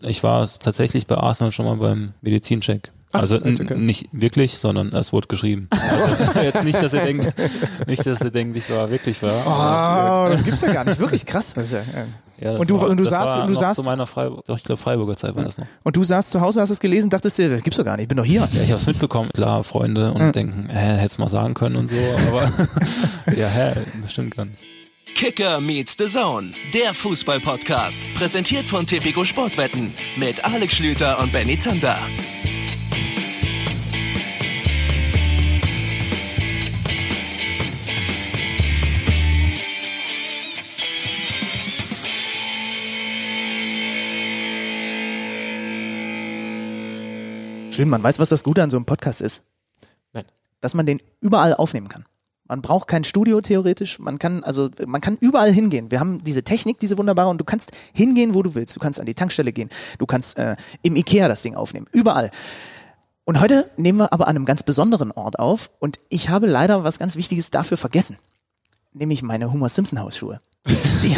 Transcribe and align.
Ich 0.00 0.22
war 0.22 0.46
tatsächlich 0.46 1.06
bei 1.06 1.16
Arsenal 1.16 1.50
schon 1.50 1.66
mal 1.66 1.76
beim 1.76 2.12
Medizincheck. 2.20 2.92
Ach, 3.12 3.20
also 3.20 3.36
okay. 3.36 3.74
nicht 3.76 4.06
wirklich, 4.12 4.58
sondern 4.58 4.92
es 4.92 5.12
wurde 5.12 5.28
geschrieben. 5.28 5.68
Also 6.34 6.40
jetzt 6.40 6.62
nicht, 6.64 6.80
dass 6.80 6.92
ihr 6.92 7.00
denkt, 7.00 7.32
nicht, 7.88 8.06
dass 8.06 8.20
ihr 8.20 8.30
denkt, 8.30 8.56
ich 8.56 8.70
war 8.70 8.90
wirklich 8.90 9.20
war. 9.22 9.46
Ah, 9.46 10.28
das 10.28 10.44
gibt's 10.44 10.60
ja 10.60 10.72
gar 10.72 10.84
nicht. 10.84 11.00
Wirklich 11.00 11.24
krass. 11.26 11.54
Ja, 11.56 11.62
ja. 11.78 11.82
Ja, 12.40 12.56
Und 12.58 12.70
du- 12.70 12.80
war, 12.80 12.88
und 12.88 12.98
du 13.00 13.04
saßt- 13.04 13.42
und 13.42 13.48
du 13.48 13.54
saßt- 13.54 13.74
zu 13.74 13.82
meiner 13.82 14.06
Freiburg, 14.06 14.44
ich 14.46 14.62
glaube 14.62 14.80
Freiburger 14.80 15.16
Zeit 15.16 15.34
war 15.34 15.42
das 15.42 15.58
noch. 15.58 15.66
Und 15.82 15.96
du 15.96 16.04
saßt 16.04 16.30
zu 16.30 16.40
Hause, 16.40 16.60
hast 16.60 16.70
es 16.70 16.78
gelesen, 16.78 17.10
dachtest 17.10 17.36
dir, 17.38 17.50
das 17.50 17.62
gibt's 17.64 17.78
doch 17.78 17.84
gar 17.84 17.96
nicht, 17.96 18.04
ich 18.04 18.08
bin 18.08 18.16
doch 18.18 18.24
hier. 18.24 18.46
Ja, 18.52 18.62
ich 18.62 18.70
habe 18.70 18.80
es 18.80 18.86
mitbekommen, 18.86 19.30
klar, 19.34 19.64
Freunde 19.64 20.12
und 20.12 20.36
denken, 20.36 20.68
hä, 20.70 20.98
hättest 20.98 21.18
mal 21.18 21.26
sagen 21.26 21.54
können 21.54 21.74
und 21.74 21.88
so, 21.88 21.96
aber 22.28 22.42
ja, 23.36 23.48
hä, 23.48 23.72
das 24.00 24.12
stimmt 24.12 24.36
gar 24.36 24.44
nicht. 24.44 24.64
Kicker 25.18 25.60
meets 25.60 25.96
the 25.98 26.06
Zone, 26.06 26.54
der 26.72 26.94
Fußball-Podcast. 26.94 28.04
Präsentiert 28.14 28.68
von 28.68 28.86
Tipico 28.86 29.24
Sportwetten 29.24 29.92
mit 30.16 30.44
Alex 30.44 30.76
Schlüter 30.76 31.18
und 31.18 31.32
Benny 31.32 31.58
Zander. 31.58 31.98
Schlimm, 47.72 47.88
man 47.88 48.04
weiß, 48.04 48.20
was 48.20 48.28
das 48.28 48.44
Gute 48.44 48.62
an 48.62 48.70
so 48.70 48.76
einem 48.76 48.86
Podcast 48.86 49.20
ist. 49.20 49.42
Nein. 50.12 50.26
Dass 50.60 50.74
man 50.74 50.86
den 50.86 51.02
überall 51.20 51.54
aufnehmen 51.54 51.88
kann. 51.88 52.04
Man 52.48 52.62
braucht 52.62 52.88
kein 52.88 53.04
Studio 53.04 53.40
theoretisch, 53.42 53.98
man 53.98 54.18
kann 54.18 54.42
also 54.42 54.70
man 54.86 55.00
kann 55.02 55.18
überall 55.20 55.52
hingehen. 55.52 55.90
Wir 55.90 56.00
haben 56.00 56.24
diese 56.24 56.42
Technik, 56.42 56.78
diese 56.80 56.96
wunderbare 56.96 57.28
und 57.28 57.38
du 57.38 57.44
kannst 57.44 57.72
hingehen, 57.92 58.34
wo 58.34 58.42
du 58.42 58.54
willst. 58.54 58.74
Du 58.74 58.80
kannst 58.80 58.98
an 58.98 59.06
die 59.06 59.14
Tankstelle 59.14 59.52
gehen, 59.52 59.68
du 59.98 60.06
kannst 60.06 60.38
äh, 60.38 60.56
im 60.82 60.96
Ikea 60.96 61.28
das 61.28 61.42
Ding 61.42 61.54
aufnehmen, 61.54 61.86
überall. 61.92 62.30
Und 63.24 63.40
heute 63.40 63.70
nehmen 63.76 63.98
wir 63.98 64.12
aber 64.14 64.26
an 64.26 64.36
einem 64.36 64.46
ganz 64.46 64.62
besonderen 64.62 65.12
Ort 65.12 65.38
auf 65.38 65.70
und 65.78 66.00
ich 66.08 66.30
habe 66.30 66.46
leider 66.46 66.82
was 66.84 66.98
ganz 66.98 67.16
Wichtiges 67.16 67.50
dafür 67.50 67.76
vergessen, 67.76 68.16
nämlich 68.94 69.22
meine 69.22 69.52
Homer 69.52 69.68
Simpson 69.68 70.00
Hausschuhe. 70.00 70.38
Die, 71.02 71.16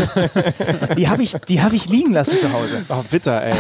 die 0.97 1.09
habe 1.09 1.23
ich, 1.23 1.33
die 1.49 1.63
habe 1.63 1.75
ich 1.75 1.89
liegen 1.89 2.13
lassen 2.13 2.37
zu 2.39 2.53
Hause. 2.53 2.83
Oh, 2.89 3.03
bitter, 3.11 3.43
ey. 3.43 3.55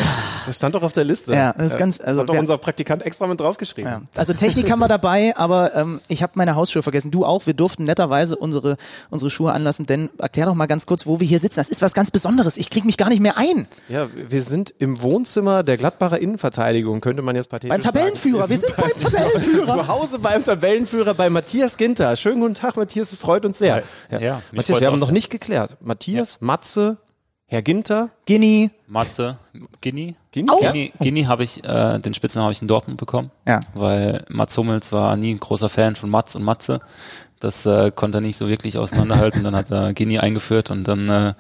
Das 0.47 0.57
stand 0.57 0.75
doch 0.75 0.83
auf 0.83 0.93
der 0.93 1.05
Liste. 1.05 1.35
Ja, 1.35 1.53
das 1.53 1.73
ist 1.73 1.79
ganz- 1.79 1.99
das 1.99 2.07
also 2.07 2.21
hat 2.21 2.29
doch 2.29 2.35
wer- 2.35 2.41
unser 2.41 2.59
Praktikant 2.59 3.03
extra 3.03 3.27
mit 3.27 3.41
draufgeschrieben. 3.41 3.91
Ja. 3.91 4.03
Also 4.17 4.33
Technik 4.33 4.71
haben 4.71 4.79
wir 4.81 4.89
dabei, 4.89 5.37
aber 5.37 5.75
ähm, 5.75 6.01
ich 6.09 6.23
habe 6.23 6.33
meine 6.37 6.55
Hausschuhe 6.57 6.83
vergessen. 6.83 7.11
Du 7.11 7.25
auch. 7.25 7.47
Wir 7.47 7.55
durften 7.55 7.85
netterweise 7.85 8.37
unsere 8.37 8.77
unsere 9.11 9.31
Schuhe 9.31 9.53
anlassen, 9.53 9.87
denn 9.87 10.09
erklär 10.19 10.47
doch 10.47 10.55
mal 10.55 10.67
ganz 10.67 10.87
kurz, 10.87 11.07
wo 11.07 11.21
wir 11.21 11.27
hier 11.27 11.39
sitzen. 11.39 11.57
Das 11.57 11.69
ist 11.69 11.83
was 11.83 11.95
ganz 11.95 12.11
Besonderes. 12.11 12.57
Ich 12.57 12.71
krieg 12.71 12.85
mich 12.85 12.97
gar 12.97 13.09
nicht 13.09 13.21
mehr 13.21 13.37
ein. 13.39 13.67
Ja, 13.89 14.07
wir 14.15 14.43
sind 14.43 14.75
im 14.79 15.03
Wohnzimmer 15.03 15.63
der 15.63 15.77
Gladbacher 15.77 16.19
Innenverteidigung, 16.19 17.01
könnte 17.01 17.23
man 17.23 17.35
jetzt 17.37 17.49
pathetisch 17.49 17.71
Beim 17.71 17.81
Tabellenführer. 17.81 18.43
sagen. 18.43 18.51
Wir 18.51 18.59
sind 18.59 18.77
beim 18.77 18.91
Tabellenführer. 18.97 19.75
Zu 19.83 19.89
Hause 19.89 20.19
beim 20.19 20.45
Tabellenführer 20.45 21.15
bei 21.15 21.31
Matthias 21.31 21.77
Ginter. 21.77 22.15
Schönen 22.17 22.41
guten 22.41 22.55
Tag, 22.55 22.77
Matthias, 22.77 23.13
es 23.13 23.19
freut 23.19 23.45
uns 23.45 23.59
sehr. 23.59 23.83
Ja, 24.11 24.19
ja, 24.21 24.35
mich 24.53 24.59
Matthias, 24.59 24.81
wir 24.81 24.87
haben 24.89 24.99
noch 24.99 25.07
sehr. 25.07 25.13
nicht 25.15 25.31
geklärt. 25.31 25.77
Matthias, 25.81 26.41
Matze, 26.41 26.99
Herr 27.47 27.63
Ginter. 27.63 28.11
Guinea. 28.27 28.69
Matze, 28.87 29.37
Gini. 29.81 30.15
Gini? 30.31 30.51
Ja? 30.63 30.71
Gini, 30.71 30.93
Gini 31.01 31.23
habe 31.25 31.43
ich, 31.43 31.65
äh, 31.65 31.99
den 31.99 32.15
Spitznamen 32.15 32.45
habe 32.45 32.53
ich 32.53 32.63
in 32.63 32.69
Dortmund 32.69 32.99
bekommen. 32.99 33.33
Ja. 33.45 33.59
Weil 33.75 34.25
Mats 34.29 34.57
Hummels 34.57 34.93
war 34.93 35.17
nie 35.17 35.35
ein 35.35 35.41
großer 35.41 35.69
Fan 35.69 35.97
von 35.97 36.11
Mats 36.11 36.37
und 36.37 36.45
Matze. 36.45 36.79
Das 37.41 37.67
äh, 37.67 37.91
konnte 37.91 38.19
er 38.19 38.21
nicht 38.21 38.37
so 38.37 38.49
wirklich 38.49 38.79
auseinanderhalten. 38.79 39.43
Dann 39.43 39.57
hat 39.57 39.73
er 39.73 39.93
Gini 39.95 40.19
eingeführt 40.19 40.71
und 40.71 40.87
dann, 40.87 41.09
äh, 41.09 41.35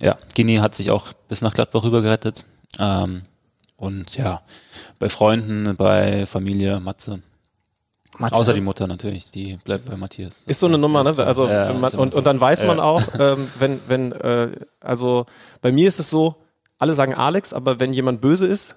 ja, 0.00 0.18
Gini 0.34 0.56
hat 0.56 0.74
sich 0.74 0.90
auch 0.90 1.14
bis 1.28 1.40
nach 1.40 1.54
Gladbach 1.54 1.84
rüber 1.84 2.02
gerettet. 2.02 2.44
Ähm, 2.78 3.22
und 3.76 4.14
ja, 4.18 4.42
bei 4.98 5.08
Freunden, 5.08 5.74
bei 5.76 6.26
Familie, 6.26 6.80
Matze. 6.80 7.22
Matze. 8.20 8.36
Außer 8.36 8.52
die 8.54 8.60
Mutter 8.60 8.86
natürlich, 8.86 9.30
die 9.30 9.56
bleibt 9.64 9.88
bei 9.88 9.96
Matthias. 9.96 10.42
Ist 10.46 10.60
so 10.60 10.66
eine 10.66 10.78
Nummer, 10.78 11.02
ne? 11.02 11.14
Also 11.24 11.48
Ja, 11.48 11.72
man, 11.72 11.92
und, 11.94 12.12
so. 12.12 12.18
und 12.18 12.26
dann 12.26 12.40
weiß 12.40 12.64
man 12.64 12.78
Ja. 12.78 12.84
auch, 12.84 13.02
ähm, 13.18 13.48
wenn 13.58 13.80
wenn 13.88 14.12
äh, 14.12 14.50
also 14.80 15.26
bei 15.62 15.72
mir 15.72 15.88
ist 15.88 15.98
es 16.00 16.10
so, 16.10 16.36
alle 16.78 16.94
sagen 16.94 17.14
Alex, 17.14 17.52
aber 17.52 17.80
wenn 17.80 17.92
jemand 17.92 18.20
böse 18.20 18.46
ist, 18.46 18.76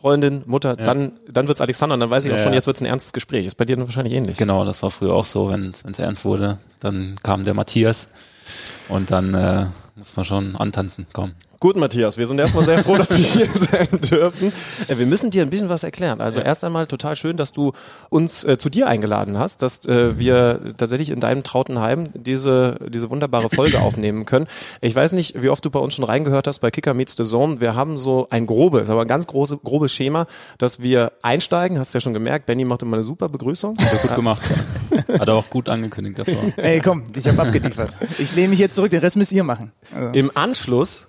Freundin, 0.00 0.42
Mutter, 0.46 0.74
dann 0.74 1.12
dann 1.28 1.46
wird's 1.46 1.60
Alexander 1.60 1.94
und 1.94 2.00
dann 2.00 2.10
weiß 2.10 2.24
ich 2.24 2.32
auch 2.32 2.36
Ja, 2.36 2.42
schon, 2.42 2.52
ja. 2.52 2.56
jetzt 2.56 2.66
wird's 2.66 2.80
ein 2.80 2.86
ernstes 2.86 3.12
Gespräch. 3.12 3.46
Ist 3.46 3.54
bei 3.54 3.64
dir 3.64 3.76
dann 3.76 3.86
wahrscheinlich 3.86 4.14
ähnlich. 4.14 4.36
Genau, 4.36 4.64
das 4.64 4.82
war 4.82 4.90
früher 4.90 5.12
auch 5.14 5.24
so, 5.26 5.48
wenn 5.50 5.70
es 5.70 5.98
ernst 6.00 6.24
wurde, 6.24 6.58
dann 6.80 7.14
kam 7.22 7.44
der 7.44 7.54
Matthias 7.54 8.10
und 8.88 9.12
dann 9.12 9.32
äh, 9.34 9.66
muss 9.96 10.16
man 10.16 10.24
schon 10.24 10.56
antanzen, 10.56 11.06
komm. 11.12 11.32
Gut, 11.60 11.76
Matthias, 11.76 12.18
wir 12.18 12.26
sind 12.26 12.40
erstmal 12.40 12.64
sehr 12.64 12.82
froh, 12.82 12.96
dass 12.98 13.10
wir 13.16 13.24
hier 13.24 13.46
sein 13.54 13.86
dürfen. 14.10 14.52
Äh, 14.88 14.98
Wir 14.98 15.06
müssen 15.06 15.30
dir 15.30 15.42
ein 15.42 15.50
bisschen 15.50 15.68
was 15.68 15.84
erklären. 15.84 16.20
Also 16.20 16.40
erst 16.40 16.64
einmal 16.64 16.88
total 16.88 17.14
schön, 17.14 17.36
dass 17.36 17.52
du 17.52 17.70
uns 18.10 18.42
äh, 18.42 18.58
zu 18.58 18.68
dir 18.68 18.88
eingeladen 18.88 19.38
hast, 19.38 19.62
dass 19.62 19.84
äh, 19.86 20.18
wir 20.18 20.60
tatsächlich 20.76 21.10
in 21.10 21.20
deinem 21.20 21.44
trauten 21.44 21.78
Heim 21.78 22.08
diese, 22.14 22.80
diese 22.88 23.10
wunderbare 23.10 23.48
Folge 23.48 23.78
aufnehmen 23.80 24.26
können. 24.26 24.48
Ich 24.80 24.96
weiß 24.96 25.12
nicht, 25.12 25.40
wie 25.40 25.50
oft 25.50 25.64
du 25.64 25.70
bei 25.70 25.78
uns 25.78 25.94
schon 25.94 26.04
reingehört 26.04 26.48
hast 26.48 26.58
bei 26.58 26.72
Kicker 26.72 26.94
Meets 26.94 27.14
the 27.16 27.22
Zone. 27.22 27.60
Wir 27.60 27.76
haben 27.76 27.96
so 27.96 28.26
ein 28.30 28.46
grobes, 28.46 28.90
aber 28.90 29.02
ein 29.02 29.08
ganz 29.08 29.28
große, 29.28 29.58
grobes 29.58 29.92
Schema, 29.92 30.26
dass 30.58 30.82
wir 30.82 31.12
einsteigen. 31.22 31.78
Hast 31.78 31.94
du 31.94 31.98
ja 31.98 32.00
schon 32.00 32.14
gemerkt, 32.14 32.46
Benny 32.46 32.64
macht 32.64 32.82
immer 32.82 32.96
eine 32.96 33.04
super 33.04 33.28
Begrüßung. 33.28 33.76
Hat 33.78 33.92
er 33.92 34.08
gut 34.08 34.16
gemacht. 34.16 34.42
Hat 35.16 35.28
er 35.28 35.34
auch 35.34 35.48
gut 35.48 35.68
angekündigt 35.68 36.18
davor. 36.18 36.42
Ey, 36.56 36.80
komm, 36.80 37.04
ich 37.14 37.28
habe 37.28 37.40
abgeliefert. 37.40 37.94
Ich 38.18 38.34
lehne 38.34 38.48
mich 38.48 38.58
jetzt 38.58 38.74
zurück, 38.74 38.90
den 38.90 38.98
Rest 39.00 39.16
müsst 39.16 39.30
ihr 39.30 39.44
machen. 39.44 39.70
Im 40.12 40.30
Anschluss 40.34 41.08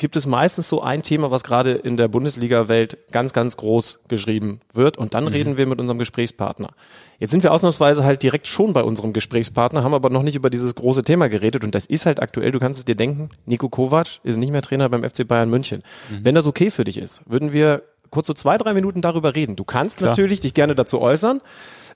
gibt 0.00 0.16
es 0.16 0.26
meistens 0.26 0.68
so 0.68 0.82
ein 0.82 1.02
Thema, 1.02 1.30
was 1.30 1.44
gerade 1.44 1.72
in 1.72 1.96
der 1.96 2.08
Bundesliga-Welt 2.08 2.98
ganz, 3.12 3.32
ganz 3.32 3.56
groß 3.56 4.00
geschrieben 4.08 4.58
wird. 4.72 4.98
Und 4.98 5.14
dann 5.14 5.28
reden 5.28 5.56
wir 5.58 5.66
mit 5.66 5.78
unserem 5.78 5.98
Gesprächspartner. 5.98 6.70
Jetzt 7.18 7.30
sind 7.30 7.44
wir 7.44 7.52
ausnahmsweise 7.52 8.02
halt 8.02 8.22
direkt 8.22 8.48
schon 8.48 8.72
bei 8.72 8.82
unserem 8.82 9.12
Gesprächspartner, 9.12 9.84
haben 9.84 9.94
aber 9.94 10.10
noch 10.10 10.22
nicht 10.22 10.34
über 10.34 10.50
dieses 10.50 10.74
große 10.74 11.02
Thema 11.02 11.28
geredet. 11.28 11.62
Und 11.62 11.74
das 11.74 11.86
ist 11.86 12.06
halt 12.06 12.20
aktuell, 12.20 12.50
du 12.50 12.58
kannst 12.58 12.78
es 12.78 12.86
dir 12.86 12.96
denken, 12.96 13.28
Nico 13.44 13.68
Kovac 13.68 14.20
ist 14.24 14.38
nicht 14.38 14.50
mehr 14.50 14.62
Trainer 14.62 14.88
beim 14.88 15.02
FC 15.02 15.28
Bayern 15.28 15.50
München. 15.50 15.82
Wenn 16.22 16.34
das 16.34 16.46
okay 16.46 16.70
für 16.70 16.84
dich 16.84 16.98
ist, 16.98 17.22
würden 17.30 17.52
wir 17.52 17.82
kurz 18.08 18.26
so 18.26 18.32
zwei, 18.32 18.56
drei 18.58 18.72
Minuten 18.72 19.02
darüber 19.02 19.34
reden. 19.36 19.54
Du 19.54 19.64
kannst 19.64 20.00
natürlich 20.00 20.40
dich 20.40 20.54
gerne 20.54 20.74
dazu 20.74 21.00
äußern. 21.00 21.40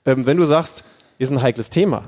Ähm, 0.05 0.25
wenn 0.25 0.37
du 0.37 0.43
sagst, 0.43 0.85
ist 1.17 1.31
ein 1.31 1.41
heikles 1.41 1.69
Thema, 1.71 2.03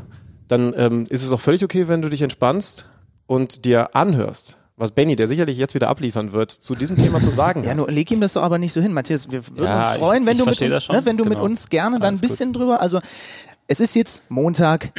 dann 0.48 0.74
ähm, 0.78 1.06
ist 1.10 1.24
es 1.24 1.32
auch 1.32 1.40
völlig 1.40 1.64
okay, 1.64 1.88
wenn 1.88 2.02
du 2.02 2.10
dich 2.10 2.22
entspannst 2.22 2.86
und 3.28 3.66
dir 3.66 3.96
anhörst, 3.96 4.58
was 4.76 4.92
Benny, 4.92 5.16
der 5.16 5.28
sicherlich 5.28 5.58
jetzt 5.58 5.74
wieder 5.76 5.88
abliefern 5.90 6.34
wird, 6.34 6.52
zu 6.52 6.76
diesem 6.76 6.98
Thema 6.98 7.22
zu 7.22 7.30
sagen 7.30 7.64
Ja, 7.64 7.70
hat. 7.72 7.78
nur 7.78 7.90
leg 7.92 8.10
ihm 8.12 8.22
das 8.22 8.34
doch 8.34 8.44
aber 8.44 8.58
nicht 8.58 8.74
so 8.74 8.82
hin, 8.82 8.94
Matthias. 8.94 9.32
Wir 9.32 9.48
würden 9.50 9.66
Ja, 9.66 9.80
uns 9.80 9.92
ich- 9.94 9.98
freuen, 10.00 10.26
wenn 10.26 10.34
ich 10.34 10.38
du 10.40 10.46
mit 10.46 10.62
uns, 10.62 10.90
ne, 10.90 11.02
wenn 11.06 11.18
du 11.18 11.24
mit 11.24 11.34
Genau. 11.34 11.44
uns 11.46 11.70
gerne 11.70 12.00
dann 12.00 12.16
ein 12.16 12.20
bisschen 12.20 12.54
drüber. 12.54 12.80
Also 12.82 13.00
es 13.68 13.80
ist 13.80 13.96
jetzt 13.96 14.30
Montag, 14.32 14.92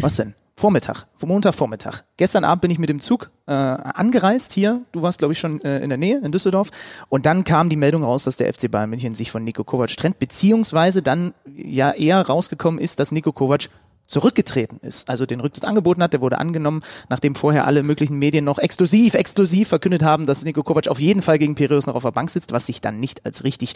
was 0.00 0.16
denn? 0.16 0.34
Vormittag, 0.54 1.06
Montag 1.24 1.54
Vormittag. 1.54 2.04
Gestern 2.18 2.44
Abend 2.44 2.60
bin 2.60 2.70
ich 2.70 2.78
mit 2.78 2.90
dem 2.90 3.00
Zug 3.00 3.30
äh, 3.46 3.52
angereist 3.52 4.52
hier. 4.52 4.82
Du 4.92 5.00
warst, 5.02 5.18
glaube 5.18 5.32
ich, 5.32 5.38
schon 5.40 5.60
äh, 5.62 5.80
in 5.80 5.88
der 5.88 5.96
Nähe 5.98 6.20
in 6.22 6.30
Düsseldorf. 6.30 6.68
Und 7.08 7.24
dann 7.26 7.42
kam 7.44 7.70
die 7.70 7.76
Meldung 7.76 8.04
raus, 8.04 8.24
dass 8.24 8.36
der 8.36 8.52
FC 8.52 8.70
Bayern 8.70 8.90
München 8.90 9.14
sich 9.14 9.30
von 9.30 9.42
Nico 9.42 9.64
Kovac 9.64 9.96
trennt, 9.96 10.18
beziehungsweise 10.18 11.00
dann 11.02 11.32
ja 11.56 11.90
eher 11.92 12.20
rausgekommen 12.20 12.78
ist, 12.80 13.00
dass 13.00 13.12
Nico 13.12 13.32
Kovac 13.32 13.70
zurückgetreten 14.12 14.78
ist, 14.82 15.08
also 15.08 15.24
den 15.24 15.40
Rücktritt 15.40 15.64
angeboten 15.64 16.02
hat, 16.02 16.12
der 16.12 16.20
wurde 16.20 16.38
angenommen, 16.38 16.82
nachdem 17.08 17.34
vorher 17.34 17.66
alle 17.66 17.82
möglichen 17.82 18.18
Medien 18.18 18.44
noch 18.44 18.58
exklusiv, 18.58 19.14
exklusiv 19.14 19.68
verkündet 19.68 20.02
haben, 20.02 20.26
dass 20.26 20.44
Nico 20.44 20.62
Kovac 20.62 20.88
auf 20.88 21.00
jeden 21.00 21.22
Fall 21.22 21.38
gegen 21.38 21.54
Piraeus 21.54 21.86
noch 21.86 21.94
auf 21.94 22.02
der 22.02 22.12
Bank 22.12 22.30
sitzt, 22.30 22.52
was 22.52 22.66
sich 22.66 22.82
dann 22.82 23.00
nicht 23.00 23.24
als 23.24 23.42
richtig 23.42 23.74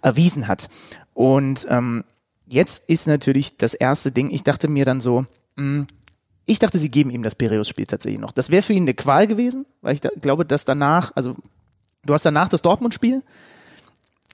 erwiesen 0.00 0.46
hat. 0.46 0.68
Und 1.14 1.66
ähm, 1.68 2.04
jetzt 2.46 2.88
ist 2.88 3.08
natürlich 3.08 3.56
das 3.56 3.74
erste 3.74 4.12
Ding, 4.12 4.30
ich 4.30 4.44
dachte 4.44 4.68
mir 4.68 4.84
dann 4.84 5.00
so, 5.00 5.26
mh, 5.56 5.86
ich 6.46 6.60
dachte, 6.60 6.78
sie 6.78 6.88
geben 6.88 7.10
ihm 7.10 7.22
das 7.22 7.34
Piraeus-Spiel 7.34 7.86
tatsächlich 7.86 8.20
noch. 8.20 8.32
Das 8.32 8.50
wäre 8.50 8.62
für 8.62 8.72
ihn 8.72 8.84
eine 8.84 8.94
Qual 8.94 9.26
gewesen, 9.26 9.66
weil 9.80 9.94
ich 9.94 10.00
da, 10.00 10.10
glaube, 10.20 10.44
dass 10.44 10.64
danach, 10.64 11.10
also 11.16 11.34
du 12.04 12.14
hast 12.14 12.24
danach 12.24 12.48
das 12.48 12.62
Dortmund-Spiel. 12.62 13.22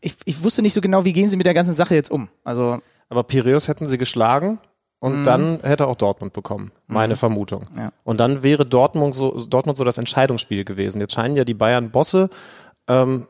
Ich, 0.03 0.15
ich 0.27 0.43
wusste 0.43 0.61
nicht 0.63 0.75
so 0.75 0.81
genau, 0.83 1.05
wie 1.07 1.13
gehen 1.15 1.29
sie 1.29 1.37
mit 1.37 1.47
der 1.47 1.55
ganzen 1.55 1.75
Sache 1.75 1.95
jetzt 1.95 2.11
um. 2.11 2.29
Also 2.45 2.81
Aber 3.09 3.25
Piraeus 3.25 3.69
hätten 3.69 3.87
sie 3.87 3.99
geschlagen 3.99 4.59
und 5.01 5.25
dann 5.25 5.61
hätte 5.63 5.87
auch 5.87 5.95
Dortmund 5.95 6.33
bekommen, 6.33 6.73
meine 6.89 7.15
Vermutung. 7.15 7.67
Ja. 7.77 7.93
Und 8.05 8.19
dann 8.19 8.43
wäre 8.43 8.67
Dortmund 8.67 9.15
so, 9.15 9.39
Dortmund 9.47 9.79
so 9.79 9.85
das 9.85 9.99
Entscheidungsspiel 9.99 10.65
gewesen. 10.65 11.01
Jetzt 11.01 11.15
scheinen 11.15 11.37
ja 11.37 11.45
die 11.45 11.55
Bayern-Bosse, 11.55 12.31
ähm, 12.89 13.27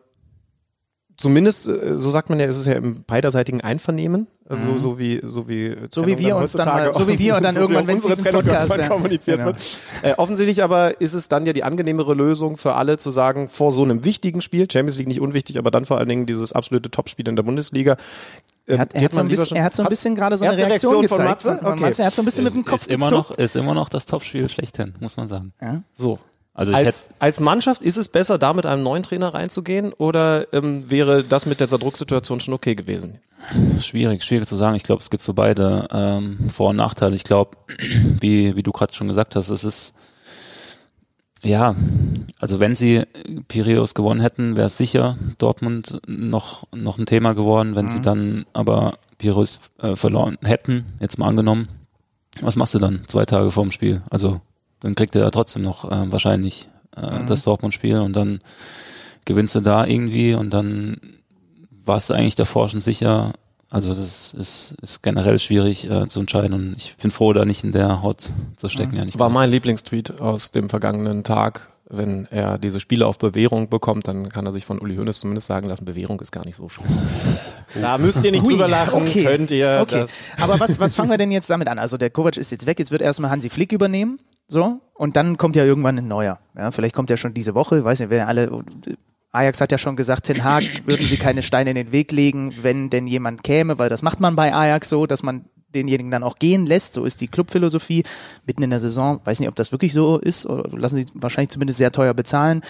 zumindest, 1.18 1.68
äh, 1.68 1.98
so 1.98 2.10
sagt 2.10 2.30
man 2.30 2.40
ja, 2.40 2.46
ist 2.46 2.56
es 2.56 2.64
ja 2.66 2.72
im 2.74 3.02
beiderseitigen 3.04 3.60
Einvernehmen, 3.60 4.26
also 4.48 4.78
so 4.78 4.98
wie 4.98 5.20
so 5.22 5.46
wie 5.48 5.76
So 5.90 6.06
wie 6.06 6.18
wir 6.18 6.36
uns 6.36 6.52
dann 6.52 6.66
mal- 6.66 6.94
so 6.94 7.06
wie 7.06 7.18
wir 7.18 7.36
und 7.36 7.42
dann 7.42 7.54
so 7.54 7.60
irgendwann, 7.60 7.86
wenn's 7.86 8.04
unsere 8.04 8.22
diesen 8.22 8.32
Podcast, 8.32 8.54
irgendwann 8.70 8.80
ja. 8.80 8.88
kommuniziert 8.88 9.36
Genau. 9.38 9.46
wird. 9.48 9.60
Äh, 10.02 10.14
offensichtlich 10.16 10.62
aber 10.62 11.00
ist 11.02 11.12
es 11.12 11.28
dann 11.28 11.44
ja 11.44 11.52
die 11.52 11.64
angenehmere 11.64 12.14
Lösung 12.14 12.56
für 12.56 12.74
alle 12.74 12.96
zu 12.96 13.10
sagen, 13.10 13.48
vor 13.48 13.72
so 13.72 13.82
einem 13.82 14.04
wichtigen 14.04 14.40
Spiel, 14.40 14.66
Champions 14.70 14.96
League 14.96 15.08
nicht 15.08 15.20
unwichtig, 15.20 15.58
aber 15.58 15.70
dann 15.70 15.84
vor 15.84 15.98
allen 15.98 16.08
Dingen 16.08 16.24
dieses 16.24 16.52
absolute 16.54 16.90
Topspiel 16.90 17.28
in 17.28 17.36
der 17.36 17.42
Bundesliga. 17.42 17.96
er 18.66 18.78
hat, 18.78 18.94
er 18.94 19.02
hat 19.02 19.12
so 19.12 19.22
bisschen, 19.24 19.46
schon- 19.46 19.56
er 19.58 19.64
hat 19.64 19.74
so 19.74 19.82
ein 19.82 19.88
bisschen 19.90 20.14
gerade 20.14 20.36
so 20.38 20.44
eine 20.46 20.56
Reaktion, 20.56 20.92
Reaktion 21.00 21.08
von 21.08 21.18
gezeigt. 21.18 21.44
Matze? 21.44 21.58
Von 21.62 21.72
Okay. 21.72 21.80
Matze. 21.82 22.02
Er 22.02 22.06
hat 22.06 22.14
so 22.14 22.22
ein 22.22 22.24
bisschen 22.24 22.44
mit 22.44 22.54
dem 22.54 22.64
Kopf 22.64 22.82
Ist 22.82 22.90
immer, 22.90 23.10
gezuckt. 23.10 23.30
noch, 23.30 23.38
ist 23.38 23.56
immer 23.56 23.74
noch 23.74 23.88
das 23.90 24.06
Topspiel 24.06 24.48
schlechthin, 24.48 24.94
muss 25.00 25.16
man 25.16 25.28
sagen. 25.28 25.52
Ja. 25.60 25.82
So. 25.92 26.18
Also 26.58 26.72
Als, 26.72 27.14
als 27.20 27.38
Mannschaft 27.38 27.82
ist 27.82 27.98
es 27.98 28.08
besser, 28.08 28.36
da 28.36 28.52
mit 28.52 28.66
einem 28.66 28.82
neuen 28.82 29.04
Trainer 29.04 29.32
reinzugehen 29.32 29.92
oder 29.92 30.52
ähm, 30.52 30.90
wäre 30.90 31.22
das 31.22 31.46
mit 31.46 31.60
dieser 31.60 31.78
Drucksituation 31.78 32.40
schon 32.40 32.52
okay 32.52 32.74
gewesen? 32.74 33.20
Schwierig, 33.80 34.24
schwierig 34.24 34.48
zu 34.48 34.56
sagen. 34.56 34.74
Ich 34.74 34.82
glaube, 34.82 35.00
es 35.00 35.08
gibt 35.08 35.22
für 35.22 35.34
beide 35.34 35.86
ähm, 35.92 36.50
Vor- 36.52 36.70
und 36.70 36.76
Nachteile. 36.76 37.14
Ich 37.14 37.22
glaube, 37.22 37.56
wie, 38.20 38.56
wie 38.56 38.64
du 38.64 38.72
gerade 38.72 38.92
schon 38.92 39.06
gesagt 39.06 39.36
hast, 39.36 39.50
es 39.50 39.62
ist 39.62 39.94
ja, 41.44 41.76
also 42.40 42.58
wenn 42.58 42.74
sie 42.74 43.04
Piraeus 43.46 43.94
gewonnen 43.94 44.20
hätten, 44.20 44.56
wäre 44.56 44.66
es 44.66 44.76
sicher 44.76 45.16
Dortmund 45.38 46.00
noch, 46.08 46.64
noch 46.74 46.98
ein 46.98 47.06
Thema 47.06 47.34
geworden. 47.34 47.76
Wenn 47.76 47.88
sie 47.88 48.00
dann 48.00 48.46
aber 48.52 48.98
Piraeus 49.18 49.60
äh, 49.80 49.94
verloren 49.94 50.38
hätten, 50.42 50.86
jetzt 50.98 51.20
mal 51.20 51.28
angenommen, 51.28 51.68
was 52.40 52.56
machst 52.56 52.74
du 52.74 52.80
dann 52.80 53.02
zwei 53.06 53.24
Tage 53.26 53.52
vorm 53.52 53.70
Spiel? 53.70 54.02
Also 54.10 54.40
dann 54.80 54.94
kriegt 54.94 55.14
er 55.16 55.22
ja 55.22 55.30
trotzdem 55.30 55.62
noch 55.62 55.84
äh, 55.90 56.10
wahrscheinlich 56.12 56.68
äh, 56.96 57.24
das 57.26 57.42
Dortmund-Spiel 57.44 57.98
und 57.98 58.14
dann 58.14 58.40
gewinnst 59.24 59.54
du 59.54 59.60
da 59.60 59.86
irgendwie 59.86 60.34
und 60.34 60.50
dann 60.54 60.98
war 61.84 61.96
es 61.96 62.10
eigentlich 62.10 62.36
davor 62.36 62.68
schon 62.68 62.80
sicher. 62.80 63.32
Also 63.70 63.90
das 63.90 64.32
ist, 64.32 64.74
ist 64.80 65.02
generell 65.02 65.38
schwierig 65.38 65.88
äh, 65.90 66.06
zu 66.06 66.20
entscheiden 66.20 66.54
und 66.54 66.74
ich 66.76 66.96
bin 66.96 67.10
froh, 67.10 67.32
da 67.32 67.44
nicht 67.44 67.64
in 67.64 67.72
der 67.72 68.02
Haut 68.02 68.30
zu 68.56 68.68
stecken. 68.68 68.96
ehrlich 68.96 69.18
War 69.18 69.28
mein 69.28 69.50
Lieblingstweet 69.50 70.20
aus 70.20 70.50
dem 70.52 70.70
vergangenen 70.70 71.22
Tag. 71.22 71.68
Wenn 71.90 72.26
er 72.30 72.58
diese 72.58 72.80
Spiele 72.80 73.06
auf 73.06 73.18
Bewährung 73.18 73.70
bekommt, 73.70 74.08
dann 74.08 74.28
kann 74.28 74.44
er 74.44 74.52
sich 74.52 74.66
von 74.66 74.78
Uli 74.78 74.96
Hoeneß 74.96 75.20
zumindest 75.20 75.46
sagen 75.46 75.68
lassen, 75.68 75.86
Bewährung 75.86 76.20
ist 76.20 76.32
gar 76.32 76.44
nicht 76.44 76.56
so 76.56 76.68
schlimm. 76.68 76.86
da 77.80 77.96
müsst 77.96 78.22
ihr 78.24 78.30
nicht 78.30 78.44
Hui, 78.44 78.52
drüber 78.52 78.68
lachen, 78.68 79.02
okay. 79.02 79.24
könnt 79.24 79.50
ihr 79.50 79.78
Okay. 79.80 80.00
das. 80.00 80.24
Aber 80.40 80.60
was, 80.60 80.78
was 80.80 80.94
fangen 80.94 81.08
wir 81.10 81.16
denn 81.16 81.30
jetzt 81.30 81.48
damit 81.48 81.66
an? 81.68 81.78
Also 81.78 81.96
der 81.96 82.10
Kovac 82.10 82.36
ist 82.36 82.52
jetzt 82.52 82.66
weg, 82.66 82.78
jetzt 82.78 82.90
wird 82.90 83.00
erstmal 83.00 83.30
Hansi 83.30 83.48
Flick 83.48 83.72
übernehmen. 83.72 84.18
So, 84.48 84.80
und 84.94 85.16
dann 85.16 85.38
kommt 85.38 85.56
ja 85.56 85.64
irgendwann 85.64 85.98
ein 85.98 86.08
neuer. 86.08 86.38
Ja, 86.56 86.70
vielleicht 86.70 86.94
kommt 86.94 87.10
er 87.10 87.16
schon 87.16 87.32
diese 87.34 87.54
Woche, 87.54 87.84
weiß 87.84 88.00
nicht, 88.00 88.10
wer 88.10 88.28
alle. 88.28 88.50
Ajax 89.30 89.60
hat 89.60 89.72
ja 89.72 89.78
schon 89.78 89.96
gesagt, 89.96 90.24
Ten 90.24 90.42
Hag 90.42 90.64
würden 90.86 91.06
sie 91.06 91.18
keine 91.18 91.42
Steine 91.42 91.70
in 91.70 91.76
den 91.76 91.92
Weg 91.92 92.12
legen, 92.12 92.54
wenn 92.62 92.88
denn 92.90 93.06
jemand 93.06 93.42
käme, 93.44 93.78
weil 93.78 93.90
das 93.90 94.02
macht 94.02 94.20
man 94.20 94.36
bei 94.36 94.54
Ajax 94.54 94.88
so, 94.88 95.06
dass 95.06 95.22
man 95.22 95.44
denjenigen 95.74 96.10
dann 96.10 96.22
auch 96.22 96.38
gehen 96.38 96.66
lässt. 96.66 96.94
So 96.94 97.04
ist 97.04 97.20
die 97.20 97.28
Clubphilosophie 97.28 98.02
mitten 98.46 98.62
in 98.62 98.70
der 98.70 98.80
Saison. 98.80 99.20
Weiß 99.24 99.40
nicht, 99.40 99.48
ob 99.48 99.54
das 99.54 99.72
wirklich 99.72 99.92
so 99.92 100.18
ist. 100.18 100.46
Oder 100.46 100.76
lassen 100.76 100.96
sie 100.96 101.04
wahrscheinlich 101.14 101.50
zumindest 101.50 101.78
sehr 101.78 101.92
teuer 101.92 102.14
bezahlen. 102.14 102.62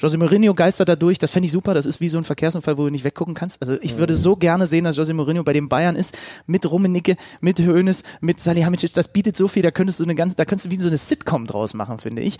José 0.00 0.16
Mourinho 0.16 0.54
geistert 0.54 0.88
da 0.88 0.96
durch. 0.96 1.18
Das 1.18 1.30
fände 1.30 1.46
ich 1.46 1.52
super. 1.52 1.74
Das 1.74 1.86
ist 1.86 2.00
wie 2.00 2.08
so 2.08 2.18
ein 2.18 2.24
Verkehrsunfall, 2.24 2.78
wo 2.78 2.84
du 2.84 2.90
nicht 2.90 3.04
weggucken 3.04 3.34
kannst. 3.34 3.60
Also 3.60 3.76
ich 3.80 3.98
würde 3.98 4.16
so 4.16 4.36
gerne 4.36 4.66
sehen, 4.66 4.84
dass 4.84 4.98
José 4.98 5.12
Mourinho 5.12 5.44
bei 5.44 5.52
den 5.52 5.68
Bayern 5.68 5.96
ist. 5.96 6.16
Mit 6.46 6.70
Rummenigge, 6.70 7.16
mit 7.40 7.58
Hoeneß, 7.58 8.02
mit 8.20 8.40
Salihamidzic. 8.40 8.92
Das 8.94 9.08
bietet 9.08 9.36
so 9.36 9.48
viel. 9.48 9.62
Da 9.62 9.70
könntest 9.70 10.00
du 10.00 10.04
eine 10.04 10.14
ganze, 10.14 10.36
da 10.36 10.44
könntest 10.44 10.66
du 10.66 10.70
wie 10.70 10.80
so 10.80 10.88
eine 10.88 10.96
Sitcom 10.96 11.46
draus 11.46 11.74
machen, 11.74 11.98
finde 11.98 12.22
ich. 12.22 12.38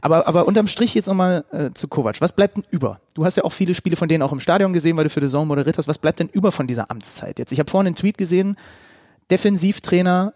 Aber, 0.00 0.26
aber 0.28 0.46
unterm 0.46 0.66
Strich 0.66 0.94
jetzt 0.94 1.06
nochmal 1.06 1.44
äh, 1.52 1.70
zu 1.72 1.88
Kovac. 1.88 2.20
Was 2.20 2.32
bleibt 2.32 2.56
denn 2.56 2.64
über? 2.70 3.00
Du 3.14 3.24
hast 3.24 3.36
ja 3.36 3.44
auch 3.44 3.52
viele 3.52 3.74
Spiele 3.74 3.96
von 3.96 4.08
denen 4.08 4.22
auch 4.22 4.32
im 4.32 4.40
Stadion 4.40 4.72
gesehen, 4.72 4.96
weil 4.96 5.04
du 5.04 5.10
für 5.10 5.20
The 5.20 5.28
Zone 5.28 5.46
moderiert 5.46 5.78
hast. 5.78 5.88
Was 5.88 5.98
bleibt 5.98 6.20
denn 6.20 6.28
über 6.28 6.52
von 6.52 6.66
dieser 6.66 6.90
Amtszeit 6.90 7.38
jetzt? 7.38 7.52
Ich 7.52 7.58
habe 7.58 7.70
vorhin 7.70 7.88
einen 7.88 7.96
Tweet 7.96 8.18
gesehen, 8.18 8.56
Defensivtrainer, 9.30 10.34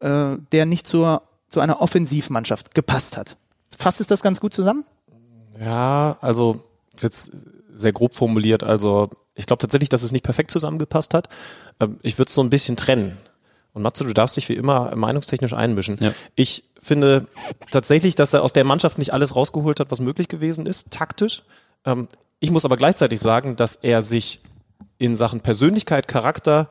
äh, 0.00 0.36
der 0.52 0.66
nicht 0.66 0.86
zur, 0.86 1.22
zu 1.48 1.60
einer 1.60 1.80
Offensivmannschaft 1.80 2.74
gepasst 2.74 3.16
hat. 3.16 3.36
Fasst 3.78 4.00
es 4.00 4.06
das 4.06 4.22
ganz 4.22 4.40
gut 4.40 4.54
zusammen? 4.54 4.84
Ja, 5.60 6.16
also 6.20 6.62
ist 6.94 7.02
jetzt 7.02 7.32
sehr 7.74 7.92
grob 7.92 8.14
formuliert. 8.14 8.62
Also 8.62 9.10
ich 9.34 9.46
glaube 9.46 9.60
tatsächlich, 9.60 9.88
dass 9.88 10.02
es 10.02 10.12
nicht 10.12 10.24
perfekt 10.24 10.50
zusammengepasst 10.50 11.14
hat. 11.14 11.28
Ähm, 11.80 11.98
Ich 12.02 12.18
würde 12.18 12.28
es 12.28 12.34
so 12.34 12.42
ein 12.42 12.50
bisschen 12.50 12.76
trennen. 12.76 13.16
Und 13.72 13.82
Matze, 13.82 14.04
du 14.04 14.14
darfst 14.14 14.36
dich 14.38 14.48
wie 14.48 14.54
immer 14.54 14.96
meinungstechnisch 14.96 15.52
einmischen. 15.52 15.98
Ja. 16.00 16.12
Ich 16.34 16.64
finde 16.78 17.28
tatsächlich, 17.70 18.14
dass 18.14 18.32
er 18.32 18.42
aus 18.42 18.54
der 18.54 18.64
Mannschaft 18.64 18.96
nicht 18.96 19.12
alles 19.12 19.36
rausgeholt 19.36 19.80
hat, 19.80 19.90
was 19.90 20.00
möglich 20.00 20.28
gewesen 20.28 20.64
ist, 20.64 20.90
taktisch. 20.90 21.42
Ähm, 21.84 22.08
Ich 22.38 22.50
muss 22.50 22.64
aber 22.64 22.76
gleichzeitig 22.78 23.20
sagen, 23.20 23.56
dass 23.56 23.76
er 23.76 24.00
sich 24.02 24.40
in 24.98 25.14
Sachen 25.14 25.40
Persönlichkeit, 25.40 26.08
Charakter 26.08 26.70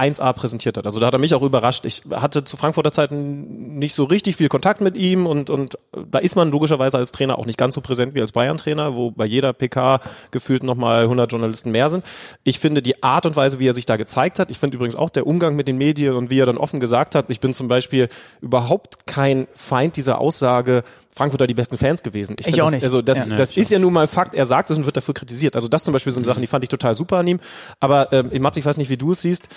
1A 0.00 0.32
präsentiert 0.32 0.76
hat. 0.76 0.86
Also 0.86 1.00
da 1.00 1.06
hat 1.06 1.12
er 1.14 1.18
mich 1.18 1.34
auch 1.34 1.42
überrascht. 1.42 1.84
Ich 1.84 2.02
hatte 2.10 2.44
zu 2.44 2.56
Frankfurter 2.56 2.92
Zeiten 2.92 3.78
nicht 3.78 3.94
so 3.94 4.04
richtig 4.04 4.36
viel 4.36 4.48
Kontakt 4.48 4.80
mit 4.80 4.96
ihm 4.96 5.26
und, 5.26 5.50
und 5.50 5.78
da 6.10 6.18
ist 6.18 6.36
man 6.36 6.50
logischerweise 6.50 6.98
als 6.98 7.12
Trainer 7.12 7.38
auch 7.38 7.46
nicht 7.46 7.58
ganz 7.58 7.74
so 7.74 7.80
präsent 7.80 8.14
wie 8.14 8.20
als 8.20 8.32
Bayern-Trainer, 8.32 8.94
wo 8.94 9.10
bei 9.10 9.26
jeder 9.26 9.52
PK 9.52 10.00
gefühlt 10.30 10.62
nochmal 10.62 11.02
100 11.02 11.30
Journalisten 11.30 11.70
mehr 11.70 11.90
sind. 11.90 12.04
Ich 12.44 12.58
finde 12.58 12.82
die 12.82 13.02
Art 13.02 13.26
und 13.26 13.36
Weise, 13.36 13.58
wie 13.58 13.68
er 13.68 13.74
sich 13.74 13.86
da 13.86 13.96
gezeigt 13.96 14.38
hat, 14.38 14.50
ich 14.50 14.58
finde 14.58 14.76
übrigens 14.76 14.94
auch 14.96 15.10
der 15.10 15.26
Umgang 15.26 15.56
mit 15.56 15.68
den 15.68 15.78
Medien 15.78 16.14
und 16.14 16.30
wie 16.30 16.40
er 16.40 16.46
dann 16.46 16.58
offen 16.58 16.80
gesagt 16.80 17.14
hat, 17.14 17.30
ich 17.30 17.40
bin 17.40 17.52
zum 17.54 17.68
Beispiel 17.68 18.08
überhaupt 18.40 19.06
kein 19.06 19.46
Feind 19.54 19.96
dieser 19.96 20.20
Aussage, 20.20 20.82
Frankfurter 21.12 21.46
die 21.46 21.54
besten 21.54 21.76
Fans 21.76 22.02
gewesen. 22.02 22.36
Ich 22.38 22.46
finde 22.46 22.62
auch 22.62 22.66
das, 22.66 22.74
nicht. 22.74 22.84
Also 22.84 23.02
das, 23.02 23.18
Ja. 23.18 23.26
das 23.36 23.56
ist 23.56 23.70
ja 23.70 23.78
nun 23.78 23.92
mal 23.92 24.06
Fakt. 24.06 24.34
Er 24.34 24.44
sagt 24.44 24.70
es 24.70 24.78
und 24.78 24.86
wird 24.86 24.96
dafür 24.96 25.12
kritisiert. 25.12 25.56
Also 25.56 25.68
das 25.68 25.84
zum 25.84 25.92
Beispiel 25.92 26.12
sind 26.12 26.24
Sachen, 26.24 26.40
die 26.40 26.46
fand 26.46 26.64
ich 26.64 26.68
total 26.70 26.96
super 26.96 27.18
an 27.18 27.26
ihm. 27.26 27.40
Aber 27.80 28.12
ähm, 28.12 28.30
Matze, 28.40 28.60
ich 28.60 28.64
weiß 28.66 28.76
nicht, 28.76 28.90
wie 28.90 28.96
du 28.96 29.12
es 29.12 29.20
siehst. 29.22 29.48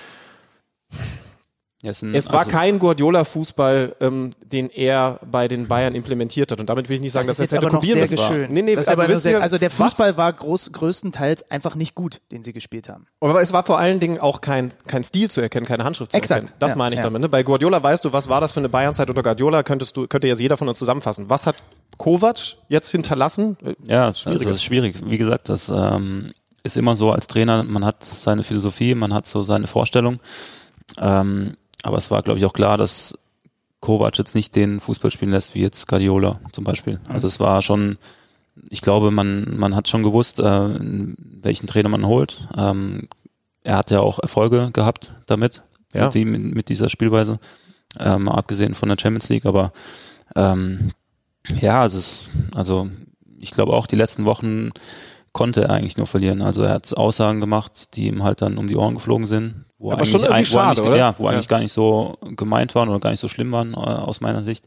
Es, 1.85 1.99
sind, 1.99 2.15
Es 2.15 2.31
war 2.31 2.39
also, 2.39 2.51
kein 2.51 2.79
Guardiola-Fußball, 2.79 3.97
ähm, 3.99 4.29
den 4.45 4.69
er 4.69 5.19
bei 5.29 5.49
den 5.49 5.67
Bayern 5.67 5.95
implementiert 5.95 6.49
hat. 6.49 6.61
Und 6.61 6.69
damit 6.69 6.87
will 6.87 6.95
ich 6.95 7.01
nicht 7.01 7.11
sagen, 7.11 7.27
Das 7.27 7.35
dass 7.35 7.51
er 7.51 7.57
es 7.57 7.61
hätte 7.61 7.67
kopieren 7.75 8.07
sehr 8.07 8.17
das 8.17 8.29
war. 8.29 8.37
Nee, 8.47 8.61
nee, 8.61 8.75
das 8.75 8.87
ist 8.87 8.97
also, 8.97 9.15
sehr, 9.15 9.41
also 9.41 9.57
der 9.57 9.69
was- 9.69 9.75
Fußball 9.77 10.15
war 10.15 10.31
groß, 10.31 10.71
größtenteils 10.71 11.51
einfach 11.51 11.75
nicht 11.75 11.93
gut, 11.93 12.21
den 12.31 12.41
sie 12.41 12.53
gespielt 12.53 12.87
haben. 12.87 13.05
Aber 13.19 13.41
es 13.41 13.51
war 13.51 13.65
vor 13.65 13.79
allen 13.79 13.99
Dingen 13.99 14.17
auch 14.17 14.39
kein, 14.39 14.71
kein 14.87 15.03
Stil 15.03 15.29
zu 15.29 15.41
erkennen, 15.41 15.65
keine 15.65 15.83
Handschrift 15.83 16.13
zu 16.13 16.17
Exakt. 16.17 16.43
erkennen. 16.43 16.57
Das 16.59 16.71
Ja, 16.71 16.77
meine 16.77 16.93
ich 16.93 16.99
ja. 16.99 17.03
damit. 17.03 17.21
Ne? 17.21 17.27
Bei 17.27 17.43
Guardiola 17.43 17.83
weißt 17.83 18.05
du, 18.05 18.13
was 18.13 18.29
war 18.29 18.39
das 18.39 18.53
für 18.53 18.61
eine 18.61 18.69
Bayernzeit 18.69 19.09
unter 19.09 19.21
Guardiola, 19.21 19.63
könntest 19.63 19.97
du, 19.97 20.07
könnte 20.07 20.29
jetzt 20.29 20.39
jeder 20.39 20.55
von 20.55 20.69
uns 20.69 20.79
zusammenfassen. 20.79 21.29
Was 21.29 21.45
hat 21.47 21.57
Kovac 21.97 22.37
jetzt 22.69 22.91
hinterlassen? 22.91 23.57
Ja, 23.85 24.13
Schwieriges. 24.13 24.47
ist 24.47 24.63
schwierig. 24.63 24.95
Wie 25.05 25.17
gesagt, 25.17 25.49
das 25.49 25.67
ähm, 25.67 26.31
ist 26.63 26.77
immer 26.77 26.95
so 26.95 27.11
als 27.11 27.27
Trainer, 27.27 27.63
man 27.63 27.83
hat 27.83 28.05
seine 28.05 28.43
Philosophie, 28.45 28.95
man 28.95 29.13
hat 29.13 29.27
so 29.27 29.43
seine 29.43 29.67
Vorstellung. 29.67 30.21
Ähm, 30.97 31.55
aber 31.83 31.97
es 31.97 32.11
war, 32.11 32.21
glaube 32.21 32.39
ich, 32.39 32.45
auch 32.45 32.53
klar, 32.53 32.77
dass 32.77 33.17
Kovac 33.79 34.17
jetzt 34.17 34.35
nicht 34.35 34.55
den 34.55 34.79
Fußball 34.79 35.11
spielen 35.11 35.31
lässt, 35.31 35.55
wie 35.55 35.61
jetzt 35.61 35.87
Guardiola 35.87 36.39
zum 36.53 36.63
Beispiel. 36.63 36.99
Also 37.09 37.27
es 37.27 37.39
war 37.39 37.61
schon, 37.61 37.97
ich 38.69 38.81
glaube, 38.81 39.11
man, 39.11 39.57
man 39.57 39.75
hat 39.75 39.87
schon 39.89 40.03
gewusst, 40.03 40.39
äh, 40.39 40.69
welchen 41.41 41.67
Trainer 41.67 41.89
man 41.89 42.05
holt. 42.05 42.47
Ähm, 42.55 43.09
er 43.63 43.77
hat 43.77 43.91
ja 43.91 43.99
auch 43.99 44.19
Erfolge 44.19 44.69
gehabt 44.71 45.11
damit, 45.25 45.63
Ja. 45.93 46.09
mit, 46.13 46.25
mit, 46.25 46.55
mit 46.55 46.69
dieser 46.69 46.87
Spielweise, 46.89 47.39
ähm, 47.99 48.29
abgesehen 48.29 48.73
von 48.73 48.89
der 48.89 48.97
Champions 48.99 49.29
League, 49.29 49.45
aber 49.45 49.73
ähm, 50.35 50.89
ja, 51.59 51.85
es 51.85 51.93
ist, 51.93 52.25
also 52.55 52.89
ich 53.37 53.51
glaube 53.51 53.73
auch 53.73 53.87
die 53.87 53.97
letzten 53.97 54.23
Wochen 54.25 54.69
konnte 55.33 55.63
er 55.63 55.69
eigentlich 55.71 55.97
nur 55.97 56.07
verlieren. 56.07 56.41
Also 56.41 56.63
er 56.63 56.71
hat 56.73 56.95
Aussagen 56.95 57.41
gemacht, 57.41 57.95
die 57.95 58.07
ihm 58.07 58.23
halt 58.23 58.41
dann 58.41 58.57
um 58.57 58.67
die 58.67 58.75
Ohren 58.77 58.93
geflogen 58.93 59.25
sind, 59.25 59.65
wo 59.79 59.91
Aber 59.91 60.01
eigentlich, 60.03 60.29
ein- 60.29 60.41
wo 60.41 60.45
schade, 60.45 60.81
eigentlich? 60.83 60.97
Ja, 60.97 61.15
wo 61.17 61.23
Ja. 61.25 61.29
eigentlich 61.31 61.47
gar 61.47 61.59
nicht 61.59 61.73
so 61.73 62.17
gemeint 62.35 62.73
waren 62.75 62.87
oder 62.89 62.99
gar 62.99 63.09
nicht 63.09 63.19
so 63.19 63.27
schlimm 63.27 63.51
waren 63.51 63.73
äh, 63.73 63.77
aus 63.77 64.21
meiner 64.21 64.43
Sicht. 64.43 64.65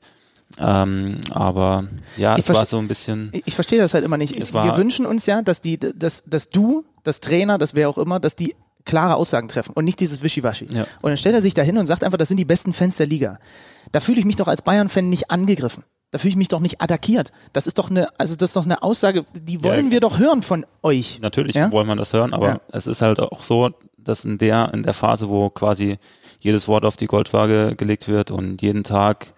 Ähm, 0.58 1.20
aber 1.32 1.84
ja, 2.16 2.34
Ich 2.36 2.48
es 2.48 2.54
war 2.54 2.64
so 2.66 2.78
ein 2.78 2.86
bisschen. 2.88 3.30
Ich, 3.32 3.42
ich 3.46 3.54
verstehe 3.54 3.80
das 3.80 3.94
halt 3.94 4.04
immer 4.04 4.16
nicht. 4.16 4.52
War- 4.54 4.64
Wir 4.64 4.76
wünschen 4.76 5.04
uns 5.06 5.26
ja, 5.26 5.42
dass 5.42 5.60
die, 5.60 5.78
dass, 5.78 6.24
dass 6.24 6.50
du, 6.50 6.84
das 7.02 7.20
Trainer, 7.20 7.58
das 7.58 7.74
wer 7.74 7.88
auch 7.88 7.98
immer, 7.98 8.20
dass 8.20 8.36
die 8.36 8.54
klare 8.84 9.16
Aussagen 9.16 9.48
treffen 9.48 9.72
und 9.74 9.84
nicht 9.84 9.98
dieses 9.98 10.22
Wischiwaschi. 10.22 10.68
Ja. 10.72 10.82
Und 11.02 11.10
dann 11.10 11.16
stellt 11.16 11.34
er 11.34 11.40
sich 11.42 11.54
da 11.54 11.62
hin 11.62 11.76
und 11.78 11.86
sagt 11.86 12.04
einfach, 12.04 12.18
das 12.18 12.28
sind 12.28 12.36
die 12.36 12.44
besten 12.44 12.72
Fans 12.72 12.96
der 12.96 13.06
Liga. 13.06 13.38
Da 13.90 13.98
fühle 14.00 14.20
ich 14.20 14.24
mich 14.24 14.36
doch 14.36 14.46
als 14.46 14.62
Bayern-Fan 14.62 15.08
nicht 15.08 15.30
angegriffen. 15.30 15.82
Da 16.12 16.18
fühle 16.18 16.30
ich 16.30 16.36
mich 16.36 16.48
doch 16.48 16.60
nicht 16.60 16.80
attackiert. 16.80 17.32
Das 17.52 17.66
ist 17.66 17.78
doch 17.78 17.90
eine, 17.90 18.08
also 18.18 18.36
das 18.36 18.50
ist 18.50 18.56
doch 18.56 18.64
eine 18.64 18.82
Aussage, 18.82 19.24
die 19.34 19.62
wollen 19.64 19.86
Ja. 19.86 19.92
wir 19.92 20.00
doch 20.00 20.18
hören 20.18 20.42
von 20.42 20.64
euch. 20.82 21.18
Natürlich 21.20 21.56
Ja? 21.56 21.70
wollen 21.72 21.86
wir 21.88 21.96
das 21.96 22.12
hören, 22.12 22.32
aber 22.32 22.46
Ja. 22.48 22.60
es 22.72 22.86
ist 22.86 23.02
halt 23.02 23.18
auch 23.20 23.42
so, 23.42 23.70
dass 23.98 24.24
in 24.24 24.38
der, 24.38 24.72
in 24.72 24.82
der 24.84 24.94
Phase, 24.94 25.28
wo 25.28 25.50
quasi 25.50 25.98
jedes 26.40 26.68
Wort 26.68 26.84
auf 26.84 26.96
die 26.96 27.06
Goldwaage 27.08 27.74
gelegt 27.76 28.06
wird 28.06 28.30
und 28.30 28.62
jeden 28.62 28.84
Tag 28.84 29.32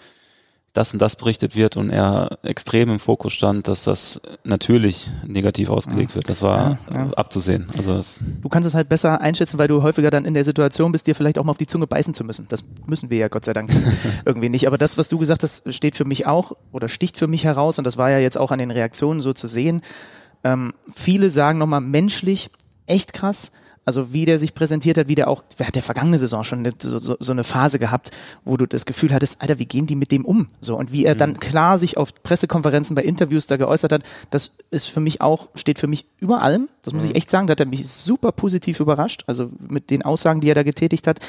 das 0.78 0.92
und 0.92 1.02
das 1.02 1.16
berichtet 1.16 1.56
wird 1.56 1.76
und 1.76 1.90
er 1.90 2.38
extrem 2.44 2.88
im 2.88 3.00
Fokus 3.00 3.32
stand, 3.32 3.66
dass 3.66 3.82
das 3.82 4.20
natürlich 4.44 5.10
negativ 5.26 5.70
ausgelegt 5.70 6.14
wird. 6.14 6.28
Das 6.28 6.40
war 6.40 6.78
Ja, 6.94 7.06
ja. 7.06 7.10
abzusehen. 7.14 7.66
Also 7.76 7.94
das, 7.96 8.20
Du 8.40 8.48
kannst 8.48 8.68
es 8.68 8.76
halt 8.76 8.88
besser 8.88 9.20
einschätzen, 9.20 9.58
weil 9.58 9.66
du 9.66 9.82
häufiger 9.82 10.10
dann 10.10 10.24
in 10.24 10.34
der 10.34 10.44
Situation 10.44 10.92
bist, 10.92 11.08
dir 11.08 11.16
vielleicht 11.16 11.38
auch 11.38 11.44
mal 11.44 11.50
auf 11.50 11.58
die 11.58 11.66
Zunge 11.66 11.88
beißen 11.88 12.14
zu 12.14 12.22
müssen. 12.22 12.46
Das 12.48 12.62
müssen 12.86 13.10
wir 13.10 13.18
ja 13.18 13.26
Gott 13.26 13.44
sei 13.44 13.54
Dank 13.54 13.70
irgendwie 14.24 14.48
nicht. 14.48 14.68
Aber 14.68 14.78
das, 14.78 14.96
was 14.96 15.08
du 15.08 15.18
gesagt 15.18 15.42
hast, 15.42 15.72
steht 15.74 15.96
für 15.96 16.04
mich 16.04 16.26
auch 16.26 16.52
oder 16.70 16.86
sticht 16.86 17.18
für 17.18 17.26
mich 17.26 17.44
heraus 17.44 17.78
und 17.78 17.84
das 17.84 17.96
war 17.96 18.10
ja 18.10 18.18
jetzt 18.18 18.38
auch 18.38 18.52
an 18.52 18.60
den 18.60 18.70
Reaktionen 18.70 19.20
so 19.20 19.32
zu 19.32 19.48
sehen. 19.48 19.82
Ähm, 20.44 20.74
viele 20.94 21.28
sagen 21.28 21.58
nochmal 21.58 21.80
menschlich 21.80 22.50
echt 22.86 23.12
krass. 23.12 23.50
Also 23.88 24.12
wie 24.12 24.26
der 24.26 24.38
sich 24.38 24.52
präsentiert 24.52 24.98
hat, 24.98 25.08
wie 25.08 25.14
der 25.14 25.28
auch, 25.28 25.42
wer 25.56 25.66
hat 25.66 25.74
der 25.74 25.82
vergangene 25.82 26.18
Saison 26.18 26.44
schon 26.44 26.58
eine, 26.58 26.72
so, 26.78 26.98
so, 26.98 27.32
eine 27.32 27.42
Phase 27.42 27.78
gehabt, 27.78 28.10
wo 28.44 28.58
du 28.58 28.66
das 28.66 28.84
Gefühl 28.84 29.14
hattest, 29.14 29.40
Alter, 29.40 29.58
wie 29.58 29.64
gehen 29.64 29.86
die 29.86 29.94
mit 29.94 30.12
dem 30.12 30.26
um? 30.26 30.48
So 30.60 30.76
und 30.76 30.92
wie 30.92 31.06
er 31.06 31.14
dann 31.14 31.40
klar 31.40 31.78
sich 31.78 31.96
auf 31.96 32.12
Pressekonferenzen 32.22 32.94
bei 32.94 33.02
Interviews 33.02 33.46
da 33.46 33.56
geäußert 33.56 33.92
hat, 33.92 34.02
das 34.28 34.58
ist 34.70 34.90
für 34.90 35.00
mich 35.00 35.22
auch, 35.22 35.48
steht 35.54 35.78
für 35.78 35.86
mich 35.86 36.04
über 36.18 36.42
allem. 36.42 36.68
Das 36.82 36.92
muss 36.92 37.02
ich 37.02 37.16
echt 37.16 37.30
sagen, 37.30 37.46
da 37.46 37.52
hat 37.52 37.60
er 37.60 37.66
mich 37.66 37.88
super 37.88 38.30
positiv 38.30 38.78
überrascht, 38.78 39.24
also 39.26 39.50
mit 39.58 39.88
den 39.88 40.02
Aussagen, 40.02 40.42
die 40.42 40.50
er 40.50 40.54
da 40.54 40.64
getätigt 40.64 41.06
hat. 41.06 41.20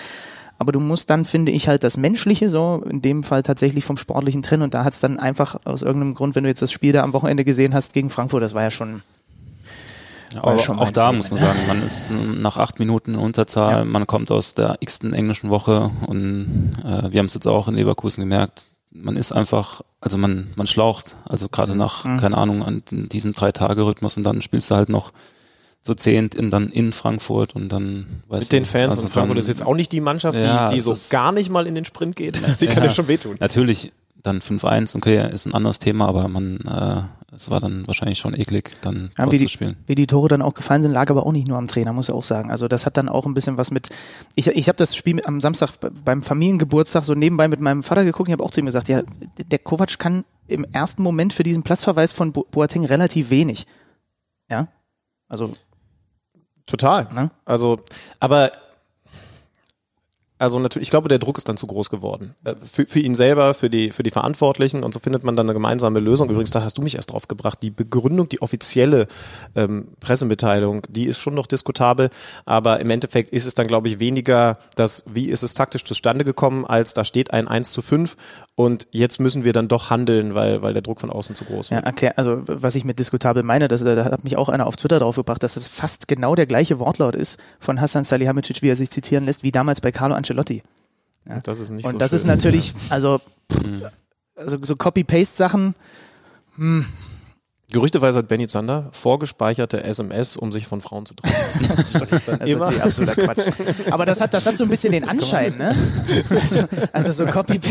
aber 0.58 0.74
du 0.74 0.82
musst 0.82 1.10
dann, 1.10 1.24
finde 1.24 1.54
ich, 1.54 1.70
halt 1.70 1.86
das 1.86 1.96
Menschliche 1.96 2.50
so 2.50 2.84
in 2.90 3.02
dem 3.02 3.24
Fall 3.24 3.42
tatsächlich 3.42 3.86
vom 3.86 3.96
Sportlichen 3.96 4.42
trennen 4.42 4.64
und 4.64 4.74
da 4.74 4.84
hat 4.84 4.96
es 4.96 5.00
dann 5.00 5.18
einfach 5.18 5.62
aus 5.64 5.82
irgendeinem 5.82 6.14
Grund, 6.14 6.36
wenn 6.36 6.44
du 6.44 6.50
jetzt 6.50 6.62
das 6.62 6.74
Spiel 6.74 6.92
da 6.92 7.04
am 7.04 7.14
Wochenende 7.14 7.46
gesehen 7.46 7.74
hast 7.74 7.94
gegen 7.94 8.10
Frankfurt, 8.10 8.44
das 8.44 8.54
war 8.54 8.64
ja 8.64 8.72
schon 8.72 9.02
aber 10.36 10.56
auch 10.56 10.92
da 10.92 11.12
muss 11.12 11.32
man 11.32 11.40
sagen, 11.40 11.60
man 11.68 11.82
ist 11.84 12.12
nach 12.12 12.58
acht 12.58 12.80
Minuten 12.80 13.14
in 13.14 13.20
Unterzahl, 13.20 13.80
Ja. 13.80 13.86
man 13.86 14.06
kommt 14.08 14.32
aus 14.32 14.54
der 14.56 14.78
x-ten 14.80 15.14
englischen 15.14 15.50
Woche 15.50 15.92
und 16.08 16.74
äh, 16.84 17.12
wir 17.12 17.20
haben 17.20 17.26
es 17.28 17.34
jetzt 17.34 17.48
auch 17.48 17.68
in 17.68 17.76
Leverkusen 17.76 18.22
gemerkt, 18.22 18.66
man 18.92 19.16
ist 19.16 19.32
einfach, 19.32 19.82
also 20.02 20.18
man, 20.18 20.52
man 20.56 20.66
schlaucht, 20.68 21.16
also 21.26 21.48
gerade 21.50 21.76
nach, 21.76 22.06
Mhm. 22.06 22.18
keine 22.18 22.38
Ahnung, 22.38 22.64
an 22.64 22.84
diesen 22.92 23.34
drei 23.34 23.52
Tage 23.52 23.86
Rhythmus 23.86 24.18
und 24.18 24.24
dann 24.24 24.42
spielst 24.42 24.72
du 24.72 24.76
halt 24.76 24.90
noch 24.90 25.12
so 25.82 25.94
zehnt 25.94 26.36
in, 26.36 26.50
dann 26.50 26.70
in 26.70 26.92
Frankfurt 26.92 27.56
und 27.56 27.72
dann 27.72 28.06
weißt 28.28 28.52
Mit 28.52 28.52
den 28.52 28.64
du, 28.64 28.70
Fans 28.70 28.96
also 28.96 29.06
und 29.06 29.14
Frankfurt 29.14 29.38
ist 29.38 29.48
jetzt 29.48 29.66
auch 29.66 29.76
nicht 29.76 29.92
die 29.94 30.02
Mannschaft, 30.02 30.38
die, 30.38 30.42
Ja, 30.44 30.68
die 30.68 30.82
das 30.82 31.10
so 31.10 31.16
gar 31.16 31.32
nicht 31.32 31.50
mal 31.50 31.68
in 31.68 31.76
den 31.76 31.86
Sprint 31.86 32.16
geht. 32.18 32.42
Die 32.60 32.68
kann 32.68 32.84
ja 32.84 32.90
schon 32.90 33.08
wehtun. 33.08 33.38
Natürlich, 33.40 33.94
dann 34.22 34.40
5-1, 34.42 34.96
okay, 34.98 35.32
ist 35.34 35.46
ein 35.46 35.54
anderes 35.54 35.80
Thema, 35.80 36.08
aber 36.08 36.28
man, 36.28 36.58
äh, 36.60 37.02
es 37.34 37.50
war 37.50 37.60
dann 37.60 37.88
wahrscheinlich 37.88 38.20
schon 38.20 38.34
eklig, 38.34 38.72
dann 38.82 39.12
Ja, 39.18 39.26
wie, 39.32 39.38
zu 39.38 39.46
die, 39.46 39.50
spielen. 39.50 39.78
wie 39.88 39.96
die 39.96 40.08
Tore 40.08 40.28
dann 40.28 40.42
auch 40.42 40.54
gefallen 40.54 40.82
sind, 40.84 40.92
lag 40.92 41.10
aber 41.10 41.26
auch 41.26 41.32
nicht 41.32 41.48
nur 41.48 41.58
am 41.58 41.68
Trainer, 41.68 41.94
muss 41.94 42.10
ich 42.10 42.16
auch 42.16 42.24
sagen. 42.24 42.52
Also 42.52 42.68
das 42.68 42.86
hat 42.86 42.98
dann 42.98 43.08
auch 43.08 43.26
ein 43.26 43.34
bisschen 43.34 43.58
was 43.58 43.72
mit. 43.72 43.90
Ich, 44.36 44.48
ich 44.48 44.68
habe 44.68 44.76
das 44.76 44.96
Spiel 44.96 45.22
am 45.26 45.40
Samstag 45.40 45.80
be- 45.80 45.92
beim 46.04 46.22
Familiengeburtstag 46.22 47.04
so 47.06 47.14
nebenbei 47.14 47.48
mit 47.48 47.62
meinem 47.62 47.82
Vater 47.84 48.04
geguckt. 48.04 48.28
Ich 48.30 48.34
habe 48.34 48.44
auch 48.44 48.52
zu 48.52 48.60
ihm 48.60 48.66
gesagt, 48.66 48.90
ja, 48.90 49.04
der 49.52 49.60
Kovac 49.60 49.98
kann 50.00 50.26
im 50.48 50.66
ersten 50.66 51.02
Moment 51.04 51.32
für 51.32 51.44
diesen 51.44 51.64
Platzverweis 51.64 52.12
von 52.12 52.32
Bo 52.34 52.46
Boateng 52.52 52.84
relativ 52.86 53.30
wenig. 53.30 53.68
Ja, 54.50 54.68
also 55.28 55.54
Total. 56.66 57.08
Ne? 57.14 57.32
Also, 57.46 57.80
aber 58.20 58.52
also 60.40 60.58
natürlich, 60.58 60.88
ich 60.88 60.90
glaube, 60.90 61.10
der 61.10 61.20
Druck 61.20 61.38
ist 61.38 61.50
dann 61.50 61.58
zu 61.58 61.68
groß 61.68 61.90
geworden. 61.90 62.34
Äh, 62.46 62.56
Für, 62.64 62.86
für 62.86 63.00
ihn 63.00 63.14
selber, 63.14 63.54
für 63.54 63.70
die, 63.70 63.92
für 63.92 64.04
die 64.04 64.10
Verantwortlichen 64.10 64.84
und 64.84 64.94
so 64.94 65.00
findet 65.00 65.24
man 65.24 65.36
dann 65.36 65.46
eine 65.46 65.54
gemeinsame 65.54 66.00
Lösung. 66.00 66.30
Übrigens, 66.30 66.52
da 66.52 66.64
hast 66.64 66.78
du 66.78 66.82
mich 66.82 66.96
erst 66.96 67.12
drauf 67.12 67.28
gebracht. 67.28 67.60
Die 67.62 67.70
Begründung, 67.70 68.30
die 68.30 68.42
offizielle 68.42 69.08
ähm, 69.56 69.90
Pressemitteilung, 70.00 70.84
die 70.90 71.06
ist 71.06 71.20
schon 71.20 71.36
noch 71.36 71.46
diskutabel, 71.46 72.10
aber 72.46 72.80
im 72.80 72.90
Endeffekt 72.90 73.32
ist 73.32 73.46
es 73.46 73.54
dann, 73.54 73.68
glaube 73.68 73.90
ich, 73.90 74.00
weniger 74.00 74.58
das, 74.76 75.04
wie 75.14 75.30
ist 75.30 75.44
es 75.44 75.54
taktisch 75.54 75.84
zustande 75.84 76.24
gekommen, 76.24 76.66
als 76.66 76.94
da 76.94 77.04
steht 77.04 77.32
ein 77.34 77.48
1 77.50 77.74
zu 77.74 77.82
5 77.82 78.16
und 78.60 78.88
jetzt 78.92 79.22
müssen 79.22 79.46
wir 79.46 79.54
dann 79.54 79.70
doch 79.70 79.90
handeln, 79.90 80.36
weil, 80.36 80.62
weil 80.62 80.74
der 80.74 80.82
Druck 80.82 81.00
von 81.00 81.10
außen 81.10 81.34
zu 81.34 81.46
groß 81.46 81.70
Ja, 81.70 81.78
wird. 81.78 81.86
erklär, 81.86 82.18
also 82.18 82.42
was 82.46 82.76
ich 82.76 82.84
mit 82.84 83.00
diskutabel 83.00 83.42
meine, 83.42 83.70
das, 83.70 83.86
da 83.86 84.04
hat 84.04 84.26
mich 84.26 84.36
auch 84.36 84.50
einer 84.50 84.68
auf 84.68 84.76
Twitter 84.76 85.00
drauf 85.00 85.16
gebracht, 85.16 85.42
dass 85.44 85.56
es 85.56 85.70
fast 85.70 86.10
genau 86.10 86.36
der 86.36 86.46
gleiche 86.46 86.78
Wortlaut 86.78 87.16
ist 87.16 87.40
von 87.62 87.80
Hassan 87.80 88.04
Salihamidzic, 88.04 88.62
wie 88.62 88.68
er 88.68 88.76
sich 88.76 88.90
zitieren 88.90 89.24
lässt, 89.24 89.44
wie 89.44 89.54
damals 89.54 89.80
bei 89.80 89.94
Carlo 89.94 90.14
Ancelotti. 90.14 90.62
Das 91.44 91.62
ist 91.62 91.72
nicht 91.72 91.86
Und 91.86 91.94
so 91.94 91.98
das 92.00 92.12
schön. 92.12 92.16
ist 92.18 92.26
natürlich, 92.26 92.74
also, 92.90 93.22
also 94.36 94.58
so 94.62 94.76
Copy-Paste-Sachen, 94.76 95.74
Gerüchteweise 97.72 98.20
hat 98.20 98.28
Benny 98.28 98.48
Zander 98.48 98.88
vorgespeicherte 98.92 99.84
SMS, 99.84 100.38
um 100.38 100.52
sich 100.52 100.66
von 100.66 100.82
Frauen 100.82 101.06
zu 101.06 101.14
trennen. 101.14 101.36
das 101.78 101.94
ist 101.94 102.28
dann 102.28 102.40
Das 102.40 102.50
ist 102.50 102.58
natürlich 102.58 102.84
absoluter 102.84 103.16
Quatsch. 103.16 103.46
Aber 103.92 104.06
das 104.06 104.22
hat, 104.22 104.34
das 104.34 104.46
hat 104.48 104.56
so 104.58 104.64
ein 104.64 104.70
bisschen 104.70 104.92
den 104.92 105.08
Anschein, 105.08 105.56
ne? 105.58 105.76
Also, 106.32 106.64
also 106.92 107.12
so 107.12 107.26
Copy. 107.28 107.60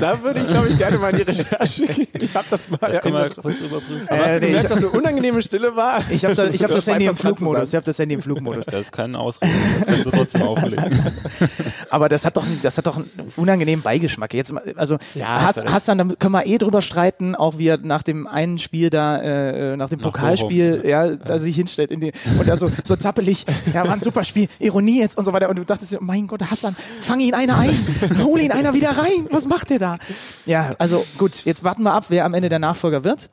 Da 0.00 0.22
würde 0.22 0.40
ich, 0.40 0.48
glaube 0.48 0.68
ich, 0.68 0.78
gerne 0.78 0.98
mal 0.98 1.10
in 1.10 1.16
die 1.16 1.22
Recherche 1.22 1.86
gehen. 1.86 2.06
Ich 2.20 2.34
habe 2.34 2.46
das 2.50 2.68
mal. 2.70 2.78
Das 2.80 3.00
können 3.00 3.14
wir 3.14 3.28
kurz 3.30 3.60
überprüfen. 3.60 4.08
Aber 4.08 4.18
hast 4.18 4.26
Äh, 4.30 4.34
du 4.34 4.40
nee, 4.40 4.46
gemerkt, 4.48 4.64
ich- 4.64 4.68
dass 4.68 4.78
eine 4.78 4.88
unangenehme 4.90 5.42
Stille 5.42 5.76
war? 5.76 6.02
Ich 6.10 6.24
habe 6.24 6.34
da, 6.34 6.46
ich 6.46 6.62
hab 6.62 6.68
das 6.70 6.78
hast 6.78 6.88
Handy 6.88 7.06
im 7.06 7.16
Flugmodus. 7.16 7.68
Ich 7.70 7.74
habe 7.74 7.84
das 7.84 7.98
Handy 7.98 8.14
im 8.14 8.22
Flugmodus. 8.22 8.66
Das 8.66 8.80
ist 8.80 8.92
keine 8.92 9.18
Ausrede, 9.18 9.52
das 9.78 9.86
kannst 9.86 10.06
du 10.06 10.10
trotzdem 10.10 10.42
auflegen. 10.42 11.00
Aber 11.90 12.08
das 12.08 12.24
hat 12.24 12.36
doch, 12.36 12.44
das 12.62 12.78
hat 12.78 12.86
doch 12.86 12.96
einen 12.96 13.10
unangenehmen 13.36 13.82
Beigeschmack. 13.82 14.34
Jetzt, 14.34 14.52
mal- 14.52 14.62
also 14.76 14.98
Ja, 15.14 15.26
Hass, 15.42 15.44
hast 15.44 15.58
du 15.58 15.72
Hassan, 15.72 15.98
da 15.98 16.04
können 16.18 16.32
wir 16.32 16.46
eh 16.46 16.58
drüber 16.58 16.82
streiten, 16.82 17.34
auch 17.34 17.58
wie 17.58 17.68
er 17.68 17.78
nach 17.78 18.02
dem 18.02 18.21
einen 18.26 18.58
Spiel 18.58 18.90
da, 18.90 19.18
äh, 19.18 19.76
nach 19.76 19.88
dem 19.88 19.98
Nach 19.98 20.12
Pokalspiel, 20.12 20.82
ja, 20.84 21.08
da 21.08 21.38
sich 21.38 21.56
hinstellt 21.56 21.90
in 21.90 22.00
die, 22.00 22.12
und 22.38 22.48
da 22.48 22.56
so, 22.56 22.68
zappelig, 22.96 23.44
ja, 23.72 23.86
war 23.86 23.92
ein 23.92 24.00
super 24.00 24.24
Spiel, 24.24 24.48
Ironie 24.58 25.00
jetzt 25.00 25.18
und 25.18 25.24
so 25.24 25.32
weiter. 25.32 25.48
Und 25.48 25.58
du 25.58 25.64
dachtest 25.64 25.94
oh 25.94 25.98
mein 26.00 26.26
Gott, 26.26 26.42
Hassan, 26.50 26.76
fang 27.00 27.20
ihn 27.20 27.34
einer 27.34 27.58
ein, 27.58 27.76
hol 28.24 28.40
ihn 28.40 28.52
einer 28.52 28.74
wieder 28.74 28.90
rein. 28.90 29.28
Was 29.30 29.46
macht 29.46 29.70
der 29.70 29.78
da? 29.78 29.98
Ja, 30.46 30.74
also 30.78 31.04
gut, 31.18 31.44
jetzt 31.44 31.64
warten 31.64 31.82
wir 31.82 31.92
ab, 31.92 32.06
wer 32.08 32.24
am 32.24 32.34
Ende 32.34 32.48
der 32.48 32.58
Nachfolger 32.58 33.04
wird. 33.04 33.30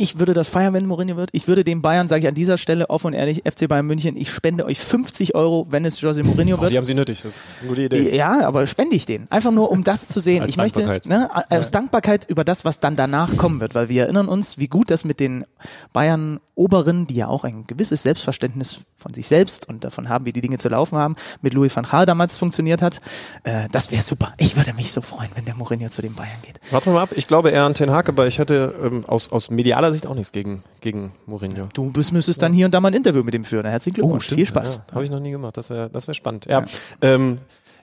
Ich 0.00 0.20
würde 0.20 0.32
das 0.32 0.48
feiern, 0.48 0.74
wenn 0.74 0.86
Mourinho 0.86 1.16
wird. 1.16 1.30
Ich 1.32 1.48
würde 1.48 1.64
dem 1.64 1.82
Bayern, 1.82 2.06
sage 2.06 2.22
ich 2.22 2.28
an 2.28 2.34
dieser 2.34 2.56
Stelle 2.56 2.88
offen 2.88 3.08
und 3.08 3.12
ehrlich, 3.14 3.42
FC 3.44 3.66
Bayern 3.66 3.84
München, 3.84 4.16
ich 4.16 4.30
spende 4.30 4.64
euch 4.64 4.78
50 4.78 5.34
Euro, 5.34 5.66
wenn 5.70 5.84
es 5.84 6.00
Jose 6.00 6.22
Mourinho 6.22 6.60
wird. 6.60 6.70
Die 6.70 6.76
haben 6.76 6.84
sie 6.84 6.94
nötig, 6.94 7.20
das 7.22 7.36
ist 7.36 7.60
eine 7.60 7.68
gute 7.68 7.82
Idee. 7.82 8.16
Ja, 8.16 8.46
aber 8.46 8.66
spende 8.68 8.94
ich 8.94 9.06
den. 9.06 9.28
Einfach 9.30 9.50
nur, 9.50 9.72
um 9.72 9.82
das 9.82 10.08
zu 10.08 10.20
sehen. 10.20 10.42
Als 10.42 10.52
ich 10.52 10.56
möchte, 10.56 10.80
Dankbarkeit. 10.80 11.06
ne, 11.06 11.50
als 11.50 11.72
Dankbarkeit 11.72 12.26
über 12.30 12.44
das, 12.44 12.64
was 12.64 12.78
dann 12.78 12.94
danach 12.94 13.36
kommen 13.36 13.60
wird, 13.60 13.74
weil 13.74 13.88
wir 13.88 14.04
erinnern 14.04 14.28
uns, 14.28 14.58
wie 14.58 14.68
gut 14.68 14.88
das 14.90 15.04
mit 15.04 15.18
den 15.18 15.44
Bayern 15.92 16.38
Oberen, 16.58 17.06
die 17.06 17.14
ja 17.14 17.28
auch 17.28 17.44
ein 17.44 17.64
gewisses 17.66 18.02
Selbstverständnis 18.02 18.80
von 18.96 19.14
sich 19.14 19.28
selbst 19.28 19.68
und 19.68 19.84
davon 19.84 20.08
haben, 20.08 20.26
wie 20.26 20.32
die 20.32 20.40
Dinge 20.40 20.58
zu 20.58 20.68
laufen 20.68 20.98
haben, 20.98 21.14
mit 21.40 21.54
Louis 21.54 21.74
van 21.74 21.84
Gaal 21.84 22.04
damals 22.04 22.36
funktioniert 22.36 22.82
hat. 22.82 23.00
Äh, 23.44 23.68
das 23.70 23.92
wäre 23.92 24.02
super. 24.02 24.32
Ich 24.38 24.56
würde 24.56 24.74
mich 24.74 24.90
so 24.90 25.00
freuen, 25.00 25.30
wenn 25.36 25.44
der 25.44 25.54
Mourinho 25.54 25.88
zu 25.88 26.02
den 26.02 26.14
Bayern 26.14 26.40
geht. 26.42 26.60
Warten 26.72 26.86
wir 26.86 26.94
mal 26.94 27.02
ab. 27.02 27.10
Ich 27.14 27.28
glaube 27.28 27.50
eher 27.50 27.62
an 27.62 27.74
Ten 27.74 27.92
Hag, 27.92 28.08
aber 28.08 28.26
ich 28.26 28.40
hätte 28.40 28.74
ähm, 28.82 29.04
aus, 29.06 29.30
aus 29.30 29.50
medialer 29.50 29.87
Sicht 29.92 30.06
auch 30.06 30.14
nichts 30.14 30.32
gegen, 30.32 30.62
gegen 30.80 31.12
Mourinho. 31.26 31.68
Du 31.74 31.90
bist, 31.90 32.12
müsstest 32.12 32.42
dann 32.42 32.52
hier 32.52 32.66
und 32.66 32.72
da 32.72 32.80
mal 32.80 32.88
ein 32.88 32.94
Interview 32.94 33.22
mit 33.22 33.34
ihm 33.34 33.44
führen. 33.44 33.66
Herzlichen 33.66 33.96
Glückwunsch. 33.96 34.28
Viel 34.28 34.46
Spaß. 34.46 34.76
Ja, 34.76 34.94
Habe 34.94 35.04
ich 35.04 35.10
noch 35.10 35.20
nie 35.20 35.30
gemacht. 35.30 35.56
Das 35.56 35.70
wäre 35.70 35.90
das 35.90 36.06
wär 36.06 36.14
spannend. 36.14 36.46
Ja, 36.46 36.64
ähm, 37.02 37.38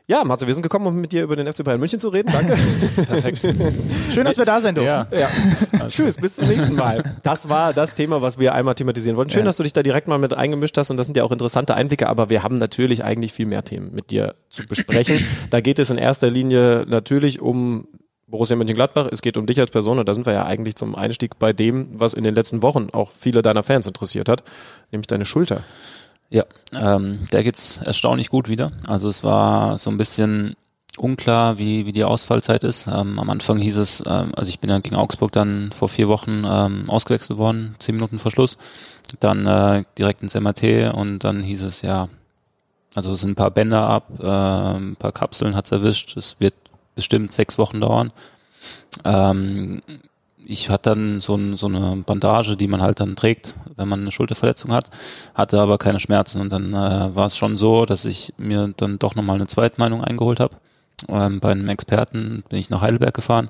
ja 0.08 0.24
Matze, 0.24 0.46
wir 0.46 0.54
sind 0.54 0.64
gekommen, 0.64 0.88
um 0.88 1.02
mit 1.02 1.12
dir 1.12 1.24
über 1.24 1.36
den 1.36 1.52
FC 1.52 1.64
Bayern 1.64 1.80
München 1.80 2.00
zu 2.00 2.10
reden. 2.10 2.32
Danke. 2.32 2.56
Schön, 4.12 4.26
dass 4.26 4.38
wir 4.38 4.46
da 4.46 4.60
sein 4.60 4.76
durften. 4.76 5.08
Ja. 5.12 5.30
Ja. 5.80 5.88
Tschüss, 5.88 6.18
bis 6.18 6.36
zum 6.36 6.48
nächsten 6.48 6.76
Mal. 6.76 7.04
Das 7.24 7.50
war 7.50 7.74
das 7.74 7.96
Thema, 7.96 8.22
was 8.22 8.38
wir 8.38 8.54
einmal 8.54 8.76
thematisieren 8.76 9.18
wollten. 9.18 9.32
Schön, 9.32 9.46
dass 9.46 9.58
du 9.58 9.64
dich 9.64 9.74
da 9.74 9.84
direkt 9.84 10.08
mal 10.08 10.20
mit 10.20 10.36
eingemischt 10.36 10.78
hast 10.78 10.92
und 10.92 10.98
das 10.98 11.08
sind 11.08 11.18
ja 11.18 11.24
auch 11.24 11.32
interessante 11.32 11.76
Einblicke, 11.76 12.08
aber 12.08 12.30
wir 12.30 12.44
haben 12.44 12.58
natürlich 12.58 13.04
eigentlich 13.04 13.34
viel 13.34 13.48
mehr 13.48 13.64
Themen 13.64 13.94
mit 13.94 14.12
dir 14.12 14.36
zu 14.50 14.66
besprechen. 14.66 15.26
da 15.50 15.62
geht 15.62 15.80
es 15.80 15.90
in 15.90 15.98
erster 15.98 16.30
Linie 16.30 16.86
natürlich 16.88 17.42
um 17.42 17.88
Borussia 18.28 18.56
Mönchengladbach, 18.56 19.08
es 19.12 19.22
geht 19.22 19.38
um 19.38 19.46
dich 19.46 19.60
als 19.60 19.72
Person 19.72 20.00
und 20.00 20.10
da 20.10 20.14
sind 20.14 20.26
wir 20.26 20.34
ja 20.34 20.46
eigentlich 20.46 20.76
zum 20.76 20.96
Einstieg 20.96 21.38
bei 21.38 21.54
dem, 21.54 21.90
was 21.94 22.14
in 22.14 22.24
den 22.24 22.34
letzten 22.34 22.64
Wochen 22.64 22.90
auch 22.92 23.12
viele 23.12 23.42
deiner 23.42 23.62
Fans 23.62 23.86
interessiert 23.86 24.30
hat, 24.30 24.44
nämlich 24.92 25.08
deine 25.08 25.26
Schulter. 25.26 25.62
Ja, 26.30 26.44
ähm, 26.74 27.28
der 27.32 27.44
geht's 27.44 27.78
erstaunlich 27.78 28.30
gut 28.30 28.50
wieder. 28.50 28.72
Also 28.88 29.10
es 29.10 29.24
war 29.24 29.78
so 29.78 29.92
ein 29.92 29.98
bisschen 29.98 30.56
unklar, 30.98 31.60
wie, 31.60 31.86
wie 31.86 31.92
die 31.92 32.04
Ausfallzeit 32.04 32.64
ist. 32.64 32.88
Ähm, 32.88 33.20
am 33.20 33.30
Anfang 33.30 33.60
hieß 33.60 33.78
es, 33.78 34.04
ähm, 34.08 34.34
also 34.36 34.50
ich 34.50 34.60
bin 34.60 34.70
dann 34.70 34.82
gegen 34.82 34.96
Augsburg 34.96 35.32
dann 35.32 35.72
vor 35.72 35.90
vier 35.90 36.08
Wochen 36.08 36.44
ähm, 36.48 36.90
ausgewechselt 36.90 37.38
worden, 37.38 37.76
zehn 37.80 37.96
Minuten 37.96 38.18
vor 38.18 38.32
Schluss. 38.32 38.58
Dann 39.20 39.46
äh, 39.46 39.84
direkt 39.98 40.24
ins 40.24 40.34
MRT 40.34 40.94
und 40.94 41.20
dann 41.20 41.44
hieß 41.44 41.64
es, 41.64 41.84
ja, 41.84 42.10
also 42.96 43.14
es 43.14 43.22
sind 43.22 43.32
ein 43.32 43.36
paar 43.36 43.52
Bänder 43.52 43.88
ab, 43.88 44.10
äh, 44.20 44.26
ein 44.26 44.96
paar 44.96 45.12
Kapseln 45.12 45.56
hat's 45.56 45.72
erwischt. 45.72 46.18
Es 46.18 46.40
wird 46.40 46.56
bestimmt 46.96 47.32
sechs 47.32 47.58
Wochen 47.58 47.82
dauern. 47.82 48.12
Ähm, 49.04 49.82
ich 50.48 50.70
hatte 50.70 50.92
dann 50.92 51.22
so, 51.22 51.36
ein, 51.36 51.58
so 51.58 51.68
eine 51.68 51.96
Bandage, 52.06 52.56
die 52.56 52.68
man 52.68 52.82
halt 52.82 53.00
dann 53.00 53.16
trägt, 53.16 53.56
wenn 53.76 53.88
man 53.88 54.02
eine 54.02 54.12
Schulterverletzung 54.12 54.72
hat, 54.72 54.90
hatte 55.34 55.60
aber 55.60 55.78
keine 55.78 56.00
Schmerzen. 56.00 56.40
Und 56.40 56.52
dann 56.52 56.74
äh, 56.74 57.16
war 57.16 57.26
es 57.26 57.38
schon 57.38 57.56
so, 57.56 57.86
dass 57.86 58.06
ich 58.06 58.34
mir 58.38 58.74
dann 58.78 59.00
doch 59.00 59.16
nochmal 59.16 59.38
eine 59.38 59.48
Zweitmeinung 59.48 60.04
eingeholt 60.04 60.40
habe. 60.40 60.56
Ähm, 61.10 61.40
bei 61.40 61.52
einem 61.52 61.68
Experten 61.68 62.44
bin 62.50 62.60
ich 62.60 62.70
nach 62.70 62.82
Heidelberg 62.82 63.14
gefahren 63.14 63.50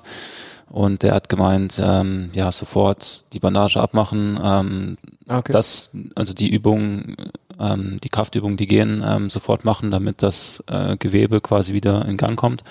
und 0.68 1.02
der 1.02 1.14
hat 1.14 1.28
gemeint, 1.28 1.80
ähm, 1.82 2.30
ja, 2.32 2.50
sofort 2.50 3.24
die 3.32 3.38
Bandage 3.38 3.80
abmachen, 3.80 4.38
ähm, 4.42 4.98
Okay. 5.28 5.52
das, 5.52 5.90
also 6.14 6.34
die 6.34 6.50
Übungen, 6.50 7.16
ähm, 7.58 7.98
die 8.02 8.08
Kraftübungen, 8.08 8.56
die 8.56 8.66
gehen, 8.66 9.02
ähm, 9.04 9.30
sofort 9.30 9.64
machen, 9.64 9.90
damit 9.90 10.22
das 10.22 10.62
äh, 10.68 10.96
Gewebe 10.96 11.40
quasi 11.40 11.72
wieder 11.72 12.04
in 12.06 12.16
Gang 12.16 12.38
kommt. 12.38 12.62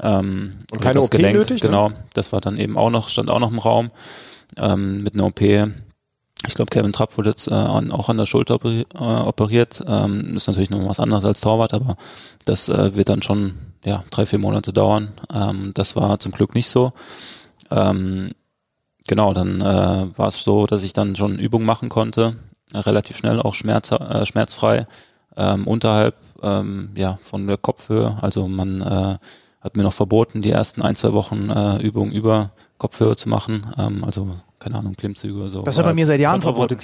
Ähm, 0.00 0.60
Und 0.72 0.80
keine 0.80 1.00
das 1.00 1.06
OP 1.06 1.18
nötig, 1.18 1.62
ne? 1.62 1.68
Genau, 1.68 1.92
das 2.14 2.32
war 2.32 2.40
dann 2.40 2.56
eben 2.56 2.76
auch 2.76 2.90
noch, 2.90 3.08
stand 3.08 3.30
auch 3.30 3.40
noch 3.40 3.50
im 3.50 3.58
Raum 3.58 3.90
ähm, 4.56 5.02
mit 5.02 5.14
einer 5.14 5.26
OP. 5.26 5.40
Ich 5.40 6.54
glaube, 6.54 6.70
Kevin 6.70 6.92
Trapp 6.92 7.16
wurde 7.16 7.30
jetzt 7.30 7.48
äh, 7.48 7.54
auch 7.54 8.08
an 8.08 8.18
der 8.18 8.26
Schulter 8.26 8.58
äh, 8.64 8.84
operiert. 8.98 9.82
Ähm, 9.86 10.36
ist 10.36 10.46
natürlich 10.46 10.70
noch 10.70 10.86
was 10.86 11.00
anderes 11.00 11.24
als 11.24 11.40
Torwart, 11.40 11.72
aber 11.72 11.96
das 12.44 12.68
äh, 12.68 12.94
wird 12.94 13.08
dann 13.08 13.22
schon 13.22 13.54
ja 13.84 14.04
drei, 14.10 14.26
vier 14.26 14.38
Monate 14.38 14.72
dauern. 14.72 15.12
Ähm, 15.32 15.72
das 15.74 15.96
war 15.96 16.18
zum 16.18 16.32
Glück 16.32 16.54
nicht 16.54 16.68
so. 16.68 16.92
Ähm, 17.70 18.32
genau, 19.06 19.32
dann 19.32 19.60
äh, 19.60 20.18
war 20.18 20.28
es 20.28 20.42
so, 20.44 20.66
dass 20.66 20.82
ich 20.82 20.92
dann 20.92 21.16
schon 21.16 21.38
Übungen 21.38 21.66
machen 21.66 21.88
konnte, 21.88 22.36
relativ 22.74 23.16
schnell, 23.16 23.40
auch 23.40 23.54
schmerz, 23.54 23.90
äh, 23.92 24.26
schmerzfrei, 24.26 24.86
ähm, 25.36 25.66
unterhalb 25.66 26.16
ähm, 26.42 26.90
ja 26.96 27.18
von 27.22 27.46
der 27.46 27.56
Kopfhöhe. 27.56 28.18
Also 28.20 28.46
man 28.46 28.82
äh, 28.82 29.18
hat 29.66 29.76
mir 29.76 29.82
noch 29.82 29.92
verboten, 29.92 30.40
die 30.42 30.50
ersten 30.50 30.80
ein, 30.80 30.94
zwei 30.94 31.12
Wochen 31.12 31.50
äh, 31.50 31.78
Übungen 31.78 32.12
über 32.12 32.52
Kopfhöhe 32.78 33.16
zu 33.16 33.28
machen. 33.28 33.66
Ähm, 33.76 34.04
also 34.04 34.36
keine 34.60 34.78
Ahnung, 34.78 34.94
Klimmzüge 34.94 35.38
oder 35.38 35.48
so. 35.48 35.62
Das 35.62 35.76
war 35.76 35.84
bei 35.84 35.94
mir 35.94 36.06
seit 36.06 36.20
Jahren 36.20 36.40
verboten. 36.40 36.78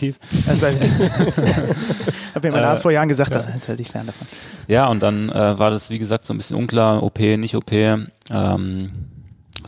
Also, 0.46 0.66
habe 2.34 2.48
mir 2.48 2.52
mein 2.52 2.62
Äh, 2.62 2.66
Arzt 2.66 2.82
vor 2.82 2.92
Jahren 2.92 3.08
gesagt, 3.08 3.34
das 3.34 3.46
halte 3.68 3.80
ich 3.80 3.90
fern 3.90 4.06
davon. 4.06 4.26
Ja, 4.68 4.88
und 4.88 5.02
dann 5.02 5.30
äh, 5.30 5.58
war 5.58 5.70
das, 5.70 5.90
wie 5.90 5.98
gesagt, 5.98 6.24
so 6.24 6.34
ein 6.34 6.36
bisschen 6.36 6.56
unklar, 6.56 7.02
OP, 7.02 7.18
nicht 7.18 7.56
OP. 7.56 7.72
Ähm, 7.72 8.90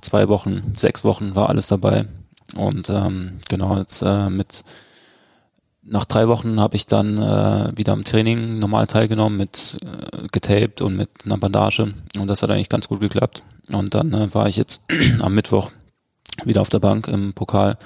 zwei 0.00 0.28
Wochen, 0.28 0.75
sechs 0.76 1.02
Wochen 1.04 1.35
war 1.35 1.49
alles 1.49 1.68
dabei. 1.68 2.06
Und 2.56 2.90
ähm, 2.90 3.38
genau, 3.49 3.76
jetzt 3.78 4.02
äh, 4.02 4.28
mit 4.28 4.64
nach 5.87 6.05
drei 6.05 6.29
Wochen 6.29 6.61
habe 6.61 6.76
ich 6.76 6.87
dann 6.87 7.19
äh, 7.19 7.73
wieder 7.76 7.93
am 7.93 8.05
Training 8.05 8.59
normal 8.59 8.87
teilgenommen 8.87 9.37
mit 9.37 9.76
äh, 9.85 10.26
getaped 10.33 10.83
und 10.83 10.97
mit 10.97 11.11
einer 11.25 11.38
Bandage. 11.38 11.93
Und 12.19 12.26
das 12.26 12.43
hat 12.43 12.50
eigentlich 12.50 12.69
ganz 12.69 12.88
gut 12.88 13.00
geklappt. 13.00 13.43
Und 13.71 13.95
dann 13.95 14.12
äh, 14.12 14.35
war 14.35 14.49
ich 14.49 14.57
jetzt 14.57 14.83
am 15.21 15.35
Mittwoch 15.35 15.71
wieder 16.45 16.62
auf 16.62 16.71
der 16.71 16.81
Bank 16.81 17.09
im 17.09 17.35
Pokal. 17.35 17.76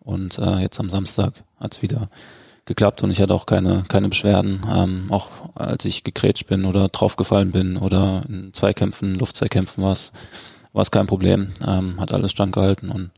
Und 0.00 0.38
äh, 0.38 0.58
jetzt 0.58 0.78
am 0.78 0.90
Samstag 0.90 1.32
hat's 1.58 1.82
wieder 1.82 2.08
geklappt 2.66 3.02
und 3.02 3.10
ich 3.10 3.20
hatte 3.20 3.32
auch 3.32 3.46
keine, 3.46 3.84
keine 3.88 4.08
Beschwerden. 4.08 4.64
Ähm, 4.70 5.06
auch 5.10 5.30
als 5.54 5.84
ich 5.84 6.04
gegrätscht 6.04 6.46
bin 6.46 6.64
oder 6.64 6.88
draufgefallen 6.88 7.52
bin 7.52 7.76
oder 7.76 8.24
in 8.28 8.52
Zweikämpfen, 8.52 9.14
Luftzweikämpfen 9.14 9.84
es 9.84 10.12
war 10.72 10.82
es 10.82 10.90
kein 10.90 11.06
Problem. 11.06 11.52
Ähm, 11.66 11.98
hat 12.00 12.12
alles 12.12 12.32
standgehalten 12.32 12.90
und 12.90 13.10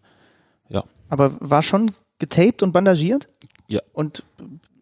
ja. 0.69 0.85
Aber 1.09 1.33
war 1.41 1.63
schon 1.63 1.91
getaped 2.19 2.63
und 2.63 2.73
bandagiert? 2.73 3.29
Ja. 3.69 3.81
Und 3.93 4.23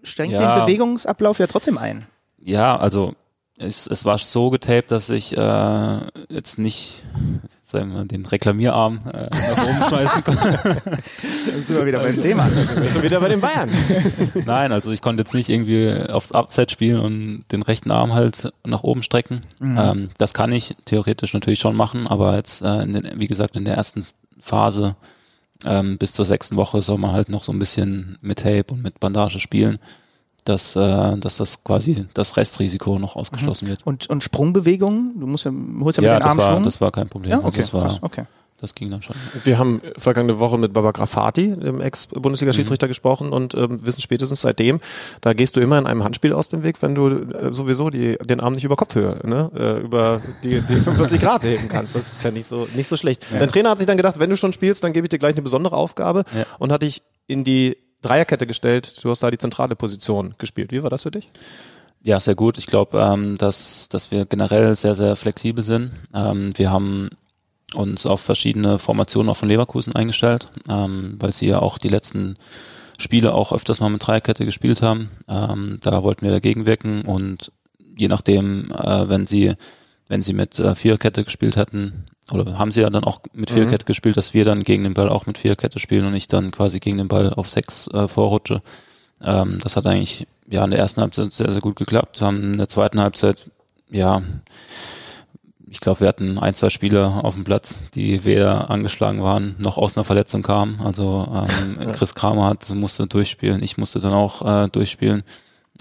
schränkt 0.02 0.38
Ja. 0.38 0.57
den 0.57 0.64
Bewegungsablauf 0.64 1.38
ja 1.38 1.47
trotzdem 1.47 1.78
ein. 1.78 2.07
Ja, 2.40 2.76
also 2.76 3.14
es, 3.59 3.87
es 3.87 4.05
war 4.05 4.19
so 4.19 4.50
getaped, 4.50 4.90
dass 4.90 5.09
ich 5.11 5.37
äh, 5.37 5.99
jetzt 6.28 6.59
nicht, 6.59 7.02
sagen 7.62 7.88
wir, 7.90 7.99
mal, 8.00 8.07
den 8.07 8.26
Reklamierarm 8.26 9.00
äh, 9.12 9.28
nach 9.31 9.66
oben 9.66 9.83
schmeißen 9.88 10.25
konnte. 10.25 10.83
Das 10.85 11.66
sind 11.66 11.76
wir 11.78 11.87
wieder 11.87 12.00
beim 12.00 12.21
Thema. 12.21 12.45
Bist 12.76 12.97
du 12.97 13.02
wieder 13.02 13.19
bei 13.19 13.28
den 13.31 13.40
Bayern? 13.40 13.71
Nein, 14.45 14.73
also 14.73 14.93
ich 14.93 15.00
konnte 15.00 15.23
jetzt 15.23 15.33
nicht 15.35 15.49
irgendwie 15.49 15.90
auf 16.11 16.33
Upset 16.35 16.71
spielen 16.71 17.00
und 17.00 17.45
den 17.50 17.62
rechten 17.62 17.90
Arm 17.90 18.12
halt 18.12 18.52
nach 18.64 18.83
oben 18.83 19.02
strecken. 19.02 19.43
Ähm, 19.61 20.11
das 20.19 20.35
kann 20.35 20.52
ich 20.52 20.76
theoretisch 20.85 21.33
natürlich 21.33 21.59
schon 21.59 21.75
machen, 21.76 22.07
aber 22.07 22.37
jetzt, 22.37 22.61
äh, 22.62 22.83
in 22.83 22.93
den, 22.93 23.19
wie 23.19 23.26
gesagt, 23.26 23.57
in 23.57 23.64
der 23.64 23.75
ersten 23.75 24.07
Phase 24.38 24.97
ähm, 25.65 25.97
bis 25.99 26.13
zur 26.13 26.25
sechsten 26.25 26.57
Woche 26.57 26.83
soll 26.83 26.99
man 26.99 27.13
halt 27.13 27.29
noch 27.29 27.43
so 27.43 27.53
ein 27.53 27.59
bisschen 27.59 28.19
mit 28.21 28.41
Tape 28.41 28.67
und 28.73 28.83
mit 28.83 29.01
Bandage 29.01 29.39
spielen, 29.41 29.79
dass, 30.45 30.77
äh, 30.77 31.17
dass 31.19 31.39
das 31.39 31.65
quasi 31.65 32.07
das 32.15 32.37
Restrisiko 32.37 32.99
noch 32.99 33.17
ausgeschlossen 33.17 33.69
wird. 33.69 33.85
Und, 33.87 34.09
und 34.09 34.23
Sprungbewegungen? 34.23 35.19
Du 35.19 35.27
musst 35.27 35.45
ja, 35.45 35.51
holst 35.81 35.99
ja 35.99 36.03
mit 36.03 36.09
Ja, 36.11 36.19
den 36.19 36.23
das 36.23 36.31
Armen 36.31 36.41
war, 36.41 36.53
Schwung. 36.53 36.65
das 36.65 36.81
war 36.81 36.91
kein 36.93 37.09
Problem. 37.09 37.31
ja, 37.33 37.37
Also 37.39 37.49
okay, 37.49 37.59
das, 37.59 37.73
war, 37.75 37.99
okay. 38.03 38.25
Das 38.59 38.75
ging 38.75 38.91
dann 38.91 39.03
schon. 39.03 39.15
Wir 39.45 39.59
haben 39.59 39.81
vergangene 39.99 40.39
Woche 40.39 40.57
mit 40.59 40.73
Baba 40.73 40.91
Grafati, 40.93 41.55
dem 41.57 41.81
Ex-Bundesliga-Schiedsrichter, 41.81 42.89
gesprochen 42.89 43.31
und 43.31 43.55
ähm, 43.55 43.85
wissen 43.85 44.01
spätestens 44.01 44.41
seitdem, 44.41 44.81
da 45.21 45.35
gehst 45.35 45.57
du 45.57 45.61
immer 45.61 45.79
in 45.79 45.87
einem 45.87 46.05
Handspiel 46.05 46.33
aus 46.33 46.49
dem 46.49 46.63
Weg, 46.63 46.81
wenn 46.83 46.95
du 46.95 47.09
äh, 47.09 47.53
sowieso 47.53 47.91
die, 47.91 48.17
den 48.19 48.41
Arm 48.41 48.55
nicht 48.55 48.65
über 48.65 48.77
Kopfhöhe, 48.77 49.21
ne, 49.25 49.51
äh, 49.55 49.81
über 49.83 50.21
die, 50.43 50.61
die 50.61 50.75
45 50.75 51.21
Grad 51.21 51.45
heben 51.45 51.69
kannst. 51.69 51.95
Das 51.95 52.07
ist 52.11 52.25
ja 52.25 52.31
nicht 52.31 52.47
so, 52.47 52.67
nicht 52.75 52.89
so 52.89 52.97
schlecht. 52.97 53.27
Dein 53.33 53.49
Trainer 53.49 53.71
hat 53.71 53.79
sich 53.79 53.87
dann 53.87 53.97
gedacht, 53.97 54.19
wenn 54.19 54.31
du 54.31 54.37
schon 54.37 54.53
spielst, 54.53 54.83
dann 54.85 54.93
gebe 54.93 55.05
ich 55.05 55.11
dir 55.11 55.19
gleich 55.19 55.35
eine 55.35 55.43
besondere 55.43 55.77
Aufgabe 55.77 56.25
Ja. 56.37 56.45
und 56.59 56.73
hat 56.73 56.83
dich 56.83 57.03
in 57.27 57.45
die 57.45 57.77
Dreierkette 58.03 58.47
gestellt. 58.47 59.03
Du 59.03 59.11
hast 59.11 59.23
da 59.23 59.31
die 59.31 59.39
zentrale 59.39 59.75
Position 59.77 60.35
gespielt. 60.39 60.73
Wie 60.73 60.83
war 60.83 60.91
das 60.91 61.03
für 61.03 61.11
dich? 61.11 61.29
Ja, 62.03 62.21
sehr 62.21 62.37
gut. 62.37 62.57
Ich 62.57 62.67
glaube, 62.67 62.99
ähm, 63.01 63.37
dass, 63.37 63.89
dass 63.89 64.11
wir 64.13 64.27
generell 64.27 64.75
sehr, 64.77 64.95
sehr 64.95 65.17
flexibel 65.17 65.63
sind. 65.63 65.91
Ähm, 66.15 66.53
wir 66.57 66.71
haben 66.71 67.11
uns 67.75 68.07
auf 68.07 68.21
verschiedene 68.21 68.79
Formationen 68.79 69.31
auch 69.31 69.37
von 69.37 69.49
Leverkusen 69.49 69.95
eingestellt, 69.95 70.49
ähm, 70.69 71.17
weil 71.19 71.33
sie 71.33 71.49
ja 71.49 71.61
auch 71.61 71.79
die 71.79 71.89
letzten 71.89 72.37
Spiele 72.99 73.35
auch 73.35 73.53
öfters 73.53 73.81
mal 73.81 73.91
mit 73.91 74.07
Dreierkette 74.07 74.45
gespielt 74.45 74.83
haben. 74.83 75.11
Ähm, 75.29 75.79
da 75.83 76.03
wollten 76.03 76.23
wir 76.23 76.31
dagegen 76.31 76.67
wirken 76.67 77.03
und 77.03 77.53
je 77.97 78.09
nachdem, 78.09 78.71
äh, 78.73 79.09
wenn 79.09 79.27
sie 79.27 79.55
wenn 80.09 80.23
sie 80.23 80.35
mit 80.35 80.59
äh, 80.59 80.75
Viererkette 80.75 81.25
gespielt 81.25 81.57
hätten, 81.57 82.05
oder 82.33 82.59
haben 82.59 82.71
sie 82.71 82.81
ja 82.81 82.91
dann 82.91 83.05
auch 83.05 83.21
mit 83.33 83.51
Viererkette 83.51 83.85
gespielt, 83.85 84.17
dass 84.17 84.35
wir 84.35 84.45
dann 84.45 84.63
gegen 84.63 84.85
den 84.85 84.95
Ball 84.95 85.09
auch 85.09 85.27
mit 85.27 85.39
Viererkette 85.39 85.79
spielen 85.79 86.07
und 86.07 86.15
ich 86.15 86.27
dann 86.27 86.51
quasi 86.51 86.81
gegen 86.81 86.99
den 86.99 87.09
Ball 87.09 87.33
auf 87.33 87.49
sechs 87.49 87.89
äh, 87.89 88.09
vorrutsche. 88.09 88.63
Ähm, 89.25 89.59
das 89.63 89.77
hat 89.77 89.87
eigentlich 89.87 90.27
ja 90.49 90.65
in 90.65 90.71
der 90.71 90.81
ersten 90.81 91.01
Halbzeit 91.01 91.33
sehr, 91.33 91.51
sehr 91.51 91.61
gut 91.61 91.77
geklappt. 91.77 92.21
Haben 92.21 92.53
in 92.53 92.57
der 92.57 92.69
zweiten 92.69 93.01
Halbzeit, 93.01 93.50
ja, 93.91 94.23
ich 95.69 95.81
glaube, 95.81 96.00
wir 96.00 96.09
hatten 96.09 96.39
ein, 96.39 96.55
zwei 96.55 96.71
Spieler 96.71 97.25
auf 97.25 97.35
dem 97.35 97.45
Platz, 97.45 97.76
die 97.95 98.25
weder 98.25 98.71
angeschlagen 98.71 99.23
waren 99.23 99.57
noch 99.59 99.79
aus 99.79 99.97
einer 99.97 100.05
Verletzung 100.05 100.43
kamen. 100.43 100.81
Also 100.81 101.26
ähm, 101.33 101.93
Chris 101.93 102.15
Kramer 102.15 102.47
hat, 102.47 102.73
musste 102.75 103.07
durchspielen, 103.07 103.63
ich 103.63 103.76
musste 103.76 103.99
dann 103.99 104.13
auch 104.13 104.43
äh, 104.43 104.69
durchspielen. 104.69 105.23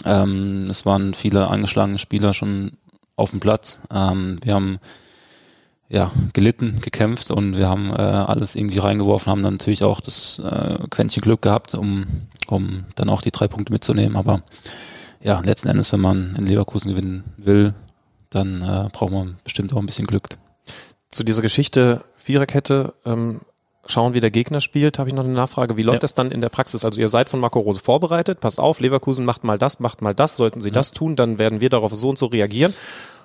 Ähm, 0.04 0.67
es 0.69 0.86
waren 0.86 1.13
viele 1.13 1.48
angeschlagene 1.50 2.00
Spieler 2.00 2.34
schon 2.34 2.71
auf 3.15 3.30
dem 3.32 3.39
Platz. 3.39 3.80
Ähm, 3.93 4.38
wir 4.43 4.56
haben 4.56 4.80
ja 5.88 6.12
gelitten, 6.34 6.82
gekämpft 6.82 7.30
und 7.30 7.56
wir 7.56 7.69
haben 7.69 7.91
äh, 7.91 8.02
alles 8.02 8.56
irgendwie 8.56 8.80
reingeworfen, 8.80 9.32
haben 9.32 9.43
dann 9.43 9.54
natürlich 9.54 9.84
auch 9.84 10.02
das 10.02 10.39
äh, 10.39 10.80
Quäntchen 10.89 11.21
Glück 11.21 11.43
gehabt, 11.43 11.76
um, 11.76 12.06
um 12.48 12.86
dann 12.95 13.10
auch 13.10 13.21
die 13.21 13.32
drei 13.32 13.48
Punkte 13.48 13.71
mitzunehmen. 13.71 14.17
Aber 14.17 14.41
ja, 15.21 15.41
letzten 15.41 15.69
Endes, 15.69 15.91
wenn 15.93 16.02
man 16.02 16.36
in 16.38 16.48
Leverkusen 16.48 16.89
gewinnen 16.89 17.24
will, 17.38 17.76
dann 18.36 18.62
äh, 18.62 18.88
braucht 18.91 19.12
man 19.12 19.38
bestimmt 19.43 19.74
auch 19.74 19.78
ein 19.80 19.86
bisschen 19.86 20.08
Glück. 20.08 20.28
Zu 21.12 21.24
dieser 21.24 21.41
Geschichte 21.41 22.02
Viererkette, 22.17 22.93
ähm, 23.06 23.41
schauen, 23.88 24.13
wie 24.15 24.19
der 24.19 24.32
Gegner 24.32 24.62
spielt, 24.62 24.98
habe 24.98 25.10
ich 25.10 25.15
noch 25.15 25.24
eine 25.24 25.34
Nachfrage. 25.34 25.78
Wie 25.78 25.84
läuft 25.84 25.98
Ja. 25.98 26.00
das 26.02 26.15
dann 26.15 26.32
in 26.32 26.41
der 26.41 26.50
Praxis? 26.50 26.84
Also 26.84 27.00
ihr 27.00 27.08
seid 27.08 27.30
von 27.30 27.39
Marco 27.39 27.60
Rose 27.60 27.80
vorbereitet, 27.80 28.39
passt 28.39 28.60
auf, 28.60 28.80
Leverkusen 28.80 29.26
macht 29.26 29.43
mal 29.43 29.58
das, 29.60 29.80
macht 29.80 30.02
mal 30.02 30.13
das, 30.15 30.36
sollten 30.36 30.60
sie 30.60 30.71
das 30.71 30.91
tun, 30.91 31.15
dann 31.15 31.38
werden 31.38 31.62
wir 31.62 31.69
darauf 31.69 31.93
so 31.95 32.10
und 32.10 32.17
so 32.17 32.26
reagieren. 32.26 32.74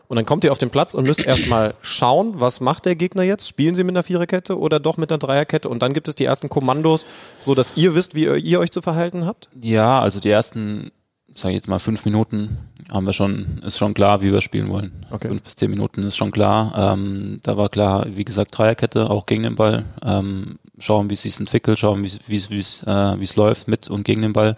Und 0.09 0.16
dann 0.16 0.27
kommt 0.27 0.42
ihr 0.44 0.51
auf 0.53 0.59
den 0.59 0.70
Platz 0.70 0.94
und 0.94 1.05
müsst 1.05 1.25
erstmal 1.25 1.75
schauen, 1.83 2.35
was 2.40 2.61
macht 2.61 2.85
der 2.85 2.96
Gegner 2.96 3.23
jetzt? 3.23 3.49
Spielen 3.49 3.75
sie 3.77 3.85
mit 3.85 3.94
einer 3.94 4.03
Viererkette 4.03 4.59
oder 4.59 4.81
doch 4.81 4.96
mit 4.96 5.11
einer 5.12 5.18
Dreierkette? 5.18 5.68
Und 5.68 5.83
dann 5.83 5.94
gibt 5.94 6.09
es 6.09 6.16
die 6.16 6.25
ersten 6.25 6.49
Kommandos, 6.49 7.07
so 7.40 7.55
dass 7.55 7.77
ihr 7.77 7.94
wisst, 7.94 8.14
wie 8.16 8.25
ihr 8.27 8.59
euch 8.61 8.73
zu 8.73 8.83
verhalten 8.83 9.25
habt? 9.25 9.49
Ja, 9.62 10.01
also 10.01 10.18
die 10.18 10.29
ersten, 10.31 10.90
sage 11.35 11.53
ich 11.53 11.57
jetzt 11.57 11.69
mal, 11.69 11.79
fünf 11.79 12.05
Minuten 12.05 12.59
haben 12.90 13.07
wir 13.07 13.12
schon, 13.12 13.61
ist 13.64 13.79
schon 13.79 13.95
klar, 13.95 14.23
wie 14.23 14.33
wir 14.33 14.40
spielen 14.40 14.69
wollen. 14.69 15.07
Okay. 15.11 15.29
Fünf 15.29 15.43
bis 15.43 15.57
zehn 15.57 15.71
Minuten 15.71 16.03
ist 16.03 16.16
schon 16.16 16.33
klar. 16.33 16.95
Ähm, 16.95 17.38
da 17.43 17.57
war 17.57 17.69
klar, 17.69 18.07
wie 18.09 18.25
gesagt, 18.25 18.57
Dreierkette, 18.57 19.09
auch 19.09 19.27
gegen 19.27 19.45
den 19.45 19.55
Ball. 19.55 19.85
Ähm, 20.05 20.59
schauen, 20.79 21.09
wie 21.09 21.14
es 21.14 21.23
sich 21.23 21.38
entwickelt, 21.38 21.79
schauen, 21.79 22.03
wie 22.03 22.37
es 22.37 22.83
äh, 22.87 23.37
läuft 23.37 23.69
mit 23.69 23.88
und 23.88 24.05
gegen 24.05 24.23
den 24.23 24.33
Ball. 24.33 24.57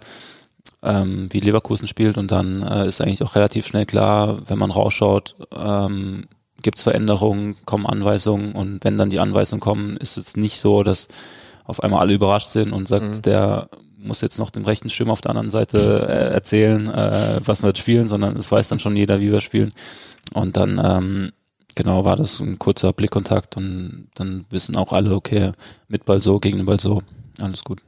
Ähm, 0.81 1.27
wie 1.31 1.39
Leverkusen 1.39 1.87
spielt 1.87 2.17
und 2.17 2.31
dann 2.31 2.61
äh, 2.61 2.87
ist 2.87 3.01
eigentlich 3.01 3.23
auch 3.23 3.35
relativ 3.35 3.65
schnell 3.65 3.85
klar, 3.85 4.39
wenn 4.47 4.57
man 4.57 4.71
rausschaut, 4.71 5.35
ähm, 5.55 6.25
gibt 6.61 6.77
es 6.77 6.83
Veränderungen, 6.83 7.55
kommen 7.65 7.85
Anweisungen 7.85 8.53
und 8.53 8.83
wenn 8.83 8.97
dann 8.97 9.09
die 9.09 9.19
Anweisungen 9.19 9.61
kommen, 9.61 9.95
ist 9.97 10.17
es 10.17 10.35
nicht 10.35 10.59
so, 10.59 10.83
dass 10.83 11.07
auf 11.65 11.81
einmal 11.81 12.01
alle 12.01 12.13
überrascht 12.13 12.49
sind 12.49 12.73
und 12.73 12.87
sagt, 12.87 13.25
der 13.25 13.69
muss 14.03 14.21
jetzt 14.21 14.39
noch 14.39 14.49
dem 14.49 14.65
rechten 14.65 14.89
Stürmer 14.89 15.13
auf 15.13 15.21
der 15.21 15.31
anderen 15.31 15.49
Seite 15.49 16.07
äh, 16.07 16.33
erzählen, 16.33 16.87
äh, 16.89 17.39
was 17.43 17.63
wir 17.63 17.69
jetzt 17.69 17.79
spielen, 17.79 18.07
sondern 18.07 18.35
es 18.37 18.51
weiß 18.51 18.69
dann 18.69 18.79
schon 18.79 18.95
jeder, 18.95 19.19
wie 19.19 19.31
wir 19.31 19.41
spielen. 19.41 19.71
Und 20.33 20.57
dann, 20.57 20.79
ähm, 20.83 21.31
genau, 21.75 22.05
war 22.05 22.15
das 22.15 22.39
ein 22.39 22.59
kurzer 22.59 22.93
Blickkontakt 22.93 23.57
und 23.57 24.09
dann 24.15 24.45
wissen 24.49 24.75
auch 24.75 24.93
alle, 24.93 25.15
okay, 25.15 25.51
mit 25.87 26.05
Ball 26.05 26.21
so, 26.21 26.39
gegen 26.39 26.57
den 26.57 26.65
Ball 26.65 26.79
so, 26.79 27.01
alles 27.39 27.63
gut. 27.63 27.81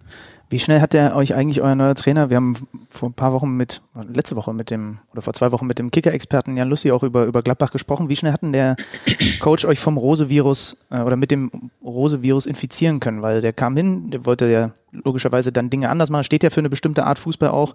Wie 0.50 0.60
schnell 0.60 0.80
hat 0.80 0.94
der 0.94 1.16
euch 1.16 1.36
eigentlich 1.36 1.62
euer 1.62 1.74
neuer 1.74 1.96
Trainer? 1.96 2.30
Wir 2.30 2.38
haben 2.38 2.56
vor 2.90 3.10
ein 3.10 3.14
paar 3.14 3.34
Wochen 3.34 3.58
mit, 3.58 3.82
letzte 4.14 4.36
Woche 4.36 4.54
mit 4.54 4.70
dem, 4.70 5.00
oder 5.12 5.24
vor 5.24 5.34
zwei 5.34 5.52
Wochen 5.52 5.66
mit 5.66 5.80
dem 5.80 5.90
Kicker-Experten 5.90 6.56
Jan 6.56 6.70
Lussi 6.70 6.92
auch 6.92 7.02
über, 7.02 7.26
über 7.26 7.42
Gladbach 7.42 7.72
gesprochen. 7.72 8.10
Wie 8.10 8.16
schnell 8.16 8.32
hat 8.32 8.44
denn 8.44 8.54
der 8.54 8.76
Coach 9.40 9.66
euch 9.66 9.80
vom 9.80 9.98
Rose-Virus 9.98 10.78
äh, 10.92 11.00
oder 11.00 11.16
mit 11.16 11.32
dem 11.32 11.72
Rose-Virus 11.84 12.46
infizieren 12.46 13.00
können? 13.00 13.24
Weil 13.24 13.42
der 13.42 13.54
kam 13.54 13.76
hin, 13.76 14.12
der 14.12 14.26
wollte 14.26 14.46
ja 14.46 14.72
logischerweise 14.92 15.52
dann 15.52 15.72
Dinge 15.72 15.90
anders 15.90 16.12
machen, 16.12 16.24
steht 16.24 16.44
ja 16.44 16.52
für 16.52 16.62
eine 16.62 16.70
bestimmte 16.70 17.06
Art 17.06 17.18
Fußball 17.18 17.50
auch. 17.50 17.74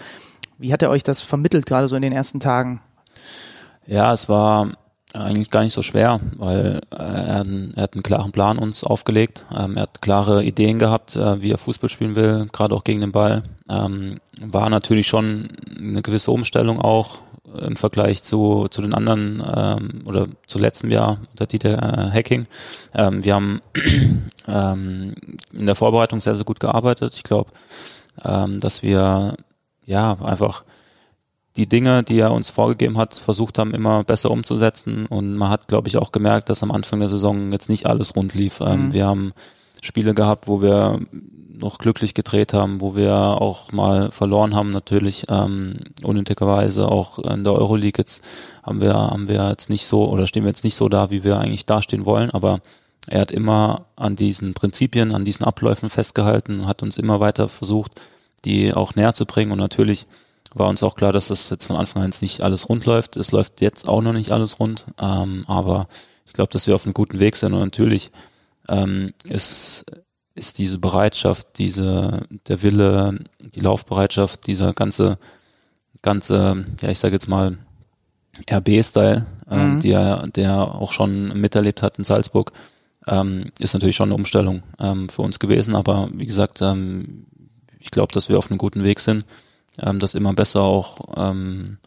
Wie 0.59 0.72
hat 0.72 0.83
er 0.83 0.90
euch 0.90 1.02
das 1.02 1.22
vermittelt, 1.22 1.66
gerade 1.66 1.88
so 1.88 1.96
in 1.96 2.02
den 2.02 2.12
ersten 2.12 2.38
Tagen? 2.38 2.80
Ja, 3.87 4.12
es 4.12 4.28
war 4.28 4.76
eigentlich 5.14 5.51
gar 5.51 5.62
nicht 5.62 5.73
so 5.73 5.83
schwer, 5.83 6.20
weil 6.37 6.81
äh, 6.90 6.96
er, 6.96 7.35
hat 7.35 7.46
einen, 7.46 7.73
er 7.75 7.83
hat 7.85 7.94
einen 7.94 8.03
klaren 8.03 8.33
Plan 8.33 8.59
uns 8.59 8.85
aufgelegt. 8.85 9.44
Ähm, 9.57 9.77
er 9.77 9.83
hat 9.83 10.03
klare 10.03 10.44
Ideen 10.44 10.79
gehabt, 10.79 11.16
äh, 11.16 11.42
wie 11.42 11.51
er 11.51 11.59
Fußball 11.59 11.90
spielen 11.90 12.16
will, 12.16 12.46
gerade 12.53 12.75
auch 12.75 12.85
gegen 12.85 13.01
den 13.01 13.12
Ball. 13.12 13.42
Ähm, 13.68 14.20
war 14.40 14.70
natürlich 14.70 15.09
schon 15.09 15.49
eine 15.79 16.03
gewisse 16.03 16.31
Umstellung 16.31 16.81
auch 16.81 17.18
im 17.59 17.77
Vergleich 17.77 18.23
zu, 18.23 18.68
zu 18.70 18.83
den 18.83 18.94
anderen 18.94 19.42
ähm, 19.55 20.03
oder 20.05 20.27
zu 20.46 20.59
letztem 20.59 20.90
Jahr 20.90 21.18
unter 21.33 21.46
Dieter 21.46 21.79
äh, 21.79 22.11
Hacking. 22.11 22.46
Ähm, 22.94 23.25
wir 23.25 23.35
haben 23.35 23.61
ähm, 24.49 25.14
in 25.53 25.66
der 25.66 25.75
Vorbereitung 25.75 26.20
sehr, 26.20 26.35
sehr 26.35 26.44
gut 26.44 26.61
gearbeitet. 26.61 27.14
Ich 27.14 27.25
glaube, 27.25 27.51
ähm, 28.25 28.61
dass 28.61 28.83
wir 28.83 29.35
ja 29.85 30.16
einfach 30.23 30.62
die 31.56 31.68
Dinge, 31.68 32.02
die 32.02 32.18
er 32.18 32.32
uns 32.32 32.50
vorgegeben 32.50 32.96
hat, 32.96 33.14
versucht 33.14 33.58
haben, 33.58 33.74
immer 33.74 34.04
besser 34.04 34.30
umzusetzen. 34.30 35.06
Und 35.06 35.34
man 35.34 35.50
hat, 35.50 35.68
glaube 35.68 35.88
ich, 35.88 35.96
auch 35.96 36.12
gemerkt, 36.12 36.48
dass 36.48 36.62
am 36.62 36.70
Anfang 36.70 37.00
der 37.00 37.08
Saison 37.08 37.52
jetzt 37.52 37.68
nicht 37.68 37.86
alles 37.86 38.14
rund 38.14 38.34
lief. 38.34 38.60
Ähm, 38.60 38.92
Wir 38.92 39.06
haben 39.06 39.32
Spiele 39.82 40.14
gehabt, 40.14 40.46
wo 40.46 40.62
wir 40.62 41.00
noch 41.60 41.78
glücklich 41.78 42.14
gedreht 42.14 42.52
haben, 42.52 42.80
wo 42.80 42.96
wir 42.96 43.14
auch 43.14 43.72
mal 43.72 44.10
verloren 44.10 44.54
haben, 44.54 44.70
natürlich 44.70 45.26
ähm, 45.28 45.76
unnötigerweise. 46.02 46.88
Auch 46.88 47.18
in 47.18 47.44
der 47.44 47.52
Euroleague 47.52 47.98
jetzt 47.98 48.22
haben 48.62 48.80
wir, 48.80 48.94
haben 48.94 49.28
wir 49.28 49.48
jetzt 49.50 49.70
nicht 49.70 49.86
so 49.86 50.08
oder 50.08 50.26
stehen 50.26 50.44
wir 50.44 50.50
jetzt 50.50 50.64
nicht 50.64 50.74
so 50.74 50.88
da, 50.88 51.10
wie 51.10 51.24
wir 51.24 51.38
eigentlich 51.38 51.66
dastehen 51.66 52.06
wollen, 52.06 52.30
aber 52.30 52.60
er 53.06 53.20
hat 53.20 53.30
immer 53.30 53.86
an 53.96 54.16
diesen 54.16 54.54
Prinzipien, 54.54 55.12
an 55.12 55.24
diesen 55.24 55.44
Abläufen 55.44 55.90
festgehalten, 55.90 56.66
hat 56.66 56.82
uns 56.82 56.96
immer 56.96 57.20
weiter 57.20 57.48
versucht, 57.48 58.00
die 58.44 58.72
auch 58.72 58.94
näher 58.94 59.14
zu 59.14 59.26
bringen 59.26 59.52
und 59.52 59.58
natürlich 59.58 60.06
war 60.54 60.68
uns 60.68 60.82
auch 60.82 60.96
klar, 60.96 61.12
dass 61.12 61.28
das 61.28 61.50
jetzt 61.50 61.66
von 61.66 61.76
Anfang 61.76 62.02
an 62.02 62.12
nicht 62.20 62.40
alles 62.40 62.68
rund 62.68 62.86
läuft. 62.86 63.16
Es 63.16 63.32
läuft 63.32 63.60
jetzt 63.60 63.88
auch 63.88 64.02
noch 64.02 64.12
nicht 64.12 64.32
alles 64.32 64.58
rund, 64.58 64.86
ähm, 65.00 65.44
aber 65.46 65.88
ich 66.26 66.32
glaube, 66.32 66.52
dass 66.52 66.66
wir 66.66 66.74
auf 66.74 66.84
einem 66.84 66.94
guten 66.94 67.18
Weg 67.18 67.36
sind 67.36 67.52
und 67.52 67.60
natürlich 67.60 68.10
ähm, 68.68 69.12
ist, 69.24 69.84
ist 70.34 70.58
diese 70.58 70.78
Bereitschaft, 70.78 71.58
diese, 71.58 72.22
der 72.48 72.62
Wille, 72.62 73.18
die 73.40 73.60
Laufbereitschaft, 73.60 74.46
dieser 74.46 74.72
ganze, 74.72 75.18
ganze, 76.02 76.66
ja, 76.82 76.88
ich 76.88 76.98
sage 76.98 77.14
jetzt 77.14 77.28
mal, 77.28 77.58
RB-Style, 78.50 79.26
ähm, 79.50 79.74
mhm. 79.74 79.80
der, 79.80 80.26
der 80.28 80.56
auch 80.56 80.92
schon 80.92 81.38
miterlebt 81.40 81.82
hat 81.82 81.98
in 81.98 82.04
Salzburg, 82.04 82.52
ähm, 83.06 83.50
ist 83.58 83.74
natürlich 83.74 83.96
schon 83.96 84.08
eine 84.08 84.14
Umstellung 84.14 84.62
ähm, 84.78 85.08
für 85.08 85.22
uns 85.22 85.38
gewesen. 85.38 85.74
Aber 85.74 86.10
wie 86.12 86.26
gesagt, 86.26 86.62
ähm, 86.62 87.26
ich 87.78 87.90
glaube, 87.90 88.12
dass 88.12 88.28
wir 88.28 88.38
auf 88.38 88.50
einem 88.50 88.58
guten 88.58 88.84
Weg 88.84 89.00
sind, 89.00 89.24
ähm, 89.78 89.98
das 89.98 90.14
immer 90.14 90.33
besser 90.35 90.62
auch 90.62 90.98
ähm, 91.16 91.78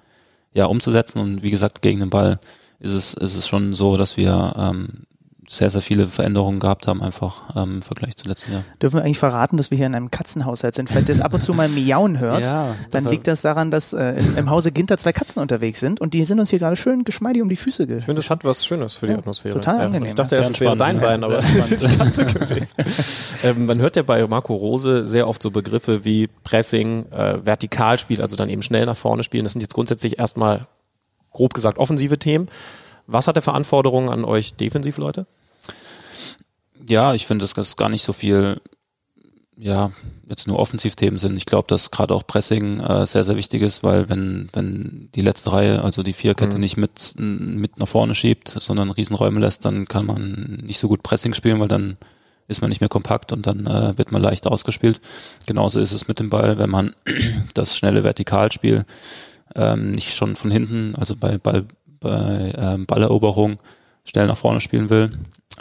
ja, 0.53 0.65
umzusetzen. 0.65 1.19
Und 1.19 1.43
wie 1.43 1.51
gesagt, 1.51 1.81
gegen 1.81 1.99
den 1.99 2.09
Ball 2.09 2.39
ist 2.79 2.93
es, 2.93 3.13
ist 3.13 3.35
es 3.35 3.47
schon 3.47 3.73
so, 3.73 3.95
dass 3.97 4.17
wir 4.17 4.53
ähm, 4.57 5.05
sehr, 5.53 5.69
sehr 5.69 5.81
viele 5.81 6.07
Veränderungen 6.07 6.59
gehabt 6.59 6.87
haben, 6.87 7.01
einfach 7.01 7.55
ähm, 7.55 7.75
im 7.75 7.81
Vergleich 7.81 8.15
zu 8.15 8.27
letzten 8.27 8.53
Jahr. 8.53 8.63
Dürfen 8.81 8.97
wir 8.97 9.03
eigentlich 9.03 9.19
verraten, 9.19 9.57
dass 9.57 9.71
wir 9.71 9.77
hier 9.77 9.87
in 9.87 9.95
einem 9.95 10.09
Katzenhaushalt 10.09 10.75
sind? 10.75 10.89
Falls 10.89 11.07
ihr 11.07 11.13
es 11.13 11.21
ab 11.21 11.33
und 11.33 11.43
zu 11.43 11.53
mal 11.53 11.69
miauen 11.69 12.19
hört, 12.19 12.45
ja, 12.49 12.75
dann 12.89 13.05
liegt 13.05 13.27
das 13.27 13.41
daran, 13.41 13.71
dass 13.71 13.93
äh, 13.93 14.15
im 14.35 14.49
Hause 14.49 14.71
Ginter 14.71 14.97
zwei 14.97 15.13
Katzen 15.13 15.41
unterwegs 15.41 15.79
sind 15.79 16.01
und 16.01 16.13
die 16.13 16.25
sind 16.25 16.39
uns 16.39 16.49
hier 16.49 16.59
gerade 16.59 16.75
schön 16.75 17.03
geschmeidig 17.03 17.41
um 17.41 17.49
die 17.49 17.55
Füße 17.55 17.87
ge 17.87 17.99
Ich 17.99 18.05
finde, 18.05 18.19
das 18.19 18.29
hat 18.29 18.43
was 18.43 18.65
Schönes 18.65 18.95
für 18.95 19.07
die 19.07 19.13
Atmosphäre. 19.13 19.53
Total 19.53 19.77
ja. 19.77 19.85
angenehm. 19.85 20.07
Ich 20.07 20.15
dachte 20.15 20.35
erst, 20.35 20.51
es 20.51 20.59
wäre 20.59 20.75
dein 20.75 20.99
Bein, 20.99 21.23
aber 21.23 21.37
es 21.39 21.71
ist 21.71 21.83
die 21.83 21.97
Katze 21.97 22.25
gewesen. 22.25 22.75
ähm, 23.43 23.65
man 23.65 23.79
hört 23.79 23.95
ja 23.95 24.03
bei 24.03 24.25
Marco 24.27 24.55
Rose 24.55 25.05
sehr 25.05 25.27
oft 25.27 25.41
so 25.43 25.51
Begriffe 25.51 26.03
wie 26.03 26.27
Pressing, 26.43 27.05
äh, 27.11 27.45
Vertikalspiel, 27.45 28.21
also 28.21 28.35
dann 28.35 28.49
eben 28.49 28.63
schnell 28.63 28.85
nach 28.85 28.97
vorne 28.97 29.23
spielen. 29.23 29.43
Das 29.43 29.53
sind 29.53 29.61
jetzt 29.61 29.73
grundsätzlich 29.73 30.19
erstmal 30.19 30.67
grob 31.31 31.53
gesagt 31.53 31.77
offensive 31.77 32.17
Themen. 32.17 32.47
Was 33.07 33.27
hat 33.27 33.35
er 33.35 33.41
für 33.41 33.53
Anforderungen 33.53 34.09
an 34.09 34.23
euch 34.23 34.55
Defensivleute? 34.55 35.25
Ja, 36.89 37.13
ich 37.13 37.25
finde, 37.25 37.43
dass 37.43 37.53
das 37.53 37.77
gar 37.77 37.89
nicht 37.89 38.03
so 38.03 38.13
viel, 38.13 38.61
ja, 39.57 39.91
jetzt 40.27 40.47
nur 40.47 40.59
Offensivthemen 40.59 41.17
sind. 41.17 41.37
Ich 41.37 41.45
glaube, 41.45 41.67
dass 41.67 41.91
gerade 41.91 42.13
auch 42.13 42.25
Pressing 42.25 42.79
äh, 42.79 43.05
sehr, 43.05 43.23
sehr 43.23 43.37
wichtig 43.37 43.61
ist, 43.61 43.83
weil 43.83 44.09
wenn, 44.09 44.49
wenn 44.53 45.09
die 45.15 45.21
letzte 45.21 45.53
Reihe, 45.53 45.83
also 45.83 46.03
die 46.03 46.13
Vierkette 46.13 46.55
mhm. 46.55 46.61
nicht 46.61 46.77
mit, 46.77 47.13
mit 47.17 47.79
nach 47.79 47.87
vorne 47.87 48.15
schiebt, 48.15 48.55
sondern 48.59 48.91
Riesenräume 48.91 49.39
lässt, 49.39 49.65
dann 49.65 49.85
kann 49.85 50.05
man 50.05 50.59
nicht 50.63 50.79
so 50.79 50.87
gut 50.87 51.03
Pressing 51.03 51.33
spielen, 51.33 51.59
weil 51.59 51.67
dann 51.67 51.97
ist 52.47 52.61
man 52.61 52.69
nicht 52.69 52.81
mehr 52.81 52.89
kompakt 52.89 53.31
und 53.31 53.47
dann 53.47 53.65
äh, 53.65 53.97
wird 53.97 54.11
man 54.11 54.21
leicht 54.21 54.47
ausgespielt. 54.47 54.99
Genauso 55.45 55.79
ist 55.79 55.93
es 55.93 56.07
mit 56.07 56.19
dem 56.19 56.29
Ball, 56.29 56.57
wenn 56.57 56.69
man 56.69 56.95
das 57.53 57.77
schnelle 57.77 58.03
Vertikalspiel 58.03 58.85
ähm, 59.55 59.91
nicht 59.91 60.13
schon 60.15 60.35
von 60.35 60.51
hinten, 60.51 60.95
also 60.95 61.15
bei, 61.15 61.37
Ball, 61.37 61.65
bei 61.99 62.53
ähm, 62.57 62.85
Balleroberung 62.85 63.59
schnell 64.03 64.27
nach 64.27 64.37
vorne 64.37 64.59
spielen 64.59 64.89
will, 64.89 65.11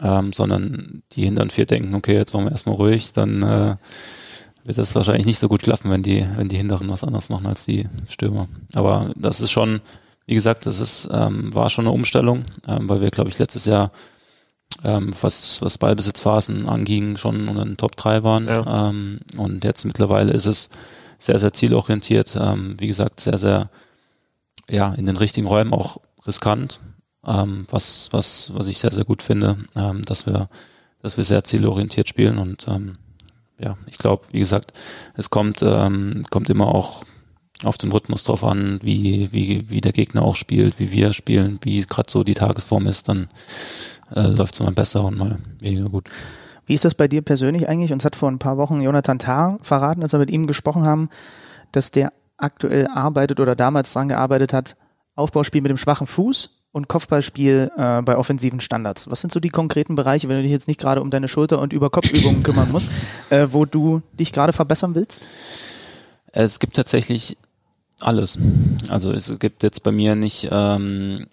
ähm, 0.01 0.33
sondern 0.33 1.03
die 1.13 1.25
hinteren 1.25 1.51
vier 1.51 1.67
denken, 1.67 1.95
okay, 1.95 2.15
jetzt 2.15 2.33
machen 2.33 2.47
wir 2.47 2.53
erstmal 2.53 2.77
ruhig, 2.77 3.13
dann 3.13 3.43
äh, 3.43 3.77
wird 4.65 4.79
das 4.79 4.95
wahrscheinlich 4.95 5.27
nicht 5.27 5.39
so 5.39 5.49
gut 5.49 5.63
klappen, 5.63 5.91
wenn 5.91 6.03
die, 6.03 6.27
wenn 6.37 6.49
die 6.49 6.57
hinteren 6.57 6.89
was 6.89 7.05
anderes 7.05 7.29
machen 7.29 7.47
als 7.47 7.67
die 7.67 7.89
Stürmer. 8.09 8.49
Aber 8.75 9.11
das 9.17 9.41
ist 9.41 9.51
schon, 9.51 9.81
wie 10.27 10.35
gesagt, 10.35 10.67
das 10.67 10.81
ist, 10.81 11.09
ähm, 11.13 11.53
war 11.55 11.69
schon 11.69 11.87
eine 11.87 11.95
Umstellung, 11.95 12.45
ähm, 12.67 12.89
weil 12.89 13.01
wir, 13.01 13.11
glaube 13.11 13.31
ich, 13.31 13.39
letztes 13.39 13.65
Jahr 13.67 13.91
ähm, 14.85 15.11
was, 15.21 15.61
was 15.61 15.79
Ballbesitzphasen 15.79 16.69
anging, 16.69 17.17
schon 17.17 17.49
unter 17.49 17.65
den 17.65 17.77
Top 17.77 17.97
3 17.97 18.23
waren. 18.23 18.47
Ja. 18.47 18.89
Ähm, 18.89 19.21
und 19.37 19.65
jetzt 19.65 19.85
mittlerweile 19.85 20.33
ist 20.33 20.47
es 20.47 20.71
sehr, 21.19 21.39
sehr 21.39 21.53
zielorientiert, 21.53 22.37
ähm, 22.41 22.77
wie 22.79 22.87
gesagt, 22.87 23.21
sehr, 23.21 23.39
sehr 23.39 23.71
ja, 24.69 24.93
in 24.95 25.07
den 25.07 25.17
richtigen 25.17 25.47
Räumen 25.47 25.73
auch 25.73 25.99
riskant 26.27 26.81
ähm, 27.27 27.67
was, 27.71 28.09
was, 28.13 28.53
was 28.55 28.67
ich 28.67 28.79
sehr, 28.79 28.91
sehr 28.91 29.05
gut 29.05 29.23
finde, 29.23 29.59
ähm, 29.77 30.03
dass 30.03 30.27
wir, 30.27 30.49
dass 31.01 31.17
wir 31.17 31.25
sehr 31.25 31.45
zielorientiert 31.45 32.09
spielen 32.09 32.39
und 32.39 32.67
ähm, 32.69 32.99
ja, 33.59 33.77
ich 33.87 33.99
glaube, 33.99 34.27
wie 34.33 34.41
gesagt, 34.41 34.73
es 35.15 35.31
kommt, 35.31 35.63
ähm, 35.63 36.25
kommt 36.31 36.51
immer 36.51 36.69
auch 36.69 37.05
auf 37.65 37.79
den 37.79 37.93
Rhythmus 37.93 38.25
drauf 38.25 38.43
an, 38.45 38.81
wie, 38.83 39.31
wie, 39.31 39.71
wie 39.71 39.81
der 39.81 39.93
Gegner 39.93 40.23
auch 40.23 40.35
spielt, 40.35 40.81
wie 40.81 40.91
wir 40.91 41.13
spielen, 41.13 41.61
wie 41.63 41.83
gerade 41.83 42.11
so 42.11 42.25
die 42.25 42.35
Tagesform 42.35 42.87
ist, 42.87 43.09
dann 43.09 43.29
äh, 44.15 44.27
läuft 44.27 44.55
es 44.55 44.61
mal 44.61 44.73
besser 44.73 45.05
und 45.05 45.17
mal 45.17 45.39
weniger 45.61 45.89
gut. 45.89 46.09
Wie 46.67 46.75
ist 46.75 46.85
das 46.85 46.95
bei 46.95 47.09
dir 47.09 47.23
persönlich 47.23 47.69
eigentlich? 47.69 47.93
Uns 47.93 48.05
hat 48.05 48.17
vor 48.17 48.31
ein 48.31 48.39
paar 48.39 48.57
Wochen 48.57 48.81
Jonathan 48.81 49.19
Tarr 49.19 49.59
verraten, 49.63 50.03
als 50.03 50.13
wir 50.13 50.19
mit 50.19 50.31
ihm 50.31 50.47
gesprochen 50.47 50.83
haben, 50.85 51.09
dass 51.71 51.91
der 51.91 52.13
aktuell 52.37 52.89
arbeitet 52.89 53.39
oder 53.39 53.55
damals 53.55 53.93
dran 53.93 54.09
gearbeitet 54.09 54.53
hat, 54.53 54.77
Aufbauspiel 55.15 55.61
mit 55.61 55.71
dem 55.71 55.77
schwachen 55.77 56.07
Fuß 56.07 56.62
und 56.73 56.89
Kopfballspiel 56.89 57.71
äh, 57.77 58.03
bei 58.03 58.17
offensiven 58.17 58.61
Standards. 58.61 59.11
Was 59.11 59.21
sind 59.21 59.33
so 59.33 59.41
die 59.41 59.51
konkreten 59.51 59.95
Bereiche, 59.95 60.29
wenn 60.29 60.37
du 60.37 60.43
dich 60.43 60.51
jetzt 60.51 60.69
nicht 60.69 60.81
gerade 60.81 61.03
um 61.03 61.11
deine 61.11 61.29
Schulter- 61.29 61.61
und 61.61 61.73
über 61.73 61.91
Kopfübungen 61.91 62.43
kümmern 62.43 62.73
musst, 62.73 62.89
äh, 63.31 63.49
wo 63.51 63.67
du 63.67 64.03
dich 64.19 64.33
gerade 64.33 64.53
verbessern 64.53 64.95
willst? 64.95 65.29
Es 66.33 66.59
gibt 66.59 66.75
tatsächlich 66.75 67.37
alles. 68.01 68.39
Also 68.89 69.13
es 69.13 69.39
gibt 69.39 69.63
jetzt 69.63 69.83
bei 69.83 69.93
mir 69.93 70.17
nicht, 70.17 70.49
ähm, 70.51 71.27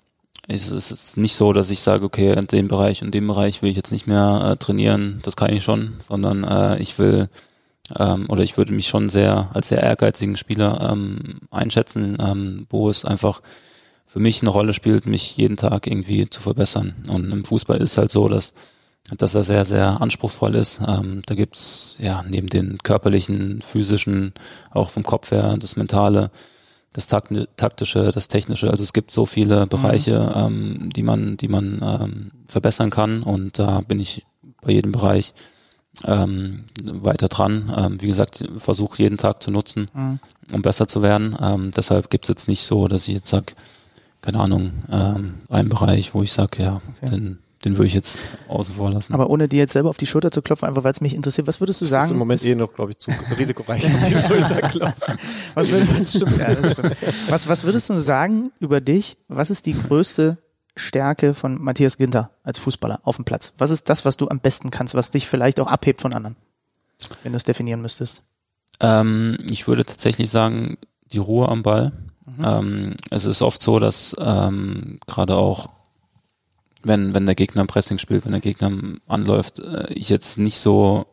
es 0.47 0.69
ist 0.71 1.17
nicht 1.17 1.36
so, 1.36 1.54
dass 1.54 1.69
ich 1.69 1.80
sage, 1.80 2.04
okay, 2.04 2.34
in 2.34 2.47
dem 2.47 2.67
Bereich 2.67 3.02
und 3.02 3.13
dem 3.13 3.28
Bereich 3.28 3.62
will 3.62 3.69
ich 3.69 3.78
jetzt 3.78 3.91
nicht 3.91 4.08
mehr 4.08 4.52
äh, 4.52 4.58
trainieren, 4.58 5.19
das 5.23 5.36
kann 5.36 5.54
ich 5.54 5.63
schon, 5.63 5.95
sondern 5.99 6.43
äh, 6.43 6.80
ich 6.80 6.99
will 6.99 7.30
ähm, 7.97 8.25
oder 8.30 8.43
ich 8.43 8.58
würde 8.58 8.73
mich 8.73 8.88
schon 8.88 9.10
sehr 9.10 9.49
als 9.54 9.69
sehr 9.69 9.82
ehrgeizigen 9.82 10.38
Spieler 10.38 10.89
ähm, 10.91 11.39
einschätzen, 11.49 12.17
ähm, 12.19 12.67
wo 12.69 12.89
es 12.89 13.06
einfach 13.06 13.41
für 14.10 14.19
mich 14.19 14.41
eine 14.41 14.50
Rolle 14.50 14.74
spielt, 14.74 15.06
mich 15.06 15.38
jeden 15.38 15.56
Tag 15.56 15.86
irgendwie 15.86 16.28
zu 16.28 16.41
verbessern. 16.41 16.95
Und 17.10 17.32
im 17.32 17.45
Fußball 17.45 17.78
ist 17.80 18.00
halt 18.00 18.10
so, 18.10 18.28
dass, 18.28 18.54
dass 19.15 19.36
er 19.36 19.43
sehr, 19.43 19.65
sehr 19.65 20.02
anspruchsvoll 20.02 20.56
ist. 20.56 20.82
Ähm, 20.86 21.22
da 21.28 21.36
gibt's 21.36 21.95
ja 22.00 22.24
neben 22.28 22.48
den 22.48 22.80
körperlichen, 22.80 23.62
physischen, 23.62 24.34
auch 24.72 24.89
vom 24.89 25.04
Kopf 25.04 25.30
her, 25.30 25.58
das 25.60 25.76
Mentale, 25.76 26.32
das 26.91 27.06
taktische, 27.06 28.12
das 28.12 28.28
technische. 28.28 28.72
Also 28.72 28.82
es 28.82 28.93
gibt 28.93 29.12
so 29.12 29.28
viele 29.28 29.67
Bereiche, 29.67 30.34
mhm. 30.36 30.82
ähm, 30.82 30.89
die 30.89 31.04
man, 31.04 31.38
die 31.38 31.48
man 31.48 31.80
ähm, 31.84 32.32
verbessern 32.48 32.89
kann. 32.89 33.22
Und 33.22 33.60
da 33.60 33.82
bin 33.82 34.00
ich 34.00 34.26
bei 34.63 34.72
jedem 34.72 34.91
Bereich 34.91 35.36
ähm, 36.08 36.63
weiter 36.84 37.28
dran. 37.28 37.72
Ähm, 37.78 38.02
wie 38.02 38.08
gesagt, 38.08 38.43
versuche 38.58 39.04
jeden 39.04 39.17
Tag 39.17 39.43
zu 39.43 39.52
nutzen, 39.52 39.91
mhm. 39.93 40.19
um 40.52 40.63
besser 40.63 40.88
zu 40.88 41.04
werden. 41.04 41.38
Ähm, 41.39 41.69
deshalb 41.78 42.10
gibt's 42.10 42.30
jetzt 42.30 42.48
nicht 42.48 42.63
so, 42.63 42.88
dass 42.88 43.08
ich 43.08 43.13
jetzt 43.13 43.30
sage, 43.30 43.54
keine 44.21 44.39
Ahnung, 44.39 44.71
ähm, 44.91 45.36
ein 45.49 45.69
Bereich, 45.69 46.13
wo 46.13 46.23
ich 46.23 46.32
sage, 46.32 46.63
ja, 46.63 46.82
okay. 46.95 47.12
den, 47.12 47.39
den 47.65 47.77
würde 47.77 47.88
ich 47.88 47.93
jetzt 47.93 48.23
außen 48.47 48.75
vor 48.75 48.91
lassen. 48.91 49.13
Aber 49.13 49.29
ohne 49.29 49.47
dir 49.47 49.60
jetzt 49.60 49.73
selber 49.73 49.89
auf 49.89 49.97
die 49.97 50.05
Schulter 50.05 50.32
zu 50.32 50.41
klopfen, 50.41 50.67
einfach 50.67 50.84
weil 50.84 50.91
es 50.91 51.01
mich 51.01 51.13
interessiert, 51.13 51.47
was 51.47 51.60
würdest 51.60 51.82
du 51.82 51.86
das 51.86 51.91
sagen? 51.91 52.01
Das 52.01 52.05
ist 52.08 52.12
im 52.12 52.17
Moment 52.17 52.45
eh 52.45 52.55
noch, 52.55 52.73
glaube 52.73 52.91
ich, 52.91 52.97
zu 52.97 53.12
risikoreich 53.38 53.86
auf 53.86 54.08
die 54.08 54.19
Schulter 54.19 54.62
klopfen. 54.62 55.17
Was, 55.55 55.69
würd, 55.69 55.95
was, 55.95 56.15
stimmt, 56.15 56.38
ja, 56.38 56.55
das 56.55 56.73
stimmt. 56.73 56.95
Was, 57.27 57.47
was 57.47 57.63
würdest 57.63 57.89
du 57.89 57.99
sagen 57.99 58.51
über 58.60 58.79
dich? 58.79 59.17
Was 59.27 59.49
ist 59.49 59.65
die 59.65 59.73
größte 59.73 60.38
Stärke 60.75 61.34
von 61.34 61.62
Matthias 61.62 61.97
Ginter 61.97 62.32
als 62.43 62.60
Fußballer 62.60 63.01
auf 63.03 63.15
dem 63.17 63.25
Platz? 63.25 63.53
Was 63.58 63.71
ist 63.71 63.89
das, 63.89 64.05
was 64.05 64.15
du 64.15 64.29
am 64.29 64.39
besten 64.39 64.69
kannst, 64.69 64.95
was 64.95 65.12
dich 65.12 65.27
vielleicht 65.27 65.60
auch 65.60 65.67
abhebt 65.67 66.01
von 66.01 66.13
anderen, 66.13 66.36
wenn 67.23 67.34
du 67.34 67.38
es 67.38 67.43
definieren 67.43 67.82
müsstest? 67.82 68.21
Ähm, 68.79 69.38
ich 69.49 69.67
würde 69.67 69.84
tatsächlich 69.84 70.29
sagen, 70.29 70.77
die 71.12 71.17
Ruhe 71.17 71.49
am 71.49 71.63
Ball. 71.63 71.91
Mhm. 72.39 72.45
Ähm, 72.45 72.95
es 73.12 73.25
ist 73.25 73.41
oft 73.41 73.62
so, 73.62 73.80
dass 73.80 74.15
ähm, 74.19 74.99
gerade 75.06 75.36
auch 75.36 75.67
wenn, 76.82 77.13
wenn 77.13 77.25
der 77.25 77.36
Gegner 77.36 77.65
Pressing 77.65 77.97
spielt, 77.97 78.25
wenn 78.25 78.32
der 78.32 78.41
Gegner 78.41 78.71
anläuft, 79.08 79.60
äh, 79.60 79.91
ich 79.93 80.10
jetzt 80.10 80.38
nicht 80.39 80.58
so, 80.58 81.06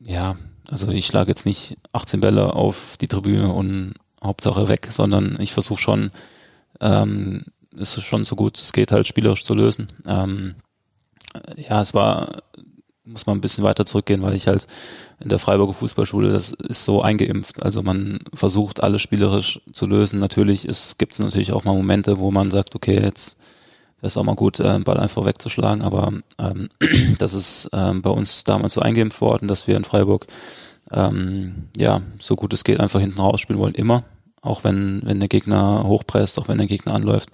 ja, 0.00 0.36
also 0.70 0.88
ich 0.88 1.06
schlage 1.06 1.30
jetzt 1.30 1.46
nicht 1.46 1.76
18 1.92 2.20
Bälle 2.20 2.54
auf 2.54 2.96
die 3.00 3.08
Tribüne 3.08 3.52
und 3.52 3.94
Hauptsache 4.22 4.68
weg, 4.68 4.88
sondern 4.90 5.38
ich 5.40 5.52
versuche 5.52 5.80
schon, 5.80 6.10
ähm, 6.80 7.44
ist 7.76 8.02
schon 8.02 8.24
so 8.24 8.34
gut 8.36 8.58
es 8.58 8.72
geht 8.72 8.92
halt 8.92 9.06
spielerisch 9.06 9.44
zu 9.44 9.54
lösen. 9.54 9.86
Ähm, 10.06 10.56
ja, 11.56 11.80
es 11.80 11.94
war 11.94 12.42
muss 13.10 13.26
man 13.26 13.36
ein 13.36 13.40
bisschen 13.40 13.64
weiter 13.64 13.84
zurückgehen, 13.84 14.22
weil 14.22 14.34
ich 14.34 14.46
halt 14.46 14.66
in 15.18 15.28
der 15.28 15.38
Freiburger 15.38 15.74
Fußballschule, 15.74 16.30
das 16.30 16.52
ist 16.52 16.84
so 16.84 17.02
eingeimpft. 17.02 17.62
Also 17.62 17.82
man 17.82 18.20
versucht 18.32 18.82
alles 18.82 19.02
spielerisch 19.02 19.60
zu 19.72 19.86
lösen. 19.86 20.20
Natürlich 20.20 20.68
gibt 20.98 21.12
es 21.12 21.18
natürlich 21.18 21.52
auch 21.52 21.64
mal 21.64 21.74
Momente, 21.74 22.18
wo 22.18 22.30
man 22.30 22.50
sagt, 22.50 22.74
okay, 22.74 23.00
jetzt 23.00 23.36
wäre 24.00 24.06
es 24.06 24.16
auch 24.16 24.24
mal 24.24 24.36
gut, 24.36 24.60
äh, 24.60 24.78
Ball 24.78 24.98
einfach 24.98 25.24
wegzuschlagen. 25.24 25.82
Aber 25.82 26.12
ähm, 26.38 26.70
das 27.18 27.34
ist 27.34 27.68
ähm, 27.72 28.02
bei 28.02 28.10
uns 28.10 28.44
damals 28.44 28.74
so 28.74 28.80
eingeimpft 28.80 29.20
worden, 29.20 29.48
dass 29.48 29.66
wir 29.66 29.76
in 29.76 29.84
Freiburg 29.84 30.26
ähm, 30.92 31.68
ja 31.76 32.00
so 32.18 32.36
gut 32.36 32.52
es 32.52 32.64
geht 32.64 32.80
einfach 32.80 33.00
hinten 33.00 33.20
rausspielen 33.20 33.60
wollen, 33.60 33.74
immer. 33.74 34.04
Auch 34.42 34.64
wenn, 34.64 35.02
wenn 35.04 35.20
der 35.20 35.28
Gegner 35.28 35.84
hochpresst, 35.84 36.38
auch 36.38 36.48
wenn 36.48 36.56
der 36.56 36.66
Gegner 36.66 36.94
anläuft, 36.94 37.30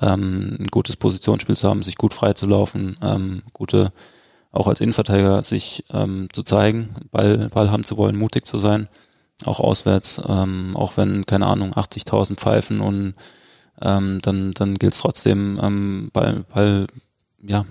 ähm, 0.00 0.56
ein 0.60 0.68
gutes 0.68 0.96
Positionsspiel 0.96 1.56
zu 1.56 1.68
haben, 1.68 1.82
sich 1.82 1.96
gut 1.96 2.14
frei 2.14 2.34
zu 2.34 2.46
laufen, 2.46 2.96
ähm, 3.02 3.42
gute, 3.52 3.92
auch 4.56 4.66
als 4.66 4.80
Innenverteidiger 4.80 5.42
sich 5.42 5.84
ähm, 5.92 6.28
zu 6.32 6.42
zeigen, 6.42 6.94
Ball, 7.10 7.48
Ball 7.52 7.70
haben 7.70 7.84
zu 7.84 7.96
wollen, 7.96 8.16
mutig 8.16 8.46
zu 8.46 8.58
sein, 8.58 8.88
auch 9.44 9.60
auswärts, 9.60 10.20
ähm, 10.26 10.76
auch 10.76 10.96
wenn, 10.96 11.26
keine 11.26 11.46
Ahnung, 11.46 11.74
80.000 11.74 12.36
pfeifen 12.36 12.80
und 12.80 13.14
ähm, 13.82 14.18
dann, 14.22 14.52
dann 14.52 14.74
gilt 14.74 14.94
es 14.94 15.00
trotzdem, 15.00 15.60
ähm, 15.62 16.10
Ball, 16.12 16.44
Ball, 16.52 16.86
ja, 17.42 17.64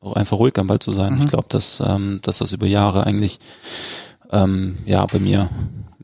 auch 0.00 0.12
einfach 0.14 0.38
ruhig 0.38 0.58
am 0.58 0.66
Ball 0.66 0.78
zu 0.78 0.92
sein. 0.92 1.14
Mhm. 1.14 1.22
Ich 1.22 1.28
glaube, 1.28 1.46
dass, 1.48 1.82
ähm, 1.84 2.20
dass 2.22 2.38
das 2.38 2.52
über 2.52 2.66
Jahre 2.66 3.04
eigentlich 3.04 3.40
ähm, 4.30 4.78
ja 4.84 5.04
bei 5.06 5.18
mir 5.18 5.48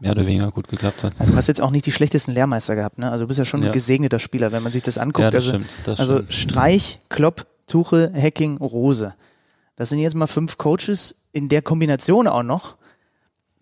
mehr 0.00 0.12
oder 0.12 0.26
weniger 0.26 0.50
gut 0.50 0.68
geklappt 0.68 1.04
hat. 1.04 1.14
Du 1.18 1.36
hast 1.36 1.46
jetzt 1.46 1.62
auch 1.62 1.70
nicht 1.70 1.86
die 1.86 1.92
schlechtesten 1.92 2.32
Lehrmeister 2.32 2.74
gehabt, 2.74 2.98
ne? 2.98 3.10
Also 3.10 3.24
du 3.24 3.28
bist 3.28 3.38
ja 3.38 3.44
schon 3.44 3.62
Ja. 3.62 3.68
ein 3.68 3.72
gesegneter 3.72 4.18
Spieler, 4.18 4.52
wenn 4.52 4.62
man 4.62 4.72
sich 4.72 4.82
das 4.82 4.98
anguckt. 4.98 5.20
Ja, 5.20 5.30
das 5.30 5.44
also 5.44 5.50
stimmt. 5.50 5.70
Das 5.84 6.00
also 6.00 6.14
stimmt. 6.16 6.32
Streich, 6.32 7.00
Klopp, 7.08 7.46
Tuche, 7.66 8.12
Hacking, 8.14 8.58
Rose. 8.58 9.14
Das 9.76 9.88
sind 9.88 9.98
jetzt 9.98 10.14
mal 10.14 10.26
fünf 10.26 10.56
Coaches 10.58 11.16
in 11.32 11.48
der 11.48 11.62
Kombination 11.62 12.26
auch 12.28 12.42
noch. 12.42 12.76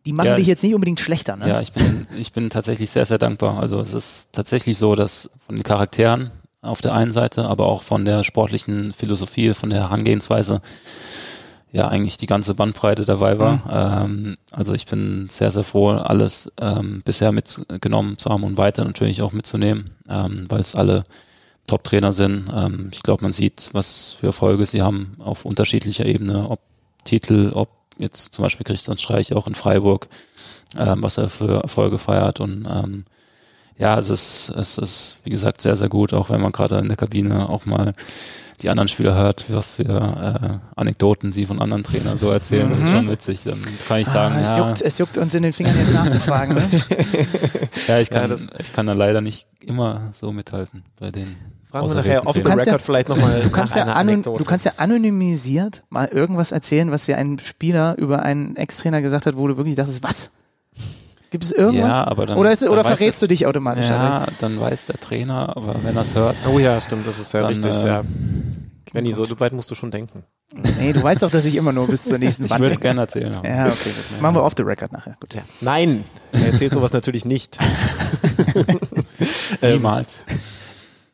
Die 0.05 0.13
machen 0.13 0.27
Ja. 0.27 0.37
dich 0.37 0.47
jetzt 0.47 0.63
nicht 0.63 0.75
unbedingt 0.75 1.01
schlechter, 1.01 1.37
ne? 1.37 1.49
Ja, 1.49 1.61
ich 1.61 1.73
bin, 1.73 2.07
ich 2.19 2.33
bin 2.33 2.51
tatsächlich 2.51 2.91
sehr, 2.91 3.07
sehr 3.07 3.19
dankbar. 3.19 3.59
Also 3.59 3.81
es 3.81 3.95
ist 3.95 4.33
tatsächlich 4.33 4.77
so, 4.77 4.95
dass 4.95 5.31
von 5.47 5.55
den 5.55 5.63
Charakteren 5.63 6.31
auf 6.61 6.81
der 6.81 6.93
einen 6.95 7.13
Seite, 7.13 7.47
aber 7.47 7.67
auch 7.67 7.83
von 7.83 8.05
der 8.05 8.23
sportlichen 8.25 8.93
Philosophie, 8.93 9.55
von 9.55 9.71
der 9.71 9.81
Herangehensweise, 9.85 10.61
ja, 11.73 11.89
eigentlich 11.89 12.19
die 12.19 12.27
ganze 12.27 12.55
Bandbreite 12.55 13.05
dabei 13.07 13.39
war. 13.39 14.03
Ähm, 14.05 14.35
also 14.51 14.75
ich 14.75 14.87
bin 14.87 15.27
sehr, 15.29 15.51
sehr 15.51 15.65
froh, 15.65 15.91
alles 15.91 16.53
ähm, 16.61 17.01
bisher 17.05 17.33
mitgenommen 17.33 18.19
zu 18.19 18.29
haben 18.31 18.45
und 18.45 18.59
weiter 18.59 18.85
natürlich 18.85 19.23
auch 19.23 19.33
mitzunehmen, 19.33 19.91
ähm, 20.09 20.45
weil 20.49 20.61
es 20.61 20.75
alle 20.75 21.05
Top-Trainer 21.67 22.13
sind. 22.13 22.45
Ähm, 22.55 22.91
ich 22.93 23.03
glaube, 23.03 23.23
man 23.23 23.33
sieht, 23.33 23.71
was 23.73 24.15
für 24.19 24.27
Erfolge 24.27 24.67
sie 24.67 24.83
haben 24.83 25.17
auf 25.19 25.45
unterschiedlicher 25.45 26.07
Ebene, 26.07 26.49
ob 26.49 26.61
Titel, 27.05 27.53
ob 27.55 27.71
jetzt 27.99 28.35
zum 28.35 28.43
Beispiel 28.43 28.65
Christian 28.65 28.99
Streich 28.99 29.35
auch 29.35 29.47
in 29.47 29.55
Freiburg, 29.55 30.09
ähm, 30.79 31.03
was 31.03 31.19
er 31.19 31.29
für 31.29 31.63
Erfolge 31.63 31.99
feiert 31.99 32.41
und 32.41 32.67
ähm, 32.71 33.05
ja, 33.79 33.99
es 33.99 34.11
ist, 34.11 34.51
es 34.51 34.79
ist, 34.79 35.17
wie 35.25 35.31
gesagt, 35.31 35.61
sehr, 35.61 35.77
sehr 35.77 35.89
gut, 35.89 36.13
auch 36.13 36.31
wenn 36.31 36.41
man 36.41 36.53
gerade 36.53 36.79
in 36.79 36.89
der 36.89 36.97
Kabine 36.97 37.49
auch 37.49 37.67
mal 37.67 37.95
die 38.63 38.71
anderen 38.71 38.89
Spieler 38.89 39.15
hört, 39.15 39.45
was 39.49 39.73
für 39.73 39.83
äh, 39.85 40.59
Anekdoten 40.77 41.33
sie 41.33 41.47
von 41.47 41.61
anderen 41.61 41.83
Trainern 41.83 42.17
so 42.17 42.31
erzählen. 42.31 42.71
Das 42.71 42.81
ist 42.81 42.91
schon 42.91 43.11
witzig. 43.11 43.43
Dann 43.45 43.59
kann 43.89 43.99
ich 44.01 44.07
sagen, 44.09 44.35
ah, 44.37 44.41
es, 44.41 44.57
ja, 44.57 44.67
juckt, 44.69 44.83
es 44.83 44.99
juckt 44.99 45.19
uns 45.19 45.35
in 45.35 45.43
den 45.43 45.53
Fingern 45.53 45.77
jetzt 45.79 45.95
nachzufragen. 45.95 46.55
Ne? 46.57 46.63
ja, 47.89 47.99
ich 48.01 48.11
kann, 48.11 48.23
Ja, 48.23 48.29
das- 48.29 48.47
ich 48.61 48.73
kann 48.73 48.87
da 48.87 48.93
leider 48.93 49.21
nicht 49.21 49.47
immer 49.61 50.11
so 50.13 50.33
mithalten 50.33 50.85
bei 50.99 51.11
den 51.11 51.37
Fragen 51.71 51.89
wir 51.89 51.95
nachher 51.97 52.27
off 52.27 52.35
the 52.37 52.43
kannst 52.43 52.67
ja- 52.67 52.73
record 52.73 52.83
vielleicht 52.83 53.09
nochmal 53.09 53.41
Du 53.41 53.51
kannst, 53.51 53.75
ja 53.77 53.85
Anekdote. 53.85 54.45
du 54.45 54.49
kannst 54.49 54.67
ja 54.67 54.73
anonymisiert 54.77 55.85
mal 55.89 56.07
irgendwas 56.09 56.53
erzählen, 56.53 56.91
was 56.91 57.07
dir 57.07 57.17
ein 57.17 57.39
Spieler 57.39 57.97
über 57.99 58.23
einen 58.23 58.57
Ex-Trainer 58.57 59.01
gesagt 59.03 59.25
hat, 59.27 59.37
wo 59.37 59.49
du 59.49 59.57
wirklich 59.57 59.75
dachtest, 59.77 60.03
was? 60.03 60.33
Gibt 61.33 61.43
es 61.45 61.51
irgendwas? 61.53 61.97
Ja, 61.97 62.07
aber 62.07 62.27
dann- 62.27 62.39
oder 62.39 62.53
ist, 62.53 62.63
dann 62.63 62.69
oder 62.69 62.85
verrätst 62.85 63.21
du 63.23 63.27
dich 63.27 63.47
automatisch? 63.47 63.89
Ja, 63.89 64.27
dann 64.39 64.61
weiß 64.61 64.87
der 64.87 65.01
Trainer, 65.01 65.57
aber 65.57 65.75
wenn 65.83 65.97
er 65.97 66.03
es 66.03 66.15
hört, 66.15 66.37
Oh 66.47 66.59
ja, 66.61 66.79
stimmt, 66.79 67.07
das 67.07 67.19
ist 67.19 67.31
sehr 67.31 67.41
Dann, 67.43 67.51
wichtig, 67.57 67.83
äh, 67.83 67.87
ja. 67.87 68.03
Benni, 68.93 69.11
so 69.13 69.25
weit 69.41 69.55
musst 69.55 69.71
du 69.71 69.75
schon 69.75 69.91
denken. 69.91 70.25
Nee, 70.79 70.93
du 70.93 71.03
weißt 71.03 71.23
doch, 71.23 71.31
dass 71.31 71.47
ich 71.47 71.57
immer 71.57 71.73
nur 71.73 71.87
bis 71.87 72.05
zur 72.05 72.19
nächsten 72.19 72.45
ich 72.45 72.51
Wand 72.51 72.61
würde 72.61 72.75
es 72.75 72.81
gerne 72.81 73.01
erzählen. 73.01 73.33
aber- 73.35 73.49
Ja, 73.49 73.65
okay, 73.69 73.89
gut. 73.89 74.21
Machen 74.21 74.37
wir 74.37 74.43
off 74.45 74.53
the 74.55 74.63
record 74.63 74.93
nachher. 74.93 75.15
Gut. 75.19 75.31
Nein, 75.63 76.05
er 76.33 76.45
erzählt 76.49 76.75
sowas 76.75 76.93
natürlich 76.93 77.25
nicht. 77.25 77.59
Ähm, 79.63 79.75
Niemals. 79.77 80.23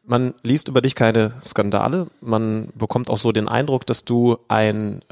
Man 0.07 0.35
liest 0.43 0.69
über 0.69 0.81
dich 0.81 0.95
keine 0.95 1.33
Skandale. 1.45 2.07
Man 2.21 2.69
bekommt 2.75 3.11
auch 3.11 3.19
so 3.19 3.31
den 3.33 3.47
Eindruck, 3.49 3.85
dass 3.87 4.05
du 4.05 4.39
ein, 4.49 5.03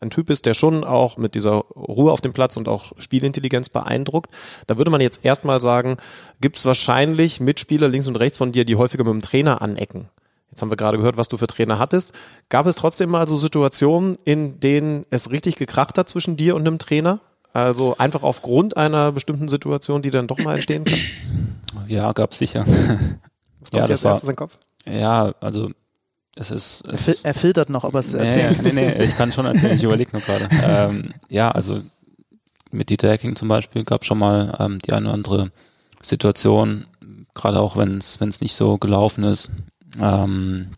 ein 0.00 0.10
Typ 0.10 0.26
bist, 0.26 0.44
der 0.46 0.54
schon 0.54 0.84
auch 0.84 1.16
mit 1.16 1.34
dieser 1.34 1.54
Ruhe 1.54 2.12
auf 2.12 2.20
dem 2.20 2.32
Platz 2.32 2.56
und 2.56 2.68
auch 2.68 2.92
Spielintelligenz 2.98 3.68
beeindruckt. 3.70 4.30
Da 4.66 4.76
würde 4.76 4.90
man 4.90 5.00
jetzt 5.00 5.24
erstmal 5.24 5.60
sagen, 5.60 5.96
gibt 6.40 6.58
es 6.58 6.66
wahrscheinlich 6.66 7.40
Mitspieler 7.40 7.88
links 7.88 8.06
und 8.06 8.16
rechts 8.16 8.38
von 8.38 8.52
dir, 8.52 8.64
die 8.64 8.76
häufiger 8.76 9.04
mit 9.04 9.12
dem 9.14 9.22
Trainer 9.22 9.62
anecken. 9.62 10.08
Jetzt 10.50 10.62
haben 10.62 10.70
wir 10.70 10.76
gerade 10.76 10.96
gehört, 10.98 11.16
was 11.16 11.28
du 11.28 11.36
für 11.38 11.46
Trainer 11.46 11.78
hattest. 11.78 12.12
Gab 12.50 12.66
es 12.66 12.76
trotzdem 12.76 13.10
mal 13.10 13.26
so 13.26 13.36
Situationen, 13.36 14.16
in 14.24 14.60
denen 14.60 15.06
es 15.10 15.30
richtig 15.30 15.56
gekracht 15.56 15.98
hat 15.98 16.08
zwischen 16.08 16.36
dir 16.36 16.54
und 16.56 16.66
einem 16.66 16.78
Trainer? 16.78 17.20
Also 17.52 17.96
einfach 17.98 18.22
aufgrund 18.22 18.76
einer 18.76 19.12
bestimmten 19.12 19.48
Situation, 19.48 20.02
die 20.02 20.10
dann 20.10 20.26
doch 20.26 20.38
mal 20.38 20.54
entstehen 20.54 20.84
kann? 20.84 20.98
Ja, 21.88 22.12
gab's 22.12 22.38
sicher. 22.38 22.64
Was 22.66 23.70
kommt 23.70 23.80
Ja, 23.80 23.80
dir 23.82 23.88
das 23.88 23.90
als 23.90 24.04
war- 24.04 24.12
erstes 24.12 24.28
in 24.28 24.32
den 24.32 24.36
Kopf? 24.36 24.58
Ja, 24.86 25.34
also 25.40 25.70
es 26.36 26.50
ist, 26.50 26.82
Er, 26.86 26.94
es 26.94 27.04
fil 27.04 27.14
ist 27.14 27.24
er 27.24 27.34
filtert 27.34 27.70
noch, 27.70 27.84
ob 27.84 27.94
er 27.94 28.00
es 28.00 28.12
nee, 28.12 28.24
erzählen 28.24 28.54
kann. 28.54 28.64
nee, 28.64 28.72
nee, 28.72 29.04
ich 29.04 29.16
kann 29.16 29.32
schon 29.32 29.46
erzählen, 29.46 29.76
ich 29.76 29.82
überlege 29.82 30.12
nur 30.12 30.22
gerade. 30.22 30.48
Ähm, 30.64 31.10
ja, 31.28 31.50
also 31.50 31.78
mit 32.70 32.90
Dieter 32.90 33.10
Hacking 33.10 33.36
zum 33.36 33.48
Beispiel 33.48 33.84
gab 33.84 34.04
schon 34.04 34.18
mal 34.18 34.54
ähm, 34.60 34.78
die 34.80 34.92
eine 34.92 35.06
oder 35.06 35.14
andere 35.14 35.50
Situation, 36.02 36.86
gerade 37.34 37.58
auch 37.60 37.76
wenn 37.76 37.98
es 37.98 38.20
wenn 38.20 38.28
es 38.28 38.40
nicht 38.40 38.54
so 38.54 38.76
gelaufen 38.78 39.24
ist. 39.24 39.50
Ähm, 39.98 40.68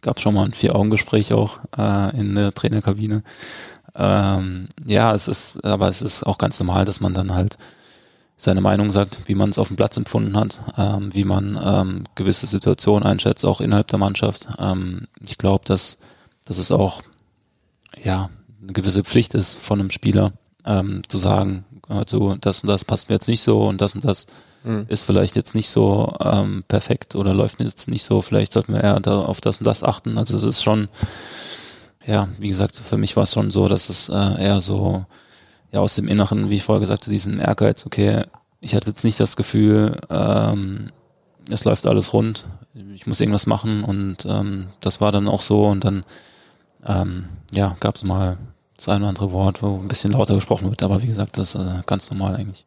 gab 0.00 0.20
schon 0.20 0.34
mal 0.34 0.44
ein 0.44 0.52
Vier-Augen-Gespräch 0.52 1.32
auch 1.32 1.58
äh, 1.76 2.16
in 2.16 2.34
der 2.34 2.52
Trainerkabine. 2.52 3.22
Ähm, 3.94 4.68
ja, 4.86 5.12
es 5.14 5.26
ist, 5.28 5.64
aber 5.64 5.88
es 5.88 6.02
ist 6.02 6.24
auch 6.24 6.38
ganz 6.38 6.58
normal, 6.60 6.84
dass 6.84 7.00
man 7.00 7.14
dann 7.14 7.34
halt 7.34 7.58
seine 8.38 8.60
Meinung 8.60 8.88
sagt, 8.88 9.26
wie 9.26 9.34
man 9.34 9.50
es 9.50 9.58
auf 9.58 9.68
dem 9.68 9.76
Platz 9.76 9.96
empfunden 9.96 10.36
hat, 10.36 10.60
ähm, 10.78 11.12
wie 11.12 11.24
man 11.24 11.58
ähm, 11.62 12.04
gewisse 12.14 12.46
Situationen 12.46 13.06
einschätzt, 13.06 13.44
auch 13.44 13.60
innerhalb 13.60 13.88
der 13.88 13.98
Mannschaft. 13.98 14.48
Ähm, 14.58 15.08
ich 15.20 15.36
glaube, 15.38 15.64
dass, 15.66 15.98
dass 16.44 16.58
es 16.58 16.70
auch 16.70 17.02
ja 18.02 18.30
eine 18.62 18.72
gewisse 18.72 19.02
Pflicht 19.02 19.34
ist 19.34 19.58
von 19.58 19.80
einem 19.80 19.90
Spieler, 19.90 20.32
ähm, 20.64 21.02
zu 21.08 21.18
sagen, 21.18 21.64
also 21.88 22.36
das 22.36 22.62
und 22.62 22.68
das 22.68 22.84
passt 22.84 23.08
mir 23.08 23.16
jetzt 23.16 23.28
nicht 23.28 23.42
so 23.42 23.66
und 23.66 23.80
das 23.80 23.94
und 23.94 24.04
das 24.04 24.26
ist 24.88 25.04
vielleicht 25.04 25.36
jetzt 25.36 25.54
nicht 25.54 25.68
so 25.68 26.14
ähm, 26.20 26.64
perfekt 26.68 27.14
oder 27.14 27.32
läuft 27.32 27.60
jetzt 27.60 27.88
nicht 27.88 28.02
so, 28.02 28.20
vielleicht 28.20 28.52
sollten 28.52 28.74
wir 28.74 28.82
eher 28.82 29.00
da 29.00 29.20
auf 29.20 29.40
das 29.40 29.58
und 29.58 29.66
das 29.66 29.82
achten. 29.82 30.18
Also 30.18 30.36
es 30.36 30.42
ist 30.42 30.62
schon, 30.62 30.88
ja, 32.06 32.28
wie 32.38 32.48
gesagt, 32.48 32.76
für 32.76 32.98
mich 32.98 33.16
war 33.16 33.22
es 33.22 33.32
schon 33.32 33.50
so, 33.50 33.68
dass 33.68 33.88
es 33.88 34.08
äh, 34.08 34.42
eher 34.44 34.60
so 34.60 35.06
ja 35.72 35.80
aus 35.80 35.94
dem 35.94 36.08
Inneren, 36.08 36.50
wie 36.50 36.56
ich 36.56 36.62
vorher 36.62 36.80
gesagt 36.80 37.02
habe, 37.02 37.10
diesen 37.10 37.40
Ehrgeiz, 37.40 37.86
okay, 37.86 38.24
ich 38.60 38.74
hatte 38.74 38.88
jetzt 38.88 39.04
nicht 39.04 39.20
das 39.20 39.36
Gefühl, 39.36 39.96
ähm, 40.10 40.90
es 41.50 41.64
läuft 41.64 41.86
alles 41.86 42.12
rund, 42.12 42.46
ich 42.94 43.06
muss 43.06 43.20
irgendwas 43.20 43.46
machen 43.46 43.84
und 43.84 44.26
ähm, 44.26 44.66
das 44.80 45.00
war 45.00 45.12
dann 45.12 45.28
auch 45.28 45.42
so 45.42 45.64
und 45.64 45.84
dann 45.84 46.04
ähm, 46.86 47.28
ja, 47.52 47.76
gab 47.80 47.96
es 47.96 48.04
mal 48.04 48.38
das 48.76 48.88
eine 48.88 49.00
oder 49.00 49.08
andere 49.08 49.32
Wort, 49.32 49.62
wo 49.62 49.78
ein 49.78 49.88
bisschen 49.88 50.12
lauter 50.12 50.34
gesprochen 50.34 50.68
wird, 50.68 50.82
aber 50.82 51.02
wie 51.02 51.06
gesagt, 51.06 51.38
das 51.38 51.54
ist 51.54 51.60
äh, 51.60 51.82
ganz 51.86 52.10
normal 52.10 52.36
eigentlich. 52.36 52.64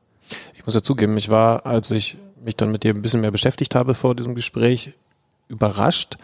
Ich 0.56 0.66
muss 0.66 0.76
ja 0.76 0.82
zugeben, 0.82 1.18
ich 1.18 1.30
war, 1.30 1.66
als 1.66 1.92
ich 1.92 2.18
mich 2.44 2.56
dann 2.56 2.72
mit 2.72 2.84
dir 2.84 2.94
ein 2.94 3.02
bisschen 3.02 3.22
mehr 3.22 3.32
beschäftigt 3.32 3.76
habe 3.76 3.94
vor 3.94 4.16
diesem 4.16 4.36
Gespräch, 4.36 4.94
überrascht. 5.48 6.18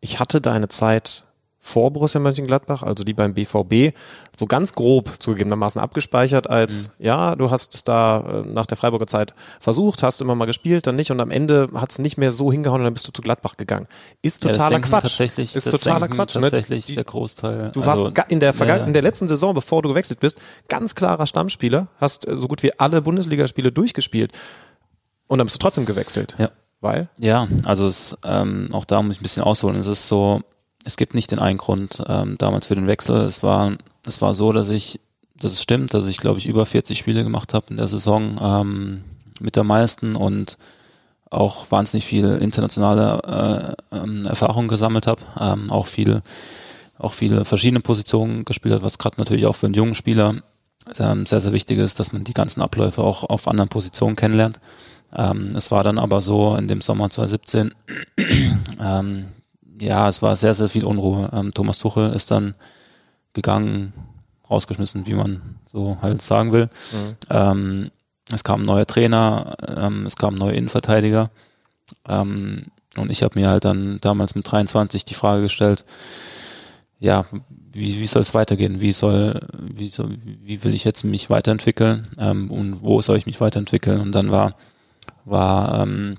Ich 0.00 0.20
hatte 0.20 0.40
deine 0.40 0.68
Zeit 0.68 1.24
vor 1.60 1.90
Borussia 1.92 2.20
Mönchengladbach, 2.20 2.82
also 2.82 3.04
die 3.04 3.12
beim 3.12 3.34
BVB, 3.34 3.94
so 4.34 4.46
ganz 4.46 4.74
grob 4.74 5.10
zugegebenermaßen 5.18 5.80
abgespeichert 5.80 6.48
als, 6.48 6.92
ja, 6.98 7.34
du 7.34 7.50
hast 7.50 7.74
es 7.74 7.84
da 7.84 8.20
äh, 8.20 8.48
nach 8.48 8.66
der 8.66 8.76
Freiburger 8.76 9.06
Zeit 9.06 9.34
versucht, 9.58 10.02
hast 10.02 10.20
immer 10.20 10.34
mal 10.34 10.46
gespielt, 10.46 10.86
dann 10.86 10.96
nicht 10.96 11.10
und 11.10 11.20
am 11.20 11.30
Ende 11.30 11.68
hat 11.74 11.90
es 11.90 11.98
nicht 11.98 12.16
mehr 12.16 12.30
so 12.30 12.52
hingehauen 12.52 12.80
und 12.80 12.84
dann 12.84 12.94
bist 12.94 13.08
du 13.08 13.12
zu 13.12 13.22
Gladbach 13.22 13.56
gegangen. 13.56 13.88
Ist 14.22 14.44
Ja, 14.44 14.52
totaler 14.52 14.70
denken 14.70 14.88
Quatsch. 14.88 15.02
Tatsächlich, 15.02 15.56
ist 15.56 15.70
totaler 15.70 16.00
denken 16.00 16.16
Quatsch. 16.16 16.36
Ne? 16.36 16.42
Tatsächlich 16.42 16.86
Die- 16.86 16.94
der 16.94 17.04
Großteil. 17.04 17.70
Du 17.72 17.80
also, 17.80 18.06
warst 18.06 18.30
in 18.30 18.40
der, 18.40 18.52
Vergangen 18.52 18.78
ja, 18.78 18.82
ja. 18.84 18.86
in 18.86 18.92
der 18.92 19.02
letzten 19.02 19.26
Saison, 19.28 19.54
bevor 19.54 19.82
du 19.82 19.88
gewechselt 19.88 20.20
bist, 20.20 20.38
ganz 20.68 20.94
klarer 20.94 21.26
Stammspieler, 21.26 21.88
hast 22.00 22.26
so 22.30 22.46
gut 22.48 22.62
wie 22.62 22.78
alle 22.78 23.02
Bundesligaspiele 23.02 23.72
durchgespielt 23.72 24.32
und 25.26 25.38
dann 25.38 25.46
bist 25.46 25.56
du 25.56 25.58
trotzdem 25.60 25.86
gewechselt. 25.86 26.36
Ja. 26.38 26.50
Weil? 26.80 27.08
Ja, 27.18 27.48
also 27.64 27.88
es, 27.88 28.16
ähm, 28.24 28.68
auch 28.72 28.84
da 28.84 29.02
muss 29.02 29.16
ich 29.16 29.20
ein 29.20 29.24
bisschen 29.24 29.42
ausholen. 29.42 29.76
Es 29.78 29.88
ist 29.88 30.06
so, 30.08 30.42
es 30.88 30.96
gibt 30.96 31.14
nicht 31.14 31.30
den 31.30 31.38
einen 31.38 31.58
Grund 31.58 32.02
ähm, 32.08 32.36
damals 32.38 32.66
für 32.66 32.74
den 32.74 32.86
Wechsel. 32.86 33.20
Es 33.20 33.42
war, 33.42 33.76
es 34.06 34.22
war 34.22 34.32
so, 34.32 34.52
dass 34.52 34.70
ich, 34.70 35.00
dass 35.38 35.52
es 35.52 35.62
stimmt, 35.62 35.92
dass 35.92 36.06
ich 36.06 36.16
glaube 36.16 36.38
ich 36.38 36.46
über 36.46 36.64
40 36.64 36.98
Spiele 36.98 37.24
gemacht 37.24 37.52
habe 37.52 37.66
in 37.68 37.76
der 37.76 37.86
Saison 37.86 38.38
ähm, 38.40 39.04
mit 39.38 39.56
der 39.56 39.64
meisten 39.64 40.16
und 40.16 40.56
auch 41.30 41.70
wahnsinnig 41.70 42.06
viel 42.06 42.24
internationale 42.24 43.76
äh, 43.92 43.96
ähm, 43.98 44.24
Erfahrung 44.24 44.66
gesammelt 44.66 45.06
habe, 45.06 45.20
ähm, 45.38 45.70
auch 45.70 45.86
viel, 45.86 46.22
auch 46.98 47.12
viele 47.12 47.44
verschiedene 47.44 47.80
Positionen 47.80 48.46
gespielt 48.46 48.74
hat, 48.74 48.82
was 48.82 48.96
gerade 48.96 49.16
natürlich 49.18 49.44
auch 49.44 49.56
für 49.56 49.66
einen 49.66 49.74
jungen 49.74 49.94
Spieler 49.94 50.36
ähm, 50.98 51.26
sehr, 51.26 51.40
sehr 51.40 51.52
wichtig 51.52 51.76
ist, 51.76 52.00
dass 52.00 52.14
man 52.14 52.24
die 52.24 52.32
ganzen 52.32 52.62
Abläufe 52.62 53.02
auch 53.02 53.24
auf 53.24 53.46
anderen 53.46 53.68
Positionen 53.68 54.16
kennenlernt. 54.16 54.58
Ähm, 55.14 55.50
es 55.54 55.70
war 55.70 55.84
dann 55.84 55.98
aber 55.98 56.22
so 56.22 56.56
in 56.56 56.66
dem 56.66 56.80
Sommer 56.80 57.10
2017, 57.10 57.74
ähm, 58.80 59.26
ja, 59.80 60.08
es 60.08 60.22
war 60.22 60.36
sehr, 60.36 60.54
sehr 60.54 60.68
viel 60.68 60.84
Unruhe. 60.84 61.30
Ähm, 61.32 61.54
Thomas 61.54 61.78
Tuchel 61.78 62.12
ist 62.12 62.30
dann 62.30 62.54
gegangen, 63.32 63.92
rausgeschmissen, 64.50 65.06
wie 65.06 65.14
man 65.14 65.58
so 65.66 65.98
halt 66.00 66.22
sagen 66.22 66.52
will. 66.52 66.70
Mhm. 66.92 67.16
Ähm, 67.30 67.90
es 68.30 68.44
kam 68.44 68.62
ein 68.62 68.66
neuer 68.66 68.86
Trainer, 68.86 69.56
ähm, 69.66 70.06
es 70.06 70.16
kam 70.16 70.34
neue 70.34 70.54
Innenverteidiger. 70.54 71.30
Ähm, 72.06 72.66
und 72.96 73.10
ich 73.10 73.22
habe 73.22 73.38
mir 73.38 73.48
halt 73.48 73.64
dann 73.64 73.98
damals 74.00 74.34
mit 74.34 74.50
23 74.50 75.04
die 75.04 75.14
Frage 75.14 75.42
gestellt, 75.42 75.84
ja, 76.98 77.24
wie, 77.72 78.00
wie 78.00 78.06
soll 78.06 78.22
es 78.22 78.34
weitergehen? 78.34 78.80
Wie 78.80 78.92
soll, 78.92 79.40
wie 79.56 79.88
soll, 79.88 80.16
wie 80.24 80.64
will 80.64 80.74
ich 80.74 80.84
jetzt 80.84 81.04
mich 81.04 81.30
weiterentwickeln? 81.30 82.08
Ähm, 82.18 82.50
und 82.50 82.82
wo 82.82 83.00
soll 83.00 83.16
ich 83.16 83.26
mich 83.26 83.40
weiterentwickeln? 83.40 84.00
Und 84.00 84.12
dann 84.12 84.32
war, 84.32 84.56
war 85.24 85.82
ähm, 85.82 86.16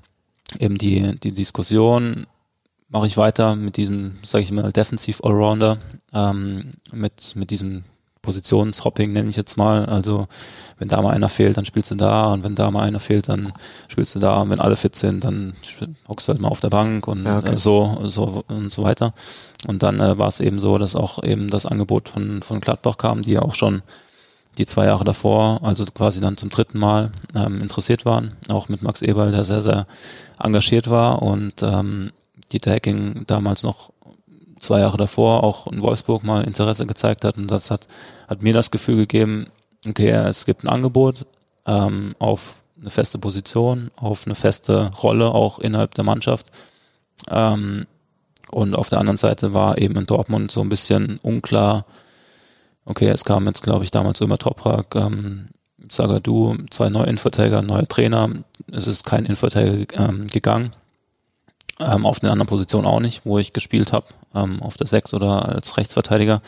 eben 0.58 0.78
die, 0.78 1.16
die 1.20 1.32
Diskussion, 1.32 2.26
mache 2.90 3.06
ich 3.06 3.16
weiter 3.16 3.56
mit 3.56 3.76
diesem, 3.76 4.18
sage 4.22 4.42
ich 4.42 4.52
mal, 4.52 4.70
Defensive 4.72 5.24
Allrounder, 5.24 5.78
ähm, 6.12 6.74
mit, 6.92 7.34
mit 7.36 7.50
diesem 7.50 7.84
Positionshopping 8.22 9.12
nenne 9.12 9.30
ich 9.30 9.36
jetzt 9.36 9.56
mal. 9.56 9.86
Also 9.86 10.26
wenn 10.78 10.88
da 10.88 11.00
mal 11.00 11.14
einer 11.14 11.28
fehlt, 11.28 11.56
dann 11.56 11.64
spielst 11.64 11.90
du 11.90 11.94
da 11.94 12.26
und 12.26 12.44
wenn 12.44 12.54
da 12.54 12.70
mal 12.70 12.82
einer 12.82 13.00
fehlt, 13.00 13.28
dann 13.28 13.52
spielst 13.88 14.14
du 14.14 14.18
da 14.18 14.42
und 14.42 14.50
wenn 14.50 14.60
alle 14.60 14.76
fit 14.76 14.94
sind, 14.94 15.24
dann 15.24 15.54
hockst 16.08 16.28
du 16.28 16.32
halt 16.32 16.40
mal 16.40 16.48
auf 16.48 16.60
der 16.60 16.68
Bank 16.68 17.08
und 17.08 17.24
ja, 17.24 17.38
okay. 17.38 17.56
so, 17.56 18.02
so 18.04 18.44
und 18.48 18.70
so 18.70 18.82
weiter. 18.82 19.14
Und 19.66 19.82
dann 19.82 20.00
äh, 20.00 20.18
war 20.18 20.28
es 20.28 20.40
eben 20.40 20.58
so, 20.58 20.76
dass 20.76 20.96
auch 20.96 21.22
eben 21.22 21.48
das 21.48 21.66
Angebot 21.66 22.08
von, 22.08 22.42
von 22.42 22.60
Gladbach 22.60 22.98
kam, 22.98 23.22
die 23.22 23.32
ja 23.32 23.42
auch 23.42 23.54
schon 23.54 23.82
die 24.58 24.66
zwei 24.66 24.86
Jahre 24.86 25.04
davor, 25.04 25.60
also 25.62 25.84
quasi 25.86 26.20
dann 26.20 26.36
zum 26.36 26.50
dritten 26.50 26.78
Mal 26.78 27.12
ähm, 27.34 27.62
interessiert 27.62 28.04
waren, 28.04 28.32
auch 28.48 28.68
mit 28.68 28.82
Max 28.82 29.00
Eberl, 29.00 29.30
der 29.30 29.44
sehr, 29.44 29.60
sehr 29.60 29.86
engagiert 30.38 30.90
war 30.90 31.22
und 31.22 31.62
ähm, 31.62 32.10
Dieter 32.52 32.72
Hacking 32.72 33.24
damals 33.26 33.62
noch 33.62 33.92
zwei 34.58 34.80
Jahre 34.80 34.96
davor 34.96 35.42
auch 35.42 35.66
in 35.66 35.82
Wolfsburg 35.82 36.22
mal 36.22 36.44
Interesse 36.44 36.86
gezeigt 36.86 37.24
hat. 37.24 37.36
Und 37.36 37.50
das 37.50 37.70
hat, 37.70 37.88
hat 38.28 38.42
mir 38.42 38.52
das 38.52 38.70
Gefühl 38.70 38.96
gegeben, 38.96 39.46
okay, 39.86 40.10
es 40.10 40.44
gibt 40.44 40.64
ein 40.64 40.68
Angebot 40.68 41.26
ähm, 41.66 42.14
auf 42.18 42.62
eine 42.80 42.90
feste 42.90 43.18
Position, 43.18 43.90
auf 43.96 44.26
eine 44.26 44.34
feste 44.34 44.90
Rolle 45.02 45.30
auch 45.30 45.58
innerhalb 45.58 45.94
der 45.94 46.04
Mannschaft. 46.04 46.46
Ähm, 47.28 47.86
und 48.50 48.74
auf 48.74 48.88
der 48.88 48.98
anderen 48.98 49.16
Seite 49.16 49.54
war 49.54 49.78
eben 49.78 49.96
in 49.96 50.06
Dortmund 50.06 50.50
so 50.50 50.60
ein 50.60 50.68
bisschen 50.68 51.18
unklar, 51.22 51.86
okay, 52.84 53.08
es 53.08 53.24
kam 53.24 53.46
jetzt, 53.46 53.62
glaube 53.62 53.84
ich, 53.84 53.90
damals 53.90 54.20
immer 54.20 54.38
Toprak, 54.38 54.94
ähm, 54.96 55.48
du, 56.22 56.56
zwei 56.70 56.88
neue 56.88 57.04
Innenverteidiger, 57.04 57.62
neue 57.62 57.86
Trainer, 57.86 58.30
es 58.72 58.86
ist 58.86 59.04
kein 59.04 59.24
Innenverteidiger 59.24 60.08
ähm, 60.08 60.26
gegangen. 60.26 60.74
Ähm, 61.80 62.04
auf 62.04 62.20
den 62.20 62.28
anderen 62.28 62.48
Positionen 62.48 62.86
auch 62.86 63.00
nicht, 63.00 63.24
wo 63.24 63.38
ich 63.38 63.52
gespielt 63.52 63.92
habe, 63.92 64.06
ähm, 64.34 64.62
auf 64.62 64.76
der 64.76 64.86
Sechs 64.86 65.14
oder 65.14 65.48
als 65.48 65.76
Rechtsverteidiger. 65.76 66.42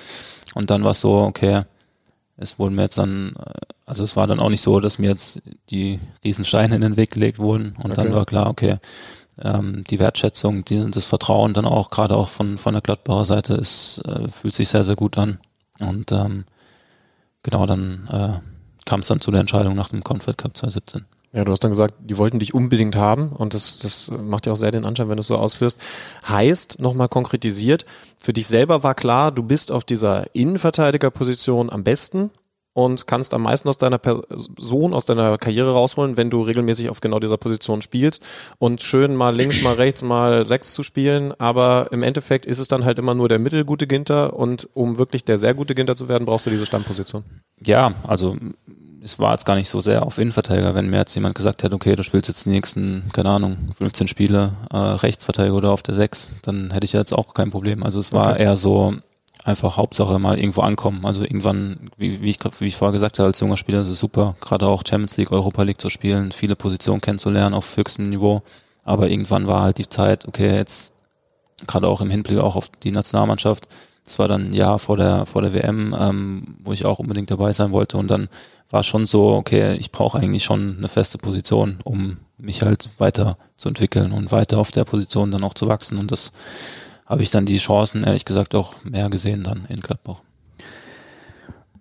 Und 0.55 0.71
dann 0.71 0.85
war 0.85 0.91
es 0.91 1.01
so, 1.01 1.21
okay, 1.21 1.63
es 2.37 2.59
wurden 2.59 2.75
mir 2.75 2.83
jetzt 2.83 2.99
dann, 2.99 3.35
äh, 3.37 3.53
also 3.87 4.05
es 4.05 4.17
war 4.17 4.27
dann 4.27 4.41
auch 4.41 4.51
nicht 4.51 4.61
so, 4.61 4.81
dass 4.81 4.99
mir 4.99 5.11
jetzt 5.11 5.41
die 5.71 6.01
Riesensteine 6.25 6.75
in 6.75 6.81
den 6.83 6.97
Weg 6.97 7.13
gelegt 7.13 7.39
wurden. 7.39 7.75
Und 7.79 7.93
okay. 7.93 7.95
dann 8.03 8.15
war 8.15 8.27
klar, 8.27 8.49
okay, 8.49 8.79
ähm, 9.41 9.83
die 9.89 9.99
Wertschätzung, 9.99 10.65
die, 10.65 10.91
das 10.91 11.07
Vertrauen 11.07 11.55
dann 11.55 11.65
auch, 11.65 11.91
gerade 11.91 12.17
auch 12.17 12.29
von, 12.29 12.59
von 12.59 12.75
der 12.75 12.83
Gladbacher 12.83 13.25
Seite, 13.25 13.55
ist, 13.55 14.03
äh, 14.07 14.29
fühlt 14.29 14.55
sich 14.55 14.69
sehr, 14.69 14.85
sehr 14.85 14.97
gut 14.97 15.17
an. 15.19 15.39
Und 15.81 16.13
ähm, 16.13 16.45
genau, 17.43 17.67
dann 17.67 18.09
äh, 18.11 18.85
kam 18.85 19.01
es 19.01 19.09
dann 19.09 19.21
zu 19.21 19.31
der 19.31 19.41
Entscheidung 19.41 19.75
nach 19.75 19.89
dem 19.89 20.05
Confed 20.05 20.37
Cup 20.37 20.57
2017. 20.57 21.07
Ja, 21.35 21.45
du 21.45 21.53
hast 21.53 21.61
dann 21.61 21.71
gesagt, 21.71 21.95
die 22.01 22.19
wollten 22.19 22.41
dich 22.41 22.53
unbedingt 22.53 22.95
haben 22.95 23.31
und 23.31 23.55
das, 23.55 23.79
das 23.79 24.11
macht 24.11 24.45
ja 24.47 24.53
auch 24.53 24.57
sehr 24.57 24.71
den 24.71 24.85
Anschein, 24.85 25.09
wenn 25.09 25.17
du 25.17 25.23
es 25.23 25.29
so 25.29 25.37
ausführst. 25.37 25.79
Heißt, 26.29 26.79
nochmal 26.79 27.09
konkretisiert, 27.09 27.87
für 28.19 28.35
dich 28.35 28.47
selber 28.47 28.83
war 28.83 28.95
klar, 28.95 29.33
du 29.33 29.43
bist 29.43 29.73
auf 29.73 29.85
dieser 29.85 30.35
Innenverteidigerposition 30.35 31.71
am 31.71 31.85
besten 31.85 32.31
und 32.75 33.07
kannst 33.07 33.35
am 33.35 33.43
meisten 33.43 33.69
aus 33.69 33.79
deiner 33.79 33.99
Person, 33.99 34.95
aus 34.95 35.05
deiner 35.05 35.37
Karriere 35.39 35.73
rausholen, 35.73 36.17
wenn 36.17 36.31
du 36.31 36.43
regelmäßig 36.43 36.91
auf 36.91 37.01
genau 37.01 37.19
dieser 37.19 37.37
Position 37.37 37.83
spielst 37.83 38.23
und 38.59 38.83
schön 38.83 39.15
mal 39.15 39.35
links, 39.35 39.63
mal 39.63 39.75
rechts, 39.75 40.03
mal 40.03 40.47
sechs 40.47 40.75
zu 40.75 40.83
spielen, 40.83 41.33
aber 41.39 41.89
im 41.93 42.03
Endeffekt 42.03 42.47
ist 42.47 42.59
es 42.59 42.69
dann 42.69 42.85
halt 42.85 42.99
immer 42.99 43.15
nur 43.15 43.29
der 43.29 43.39
mittelgute 43.39 43.87
Ginter 43.87 44.35
und 44.35 44.69
um 44.75 44.99
wirklich 44.99 45.25
der 45.25 45.39
sehr 45.39 45.55
gute 45.55 45.75
Ginter 45.75 45.97
zu 45.97 46.09
werden, 46.09 46.25
brauchst 46.25 46.47
du 46.47 46.51
diese 46.51 46.67
Stammposition. 46.67 47.25
Ja, 47.65 47.95
also 48.05 48.37
es 49.03 49.19
war 49.19 49.33
jetzt 49.33 49.45
gar 49.45 49.57
nicht 49.57 49.69
so 49.69 49.81
sehr 49.81 50.05
auf 50.05 50.19
Innenverteidiger, 50.19 50.75
wenn 50.75 50.89
mir 50.89 50.99
jetzt 50.99 51.15
jemand 51.15 51.35
gesagt 51.35 51.63
hätte, 51.63 51.75
okay, 51.75 51.97
du 51.97 52.03
spielst 52.03 52.29
jetzt 52.29 52.47
die 52.47 52.51
nächsten, 52.51 53.05
keine 53.13 53.31
Ahnung, 53.31 53.57
15 53.77 54.07
Spiele 54.07 54.53
äh, 54.73 54.77
Rechtsverteidiger 54.77 55.57
oder 55.57 55.71
auf 55.73 55.83
der 55.83 55.95
6, 55.95 56.31
dann 56.43 56.71
hätte 56.71 56.85
ich 56.85 56.93
jetzt 56.93 57.13
auch 57.13 57.35
kein 57.35 57.51
Problem. 57.51 57.83
Also 57.83 58.01
es 58.01 58.13
war 58.13 58.33
okay. 58.33 58.45
eher 58.45 58.57
so 58.57 58.95
einfach 59.45 59.77
Hauptsache 59.77 60.19
mal 60.19 60.39
irgendwo 60.39 60.61
ankommen. 60.61 61.05
Also 61.05 61.23
irgendwann, 61.23 61.91
wie, 61.97 62.23
wie, 62.23 62.31
ich, 62.31 62.39
wie 62.61 62.67
ich 62.67 62.77
vorher 62.77 62.93
gesagt 62.93 63.19
habe, 63.19 63.27
als 63.27 63.41
junger 63.41 63.57
Spieler 63.57 63.81
ist 63.81 63.89
es 63.89 63.99
super, 63.99 64.37
gerade 64.41 64.67
auch 64.67 64.85
Champions 64.87 65.17
League, 65.17 65.33
Europa 65.33 65.63
League 65.65 65.81
zu 65.81 65.89
spielen, 65.89 66.31
viele 66.31 66.55
Positionen 66.55 67.01
kennenzulernen 67.01 67.55
auf 67.55 67.77
höchstem 67.77 68.09
Niveau. 68.09 68.43
Aber 68.85 69.11
irgendwann 69.11 69.49
war 69.49 69.63
halt 69.63 69.79
die 69.79 69.89
Zeit, 69.89 70.27
okay, 70.29 70.55
jetzt 70.55 70.93
gerade 71.67 71.89
auch 71.89 72.01
im 72.01 72.11
Hinblick 72.11 72.39
auch 72.39 72.57
auf 72.57 72.69
die 72.83 72.91
Nationalmannschaft, 72.91 73.69
das 74.05 74.19
war 74.19 74.27
dann 74.27 74.51
ein 74.51 74.55
Jahr 74.55 74.79
vor 74.79 74.97
der, 74.97 75.27
vor 75.27 75.43
der 75.43 75.55
WM, 75.55 75.95
ähm, 75.99 76.57
wo 76.63 76.73
ich 76.73 76.85
auch 76.85 76.99
unbedingt 76.99 77.31
dabei 77.31 77.53
sein 77.53 77.71
wollte. 77.71 77.99
Und 77.99 78.11
dann 78.11 78.29
war 78.73 78.83
schon 78.83 79.07
so, 79.07 79.35
okay, 79.35 79.75
ich 79.75 79.93
brauche 79.93 80.19
eigentlich 80.19 80.45
schon 80.45 80.79
eine 80.79 80.89
feste 80.89 81.19
Position, 81.19 81.79
um 81.85 82.17
mich 82.39 82.63
halt 82.63 82.89
weiter 82.99 83.37
zu 83.57 83.69
entwickeln 83.69 84.13
und 84.13 84.33
weiter 84.33 84.59
auf 84.59 84.71
der 84.71 84.85
Position 84.85 85.31
dann 85.31 85.45
auch 85.45 85.55
zu 85.55 85.69
wachsen. 85.69 85.99
Und 85.99 86.11
das 86.11 86.33
habe 87.07 87.23
ich 87.23 87.31
dann 87.31 87.47
die 87.47 87.59
Chancen, 87.59 88.03
ehrlich 88.03 88.25
gesagt, 88.25 88.55
auch 88.55 88.83
mehr 88.85 89.11
gesehen 89.11 89.45
dann 89.45 89.67
in 89.69 89.81
Gladbach. 89.81 90.23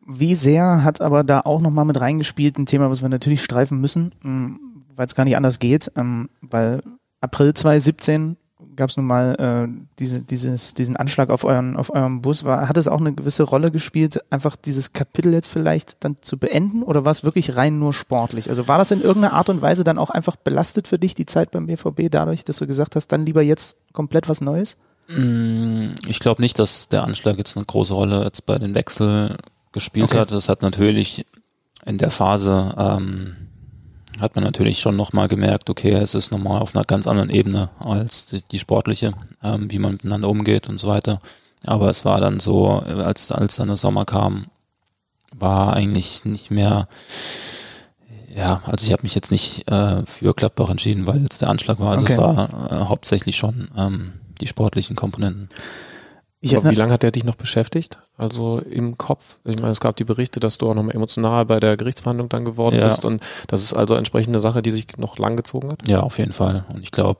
Wie 0.06 0.36
sehr 0.36 0.84
hat 0.84 0.99
aber 0.99 1.23
da 1.23 1.39
auch 1.41 1.62
nochmal 1.62 1.86
mit 1.86 1.99
reingespielt, 2.01 2.58
ein 2.58 2.65
Thema, 2.65 2.89
was 2.89 3.01
wir 3.01 3.08
natürlich 3.10 3.41
streifen 3.41 3.80
müssen, 3.80 4.13
mm, 4.21 4.56
weil 4.93 5.08
es 5.08 5.15
gar 5.15 5.23
nicht 5.23 5.38
anders 5.38 5.60
geht, 5.60 5.91
ähm, 5.95 6.30
weil 6.41 6.82
April 7.21 7.54
2017 7.54 8.36
gab 8.82 8.89
es 8.89 8.98
nun 8.98 9.06
mal 9.06 9.36
äh, 9.36 9.82
diese, 10.00 10.22
dieses, 10.22 10.74
diesen 10.74 10.98
Anschlag 10.98 11.30
auf 11.30 11.44
euren, 11.44 11.78
auf 11.78 11.94
eurem 11.94 12.24
Bus. 12.24 12.46
War, 12.46 12.67
hat 12.67 12.78
es 12.78 12.88
auch 12.88 13.00
eine 13.00 13.13
gewisse 13.13 13.44
Rolle 13.44 13.70
gespielt, 13.70 14.20
einfach 14.32 14.56
dieses 14.56 14.91
Kapitel 14.91 15.32
jetzt 15.34 15.50
vielleicht 15.50 16.04
dann 16.04 16.15
zu 16.20 16.39
beenden 16.39 16.82
oder 16.82 17.06
war 17.06 17.12
es 17.12 17.24
wirklich 17.24 17.56
rein 17.56 17.78
nur 17.78 17.94
sportlich? 17.94 18.50
Also 18.50 18.67
war 18.67 18.80
das 18.80 18.89
in 18.89 19.04
irgendeiner 19.04 19.36
Art 19.36 19.50
und 19.50 19.62
Weise 19.62 19.84
dann 19.84 20.00
auch 20.00 20.10
einfach 20.10 20.36
belastet 20.36 20.88
für 20.88 20.98
dich, 20.98 21.13
die 21.13 21.28
Zeit 21.28 21.52
beim 21.52 21.67
BVB, 21.67 22.10
dadurch, 22.10 22.44
dass 22.44 22.58
du 22.58 22.65
gesagt 22.65 22.96
hast, 22.96 23.10
dann 23.10 23.24
lieber 23.24 23.44
jetzt 23.44 23.78
komplett 23.94 24.28
was 24.28 24.41
Neues? 24.41 24.78
Mm, 25.08 25.89
ich 26.08 26.20
glaube 26.20 26.41
nicht, 26.41 26.58
dass 26.58 26.89
der 26.89 27.04
Anschlag 27.04 27.38
jetzt 27.38 27.56
eine 27.56 27.65
große 27.67 27.94
Rolle 27.94 28.24
jetzt 28.24 28.48
bei 28.48 28.58
den 28.58 28.74
Wechsel 28.74 29.38
gespielt 29.74 30.06
okay. 30.06 30.17
hat. 30.22 30.32
Das 30.32 30.50
hat 30.50 30.63
natürlich 30.63 31.28
in 31.86 32.00
der 32.00 32.10
Phase 32.10 32.74
ähm, 32.80 33.36
hat 34.21 34.36
man 34.36 34.43
natürlich 34.43 34.79
schon 34.79 34.95
nochmal 34.95 35.27
gemerkt, 35.27 35.69
okay, 35.69 35.91
es 35.93 36.15
ist 36.15 36.31
nochmal 36.31 36.62
auf 36.62 36.75
einer 36.75 36.86
ganz 36.86 37.07
anderen 37.07 37.29
Ebene 37.29 37.69
als 37.79 38.27
die, 38.27 38.41
die 38.41 38.60
sportliche, 38.60 39.13
ähm, 39.43 39.71
wie 39.71 39.79
man 39.79 39.93
miteinander 39.93 40.29
umgeht 40.29 40.69
und 40.69 40.79
so 40.79 40.88
weiter. 40.88 41.19
Aber 41.65 41.89
es 41.89 42.05
war 42.05 42.21
dann 42.21 42.39
so, 42.39 42.69
als, 42.69 43.31
als 43.31 43.57
dann 43.57 43.67
der 43.67 43.77
Sommer 43.77 44.05
kam, 44.05 44.47
war 45.34 45.73
eigentlich 45.73 46.25
nicht 46.25 46.51
mehr, 46.51 46.88
ja, 48.34 48.62
also 48.65 48.86
ich 48.86 48.91
habe 48.91 49.03
mich 49.03 49.15
jetzt 49.15 49.31
nicht 49.31 49.69
äh, 49.69 50.05
für 50.05 50.34
Gladbach 50.34 50.69
entschieden, 50.69 51.07
weil 51.07 51.21
jetzt 51.21 51.41
der 51.41 51.49
Anschlag 51.49 51.79
war. 51.79 51.91
Also 51.91 52.05
okay. 52.05 52.13
es 52.13 52.19
war 52.19 52.71
äh, 52.71 52.86
hauptsächlich 52.86 53.38
schon 53.38 53.69
ähm, 53.77 54.13
die 54.39 54.47
sportlichen 54.47 54.95
Komponenten. 54.95 55.49
Ich 56.43 56.58
Aber 56.58 56.71
wie 56.71 56.75
lange 56.75 56.91
hat 56.91 57.04
der 57.04 57.12
dich 57.12 57.23
noch 57.23 57.36
beschäftigt? 57.36 57.99
Also 58.17 58.60
im 58.60 58.97
Kopf? 58.97 59.38
Ich 59.45 59.58
meine, 59.58 59.71
es 59.71 59.80
gab 59.80 59.95
die 59.95 60.04
Berichte, 60.04 60.39
dass 60.39 60.58
du 60.58 60.69
auch 60.69 60.73
nochmal 60.73 60.95
emotional 60.95 61.45
bei 61.45 61.60
der 61.60 61.77
Gerichtsverhandlung 61.77 62.30
dann 62.30 62.45
geworden 62.45 62.77
ja. 62.77 62.88
bist 62.88 63.06
und 63.06 63.21
das 63.47 63.62
ist 63.62 63.73
also 63.73 63.93
entsprechend 63.93 64.34
eine 64.34 64.39
Sache, 64.39 64.63
die 64.63 64.71
sich 64.71 64.97
noch 64.97 65.19
lang 65.19 65.38
gezogen 65.38 65.71
hat? 65.71 65.88
Ja, 65.88 65.99
auf 65.99 66.17
jeden 66.17 66.34
Fall. 66.34 66.65
Und 66.73 66.82
ich 66.82 66.91
glaube, 66.91 67.19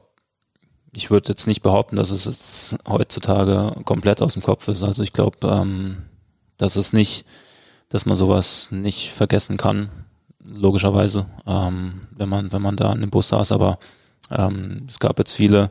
ich 0.94 1.12
würde 1.12 1.30
jetzt 1.30 1.46
nicht 1.46 1.62
behaupten, 1.62 1.98
dass 1.98 2.10
es 2.10 2.26
jetzt 2.26 2.78
heutzutage 2.90 3.76
komplett 3.86 4.24
aus 4.24 4.34
dem 4.34 4.42
Kopf 4.42 4.68
ist. 4.68 4.84
Also 4.84 5.04
ich 5.04 5.14
glaube, 5.14 5.38
ähm, 5.44 6.04
dass 6.58 6.76
es 6.76 6.92
nicht, 6.92 7.26
dass 7.90 8.08
man 8.08 8.16
sowas 8.16 8.70
nicht 8.72 9.12
vergessen 9.12 9.58
kann, 9.58 9.90
logischerweise, 10.44 11.28
ähm, 11.46 12.08
wenn 12.12 12.28
man, 12.28 12.52
wenn 12.52 12.62
man 12.62 12.76
da 12.76 12.90
an 12.90 13.02
dem 13.02 13.12
Bus 13.12 13.30
saß. 13.30 13.52
Aber 13.52 13.78
ähm, 14.32 14.88
es 14.90 15.00
gab 15.00 15.20
jetzt 15.20 15.32
viele 15.32 15.70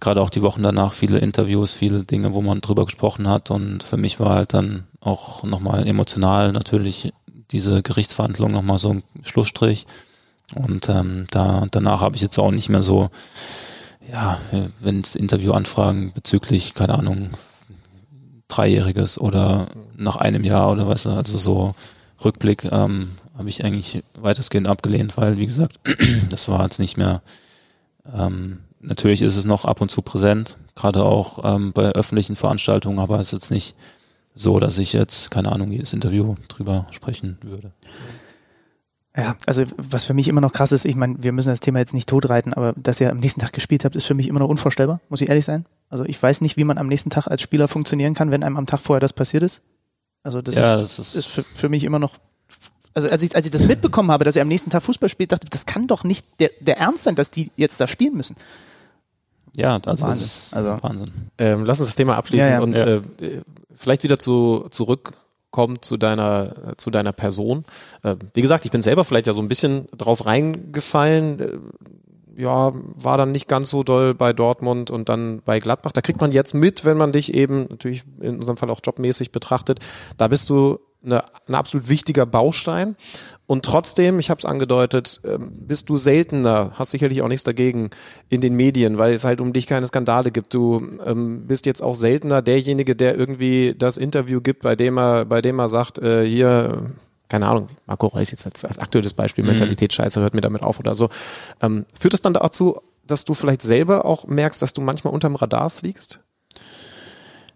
gerade 0.00 0.20
auch 0.20 0.30
die 0.30 0.42
Wochen 0.42 0.62
danach 0.62 0.92
viele 0.92 1.18
Interviews, 1.18 1.72
viele 1.72 2.04
Dinge, 2.04 2.34
wo 2.34 2.42
man 2.42 2.60
drüber 2.60 2.84
gesprochen 2.84 3.28
hat. 3.28 3.50
Und 3.50 3.82
für 3.82 3.96
mich 3.96 4.20
war 4.20 4.34
halt 4.34 4.54
dann 4.54 4.84
auch 5.00 5.44
nochmal 5.44 5.86
emotional 5.86 6.52
natürlich 6.52 7.12
diese 7.50 7.82
Gerichtsverhandlung 7.82 8.52
nochmal 8.52 8.78
so 8.78 8.90
ein 8.90 9.02
Schlussstrich. 9.22 9.86
Und 10.54 10.88
ähm, 10.88 11.24
da 11.30 11.66
danach 11.70 12.00
habe 12.00 12.16
ich 12.16 12.22
jetzt 12.22 12.38
auch 12.38 12.50
nicht 12.50 12.68
mehr 12.68 12.82
so, 12.82 13.10
ja, 14.10 14.40
wenn 14.80 15.00
es 15.00 15.14
Interviewanfragen 15.14 16.12
bezüglich, 16.12 16.74
keine 16.74 16.94
Ahnung, 16.94 17.30
Dreijähriges 18.48 19.20
oder 19.20 19.66
nach 19.96 20.16
einem 20.16 20.44
Jahr 20.44 20.70
oder 20.70 20.88
was, 20.88 21.06
also 21.06 21.36
so 21.36 21.74
Rückblick 22.24 22.64
ähm, 22.64 23.10
habe 23.36 23.48
ich 23.48 23.64
eigentlich 23.64 24.02
weitestgehend 24.14 24.68
abgelehnt, 24.68 25.16
weil 25.16 25.36
wie 25.36 25.46
gesagt, 25.46 25.78
das 26.30 26.48
war 26.48 26.62
jetzt 26.62 26.80
nicht 26.80 26.96
mehr 26.96 27.22
ähm, 28.12 28.60
natürlich 28.80 29.22
ist 29.22 29.36
es 29.36 29.44
noch 29.44 29.64
ab 29.64 29.80
und 29.80 29.90
zu 29.90 30.02
präsent, 30.02 30.56
gerade 30.74 31.02
auch 31.04 31.40
ähm, 31.44 31.72
bei 31.72 31.90
öffentlichen 31.92 32.36
Veranstaltungen, 32.36 32.98
aber 32.98 33.20
es 33.20 33.28
ist 33.28 33.32
jetzt 33.32 33.50
nicht 33.50 33.76
so, 34.34 34.60
dass 34.60 34.78
ich 34.78 34.92
jetzt, 34.92 35.30
keine 35.30 35.50
Ahnung, 35.52 35.72
jedes 35.72 35.92
Interview 35.92 36.36
drüber 36.48 36.86
sprechen 36.92 37.38
würde. 37.42 37.72
Ja, 39.16 39.36
also 39.46 39.64
was 39.76 40.04
für 40.04 40.14
mich 40.14 40.28
immer 40.28 40.40
noch 40.40 40.52
krass 40.52 40.70
ist, 40.70 40.84
ich 40.84 40.94
meine, 40.94 41.16
wir 41.20 41.32
müssen 41.32 41.48
das 41.48 41.58
Thema 41.58 41.80
jetzt 41.80 41.92
nicht 41.94 42.08
totreiten, 42.08 42.52
aber 42.54 42.72
dass 42.74 43.00
ihr 43.00 43.10
am 43.10 43.16
nächsten 43.18 43.40
Tag 43.40 43.52
gespielt 43.52 43.84
habt, 43.84 43.96
ist 43.96 44.06
für 44.06 44.14
mich 44.14 44.28
immer 44.28 44.38
noch 44.38 44.48
unvorstellbar, 44.48 45.00
muss 45.08 45.20
ich 45.22 45.28
ehrlich 45.28 45.44
sein. 45.44 45.66
Also 45.88 46.04
ich 46.04 46.22
weiß 46.22 46.40
nicht, 46.40 46.56
wie 46.56 46.62
man 46.64 46.78
am 46.78 46.86
nächsten 46.86 47.10
Tag 47.10 47.26
als 47.26 47.42
Spieler 47.42 47.66
funktionieren 47.66 48.14
kann, 48.14 48.30
wenn 48.30 48.44
einem 48.44 48.56
am 48.56 48.66
Tag 48.66 48.78
vorher 48.80 49.00
das 49.00 49.12
passiert 49.12 49.42
ist. 49.42 49.62
Also 50.22 50.40
das, 50.40 50.54
Ja, 50.56 50.76
ist, 50.76 50.98
das 50.98 50.98
ist- 51.00 51.14
ist 51.16 51.26
für, 51.26 51.42
für 51.42 51.68
mich 51.68 51.82
immer 51.82 51.98
noch. 51.98 52.14
Also 52.98 53.08
als 53.10 53.22
ich, 53.22 53.34
als 53.36 53.46
ich 53.46 53.52
das 53.52 53.64
mitbekommen 53.64 54.10
habe, 54.10 54.24
dass 54.24 54.36
er 54.36 54.42
am 54.42 54.48
nächsten 54.48 54.70
Tag 54.70 54.82
Fußball 54.82 55.08
spielt, 55.08 55.32
dachte 55.32 55.44
ich, 55.46 55.50
das 55.50 55.66
kann 55.66 55.86
doch 55.86 56.04
nicht 56.04 56.26
der, 56.40 56.50
der 56.60 56.78
Ernst 56.78 57.04
sein, 57.04 57.14
dass 57.14 57.30
die 57.30 57.50
jetzt 57.56 57.80
da 57.80 57.86
spielen 57.86 58.16
müssen. 58.16 58.36
Ja, 59.54 59.74
also 59.84 60.04
Wahnsinn. 60.04 60.08
das 60.08 60.20
ist 60.20 60.54
Also- 60.54 60.82
Wahnsinn. 60.82 61.10
Ähm, 61.38 61.64
lass 61.64 61.80
uns 61.80 61.88
das 61.88 61.96
Thema 61.96 62.16
abschließen 62.16 62.48
Ja, 62.48 62.54
ja. 62.56 62.60
und 62.62 62.76
Ja. 62.78 62.86
Äh, 62.86 63.00
vielleicht 63.74 64.02
wieder 64.02 64.18
zu, 64.18 64.66
zurückkommen 64.70 65.80
zu 65.80 65.96
deiner, 65.96 66.74
zu 66.76 66.90
deiner 66.90 67.12
Person. 67.12 67.64
Äh, 68.02 68.16
wie 68.34 68.42
gesagt, 68.42 68.64
ich 68.64 68.70
bin 68.70 68.82
selber 68.82 69.04
vielleicht 69.04 69.26
ja 69.26 69.32
so 69.32 69.40
ein 69.42 69.48
bisschen 69.48 69.88
drauf 69.96 70.26
reingefallen. 70.26 71.40
Äh, 71.40 72.42
ja, 72.42 72.72
war 72.94 73.16
dann 73.16 73.32
nicht 73.32 73.48
ganz 73.48 73.70
so 73.70 73.82
doll 73.82 74.14
bei 74.14 74.32
Dortmund 74.32 74.92
und 74.92 75.08
dann 75.08 75.42
bei 75.44 75.58
Gladbach. 75.58 75.90
Da 75.90 76.02
kriegt 76.02 76.20
man 76.20 76.30
jetzt 76.30 76.54
mit, 76.54 76.84
wenn 76.84 76.96
man 76.96 77.10
dich 77.10 77.34
eben 77.34 77.66
natürlich 77.68 78.04
in 78.20 78.38
unserem 78.38 78.56
Fall 78.56 78.70
auch 78.70 78.80
jobmäßig 78.84 79.32
betrachtet. 79.32 79.80
Da 80.18 80.28
bist 80.28 80.48
du 80.50 80.78
eine, 81.04 81.24
ein 81.46 81.54
absolut 81.54 81.88
wichtiger 81.88 82.26
Baustein. 82.26 82.96
Und 83.46 83.64
trotzdem, 83.64 84.18
ich 84.18 84.30
habe 84.30 84.38
es 84.38 84.44
angedeutet, 84.44 85.20
ähm, 85.24 85.52
bist 85.52 85.88
du 85.88 85.96
seltener, 85.96 86.72
hast 86.74 86.90
sicherlich 86.90 87.22
auch 87.22 87.28
nichts 87.28 87.44
dagegen 87.44 87.90
in 88.28 88.40
den 88.40 88.54
Medien, 88.54 88.98
weil 88.98 89.14
es 89.14 89.24
halt 89.24 89.40
um 89.40 89.52
dich 89.52 89.66
keine 89.66 89.86
Skandale 89.86 90.30
gibt. 90.30 90.52
Du 90.54 90.80
ähm, 91.04 91.46
bist 91.46 91.66
jetzt 91.66 91.82
auch 91.82 91.94
seltener 91.94 92.42
derjenige, 92.42 92.96
der 92.96 93.16
irgendwie 93.16 93.74
das 93.78 93.96
Interview 93.96 94.40
gibt, 94.40 94.62
bei 94.62 94.76
dem 94.76 94.98
er, 94.98 95.24
bei 95.24 95.40
dem 95.40 95.58
er 95.58 95.68
sagt, 95.68 95.98
äh, 95.98 96.28
hier, 96.28 96.90
keine 97.28 97.46
Ahnung, 97.46 97.68
Marco 97.86 98.08
Reus 98.08 98.30
jetzt 98.30 98.46
als, 98.46 98.64
als 98.64 98.78
aktuelles 98.78 99.14
Beispiel, 99.14 99.44
Mentalitätsscheiße, 99.44 100.20
hört 100.20 100.34
mir 100.34 100.40
damit 100.40 100.62
auf 100.62 100.78
oder 100.78 100.94
so. 100.94 101.08
Ähm, 101.62 101.86
führt 101.98 102.14
es 102.14 102.22
dann 102.22 102.34
dazu, 102.34 102.80
dass 103.06 103.24
du 103.24 103.34
vielleicht 103.34 103.62
selber 103.62 104.04
auch 104.04 104.26
merkst, 104.26 104.60
dass 104.60 104.74
du 104.74 104.80
manchmal 104.80 105.14
unterm 105.14 105.36
Radar 105.36 105.70
fliegst? 105.70 106.20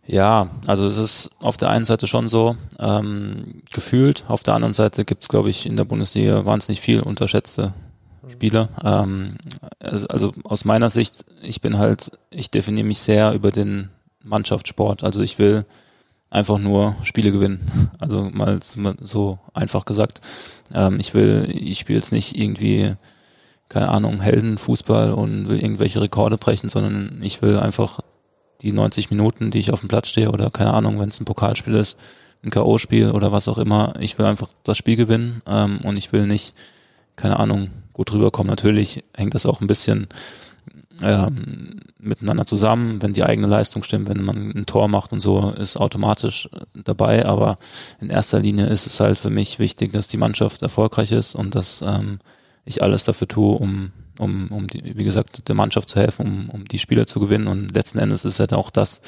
Ja, 0.06 0.50
also 0.66 0.86
es 0.88 0.98
ist 0.98 1.30
auf 1.38 1.56
der 1.56 1.70
einen 1.70 1.84
Seite 1.84 2.06
schon 2.06 2.28
so 2.28 2.56
ähm, 2.80 3.62
gefühlt, 3.72 4.24
auf 4.28 4.42
der 4.42 4.54
anderen 4.54 4.72
Seite 4.72 5.04
gibt 5.04 5.22
es, 5.22 5.28
glaube 5.28 5.48
ich, 5.48 5.64
in 5.64 5.76
der 5.76 5.84
Bundesliga 5.84 6.44
wahnsinnig 6.44 6.80
viel 6.80 7.00
unterschätzte 7.00 7.72
Spieler. 8.28 8.68
Ähm, 8.84 9.36
also, 9.78 10.08
also 10.08 10.32
aus 10.44 10.64
meiner 10.64 10.90
Sicht, 10.90 11.24
ich 11.40 11.60
bin 11.60 11.78
halt, 11.78 12.10
ich 12.30 12.50
definiere 12.50 12.86
mich 12.86 13.00
sehr 13.00 13.32
über 13.32 13.52
den 13.52 13.90
Mannschaftssport. 14.24 15.04
Also 15.04 15.22
ich 15.22 15.38
will 15.38 15.66
einfach 16.30 16.58
nur 16.58 16.96
Spiele 17.02 17.30
gewinnen. 17.30 17.60
Also 18.00 18.30
mal 18.32 18.58
so 19.00 19.38
einfach 19.54 19.84
gesagt. 19.84 20.20
Ähm, 20.74 20.98
ich 20.98 21.14
will, 21.14 21.48
ich 21.48 21.78
spiele 21.78 21.98
jetzt 21.98 22.10
nicht 22.10 22.36
irgendwie, 22.36 22.96
keine 23.68 23.88
Ahnung, 23.88 24.20
Heldenfußball 24.20 25.12
und 25.12 25.48
will 25.48 25.62
irgendwelche 25.62 26.00
Rekorde 26.00 26.38
brechen, 26.38 26.68
sondern 26.68 27.20
ich 27.22 27.42
will 27.42 27.58
einfach 27.60 28.00
die 28.62 28.72
90 28.72 29.10
Minuten, 29.10 29.50
die 29.50 29.58
ich 29.58 29.72
auf 29.72 29.80
dem 29.80 29.88
Platz 29.88 30.08
stehe 30.08 30.30
oder 30.30 30.50
keine 30.50 30.72
Ahnung, 30.72 31.00
wenn 31.00 31.08
es 31.08 31.20
ein 31.20 31.24
Pokalspiel 31.24 31.74
ist, 31.74 31.98
ein 32.44 32.50
K.O.-Spiel 32.50 33.10
oder 33.10 33.32
was 33.32 33.48
auch 33.48 33.58
immer, 33.58 33.94
ich 34.00 34.18
will 34.18 34.26
einfach 34.26 34.48
das 34.64 34.76
Spiel 34.76 34.96
gewinnen 34.96 35.42
ähm, 35.46 35.80
und 35.82 35.96
ich 35.96 36.12
will 36.12 36.26
nicht, 36.26 36.54
keine 37.16 37.38
Ahnung, 37.38 37.70
gut 37.92 38.12
rüberkommen. 38.12 38.50
Natürlich 38.50 39.04
hängt 39.14 39.34
das 39.34 39.46
auch 39.46 39.60
ein 39.60 39.66
bisschen 39.66 40.08
ähm, 41.02 41.80
miteinander 41.98 42.46
zusammen, 42.46 43.00
wenn 43.00 43.12
die 43.12 43.22
eigene 43.22 43.46
Leistung 43.46 43.82
stimmt, 43.82 44.08
wenn 44.08 44.22
man 44.22 44.50
ein 44.50 44.66
Tor 44.66 44.88
macht 44.88 45.12
und 45.12 45.20
so, 45.20 45.50
ist 45.50 45.76
automatisch 45.76 46.48
dabei, 46.74 47.26
aber 47.26 47.58
in 48.00 48.10
erster 48.10 48.40
Linie 48.40 48.66
ist 48.66 48.86
es 48.86 48.98
halt 49.00 49.18
für 49.18 49.30
mich 49.30 49.58
wichtig, 49.58 49.92
dass 49.92 50.08
die 50.08 50.16
Mannschaft 50.16 50.62
erfolgreich 50.62 51.12
ist 51.12 51.34
und 51.34 51.54
dass 51.54 51.82
ähm, 51.82 52.18
ich 52.64 52.82
alles 52.82 53.04
dafür 53.04 53.28
tue, 53.28 53.56
um 53.56 53.92
um, 54.18 54.48
um 54.48 54.66
die, 54.66 54.96
wie 54.96 55.04
gesagt, 55.04 55.48
der 55.48 55.54
Mannschaft 55.54 55.88
zu 55.88 56.00
helfen, 56.00 56.26
um, 56.26 56.50
um 56.50 56.64
die 56.64 56.78
Spieler 56.78 57.06
zu 57.06 57.20
gewinnen. 57.20 57.46
Und 57.46 57.74
letzten 57.74 57.98
Endes 57.98 58.24
ist 58.24 58.40
halt 58.40 58.52
auch 58.52 58.70
das, 58.70 59.02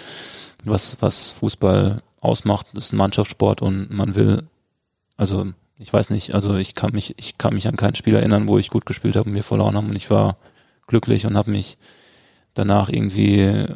was, 0.64 0.96
was 1.00 1.32
Fußball 1.32 2.02
ausmacht, 2.20 2.74
ist 2.74 2.92
ein 2.92 2.96
Mannschaftssport 2.96 3.62
und 3.62 3.90
man 3.90 4.14
will, 4.14 4.44
also 5.16 5.46
ich 5.78 5.92
weiß 5.92 6.10
nicht, 6.10 6.34
also 6.34 6.56
ich 6.56 6.74
kann 6.74 6.92
mich, 6.92 7.14
ich 7.18 7.36
kann 7.36 7.54
mich 7.54 7.68
an 7.68 7.76
kein 7.76 7.94
Spiel 7.94 8.14
erinnern, 8.14 8.48
wo 8.48 8.58
ich 8.58 8.70
gut 8.70 8.86
gespielt 8.86 9.16
habe 9.16 9.28
und 9.28 9.34
wir 9.34 9.42
verloren 9.42 9.76
haben 9.76 9.90
und 9.90 9.96
ich 9.96 10.10
war 10.10 10.36
glücklich 10.86 11.26
und 11.26 11.36
habe 11.36 11.50
mich 11.50 11.76
danach 12.54 12.88
irgendwie, 12.88 13.66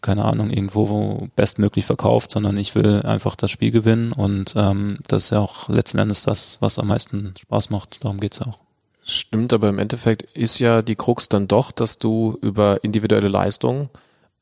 keine 0.00 0.24
Ahnung, 0.24 0.50
irgendwo 0.50 0.88
wo 0.88 1.28
bestmöglich 1.36 1.86
verkauft, 1.86 2.32
sondern 2.32 2.56
ich 2.56 2.74
will 2.74 3.02
einfach 3.02 3.36
das 3.36 3.50
Spiel 3.50 3.70
gewinnen 3.70 4.12
und 4.12 4.54
ähm, 4.56 4.98
das 5.06 5.24
ist 5.24 5.30
ja 5.30 5.38
auch 5.38 5.68
letzten 5.68 5.98
Endes 5.98 6.24
das, 6.24 6.60
was 6.60 6.78
am 6.78 6.88
meisten 6.88 7.34
Spaß 7.38 7.70
macht. 7.70 8.04
Darum 8.04 8.18
geht's 8.18 8.42
auch. 8.42 8.65
Stimmt, 9.08 9.52
aber 9.52 9.68
im 9.68 9.78
Endeffekt 9.78 10.22
ist 10.34 10.58
ja 10.58 10.82
die 10.82 10.96
Krux 10.96 11.28
dann 11.28 11.46
doch, 11.46 11.70
dass 11.70 11.98
du 11.98 12.36
über 12.42 12.82
individuelle 12.82 13.28
Leistung 13.28 13.88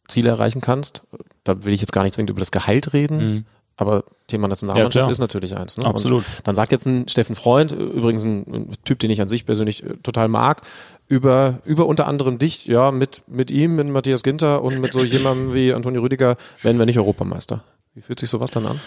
Ziele 0.09 0.31
erreichen 0.31 0.61
kannst. 0.62 1.03
Da 1.45 1.65
will 1.65 1.75
ich 1.75 1.81
jetzt 1.83 1.93
gar 1.93 2.03
nicht 2.03 2.15
zwingend 2.15 2.31
über 2.31 2.39
das 2.41 2.51
Gehalt 2.51 2.95
reden, 2.95 3.17
Mhm. 3.19 3.45
aber 3.77 4.05
Thema 4.27 4.45
Ja, 4.45 4.49
Nationalmannschaft 4.49 4.93
klar. 5.05 5.11
ist 5.11 5.19
natürlich 5.19 5.55
eins. 5.55 5.77
Ne? 5.77 5.85
Absolut. 5.85 6.25
Und 6.39 6.47
dann 6.49 6.55
sagt 6.55 6.73
jetzt 6.73 6.87
ein 6.87 7.09
Steffen 7.09 7.37
Freund, 7.37 7.73
äh, 7.73 7.75
übrigens 7.77 8.25
ein, 8.25 8.45
ein 8.55 8.73
Typ, 8.85 8.99
den 9.01 9.11
ich 9.11 9.21
an 9.21 9.29
sich 9.29 9.45
persönlich 9.45 9.83
äh, 9.85 9.97
total 10.03 10.29
mag, 10.29 10.62
über, 11.09 11.59
über 11.67 11.85
unter 11.85 12.07
anderem 12.07 12.39
dich, 12.39 12.65
ja, 12.67 12.91
mit, 12.91 13.23
mit 13.27 13.51
ihm, 13.51 13.77
mit 13.77 13.87
Matthias 13.89 14.23
Ginter 14.23 14.62
und 14.62 14.81
mit 14.81 14.95
so 14.95 15.01
jemandem 15.05 15.53
wie 15.53 15.75
Antonio 15.75 16.01
Rüdiger 16.01 16.37
werden 16.62 16.79
wir 16.79 16.87
nicht 16.87 16.99
Europameister. 16.99 17.62
Wie 17.95 18.01
fühlt 18.01 18.19
sich 18.19 18.31
sowas 18.31 18.51
dann 18.51 18.65
an? 18.65 18.81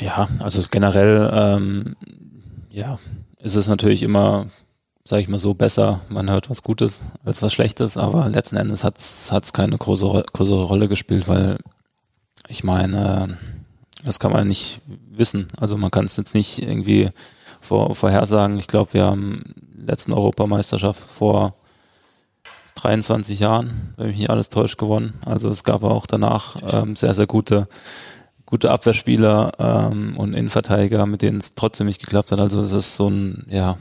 Ja, 0.00 0.28
also 0.40 0.62
generell, 0.70 1.30
ähm, 1.32 1.96
ja, 2.70 2.98
ist 3.44 3.56
es 3.56 3.68
natürlich 3.68 4.02
immer, 4.02 4.46
sage 5.04 5.22
ich 5.22 5.28
mal 5.28 5.38
so, 5.38 5.52
besser, 5.54 6.00
man 6.08 6.30
hört 6.30 6.48
was 6.48 6.62
Gutes 6.62 7.02
als 7.24 7.42
was 7.42 7.52
Schlechtes, 7.52 7.96
aber 7.98 8.28
letzten 8.30 8.56
Endes 8.56 8.82
hat 8.84 8.96
es 8.98 9.52
keine 9.52 9.76
große, 9.76 10.06
Ro- 10.06 10.22
größere 10.32 10.64
Rolle 10.64 10.88
gespielt, 10.88 11.28
weil 11.28 11.58
ich 12.48 12.64
meine, 12.64 13.38
das 14.04 14.18
kann 14.18 14.32
man 14.32 14.46
nicht 14.48 14.80
wissen. 15.10 15.46
Also 15.58 15.76
man 15.76 15.90
kann 15.90 16.06
es 16.06 16.16
jetzt 16.16 16.34
nicht 16.34 16.60
irgendwie 16.60 17.10
vor, 17.60 17.94
vorhersagen. 17.94 18.58
Ich 18.58 18.66
glaube, 18.66 18.94
wir 18.94 19.04
haben 19.04 19.54
letzten 19.76 20.12
Europameisterschaft 20.14 21.10
vor 21.10 21.54
23 22.76 23.40
Jahren, 23.40 23.92
wenn 23.96 24.08
mich 24.08 24.18
nicht 24.18 24.30
alles 24.30 24.48
täuscht, 24.48 24.78
gewonnen. 24.78 25.14
Also 25.24 25.48
es 25.48 25.64
gab 25.64 25.84
auch 25.84 26.06
danach 26.06 26.56
ähm, 26.72 26.96
sehr, 26.96 27.14
sehr 27.14 27.26
gute 27.26 27.68
gute 28.54 28.70
Abwehrspieler 28.70 29.50
ähm, 29.58 30.16
und 30.16 30.32
Innenverteidiger, 30.32 31.06
mit 31.06 31.22
denen 31.22 31.38
es 31.38 31.56
trotzdem 31.56 31.88
nicht 31.88 32.00
geklappt 32.00 32.30
hat. 32.30 32.40
Also 32.40 32.60
es 32.60 32.72
ist 32.72 32.94
so 32.94 33.10
ein, 33.10 33.44
ja, 33.48 33.78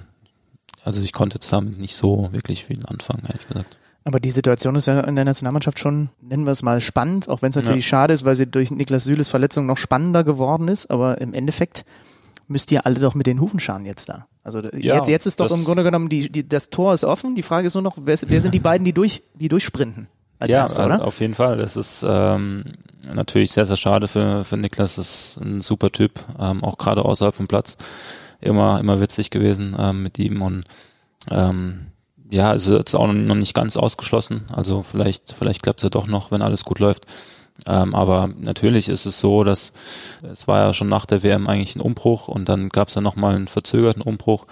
also 0.84 1.00
ich 1.04 1.14
konnte 1.14 1.36
jetzt 1.36 1.54
damit 1.54 1.78
nicht 1.78 1.96
so 1.96 2.30
wirklich 2.32 2.66
viel 2.66 2.84
anfangen, 2.88 3.22
ehrlich 3.28 3.48
gesagt. 3.48 3.78
Aber 4.04 4.20
die 4.20 4.32
Situation 4.32 4.76
ist 4.76 4.88
ja 4.88 5.02
in 5.02 5.16
der 5.16 5.26
Nationalmannschaft 5.26 5.78
schon, 5.78 6.10
nennen 6.22 6.48
wir 6.48 6.52
es 6.52 6.64
mal, 6.64 6.82
spannend, 6.82 7.30
auch 7.30 7.44
wenn 7.44 7.52
es 7.52 7.56
natürlich 7.56 7.86
schade 7.86 8.16
ist, 8.16 8.26
weil 8.26 8.36
sie 8.36 8.48
durch 8.48 8.72
Niklas 8.72 9.04
Süles 9.04 9.30
Verletzung 9.30 9.68
noch 9.68 9.78
spannender 9.78 10.24
geworden 10.24 10.68
ist. 10.68 10.90
Aber 10.90 11.22
im 11.22 11.36
Endeffekt 11.36 11.86
müsst 12.48 12.72
ihr 12.72 12.88
alle 12.88 13.00
doch 13.00 13.14
mit 13.14 13.28
den 13.28 13.40
Hufen 13.40 13.60
scharen 13.60 13.86
jetzt 13.86 14.10
da. 14.10 14.26
Also 14.44 14.60
Ja, 14.60 14.96
jetzt, 14.96 15.08
jetzt 15.08 15.28
ist 15.28 15.40
doch 15.40 15.56
im 15.56 15.66
Grunde 15.66 15.84
genommen, 15.84 16.10
die, 16.10 16.32
die, 16.32 16.50
das 16.50 16.72
Tor 16.72 16.96
ist 16.96 17.04
offen. 17.04 17.36
Die 17.36 17.44
Frage 17.44 17.68
ist 17.68 17.76
nur 17.76 17.84
noch, 17.84 17.98
wer, 18.02 18.18
wer 18.26 18.42
sind 18.42 18.56
die 18.56 18.60
beiden, 18.60 18.86
die, 18.86 18.94
durch, 18.94 19.22
die 19.36 19.50
durchsprinten? 19.50 20.08
Als 20.40 20.52
ja, 20.52 20.62
Erster, 20.62 20.86
oder? 20.86 21.06
auf 21.06 21.20
jeden 21.20 21.36
Fall. 21.36 21.58
Das 21.58 21.78
ist 21.78 22.06
ähm, 22.08 22.64
natürlich 23.14 23.52
sehr, 23.52 23.66
sehr 23.66 23.78
schade 23.78 24.08
für, 24.08 24.44
für 24.44 24.58
Niklas. 24.58 24.96
Das 24.96 25.36
ist 25.36 25.42
ein 25.42 25.62
super 25.62 25.92
Typ, 25.92 26.20
ähm, 26.40 26.64
auch 26.64 26.78
gerade 26.78 27.06
außerhalb 27.06 27.36
vom 27.36 27.48
Platz. 27.48 27.78
Immer, 28.42 28.80
immer 28.80 29.00
witzig 29.00 29.30
gewesen 29.30 29.76
ähm, 29.80 30.04
mit 30.04 30.20
ihm 30.20 30.42
und 30.42 30.66
ähm, 31.32 31.88
ja, 32.30 32.54
es 32.54 32.68
ist 32.68 32.78
jetzt 32.78 32.96
auch 32.96 33.08
noch 33.08 33.36
nicht 33.36 33.54
ganz 33.54 33.78
ausgeschlossen. 33.78 34.44
Also 34.52 34.82
vielleicht, 34.82 35.34
vielleicht 35.34 35.62
klappt 35.62 35.80
es 35.80 35.84
ja 35.84 35.90
doch 35.90 36.08
noch, 36.08 36.32
wenn 36.32 36.42
alles 36.42 36.66
gut 36.66 36.80
läuft. 36.80 37.06
Ähm, 37.68 37.94
aber 37.94 38.30
natürlich 38.40 38.90
ist 38.90 39.06
es 39.06 39.20
so, 39.20 39.44
dass 39.44 39.74
es 40.24 40.48
war 40.48 40.66
ja 40.66 40.74
schon 40.74 40.90
nach 40.90 41.06
der 41.06 41.22
WM 41.22 41.48
eigentlich 41.48 41.76
ein 41.76 41.82
Umbruch 41.82 42.28
und 42.28 42.50
dann 42.50 42.70
gab 42.70 42.88
es 42.88 42.96
ja 42.96 43.02
nochmal 43.02 43.36
einen 43.36 43.48
verzögerten 43.48 44.02
Umbruch. 44.02 44.48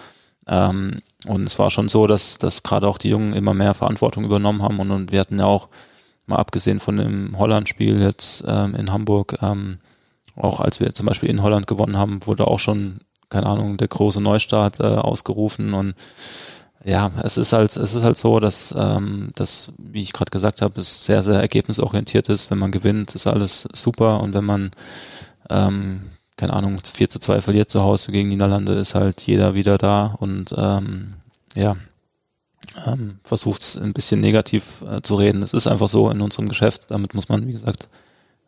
Ähm, 0.51 0.99
und 1.25 1.47
es 1.47 1.57
war 1.57 1.71
schon 1.71 1.87
so, 1.87 2.07
dass, 2.07 2.37
dass 2.37 2.61
gerade 2.61 2.87
auch 2.87 2.97
die 2.97 3.09
Jungen 3.09 3.33
immer 3.33 3.53
mehr 3.53 3.73
Verantwortung 3.73 4.25
übernommen 4.25 4.61
haben 4.61 4.79
und, 4.79 4.91
und 4.91 5.11
wir 5.11 5.21
hatten 5.21 5.39
ja 5.39 5.45
auch, 5.45 5.69
mal 6.27 6.37
abgesehen 6.37 6.79
von 6.79 6.97
dem 6.97 7.37
Holland-Spiel 7.37 7.99
jetzt 7.99 8.43
ähm, 8.45 8.75
in 8.75 8.91
Hamburg, 8.91 9.37
ähm, 9.41 9.79
auch 10.35 10.59
als 10.59 10.79
wir 10.79 10.93
zum 10.93 11.07
Beispiel 11.07 11.29
in 11.29 11.41
Holland 11.41 11.67
gewonnen 11.67 11.97
haben, 11.97 12.25
wurde 12.25 12.47
auch 12.47 12.59
schon, 12.59 12.99
keine 13.29 13.47
Ahnung, 13.47 13.77
der 13.77 13.87
große 13.87 14.21
Neustart 14.21 14.79
äh, 14.79 14.83
ausgerufen 14.83 15.73
und 15.73 15.95
ja, 16.83 17.11
es 17.23 17.37
ist 17.37 17.53
halt, 17.53 17.75
es 17.77 17.93
ist 17.93 18.03
halt 18.03 18.17
so, 18.17 18.39
dass 18.39 18.73
ähm, 18.77 19.29
das, 19.35 19.71
wie 19.77 20.01
ich 20.01 20.13
gerade 20.13 20.31
gesagt 20.31 20.61
habe, 20.61 20.79
es 20.79 21.05
sehr, 21.05 21.21
sehr 21.21 21.39
ergebnisorientiert 21.39 22.27
ist. 22.27 22.49
Wenn 22.49 22.57
man 22.57 22.71
gewinnt, 22.71 23.13
ist 23.13 23.27
alles 23.27 23.67
super 23.73 24.19
und 24.19 24.33
wenn 24.33 24.45
man 24.45 24.71
ähm, 25.51 26.09
keine 26.37 26.53
Ahnung, 26.53 26.79
4 26.83 27.09
zu 27.09 27.19
2 27.19 27.41
verliert 27.41 27.69
zu 27.69 27.81
Hause 27.81 28.11
gegen 28.11 28.29
Niederlande, 28.29 28.73
ist 28.73 28.95
halt 28.95 29.21
jeder 29.21 29.53
wieder 29.53 29.77
da 29.77 30.15
und 30.19 30.53
ähm, 30.57 31.15
ja, 31.55 31.75
ähm, 32.85 33.19
versucht 33.23 33.61
es 33.61 33.77
ein 33.77 33.93
bisschen 33.93 34.19
negativ 34.19 34.81
äh, 34.81 35.01
zu 35.01 35.15
reden. 35.15 35.43
Es 35.43 35.53
ist 35.53 35.67
einfach 35.67 35.87
so 35.87 36.09
in 36.09 36.21
unserem 36.21 36.47
Geschäft, 36.47 36.89
damit 36.89 37.13
muss 37.13 37.29
man, 37.29 37.47
wie 37.47 37.51
gesagt, 37.51 37.89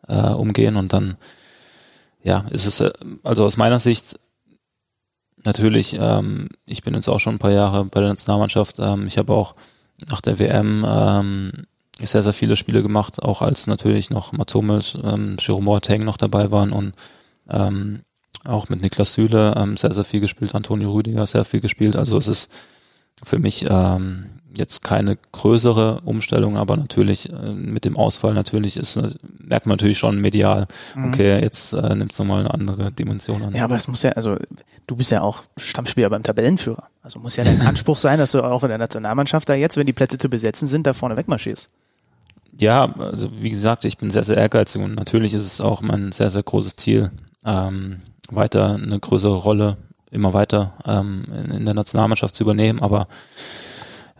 äh, 0.08 0.28
umgehen 0.28 0.76
und 0.76 0.92
dann, 0.92 1.16
ja, 2.22 2.46
ist 2.50 2.66
es, 2.66 2.80
äh, 2.80 2.92
also 3.22 3.44
aus 3.44 3.56
meiner 3.56 3.80
Sicht 3.80 4.18
natürlich, 5.44 5.96
ähm, 5.98 6.48
ich 6.66 6.82
bin 6.82 6.94
jetzt 6.94 7.08
auch 7.08 7.20
schon 7.20 7.36
ein 7.36 7.40
paar 7.40 7.52
Jahre 7.52 7.84
bei 7.84 8.00
der 8.00 8.10
Nationalmannschaft, 8.10 8.76
ähm, 8.78 9.06
ich 9.06 9.18
habe 9.18 9.32
auch 9.32 9.54
nach 10.10 10.20
der 10.20 10.38
WM 10.38 10.84
ähm, 10.86 11.52
sehr, 12.02 12.22
sehr 12.22 12.32
viele 12.32 12.56
Spiele 12.56 12.82
gemacht, 12.82 13.22
auch 13.22 13.42
als 13.42 13.66
natürlich 13.66 14.10
noch 14.10 14.32
Mats 14.32 14.54
Hummels, 14.54 14.98
ähm, 15.02 15.36
Jerome 15.38 15.66
Boateng 15.66 16.04
noch 16.04 16.16
dabei 16.16 16.50
waren 16.50 16.72
und 16.72 16.92
ähm, 17.48 18.00
auch 18.44 18.68
mit 18.68 18.82
Niklas 18.82 19.14
Süle 19.14 19.54
ähm, 19.56 19.76
sehr, 19.76 19.92
sehr 19.92 20.04
viel 20.04 20.20
gespielt, 20.20 20.54
Antonio 20.54 20.92
Rüdiger 20.92 21.26
sehr 21.26 21.44
viel 21.44 21.60
gespielt. 21.60 21.96
Also 21.96 22.16
es 22.18 22.28
ist 22.28 22.50
für 23.22 23.38
mich 23.38 23.64
ähm, 23.68 24.26
jetzt 24.56 24.84
keine 24.84 25.16
größere 25.32 26.00
Umstellung, 26.04 26.56
aber 26.56 26.76
natürlich 26.76 27.32
äh, 27.32 27.52
mit 27.52 27.84
dem 27.84 27.96
Ausfall 27.96 28.34
natürlich 28.34 28.76
ist, 28.76 28.96
äh, 28.96 29.08
merkt 29.38 29.66
man 29.66 29.74
natürlich 29.74 29.98
schon 29.98 30.20
medial, 30.20 30.66
Mhm. 30.94 31.08
okay, 31.08 31.40
jetzt 31.40 31.72
äh, 31.72 31.94
nimmt 31.94 32.12
es 32.12 32.18
nochmal 32.18 32.40
eine 32.40 32.52
andere 32.54 32.92
Dimension 32.92 33.42
an. 33.42 33.54
Ja, 33.54 33.64
aber 33.64 33.76
es 33.76 33.88
muss 33.88 34.02
ja, 34.02 34.12
also 34.12 34.36
du 34.86 34.96
bist 34.96 35.10
ja 35.10 35.22
auch 35.22 35.42
Stammspieler 35.56 36.10
beim 36.10 36.22
Tabellenführer. 36.22 36.84
Also 37.02 37.18
muss 37.18 37.36
ja 37.36 37.44
dein 37.44 37.60
Anspruch 37.66 37.96
sein, 37.98 38.18
dass 38.18 38.32
du 38.32 38.42
auch 38.42 38.62
in 38.62 38.68
der 38.68 38.78
Nationalmannschaft 38.78 39.48
da 39.48 39.54
jetzt, 39.54 39.76
wenn 39.76 39.86
die 39.86 39.92
Plätze 39.92 40.18
zu 40.18 40.28
besetzen 40.28 40.68
sind, 40.68 40.86
da 40.86 40.92
vorne 40.92 41.16
wegmarschierst. 41.16 41.68
Ja, 42.56 42.94
also 42.98 43.30
wie 43.40 43.50
gesagt, 43.50 43.84
ich 43.84 43.96
bin 43.96 44.10
sehr, 44.10 44.22
sehr 44.22 44.36
ehrgeizig 44.36 44.80
und 44.80 44.94
natürlich 44.94 45.34
ist 45.34 45.46
es 45.46 45.60
auch 45.60 45.80
mein 45.82 46.12
sehr, 46.12 46.30
sehr 46.30 46.42
großes 46.44 46.76
Ziel, 46.76 47.10
ähm, 47.44 47.98
weiter 48.30 48.74
eine 48.74 48.98
größere 48.98 49.36
Rolle 49.36 49.76
immer 50.10 50.32
weiter 50.32 50.74
ähm, 50.86 51.24
in, 51.44 51.50
in 51.50 51.64
der 51.64 51.74
Nationalmannschaft 51.74 52.34
zu 52.34 52.44
übernehmen. 52.44 52.80
Aber 52.80 53.08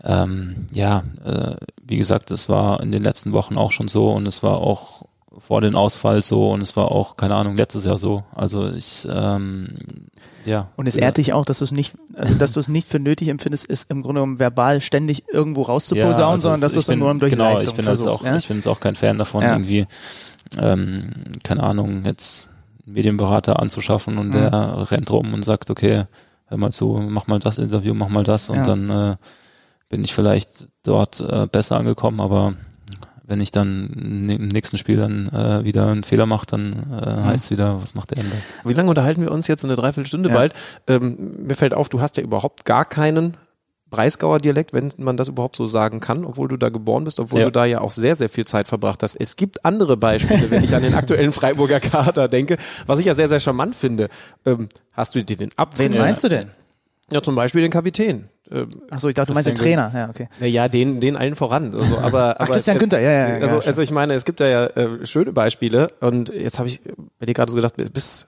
ähm, 0.03 0.67
ja, 0.73 1.03
äh, 1.23 1.55
wie 1.83 1.97
gesagt, 1.97 2.31
es 2.31 2.49
war 2.49 2.81
in 2.81 2.91
den 2.91 3.03
letzten 3.03 3.33
Wochen 3.33 3.57
auch 3.57 3.71
schon 3.71 3.87
so 3.87 4.11
und 4.11 4.27
es 4.27 4.43
war 4.43 4.57
auch 4.57 5.03
vor 5.37 5.61
dem 5.61 5.75
Ausfall 5.75 6.21
so 6.23 6.51
und 6.51 6.61
es 6.61 6.75
war 6.77 6.91
auch, 6.91 7.17
keine 7.17 7.35
Ahnung, 7.35 7.57
letztes 7.57 7.85
Jahr 7.85 7.97
so. 7.97 8.23
Also 8.33 8.69
ich, 8.69 9.07
ähm, 9.09 9.69
ja. 10.45 10.69
Und 10.75 10.87
es 10.87 10.95
ja. 10.95 11.01
ehrt 11.03 11.17
dich 11.17 11.33
auch, 11.33 11.43
dass 11.45 11.59
du 11.59 11.65
es 11.65 11.71
nicht, 11.71 11.95
also 12.13 12.35
dass 12.35 12.53
du 12.53 12.59
es 12.59 12.67
nicht 12.67 12.87
für 12.87 12.99
nötig 12.99 13.27
empfindest, 13.29 13.65
ist 13.65 13.89
im 13.89 14.01
Grunde 14.01 14.19
genommen 14.21 14.39
verbal 14.39 14.79
ständig 14.79 15.23
irgendwo 15.31 15.63
rauszuposaunen, 15.63 16.33
also 16.33 16.43
sondern 16.43 16.61
dass 16.61 16.73
du 16.73 16.79
es 16.79 16.87
nur 16.87 17.09
bin- 17.09 17.19
durch 17.19 17.31
genau, 17.31 17.45
Leistung 17.45 17.71
ich 17.73 17.77
bin 17.77 17.87
also 17.87 18.03
versuchst. 18.03 18.23
auch, 18.23 18.27
ja? 18.27 18.35
ich 18.37 18.47
bin 18.47 18.57
jetzt 18.57 18.67
auch 18.67 18.79
kein 18.79 18.95
Fan 18.95 19.17
davon, 19.17 19.41
Ja. 19.43 19.53
irgendwie, 19.53 19.87
ähm, 20.59 21.11
keine 21.43 21.63
Ahnung, 21.63 22.03
jetzt 22.05 22.49
Medienberater 22.85 23.59
anzuschaffen 23.61 24.17
und 24.17 24.27
Mhm. 24.27 24.31
der 24.33 24.91
rennt 24.91 25.09
rum 25.11 25.33
und 25.33 25.43
sagt, 25.43 25.69
okay, 25.69 26.05
hör 26.47 26.57
mal 26.57 26.71
zu, 26.71 27.03
mach 27.09 27.27
mal 27.27 27.39
das 27.39 27.57
Interview, 27.57 27.93
mach 27.93 28.09
mal 28.09 28.23
das 28.23 28.49
und 28.49 28.57
Ja. 28.57 28.63
dann 28.63 28.89
äh, 28.89 29.15
bin 29.89 30.03
ich 30.03 30.13
vielleicht 30.13 30.67
dort 30.83 31.19
äh, 31.21 31.47
besser 31.51 31.77
angekommen, 31.77 32.19
aber 32.21 32.53
wenn 33.27 33.41
ich 33.41 33.49
dann 33.51 34.27
im 34.29 34.47
nächsten 34.49 34.77
Spiel 34.77 34.97
dann 34.97 35.27
äh, 35.29 35.63
wieder 35.63 35.87
einen 35.87 36.03
Fehler 36.03 36.27
mache, 36.27 36.45
dann 36.45 36.73
äh, 36.91 37.23
heißt 37.23 37.45
es 37.45 37.51
wieder, 37.51 37.81
was 37.81 37.95
macht 37.95 38.11
der 38.11 38.21
denn 38.21 38.29
da? 38.31 38.69
Wie 38.69 38.73
lange 38.75 38.89
unterhalten 38.89 39.21
wir 39.21 39.31
uns 39.31 39.47
jetzt? 39.47 39.65
Eine 39.65 39.75
Dreiviertelstunde 39.75 40.29
Ja. 40.29 40.35
bald. 40.35 40.53
Ähm, 40.87 41.47
mir 41.47 41.55
fällt 41.55 41.73
auf, 41.73 41.89
du 41.89 42.01
hast 42.01 42.17
ja 42.17 42.23
überhaupt 42.23 42.65
gar 42.65 42.85
keinen 42.85 43.35
Breisgauer 43.95 44.39
Dialekt, 44.39 44.73
wenn 44.73 44.91
man 44.97 45.15
das 45.17 45.27
überhaupt 45.29 45.55
so 45.55 45.65
sagen 45.65 45.99
kann, 46.01 46.25
obwohl 46.25 46.47
du 46.47 46.57
da 46.57 46.69
geboren 46.69 47.05
bist, 47.05 47.19
obwohl 47.19 47.39
Ja. 47.39 47.45
du 47.45 47.51
da 47.51 47.65
ja 47.65 47.81
auch 47.81 47.91
sehr, 47.91 48.15
sehr 48.15 48.29
viel 48.29 48.45
Zeit 48.45 48.67
verbracht 48.67 49.01
hast. 49.03 49.15
Es 49.15 49.35
gibt 49.35 49.63
andere 49.63 49.95
Beispiele, 49.97 50.51
wenn 50.51 50.63
ich 50.63 50.75
an 50.75 50.83
den 50.83 50.93
aktuellen 50.95 51.31
Freiburger 51.31 51.79
Kader 51.79 52.27
denke, 52.27 52.57
was 52.85 52.99
ich 52.99 53.05
ja 53.05 53.15
sehr, 53.15 53.27
sehr 53.27 53.39
charmant 53.39 53.75
finde. 53.75 54.09
Ähm, 54.45 54.67
hast 54.93 55.15
du 55.15 55.23
dir 55.23 55.37
den 55.37 55.49
Wen 55.49 55.57
abtrainiert? 55.57 56.01
meinst 56.01 56.23
du 56.23 56.27
denn? 56.29 56.49
Ja, 57.11 57.21
zum 57.21 57.35
Beispiel 57.35 57.61
den 57.61 57.71
Kapitän. 57.71 58.29
Ähm, 58.51 58.67
Achso, 58.89 59.07
ich 59.07 59.13
dachte, 59.15 59.27
du 59.27 59.33
meinst 59.33 59.47
den 59.47 59.55
Trainer. 59.55 59.91
Ja, 59.93 60.09
okay. 60.09 60.27
naja, 60.39 60.67
den, 60.67 60.99
den 60.99 61.15
allen 61.15 61.35
voran. 61.35 61.73
Also, 61.73 61.97
aber, 62.01 62.39
aber 62.41 62.53
Christian 62.53 62.77
es, 62.77 62.81
Günther, 62.81 62.99
ja, 62.99 63.11
ja, 63.11 63.27
ja, 63.29 63.33
Also, 63.41 63.55
ja, 63.59 63.61
also 63.65 63.81
ich 63.81 63.91
meine, 63.91 64.13
es 64.13 64.25
gibt 64.25 64.39
da 64.39 64.47
ja 64.47 64.65
äh, 64.67 65.05
schöne 65.05 65.31
Beispiele 65.31 65.87
und 66.01 66.29
jetzt 66.29 66.57
habe 66.59 66.67
ich 66.67 66.81
bei 67.19 67.25
dir 67.27 67.33
gerade 67.33 67.51
so 67.51 67.55
gedacht, 67.55 67.75
bis, 67.93 68.27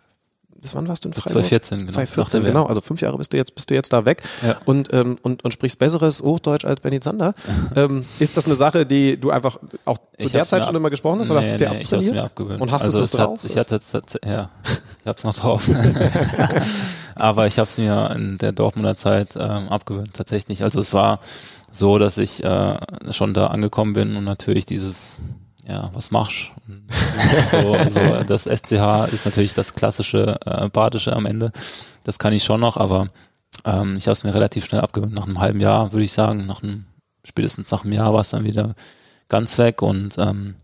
bis 0.61 0.75
wann 0.75 0.87
warst 0.87 1.05
du 1.05 1.09
in 1.09 1.13
Freiburg? 1.13 1.31
2014, 1.31 1.79
genau. 1.79 1.91
2014, 1.91 2.21
Nach 2.23 2.31
der 2.31 2.41
WM. 2.41 2.45
genau. 2.53 2.65
Also 2.67 2.81
fünf 2.81 3.01
Jahre 3.01 3.17
bist 3.17 3.33
du 3.33 3.37
jetzt, 3.37 3.55
bist 3.55 3.69
du 3.69 3.73
jetzt 3.73 3.93
da 3.93 4.05
weg 4.05 4.21
Ja. 4.45 4.57
und, 4.65 4.93
ähm, 4.93 5.17
und, 5.21 5.43
und 5.43 5.51
sprichst 5.53 5.79
besseres 5.79 6.21
Hochdeutsch 6.21 6.65
als 6.65 6.81
Benny 6.81 6.99
Zander. 6.99 7.33
ähm, 7.75 8.05
ist 8.19 8.37
das 8.37 8.45
eine 8.45 8.55
Sache, 8.55 8.85
die 8.85 9.17
du 9.19 9.31
einfach 9.31 9.57
auch 9.85 9.97
zu 9.97 10.25
Ich 10.25 10.31
der 10.31 10.43
Zeit 10.45 10.65
schon 10.65 10.75
immer 10.75 10.89
gesprochen 10.89 11.19
hast 11.19 11.31
oder 11.31 11.39
hast 11.39 11.49
du 11.49 11.51
es 11.53 11.57
dir 11.57 11.69
Nee, 11.69 11.75
nee, 11.75 11.81
ich 11.81 11.91
hab's 11.93 11.93
abtrainiert? 12.05 12.15
mir 12.15 12.23
abgewöhnt. 12.23 12.61
Und 12.61 12.71
hast 12.71 12.83
also 12.83 12.99
du 12.99 13.03
es 13.05 13.13
noch 13.13 13.19
drauf? 13.25 13.37
Hat, 13.43 13.49
ich 13.49 13.57
hatte 13.57 13.75
es, 13.75 13.93
ja, 14.25 14.49
ich 15.01 15.07
hab's 15.07 15.23
noch 15.23 15.35
drauf. 15.35 15.69
Aber 17.15 17.47
ich 17.47 17.57
habe 17.59 17.67
es 17.69 17.77
mir 17.77 18.11
in 18.15 18.37
der 18.37 18.51
Dortmunder 18.51 18.95
Zeit 18.95 19.29
ähm, 19.35 19.69
abgewöhnt, 19.69 20.13
tatsächlich. 20.13 20.63
Also 20.63 20.79
es 20.79 20.93
war 20.93 21.19
so, 21.71 21.97
dass 21.97 22.17
ich 22.17 22.43
äh, 22.43 22.77
schon 23.11 23.33
da 23.33 23.47
angekommen 23.47 23.93
bin 23.93 24.15
und 24.15 24.23
natürlich 24.23 24.65
dieses, 24.65 25.19
ja, 25.67 25.89
was 25.93 26.11
machst? 26.11 26.51
so, 27.51 27.77
so, 27.89 28.23
das 28.25 28.43
SCH 28.43 29.11
ist 29.11 29.25
natürlich 29.25 29.53
das 29.53 29.73
klassische 29.73 30.39
äh, 30.45 30.69
Badische 30.69 31.13
am 31.13 31.25
Ende. 31.25 31.51
Das 32.03 32.19
kann 32.19 32.33
ich 32.33 32.43
schon 32.43 32.61
noch, 32.61 32.77
aber 32.77 33.09
ähm, 33.65 33.97
ich 33.97 34.05
habe 34.07 34.13
es 34.13 34.23
mir 34.23 34.33
relativ 34.33 34.65
schnell 34.65 34.81
abgewöhnt. 34.81 35.13
Nach 35.13 35.25
einem 35.25 35.39
halben 35.39 35.59
Jahr 35.59 35.91
würde 35.91 36.05
ich 36.05 36.13
sagen, 36.13 36.45
nach 36.45 36.63
einem, 36.63 36.85
spätestens 37.25 37.71
nach 37.71 37.83
einem 37.83 37.93
Jahr 37.93 38.13
war 38.13 38.21
es 38.21 38.29
dann 38.29 38.45
wieder 38.45 38.75
ganz 39.27 39.57
weg 39.57 39.81
und 39.81 40.17
ähm, 40.17 40.55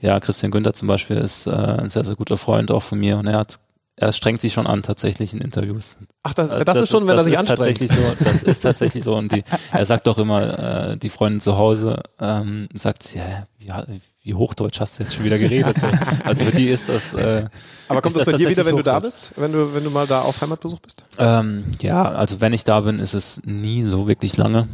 ja, 0.00 0.18
Christian 0.18 0.50
Günther 0.50 0.72
zum 0.72 0.88
Beispiel 0.88 1.16
ist 1.16 1.46
äh, 1.46 1.50
ein 1.50 1.88
sehr, 1.88 2.04
sehr 2.04 2.16
guter 2.16 2.36
Freund 2.36 2.72
auch 2.72 2.82
von 2.82 2.98
mir 2.98 3.16
und 3.18 3.26
er 3.26 3.38
hat 3.38 3.60
er 4.00 4.12
strengt 4.12 4.40
sich 4.40 4.52
schon 4.52 4.66
an 4.66 4.82
tatsächlich 4.82 5.34
in 5.34 5.40
Interviews. 5.40 5.96
Ach, 6.22 6.32
das, 6.32 6.50
Äh, 6.50 6.64
das, 6.64 6.80
ist 6.80 6.90
schon, 6.90 7.06
wenn 7.08 7.16
das 7.16 7.22
er 7.22 7.24
sich 7.24 7.32
ist 7.34 7.38
anstrengt. 7.40 7.58
tatsächlich 7.78 7.90
so. 7.90 8.24
Das 8.24 8.42
ist 8.44 8.60
tatsächlich 8.60 9.02
so. 9.02 9.16
Und 9.16 9.32
die, 9.32 9.42
er 9.72 9.86
sagt 9.86 10.06
doch 10.06 10.18
immer, 10.18 10.90
äh, 10.90 10.96
die 10.96 11.10
Freundin 11.10 11.40
zu 11.40 11.58
Hause 11.58 12.00
ähm, 12.20 12.68
sagt, 12.74 13.14
ja, 13.14 13.44
wie, 13.58 14.00
wie 14.28 14.34
Hochdeutsch 14.34 14.78
hast 14.78 14.98
du 14.98 15.02
jetzt 15.02 15.14
schon 15.14 15.24
wieder 15.24 15.38
geredet? 15.38 15.80
So. 15.80 15.86
Also 16.24 16.44
für 16.44 16.52
die 16.52 16.68
ist 16.68 16.88
das. 16.90 17.14
Äh, 17.14 17.46
Aber 17.88 18.02
kommt 18.02 18.14
das 18.16 18.26
bei 18.26 18.32
dir 18.32 18.50
wieder, 18.50 18.66
wenn 18.66 18.76
du 18.76 18.82
da 18.82 19.00
bist? 19.00 19.32
Wenn 19.36 19.52
du, 19.52 19.74
wenn 19.74 19.82
du 19.82 19.90
mal 19.90 20.06
da 20.06 20.20
auf 20.20 20.40
Heimatbesuch 20.42 20.80
bist? 20.80 21.02
Ähm, 21.18 21.64
ja, 21.80 22.02
also 22.02 22.40
wenn 22.42 22.52
ich 22.52 22.64
da 22.64 22.80
bin, 22.80 22.98
ist 22.98 23.14
es 23.14 23.40
nie 23.44 23.82
so 23.82 24.06
wirklich 24.06 24.36
lange. 24.36 24.68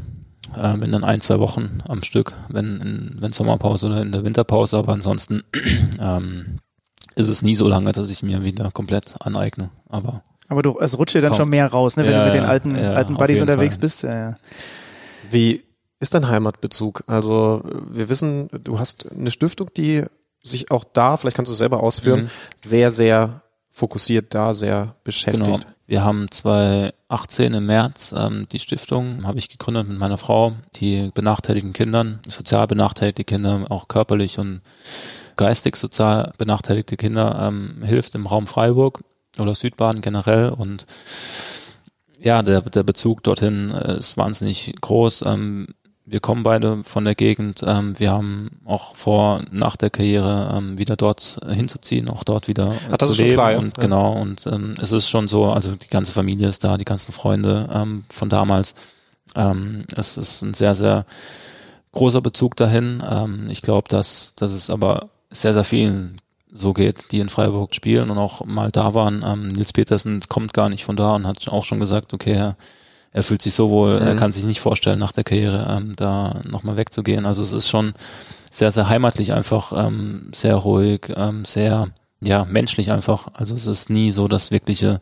Ähm, 0.57 0.83
in 0.83 0.93
dann 0.93 1.05
ein, 1.05 1.21
zwei 1.21 1.39
Wochen 1.41 1.81
am 1.89 2.03
Stück, 2.03 2.33
wenn, 2.49 2.81
in, 2.81 3.17
wenn 3.19 3.33
Sommerpause 3.33 3.87
oder 3.87 4.03
in 4.03 4.13
der 4.13 4.25
Winterpause, 4.25 4.77
aber 4.77 4.93
ansonsten 4.93 5.43
ähm, 6.01 6.59
ist 7.17 7.29
es 7.29 7.43
nie 7.43 7.55
so 7.57 7.67
lange, 7.67 7.91
dass 7.93 8.09
ich 8.11 8.23
mir 8.23 8.45
wieder 8.45 8.71
komplett 8.73 9.15
aneigne. 9.21 9.71
Aber 9.89 10.23
Aber 10.49 10.63
du, 10.63 10.79
es 10.81 10.97
rutscht 10.99 11.15
dir 11.17 11.23
dann 11.23 11.31
Komm. 11.31 11.39
schon 11.39 11.49
mehr 11.49 11.67
raus, 11.67 11.97
ne, 11.97 12.05
wenn 12.05 12.13
Ja, 12.13 12.19
du 12.21 12.25
mit 12.27 12.35
den 12.35 12.45
alten, 12.45 12.77
ja, 12.77 12.93
alten 12.93 13.15
Buddies 13.17 13.41
unterwegs 13.41 13.77
Fall. 13.77 13.81
bist. 13.81 14.03
Ja, 14.05 14.15
ja. 14.15 14.37
Wie 15.31 15.64
ist 16.05 16.15
dein 16.15 16.29
Heimatbezug? 16.29 17.03
Also 17.07 17.63
wir 17.91 18.09
wissen, 18.09 18.49
du 18.63 18.79
hast 18.79 19.11
eine 19.11 19.31
Stiftung, 19.31 19.71
die 19.77 20.05
sich 20.43 20.71
auch 20.71 20.85
da, 20.85 21.17
vielleicht 21.17 21.35
kannst 21.37 21.49
du 21.49 21.55
es 21.55 21.59
selber 21.59 21.83
ausführen, 21.83 22.25
Mhm. 22.25 22.29
sehr, 22.63 22.91
sehr 22.91 23.41
fokussiert 23.71 24.35
da, 24.35 24.53
sehr 24.55 24.95
beschäftigt. 25.03 25.47
Genau. 25.63 25.75
Wir 25.87 26.05
haben 26.05 26.31
2018 26.31 27.55
im 27.55 27.67
März 27.67 28.15
ähm, 28.17 28.47
die 28.53 28.61
Stiftung, 28.61 29.27
habe 29.27 29.39
ich 29.39 29.49
gegründet 29.49 29.89
mit 29.89 29.99
meiner 29.99 30.19
Frau, 30.19 30.53
die 30.77 31.11
benachteiligten 31.15 31.73
Kindern, 31.73 32.21
sozial 32.29 32.67
benachteiligte 32.67 33.25
Kinder, 33.25 33.67
auch 33.71 33.89
körperlich 33.89 34.39
und 34.39 34.61
geistig 35.37 35.77
sozial 35.77 36.33
benachteiligte 36.39 36.97
Kinder 36.97 37.39
ähm, 37.49 37.83
hilft 37.83 38.15
im 38.15 38.27
Raum 38.27 38.47
Freiburg 38.47 39.01
oder 39.41 39.55
Südbaden 39.55 40.01
generell 40.03 40.51
und 40.51 40.87
ja, 42.21 42.43
der, 42.43 42.63
der 42.63 42.83
Bezug 42.85 43.23
dorthin 43.23 43.71
äh, 43.71 43.97
ist 43.99 44.17
wahnsinnig 44.17 44.75
groß. 44.81 45.25
Ähm, 45.27 45.67
wir 46.07 46.21
kommen 46.21 46.43
beide 46.43 46.85
von 46.85 47.05
der 47.05 47.15
Gegend. 47.15 47.63
Ähm, 47.65 47.99
wir 47.99 48.13
haben 48.13 48.61
auch 48.65 48.95
vor, 48.95 49.41
nach 49.51 49.77
der 49.77 49.91
Karriere 49.91 50.55
ähm, 50.57 50.77
wieder 50.79 50.97
dort 50.97 51.39
hinzuziehen, 51.49 52.09
auch 52.11 52.25
dort 52.25 52.47
wieder 52.49 52.73
Ach, 52.93 52.97
das 52.99 53.09
zu 53.09 53.13
ist 53.15 53.19
schon 53.19 53.27
leben. 53.27 53.37
klar, 53.37 53.53
ja. 53.53 53.59
Und 53.59 53.77
Ja. 53.79 53.83
genau, 53.83 54.13
und 54.13 54.47
ähm, 54.47 54.75
es 54.81 54.93
ist 54.93 55.09
schon 55.09 55.29
so, 55.29 55.47
also 55.47 55.73
die 55.73 55.89
ganze 55.89 56.13
Familie 56.13 56.49
ist 56.49 56.63
da, 56.65 56.77
die 56.77 56.85
ganzen 56.85 57.13
Freunde 57.13 57.69
ähm, 57.73 58.05
von 58.11 58.29
damals. 58.29 58.75
Ähm, 59.35 59.85
es 59.97 60.17
ist 60.19 60.43
ein 60.43 60.53
sehr, 60.55 60.75
sehr 60.75 61.07
großer 61.93 62.21
Bezug 62.21 62.57
dahin. 62.57 63.03
Ähm, 63.09 63.49
ich 63.49 63.63
glaube, 63.63 63.89
dass, 63.89 64.35
dass 64.35 64.53
es 64.53 64.69
aber 64.71 65.09
sehr, 65.31 65.55
sehr 65.55 65.65
vielen 65.65 66.19
so 66.53 66.73
geht, 66.73 67.11
die 67.13 67.19
in 67.19 67.29
Freiburg 67.31 67.75
spielen 67.75 68.11
und 68.11 68.19
auch 68.19 68.45
mal 68.45 68.71
da 68.71 68.95
waren. 68.95 69.25
Ähm, 69.27 69.49
Nils 69.49 69.73
Petersen 69.73 70.21
kommt 70.29 70.53
gar 70.53 70.69
nicht 70.69 70.85
von 70.85 70.97
da 70.97 71.15
und 71.15 71.27
hat 71.27 71.49
auch 71.49 71.65
schon 71.65 71.81
gesagt, 71.81 72.13
okay, 72.15 72.53
er, 73.15 73.21
er 73.21 73.23
fühlt 73.23 73.41
sich 73.41 73.55
so 73.55 73.71
wohl, 73.71 73.99
er 73.99 74.15
Mhm. 74.15 74.19
kann 74.19 74.33
sich 74.33 74.45
nicht 74.45 74.61
vorstellen, 74.61 74.99
nach 74.99 75.12
der 75.12 75.25
Karriere 75.25 75.67
ähm, 75.71 75.95
da 75.97 76.41
nochmal 76.49 76.77
wegzugehen. 76.77 77.25
Also 77.27 77.43
es 77.43 77.53
ist 77.53 77.69
schon 77.69 77.95
sehr, 78.51 78.71
sehr 78.71 78.89
heimatlich 78.89 79.33
einfach, 79.33 79.73
ähm, 79.75 80.29
sehr 80.33 80.55
ruhig, 80.57 81.12
ähm, 81.17 81.45
sehr, 81.45 81.89
ja, 82.21 82.45
menschlich 82.45 82.91
einfach. 82.93 83.29
Also 83.35 83.55
es 83.55 83.67
ist 83.67 83.91
nie 83.91 84.11
so 84.11 84.29
das 84.29 84.51
wirkliche 84.51 85.01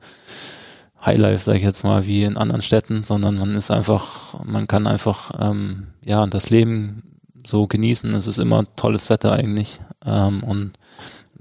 Highlife, 1.04 1.42
sage 1.42 1.58
ich 1.58 1.64
jetzt 1.64 1.82
mal, 1.84 2.06
wie 2.06 2.22
in 2.24 2.36
anderen 2.36 2.62
Städten, 2.62 3.02
sondern 3.02 3.36
man 3.36 3.54
ist 3.54 3.70
einfach, 3.70 4.42
man 4.44 4.68
kann 4.68 4.86
einfach, 4.86 5.32
ähm, 5.40 5.88
ja, 6.04 6.26
das 6.26 6.50
Leben 6.50 7.02
so 7.44 7.66
genießen. 7.66 8.14
Es 8.14 8.26
ist 8.28 8.38
immer 8.38 8.64
tolles 8.76 9.10
Wetter 9.10 9.32
eigentlich 9.32 9.80
ähm, 10.06 10.44
und 10.44 10.72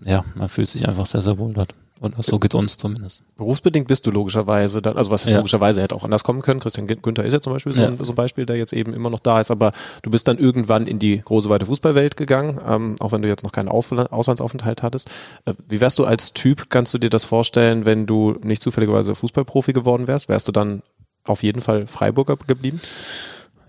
ja, 0.04 0.26
man 0.34 0.50
fühlt 0.50 0.68
sich 0.70 0.88
einfach 0.88 1.06
sehr, 1.06 1.22
sehr 1.22 1.38
wohl 1.38 1.54
dort. 1.54 1.76
Und 2.02 2.16
so 2.26 2.40
geht's 2.40 2.56
uns 2.56 2.78
zumindest. 2.78 3.22
Berufsbedingt 3.38 3.88
bist 3.88 4.08
du 4.08 4.12
logischerweise 4.12 4.82
dann, 4.82 4.98
also 4.98 5.12
was 5.12 5.24
Ja. 5.30 5.38
logischerweise 5.38 5.84
hätte 5.84 5.96
auch 5.96 6.04
anders 6.04 6.24
kommen 6.24 6.42
können. 6.42 6.60
Christian 6.60 6.88
Gü- 6.88 7.00
Günther 7.00 7.24
ist 7.24 7.34
ja 7.34 7.42
zum 7.42 7.54
Beispiel 7.54 7.76
so, 7.76 7.84
Ja. 7.84 7.90
ein, 7.90 8.04
so 8.04 8.12
ein 8.12 8.16
Beispiel, 8.16 8.48
der 8.48 8.56
jetzt 8.58 8.74
eben 8.74 8.96
immer 8.96 9.12
noch 9.12 9.20
da 9.20 9.40
ist, 9.40 9.52
aber 9.52 9.72
du 10.02 10.10
bist 10.10 10.28
dann 10.28 10.40
irgendwann 10.40 10.88
in 10.88 10.98
die 10.98 11.22
große 11.22 11.48
weite 11.50 11.68
Fußballwelt 11.68 12.18
gegangen, 12.18 12.60
ähm, 12.68 12.96
auch 13.00 13.12
wenn 13.12 13.22
du 13.22 13.28
jetzt 13.28 13.44
noch 13.44 13.52
keinen 13.52 13.70
Auf 13.70 13.92
Auslandsaufenthalt 13.92 14.82
hattest. 14.82 15.12
Äh, 15.46 15.54
wie 15.70 15.80
wärst 15.80 16.00
du 16.00 16.06
als 16.06 16.34
Typ, 16.34 16.72
kannst 16.72 16.92
du 16.96 16.98
dir 16.98 17.12
das 17.12 17.24
vorstellen, 17.24 17.86
wenn 17.86 18.08
du 18.08 18.36
nicht 18.42 18.64
zufälligerweise 18.64 19.14
Fußballprofi 19.14 19.72
geworden 19.72 20.08
wärst? 20.08 20.28
Wärst 20.28 20.48
du 20.48 20.52
dann 20.52 20.82
auf 21.26 21.44
jeden 21.44 21.62
Fall 21.62 21.86
Freiburger 21.86 22.36
geblieben? 22.36 22.82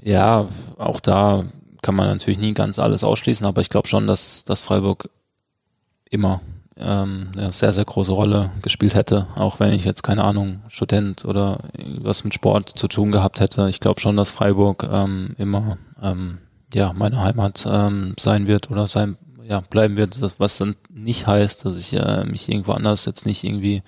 Ja, 0.03 0.49
auch 0.79 1.01
da 1.01 1.45
kann 1.83 1.95
man 1.95 2.09
natürlich 2.09 2.39
nie 2.41 2.55
ganz 2.55 2.79
alles 2.79 3.05
ausschließen, 3.05 3.47
aber 3.47 3.61
ich 3.61 3.69
glaube 3.69 3.89
schon, 3.89 4.07
dass, 4.07 4.45
dass 4.45 4.63
Freiburg 4.63 5.11
immer 6.09 6.41
ähm, 6.77 7.29
eine 7.37 7.53
sehr, 7.53 7.73
sehr 7.73 7.85
große 7.85 8.13
Rolle 8.13 8.51
gespielt 8.63 8.95
hätte, 8.95 9.27
auch 9.35 9.61
wenn 9.61 9.73
ich 9.73 9.85
jetzt 9.85 10.03
keine 10.03 10.25
Ahnung, 10.25 10.61
Student 10.69 11.25
oder 11.25 11.59
was 12.01 12.25
mit 12.25 12.35
Sport 12.35 12.71
zu 12.71 12.89
tun 12.89 13.13
gehabt 13.13 13.41
hätte. 13.41 13.69
Ich 13.69 13.81
glaube 13.81 14.01
schon, 14.01 14.17
dass 14.17 14.33
Freiburg 14.33 14.89
ähm, 14.91 15.35
immer 15.39 15.79
ähm, 16.03 16.39
ja 16.73 16.93
meine 16.95 17.23
Heimat 17.23 17.67
ähm, 17.71 18.15
sein 18.19 18.47
wird 18.47 18.71
oder 18.71 18.87
sein 18.87 19.17
ja 19.47 19.61
bleiben 19.61 19.97
wird, 19.97 20.19
was 20.39 20.59
dann 20.59 20.77
nicht 20.91 21.27
heißt, 21.27 21.65
dass 21.65 21.79
ich 21.79 21.95
äh, 21.95 22.25
mich 22.25 22.49
irgendwo 22.49 22.73
anders 22.73 23.05
jetzt 23.05 23.27
nicht 23.27 23.45
irgendwie 23.45 23.83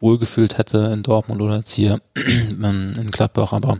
wohlgefühlt 0.00 0.58
hätte 0.58 0.78
in 0.92 1.02
Dortmund 1.02 1.40
oder 1.40 1.56
jetzt 1.56 1.72
hier 1.72 2.00
ähm, 2.16 2.92
in 2.98 3.10
Gladbach, 3.10 3.52
aber 3.52 3.78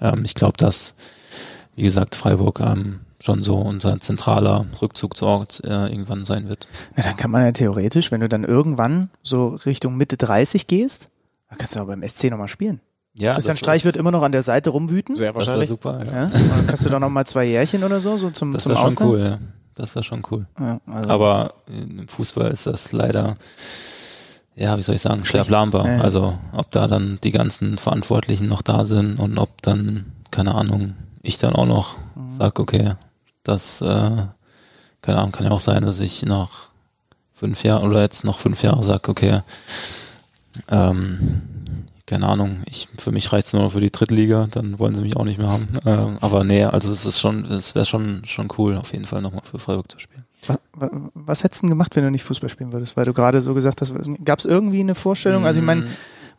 ähm, 0.00 0.24
ich 0.24 0.34
glaube, 0.34 0.56
dass 0.56 0.94
wie 1.76 1.82
gesagt 1.82 2.14
Freiburg 2.14 2.60
ähm, 2.60 3.00
schon 3.22 3.42
so 3.42 3.56
unser 3.56 4.00
zentraler 4.00 4.64
Rückzugsort 4.80 5.62
äh, 5.64 5.88
irgendwann 5.88 6.24
sein 6.24 6.48
wird. 6.48 6.66
Na, 6.96 7.02
dann 7.04 7.16
kann 7.16 7.30
man 7.30 7.44
ja 7.44 7.52
theoretisch, 7.52 8.10
wenn 8.10 8.20
du 8.20 8.28
dann 8.28 8.44
irgendwann 8.44 9.10
so 9.22 9.48
Richtung 9.66 9.96
Mitte 9.96 10.16
30 10.16 10.66
gehst, 10.66 11.10
dann 11.48 11.58
kannst 11.58 11.76
du 11.76 11.80
auch 11.80 11.86
beim 11.86 12.02
SC 12.06 12.30
nochmal 12.30 12.48
spielen. 12.48 12.80
Ja, 13.14 13.34
Christian 13.34 13.56
Streich 13.56 13.84
wird 13.84 13.96
immer 13.96 14.10
noch 14.12 14.22
an 14.22 14.32
der 14.32 14.42
Seite 14.42 14.70
rumwüten. 14.70 15.16
Sehr 15.16 15.32
das 15.32 15.46
wäre 15.46 15.46
wahrscheinlich. 15.46 15.68
super. 15.68 16.04
Ja. 16.04 16.12
Ja? 16.22 16.26
Dann 16.26 16.66
kannst 16.68 16.84
du 16.84 16.88
da 16.88 16.98
noch 17.00 17.10
mal 17.10 17.26
zwei 17.26 17.44
Jährchen 17.44 17.82
oder 17.84 18.00
so, 18.00 18.16
so 18.16 18.30
zum, 18.30 18.52
Das 18.52 18.62
zum 18.62 18.70
wäre 18.70 18.78
schon 18.80 18.86
Ausland. 18.88 19.10
cool, 19.12 19.20
ja. 19.20 19.38
Das 19.74 19.94
wäre 19.94 20.02
schon 20.04 20.22
cool. 20.30 20.46
Ja, 20.58 20.80
also, 20.86 21.10
Aber 21.10 21.54
im 21.66 22.06
Fußball 22.08 22.50
ist 22.50 22.66
das 22.66 22.92
leider, 22.92 23.34
ja, 24.56 24.76
wie 24.78 24.82
soll 24.82 24.94
ich 24.94 25.00
sagen, 25.02 25.24
schwer 25.24 25.44
planbar. 25.44 25.86
Ja, 25.86 25.96
ja. 25.96 26.00
Also 26.02 26.38
ob 26.52 26.70
da 26.70 26.86
dann 26.86 27.18
die 27.22 27.30
ganzen 27.30 27.78
Verantwortlichen 27.78 28.46
noch 28.46 28.62
da 28.62 28.84
sind 28.84 29.18
und 29.18 29.38
ob 29.38 29.60
dann, 29.62 30.12
keine 30.30 30.54
Ahnung, 30.54 30.94
ich 31.22 31.38
dann 31.38 31.54
auch 31.54 31.66
noch 31.66 31.96
Mhm. 32.14 32.30
sag, 32.30 32.58
okay, 32.58 32.94
das, 33.42 33.80
äh, 33.82 34.10
keine 35.02 35.18
Ahnung, 35.18 35.32
kann 35.32 35.46
ja 35.46 35.52
auch 35.52 35.60
sein, 35.60 35.82
dass 35.84 36.00
ich 36.00 36.22
nach 36.24 36.68
fünf 37.32 37.62
Jahren 37.64 37.88
oder 37.88 38.02
jetzt 38.02 38.24
noch 38.24 38.38
fünf 38.38 38.62
Jahre 38.62 38.82
sag, 38.82 39.08
okay, 39.08 39.40
ähm, 40.68 41.42
keine 42.06 42.26
Ahnung, 42.28 42.62
ich, 42.68 42.88
für 42.98 43.12
mich 43.12 43.32
reicht's 43.32 43.52
nur 43.52 43.62
noch 43.62 43.72
für 43.72 43.80
die 43.80 43.90
Drittliga, 43.92 44.46
dann 44.50 44.78
wollen 44.80 44.94
sie 44.94 45.02
mich 45.02 45.16
auch 45.16 45.24
nicht 45.24 45.38
mehr 45.38 45.48
haben. 45.48 45.68
Ähm, 45.86 46.18
aber 46.20 46.42
nee, 46.44 46.64
also 46.64 46.90
es 46.90 47.06
ist 47.06 47.20
schon, 47.20 47.44
es 47.44 47.74
wäre 47.74 47.84
schon, 47.84 48.22
schon 48.24 48.48
cool, 48.58 48.76
auf 48.76 48.92
jeden 48.92 49.04
Fall 49.04 49.22
nochmal 49.22 49.42
für 49.44 49.58
Freiburg 49.60 49.90
zu 49.90 50.00
spielen. 50.00 50.24
was, 50.46 50.58
wa- 50.74 50.90
was 51.14 51.44
hättest 51.44 51.62
du 51.62 51.66
denn 51.66 51.70
gemacht, 51.70 51.94
wenn 51.94 52.02
du 52.02 52.10
nicht 52.10 52.24
Fußball 52.24 52.48
spielen 52.48 52.72
würdest? 52.72 52.96
Weil 52.96 53.04
du 53.04 53.12
gerade 53.14 53.40
so 53.40 53.54
gesagt 53.54 53.80
hast, 53.80 53.94
gab 54.24 54.40
es 54.40 54.44
irgendwie 54.44 54.80
eine 54.80 54.96
Vorstellung? 54.96 55.46
Also 55.46 55.60
ich 55.60 55.66
meine, 55.66 55.84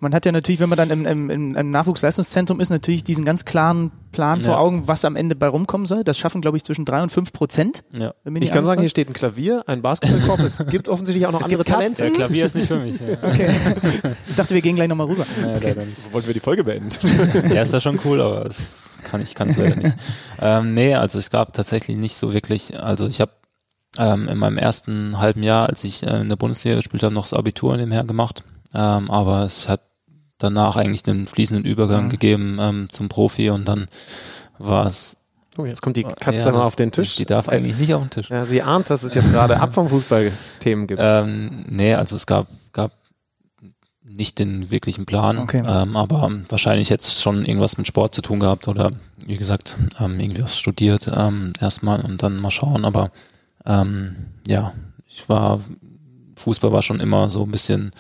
man 0.02 0.16
hat 0.16 0.26
ja 0.26 0.32
natürlich, 0.32 0.60
wenn 0.60 0.70
man 0.70 0.78
dann 0.78 0.90
im, 0.90 1.06
im, 1.06 1.56
im, 1.56 1.70
Nachwuchsleistungszentrum 1.72 2.60
ist, 2.60 2.72
natürlich 2.72 3.04
diesen 3.04 3.24
ganz 3.24 3.46
klaren 3.46 3.92
Plan 4.12 4.42
vor 4.42 4.56
Ja. 4.56 4.60
Augen, 4.60 4.88
was 4.88 5.06
am 5.06 5.16
Ende 5.16 5.36
bei 5.36 5.48
rumkommen 5.48 5.86
soll. 5.86 6.04
Das 6.04 6.18
schaffen, 6.18 6.42
glaube 6.42 6.58
ich, 6.58 6.64
zwischen 6.64 6.86
drei 6.86 7.04
und 7.04 7.12
fünf 7.12 7.32
Prozent. 7.32 7.84
Ja. 7.94 8.14
Ich 8.26 8.32
nicht 8.32 8.52
kann 8.52 8.66
sagen, 8.66 8.82
hier 8.82 8.90
steht 8.90 9.10
ein 9.10 9.14
Klavier, 9.14 9.64
ein 9.68 9.84
Basketballkorb. 9.84 10.40
es 10.40 10.66
gibt 10.70 10.90
offensichtlich 10.90 11.28
auch 11.28 11.32
noch 11.32 11.42
Es 11.42 11.46
andere. 11.46 11.64
Talente. 11.64 12.10
Klavier 12.12 12.46
ist 12.46 12.56
nicht 12.56 12.68
für 12.68 12.80
mich. 12.80 13.00
Ja, 13.00 13.18
Okay. 13.22 13.50
ich 14.28 14.36
dachte, 14.36 14.56
wir 14.56 14.62
gehen 14.62 14.76
gleich 14.76 14.90
nochmal 14.90 15.08
rüber. 15.08 15.26
ja, 15.40 15.54
leider 15.54 15.86
nicht. 15.86 15.98
So 15.98 16.12
wollten 16.14 16.28
wir 16.28 16.34
die 16.34 16.40
Folge 16.40 16.64
beenden. 16.64 16.90
ja 17.54 17.62
es 17.62 17.72
wäre 17.72 17.82
schon 17.82 18.00
cool, 18.04 18.22
aber 18.22 18.48
es 18.48 18.98
kann 19.04 19.22
ich 19.22 19.36
kann 19.36 19.50
es 19.50 19.58
leider 19.58 19.76
nicht. 19.76 19.96
Ähm, 20.42 20.74
nee, 20.74 20.96
also 20.96 21.20
es 21.20 21.30
gab 21.30 21.54
tatsächlich 21.54 21.96
nicht 21.96 22.16
so 22.16 22.34
wirklich, 22.34 22.80
also 22.82 23.06
ich 23.06 23.22
habe 23.22 23.34
ähm, 24.00 24.28
in 24.28 24.40
meinem 24.40 24.58
ersten 24.58 25.20
halben 25.20 25.44
Jahr, 25.44 25.70
als 25.70 25.84
ich 25.84 26.02
äh, 26.02 26.22
in 26.22 26.30
der 26.30 26.38
Bundesliga 26.38 26.78
gespielt 26.78 27.04
habe, 27.04 27.14
noch 27.14 27.26
das 27.26 27.34
Abitur 27.34 27.78
nebenher 27.78 28.04
gemacht. 28.04 28.44
Ähm, 28.74 29.12
aber 29.12 29.44
es 29.44 29.70
hat 29.70 29.82
danach 30.44 30.76
eigentlich 30.76 31.04
den 31.04 31.28
fließenden 31.28 31.66
Übergang 31.66 32.06
Mhm. 32.06 32.10
gegeben 32.10 32.58
ähm, 32.60 32.88
zum 32.90 33.10
Profi 33.10 33.50
und 33.50 33.68
dann 33.68 33.88
war 34.58 34.86
es 34.88 35.18
Oh, 35.58 35.66
jetzt 35.66 35.82
kommt 35.82 35.98
die 35.98 36.04
Katze 36.04 36.48
ja, 36.48 36.52
mal 36.54 36.62
auf 36.64 36.78
den 36.78 36.92
Tisch. 36.94 37.16
Die 37.18 37.26
darf 37.26 37.50
eigentlich 37.50 37.78
nicht 37.78 37.94
auf 37.94 38.02
den 38.04 38.10
Tisch. 38.10 38.30
Ja, 38.30 38.46
sie 38.46 38.62
ahnt, 38.62 38.90
dass 38.90 39.04
es 39.04 39.14
jetzt 39.16 39.32
gerade 39.34 39.60
ab 39.60 39.74
vom 39.74 39.90
Fußball 39.90 40.32
Themen 40.62 40.88
gibt. 40.88 41.02
Ähm, 41.04 41.66
nee, 41.68 41.94
also 41.94 42.16
es 42.16 42.26
gab, 42.26 42.48
gab 42.72 42.92
nicht 44.04 44.40
den 44.40 44.72
wirklichen 44.72 45.06
Plan, 45.06 45.38
Okay. 45.40 45.62
ähm, 45.68 45.98
aber 45.98 46.32
wahrscheinlich 46.48 46.88
jetzt 46.90 47.22
schon 47.22 47.46
irgendwas 47.46 47.78
mit 47.78 47.86
Sport 47.86 48.16
zu 48.16 48.22
tun 48.22 48.40
gehabt 48.40 48.70
oder 48.70 48.94
wie 49.26 49.36
gesagt, 49.36 49.76
ähm, 50.00 50.20
irgendwie 50.22 50.42
was 50.42 50.58
studiert 50.58 51.10
ähm, 51.14 51.52
erstmal 51.60 52.00
und 52.02 52.24
dann 52.24 52.38
mal 52.38 52.52
schauen. 52.52 52.86
Aber 52.86 53.12
ähm, 53.66 54.16
ja, 54.48 54.74
ich 55.06 55.28
war, 55.28 55.60
Fußball 56.38 56.72
war 56.72 56.82
schon 56.82 57.02
immer 57.02 57.30
so 57.30 57.44
ein 57.44 57.52
bisschen 57.52 57.92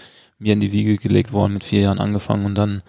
mir 0.42 0.54
in 0.54 0.60
die 0.60 0.72
Wiege 0.72 0.98
gelegt 0.98 1.34
worden, 1.34 1.54
mit 1.54 1.64
vier 1.64 1.82
Jahren 1.82 2.00
angefangen 2.00 2.46
und 2.46 2.56
dann 2.56 2.82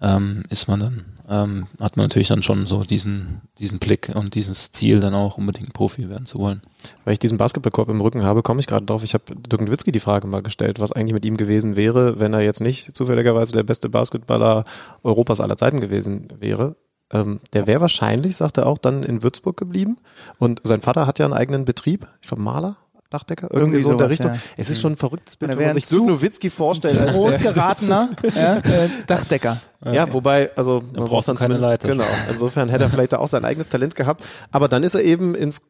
ähm, 0.00 0.42
ist 0.50 0.68
man 0.68 0.80
dann, 0.80 1.04
ähm, 1.28 1.66
hat 1.78 1.96
man 1.96 2.04
natürlich 2.04 2.28
dann 2.28 2.42
schon 2.42 2.66
so 2.66 2.82
diesen, 2.82 3.42
diesen 3.58 3.78
Blick 3.78 4.10
und 4.14 4.34
dieses 4.34 4.72
Ziel, 4.72 5.00
dann 5.00 5.14
auch 5.14 5.38
unbedingt 5.38 5.72
Profi 5.72 6.08
werden 6.08 6.26
zu 6.26 6.38
wollen. 6.38 6.60
Weil 7.04 7.12
ich 7.12 7.18
diesen 7.18 7.38
Basketballkorb 7.38 7.88
im 7.88 8.00
Rücken 8.00 8.22
habe, 8.22 8.42
komme 8.42 8.60
ich 8.60 8.66
gerade 8.66 8.84
drauf. 8.84 9.04
Ich 9.04 9.14
habe 9.14 9.24
Dirk 9.34 9.60
Nowitzki 9.60 9.92
die 9.92 10.00
Frage 10.00 10.26
mal 10.26 10.42
gestellt, 10.42 10.80
was 10.80 10.92
eigentlich 10.92 11.14
mit 11.14 11.24
ihm 11.24 11.36
gewesen 11.36 11.76
wäre, 11.76 12.18
wenn 12.18 12.34
er 12.34 12.40
jetzt 12.40 12.60
nicht 12.60 12.96
zufälligerweise 12.96 13.52
der 13.52 13.62
beste 13.62 13.88
Basketballer 13.88 14.64
Europas 15.02 15.40
aller 15.40 15.56
Zeiten 15.56 15.80
gewesen 15.80 16.28
wäre. 16.40 16.76
Ähm, 17.12 17.40
der 17.52 17.66
wäre 17.66 17.80
wahrscheinlich, 17.80 18.36
sagt 18.36 18.58
er 18.58 18.66
auch, 18.66 18.78
dann 18.78 19.02
in 19.04 19.22
Würzburg 19.22 19.56
geblieben. 19.56 19.98
Und 20.38 20.60
sein 20.64 20.80
Vater 20.80 21.06
hat 21.06 21.18
ja 21.18 21.26
einen 21.26 21.34
eigenen 21.34 21.64
Betrieb, 21.64 22.08
ich 22.20 22.28
glaube 22.28 22.42
Maler, 22.42 22.76
Dachdecker, 23.12 23.48
irgendwie, 23.50 23.76
Irgendwie 23.76 23.78
so 23.80 23.92
in 23.92 23.98
der 23.98 24.10
Richtung. 24.10 24.32
ja. 24.34 24.40
Es 24.56 24.70
ist 24.70 24.80
schon 24.80 24.92
ein 24.92 24.96
verrücktes 24.96 25.36
Bild, 25.36 25.56
wenn 25.56 25.64
man 25.66 25.74
sich 25.74 25.84
ein 25.90 25.96
Dirk 25.96 26.06
Nowitzki 26.06 26.50
vorstellt. 26.50 26.98
als 26.98 27.12
Groß 27.16 27.36
der- 27.38 27.52
geratener 27.52 28.08
ja, 28.34 28.56
äh, 28.58 28.88
Dachdecker. 29.06 29.60
Ja, 29.84 30.12
wobei, 30.12 30.50
also 30.56 30.82
man 30.94 31.06
braucht 31.08 31.26
dann 31.28 31.36
keine 31.36 31.56
Leiter. 31.56 31.88
Genau. 31.88 32.04
Insofern 32.30 32.68
hätte 32.68 32.84
er 32.84 32.90
vielleicht 32.90 33.14
auch 33.14 33.28
sein 33.28 33.44
eigenes 33.44 33.68
Talent 33.68 33.94
gehabt. 33.96 34.24
Aber 34.50 34.68
dann 34.68 34.82
ist 34.84 34.94
er 34.94 35.02
eben 35.02 35.34
ins 35.34 35.62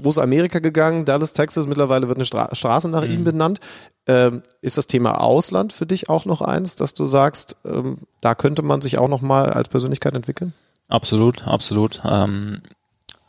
große 0.00 0.22
Amerika 0.22 0.60
gegangen, 0.60 1.04
Dallas, 1.04 1.32
Texas. 1.32 1.66
Mittlerweile 1.66 2.06
wird 2.08 2.16
eine 2.16 2.24
Stra 2.24 2.48
Straße 2.54 2.88
nach 2.88 3.04
ihm 3.04 3.24
benannt. 3.24 3.58
Ähm, 4.06 4.42
ist 4.62 4.78
das 4.78 4.86
Thema 4.86 5.20
Ausland 5.20 5.72
für 5.72 5.84
dich 5.84 6.08
auch 6.08 6.24
noch 6.24 6.40
eins, 6.40 6.76
dass 6.76 6.94
du 6.94 7.06
sagst, 7.06 7.56
ähm, 7.66 7.98
da 8.20 8.34
könnte 8.34 8.62
man 8.62 8.80
sich 8.80 8.98
auch 8.98 9.08
noch 9.08 9.20
mal 9.20 9.52
als 9.52 9.68
Persönlichkeit 9.68 10.14
entwickeln? 10.14 10.52
Absolut, 10.88 11.46
absolut. 11.46 12.00
Ähm, 12.08 12.62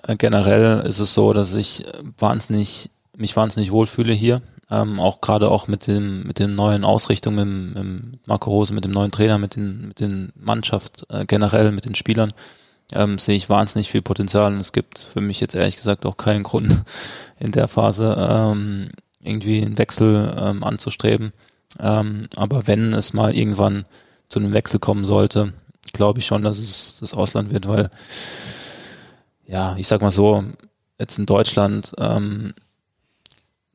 äh, 0.07 0.15
generell 0.15 0.81
ist 0.85 0.99
es 0.99 1.13
so, 1.13 1.33
dass 1.33 1.53
ich 1.55 1.83
wahnsinnig, 2.17 2.89
mich 3.21 3.35
wahnsinnig 3.35 3.71
wohlfühle 3.71 4.13
hier. 4.13 4.41
Ähm, 4.69 4.99
auch 4.99 5.21
gerade 5.21 5.49
auch 5.49 5.67
mit 5.67 5.87
dem, 5.87 6.23
mit 6.23 6.39
den 6.39 6.51
neuen 6.51 6.83
Ausrichtungen 6.83 7.39
im, 7.39 7.73
im 7.75 8.19
Marco 8.25 8.49
Rose, 8.49 8.73
mit 8.73 8.85
dem 8.85 8.91
neuen 8.91 9.11
Trainer, 9.11 9.37
mit 9.37 9.55
den, 9.55 9.89
mit 9.89 9.99
den 9.99 10.31
Mannschaft 10.35 11.05
äh, 11.09 11.25
generell, 11.25 11.71
mit 11.71 11.85
den 11.85 11.95
Spielern, 11.95 12.33
ähm, 12.93 13.17
sehe 13.17 13.35
ich 13.35 13.49
wahnsinnig 13.49 13.89
viel 13.89 14.01
Potenzial 14.01 14.53
und 14.53 14.59
es 14.59 14.71
gibt 14.71 14.99
für 14.99 15.21
mich 15.21 15.39
jetzt 15.39 15.55
ehrlich 15.55 15.75
gesagt 15.75 16.05
auch 16.05 16.17
keinen 16.17 16.43
Grund 16.43 16.83
in 17.39 17.51
der 17.51 17.67
Phase 17.67 18.15
ähm, 18.17 18.89
irgendwie 19.21 19.61
einen 19.61 19.77
Wechsel 19.77 20.33
ähm, 20.37 20.63
anzustreben. 20.63 21.33
Ähm, 21.79 22.27
aber 22.35 22.67
wenn 22.67 22.93
es 22.93 23.13
mal 23.13 23.35
irgendwann 23.35 23.85
zu 24.29 24.39
einem 24.39 24.53
Wechsel 24.53 24.79
kommen 24.79 25.05
sollte, 25.05 25.53
glaube 25.93 26.19
ich 26.19 26.25
schon, 26.25 26.43
dass 26.43 26.59
es 26.59 26.99
das 26.99 27.13
Ausland 27.13 27.51
wird, 27.51 27.67
weil 27.67 27.89
ja, 29.45 29.75
ich 29.77 29.87
sag 29.87 30.01
mal 30.01 30.11
so, 30.11 30.45
jetzt 30.97 31.19
in 31.19 31.25
Deutschland 31.25 31.93
ähm, 31.97 32.53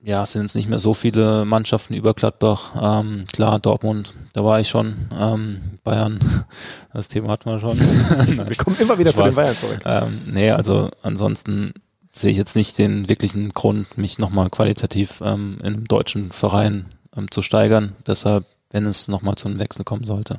ja, 0.07 0.25
sind 0.25 0.45
es 0.45 0.55
nicht 0.55 0.69
mehr 0.69 0.79
so 0.79 0.95
viele 0.95 1.45
Mannschaften 1.45 1.93
über 1.95 2.15
Gladbach. 2.15 2.73
Ähm, 2.81 3.27
klar, 3.33 3.59
Dortmund, 3.59 4.13
da 4.35 4.45
war 4.45 4.61
ich 4.61 4.69
schon. 4.69 4.95
Ähm, 5.19 5.61
Bayern, 5.83 6.19
das 6.93 7.09
Thema 7.09 7.31
hatten 7.31 7.51
wir 7.51 7.59
schon. 7.59 7.77
Wir 7.81 8.57
kommen 8.57 8.77
immer 8.79 8.97
wieder 8.99 9.11
zu 9.13 9.23
den 9.23 9.33
Spaß. 9.33 9.35
Bayern 9.37 9.55
zurück. 9.57 9.81
Ähm, 9.85 10.21
nee, 10.33 10.51
also 10.53 10.91
ansonsten 11.03 11.75
sehe 12.13 12.31
ich 12.31 12.37
jetzt 12.37 12.55
nicht 12.55 12.79
den 12.79 13.09
wirklichen 13.09 13.49
Grund, 13.53 13.99
mich 13.99 14.19
nochmal 14.19 14.49
qualitativ 14.49 15.21
ähm, 15.25 15.57
in 15.61 15.67
einem 15.67 15.85
deutschen 15.89 16.31
Verein 16.31 16.87
ähm, 17.17 17.29
zu 17.31 17.43
steigern. 17.43 17.93
Deshalb, 18.07 18.45
wenn 18.71 18.87
es 18.87 19.09
nochmal 19.09 19.35
zu 19.35 19.49
einem 19.49 19.59
Wechsel 19.59 19.85
kommen 19.85 20.05
sollte, 20.05 20.39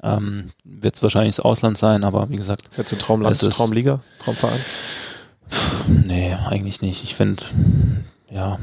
ähm, 0.00 0.46
wird 0.64 0.94
es 0.94 1.02
wahrscheinlich 1.02 1.34
das 1.36 1.44
Ausland 1.44 1.76
sein, 1.76 2.04
aber 2.04 2.30
wie 2.30 2.36
gesagt, 2.36 2.70
Ja, 2.76 2.84
zu 2.84 2.96
Traumland, 2.96 3.34
Es 3.34 3.42
ist- 3.42 3.56
Traumliga, 3.56 4.00
Traumverein. 4.22 4.60
nee, 5.88 6.34
eigentlich 6.46 6.82
nicht. 6.82 7.02
Ich 7.02 7.14
finde, 7.16 7.42
ja, 8.30 8.58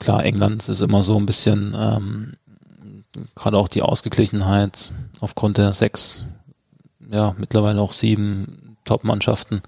klar, 0.00 0.24
England 0.24 0.68
ist 0.68 0.80
immer 0.80 1.02
so 1.04 1.16
ein 1.16 1.26
bisschen, 1.26 1.74
ähm, 1.78 2.32
gerade 3.36 3.56
auch 3.56 3.68
die 3.68 3.82
Ausgeglichenheit 3.82 4.90
aufgrund 5.20 5.58
der 5.58 5.72
sechs, 5.72 6.26
ja, 7.10 7.34
mittlerweile 7.38 7.80
auch 7.80 7.92
sieben 7.92 8.76
Top-Mannschaften. 8.84 9.62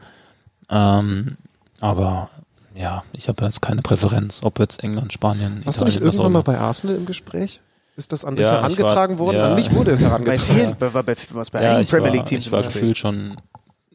Ähm, 0.70 1.37
aber 1.80 2.30
ja, 2.74 3.05
ich 3.12 3.28
habe 3.28 3.45
jetzt 3.45 3.61
keine 3.62 3.83
Präferenz, 3.83 4.41
ob 4.43 4.59
jetzt 4.59 4.83
England, 4.83 5.12
Spanien, 5.12 5.64
Warst 5.64 5.80
du 5.80 5.85
nicht 5.85 5.97
Italien, 5.97 6.09
was 6.09 6.18
auch 6.18 6.24
irgendwann 6.24 6.33
mal 6.45 6.53
immer. 6.53 6.59
bei 6.59 6.59
Arsenal 6.66 6.97
im 6.97 7.07
Gespräch? 7.07 7.61
Ist 7.95 8.11
das 8.12 8.24
an 8.24 8.37
dich 8.37 8.45
Ja, 8.47 8.53
herangetragen 8.53 9.18
war- 9.18 9.26
worden? 9.26 9.37
ja. 9.37 9.49
An 9.51 9.55
mich 9.55 9.70
wurde 9.74 9.91
es 9.91 10.01
Bei 10.01 10.07
herangetragen. 10.09 10.41
vielen, 10.43 10.76
bei, 10.78 10.89
bei, 11.03 11.14
was 11.33 11.51
bei 11.51 11.62
Ja, 11.62 11.68
einigen 11.70 11.83
ich 11.83 11.91
Premier 11.91 12.09
war, 12.09 12.14
League 12.16 12.26
Teams. 12.26 12.47
ich 12.47 12.53
war 12.53 12.62
gefühlt 12.62 12.97
schon, 12.97 13.37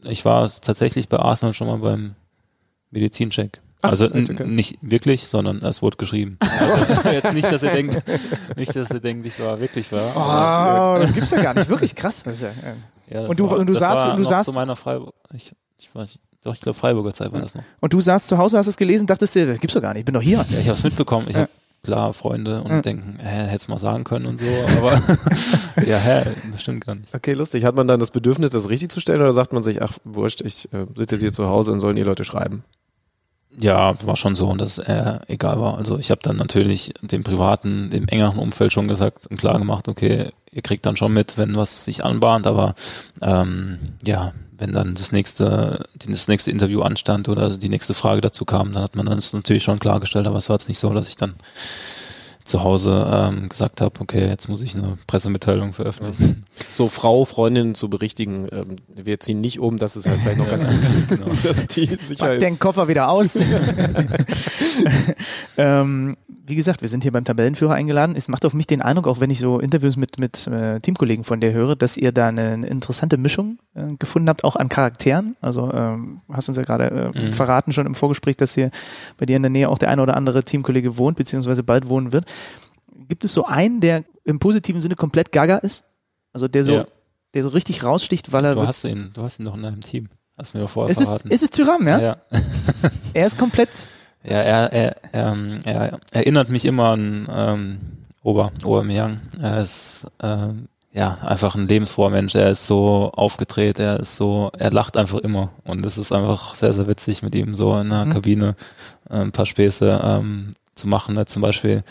ich 0.04 0.24
war 0.24 0.48
tatsächlich 0.62 1.10
bei 1.10 1.18
Arsenal 1.18 1.54
schon 1.54 1.66
mal 1.68 1.80
beim 1.80 2.14
Medizincheck. 2.92 3.60
Ach, 3.84 3.92
also 3.92 4.06
okay. 4.06 4.44
nicht 4.46 4.78
wirklich, 4.82 5.28
sondern 5.28 5.58
es 5.64 5.82
wurde 5.82 5.98
geschrieben. 5.98 6.38
Also 6.40 7.10
jetzt 7.12 7.34
nicht, 7.34 7.52
dass 7.52 7.62
ihr 7.64 7.70
denkt, 7.72 8.02
nicht, 8.58 8.76
dass 8.76 8.90
ihr 8.92 9.00
denkt, 9.00 9.26
ich 9.26 9.40
war 9.40 9.60
wirklich 9.60 9.92
war. 9.92 10.16
aber- 10.16 10.96
Oh, 10.96 11.02
das 11.02 11.14
gibt's 11.14 11.30
ja 11.32 11.42
gar 11.42 11.54
nicht. 11.54 11.70
Wirklich 11.70 11.96
krass. 11.96 12.24
Das 12.24 12.36
ist 12.36 12.42
ja, 12.42 12.50
ja. 12.50 12.74
Ja, 13.10 13.22
das 13.22 13.30
Und 13.30 13.40
du- 13.40 13.50
war, 13.50 13.58
und 13.60 13.68
du 13.70 13.74
saßt- 13.74 14.12
und 14.12 14.18
du 14.20 14.24
saßt- 14.24 14.46
zu 14.46 14.52
meiner 14.54 14.76
Freiburg, 14.76 15.14
ich, 15.34 15.54
ich, 15.80 15.94
war, 15.96 16.04
ich, 16.06 16.20
doch, 16.44 16.54
ich 16.54 16.62
glaube 16.62 16.78
Freiburger 16.78 17.14
Zeit 17.14 17.32
war 17.32 17.40
das 17.42 17.56
noch. 17.56 17.64
Und 17.80 17.94
du 17.94 18.02
saßt 18.02 18.28
zu 18.28 18.38
Hause, 18.38 18.58
hast 18.58 18.68
es 18.68 18.78
gelesen, 18.78 19.06
dachtest 19.08 19.36
dir, 19.36 19.46
das 19.48 19.60
gibt's 19.60 19.74
doch 19.76 19.82
gar 19.82 19.94
nicht. 19.94 20.02
Ich 20.02 20.06
bin 20.06 20.14
doch 20.14 20.22
hier. 20.22 20.38
Ja, 20.50 20.60
ich 20.60 20.68
habe 20.68 20.78
es 20.78 20.84
mitbekommen. 20.84 21.28
Ich 21.30 21.36
Ja. 21.36 21.42
habe 21.42 21.52
klar 21.84 22.14
Freunde 22.14 22.64
und 22.64 22.72
Ja. 22.72 22.82
denken, 22.82 23.18
hä, 23.22 23.46
hättest 23.48 23.70
mal 23.70 23.78
sagen 23.78 24.04
können 24.04 24.26
und 24.26 24.40
so, 24.40 24.46
aber 24.80 25.00
ja, 25.86 25.98
hä, 25.98 26.24
das 26.52 26.62
stimmt 26.62 26.86
gar 26.86 26.96
nicht. 26.96 27.14
Okay, 27.14 27.34
lustig. 27.34 27.64
Hat 27.64 27.76
man 27.76 27.88
dann 27.88 28.00
das 28.00 28.12
Bedürfnis, 28.12 28.50
das 28.50 28.68
richtig 28.68 28.90
zu 28.92 29.00
stellen 29.00 29.22
oder 29.22 29.32
sagt 29.32 29.54
man 29.54 29.62
sich, 29.64 29.82
ach 29.82 29.94
wurscht, 30.04 30.42
ich 30.42 30.66
äh, 30.74 30.86
sitze 30.96 31.16
jetzt 31.16 31.22
hier 31.22 31.32
zu 31.34 31.48
Hause 31.48 31.72
und 31.72 31.80
sollen 31.80 31.96
die 31.96 32.04
Leute 32.04 32.24
schreiben? 32.26 32.64
Ja, 33.60 33.96
war 34.06 34.16
schon 34.16 34.36
so, 34.36 34.54
dass 34.56 34.78
er 34.78 35.22
egal 35.28 35.60
war. 35.60 35.78
Also 35.78 35.98
ich 35.98 36.12
habe 36.12 36.22
dann 36.22 36.36
natürlich 36.36 36.94
dem 37.02 37.24
privaten, 37.24 37.90
dem 37.90 38.08
engeren 38.08 38.38
Umfeld 38.38 38.72
schon 38.72 38.88
gesagt 38.88 39.26
und 39.28 39.38
klar 39.38 39.58
gemacht, 39.58 39.88
okay, 39.88 40.30
ihr 40.52 40.62
kriegt 40.62 40.86
dann 40.86 40.96
schon 40.96 41.14
mit, 41.14 41.38
wenn 41.38 41.58
was 41.58 41.84
sich 41.84 42.04
anbahnt, 42.04 42.46
aber 42.46 42.76
ähm, 43.22 43.80
ja, 44.06 44.34
wenn 44.60 44.74
dann 44.74 44.94
das 44.94 45.12
nächste, 45.12 45.84
das 46.08 46.28
nächste 46.28 46.52
Interview 46.52 46.82
anstand 46.82 47.30
oder 47.30 47.50
die 47.50 47.70
nächste 47.70 47.94
Frage 47.94 48.22
dazu 48.22 48.46
kam, 48.46 48.72
dann 48.72 48.84
hat 48.84 48.96
man 48.96 49.08
das 49.08 49.34
natürlich 49.34 49.64
schon 49.64 49.80
klargestellt, 49.80 50.28
aber 50.28 50.38
es 50.38 50.50
war 50.50 50.56
jetzt 50.56 50.68
nicht 50.68 50.80
so, 50.80 50.94
dass 50.94 51.10
ich 51.10 51.16
dann 51.16 51.36
zu 52.48 52.64
Hause 52.64 53.06
ähm, 53.12 53.50
gesagt 53.50 53.82
habe, 53.82 54.00
okay, 54.00 54.28
jetzt 54.28 54.48
muss 54.48 54.62
ich 54.62 54.76
eine 54.76 54.98
Pressemitteilung 55.06 55.74
veröffentlichen. 55.74 56.46
So 56.72 56.88
Frau, 56.88 57.26
Freundin 57.26 57.76
zu 57.76 57.90
berichtigen, 57.90 58.48
ähm, 58.52 58.78
wir 58.96 59.20
ziehen 59.20 59.42
nicht 59.42 59.60
um, 59.60 59.78
das 59.78 59.96
ist 59.96 60.08
halt 60.08 60.20
vielleicht 60.22 60.38
noch 60.38 60.50
ganz 60.50 60.66
gut, 60.66 61.10
genau. 61.10 61.32
dass 61.44 61.68
die 61.68 61.88
Pack 61.88 62.00
Sicherheit 62.00 62.42
den 62.42 62.58
Koffer 62.58 62.88
wieder 62.88 63.10
aus. 63.10 63.36
ähm, 65.58 66.18
wie 66.48 66.56
gesagt, 66.56 66.82
wir 66.82 66.90
sind 66.90 67.04
hier 67.04 67.12
beim 67.12 67.26
Tabellenführer 67.26 67.74
eingeladen. 67.74 68.16
Es 68.16 68.28
macht 68.30 68.46
auf 68.46 68.54
mich 68.54 68.68
den 68.68 68.82
Eindruck, 68.82 69.08
auch 69.08 69.20
wenn 69.20 69.30
ich 69.30 69.40
so 69.40 69.60
Interviews 69.60 69.98
mit, 69.98 70.18
mit 70.20 70.48
äh, 70.48 70.80
Teamkollegen 70.80 71.24
von 71.26 71.42
dir 71.42 71.52
höre, 71.52 71.76
dass 71.76 71.98
ihr 71.98 72.12
da 72.12 72.28
eine, 72.30 72.52
eine 72.52 72.68
interessante 72.68 73.18
Mischung 73.18 73.60
äh, 73.76 73.88
gefunden 74.00 74.30
habt, 74.30 74.44
auch 74.44 74.56
an 74.56 74.70
Charakteren. 74.70 75.36
Also 75.42 75.72
ähm, 75.74 76.22
hast 76.32 76.48
uns 76.48 76.58
ja 76.58 76.64
gerade 76.64 77.12
äh, 77.14 77.20
Mhm. 77.28 77.34
verraten 77.34 77.72
schon 77.74 77.86
im 77.86 77.96
Vorgespräch, 77.96 78.38
dass 78.38 78.56
hier 78.56 78.72
bei 79.18 79.26
dir 79.26 79.36
in 79.36 79.44
der 79.44 79.50
Nähe 79.50 79.68
auch 79.70 79.78
der 79.78 79.90
eine 79.90 80.02
oder 80.02 80.16
andere 80.16 80.44
Teamkollege 80.44 80.98
wohnt, 80.98 81.18
beziehungsweise 81.18 81.64
bald 81.64 81.90
wohnen 81.90 82.14
wird. 82.14 82.26
Gibt 83.10 83.24
es 83.24 83.34
so 83.34 83.46
einen, 83.46 83.80
der 83.82 84.04
im 84.24 84.40
positiven 84.40 84.82
Sinne 84.82 84.96
komplett 84.96 85.32
gaga 85.32 85.58
ist? 85.58 85.84
Also 86.34 86.48
der 86.48 86.64
so, 86.64 86.74
Ja. 86.74 86.86
der 87.34 87.44
so 87.44 87.50
richtig 87.50 87.84
raussticht, 87.84 88.32
weil 88.32 88.46
er 88.46 88.56
Du 88.56 88.66
hast 88.66 88.84
ihn, 88.86 89.10
du 89.14 89.22
hast 89.22 89.40
ihn 89.40 89.46
doch 89.46 89.56
in 89.56 89.64
deinem 89.64 89.82
Team. 89.82 90.10
Hast 90.38 90.54
mir 90.54 90.60
doch 90.62 90.70
vorher 90.70 90.92
ist 90.92 91.02
es, 91.02 91.08
verraten. 91.08 91.30
ist 91.32 91.42
es 91.44 91.50
Tyram, 91.50 91.88
ja? 91.88 92.00
ja. 92.00 92.18
Er 93.14 93.26
ist 93.26 93.38
komplett 93.40 93.70
Ja, 94.30 94.42
er, 94.42 94.74
er, 94.74 94.96
ähm, 95.14 95.56
er 95.64 96.00
erinnert 96.12 96.50
mich 96.50 96.66
immer 96.66 96.86
an 96.90 97.28
ähm, 97.34 97.78
Ober, 98.24 98.52
Obermeyang. 98.66 99.22
Er 99.42 99.62
ist 99.62 100.06
ähm, 100.22 100.68
ja 100.92 101.18
einfach 101.22 101.56
ein 101.56 101.68
lebensfroher 101.68 102.10
Mensch. 102.10 102.36
Er 102.36 102.52
ist 102.52 102.68
so 102.68 103.12
aufgedreht, 103.16 103.80
er 103.80 104.02
ist 104.02 104.18
so, 104.18 104.52
er 104.58 104.72
lacht 104.72 104.98
einfach 104.98 105.20
immer. 105.20 105.52
Und 105.64 105.86
es 105.86 105.98
ist 105.98 106.12
einfach 106.12 106.56
sehr, 106.56 106.74
sehr 106.74 106.88
witzig 106.88 107.24
mit 107.24 107.36
ihm 107.36 107.54
so 107.56 107.78
in 107.78 107.90
der 107.90 108.06
Mhm. 108.06 108.10
Kabine 108.10 108.56
äh, 109.10 109.16
ein 109.16 109.32
paar 109.32 109.46
Späße 109.46 110.02
ähm, 110.04 110.56
zu 110.76 110.90
machen. 110.90 111.16
Ne? 111.16 111.26
Zum 111.26 111.42
Beispiel 111.42 111.84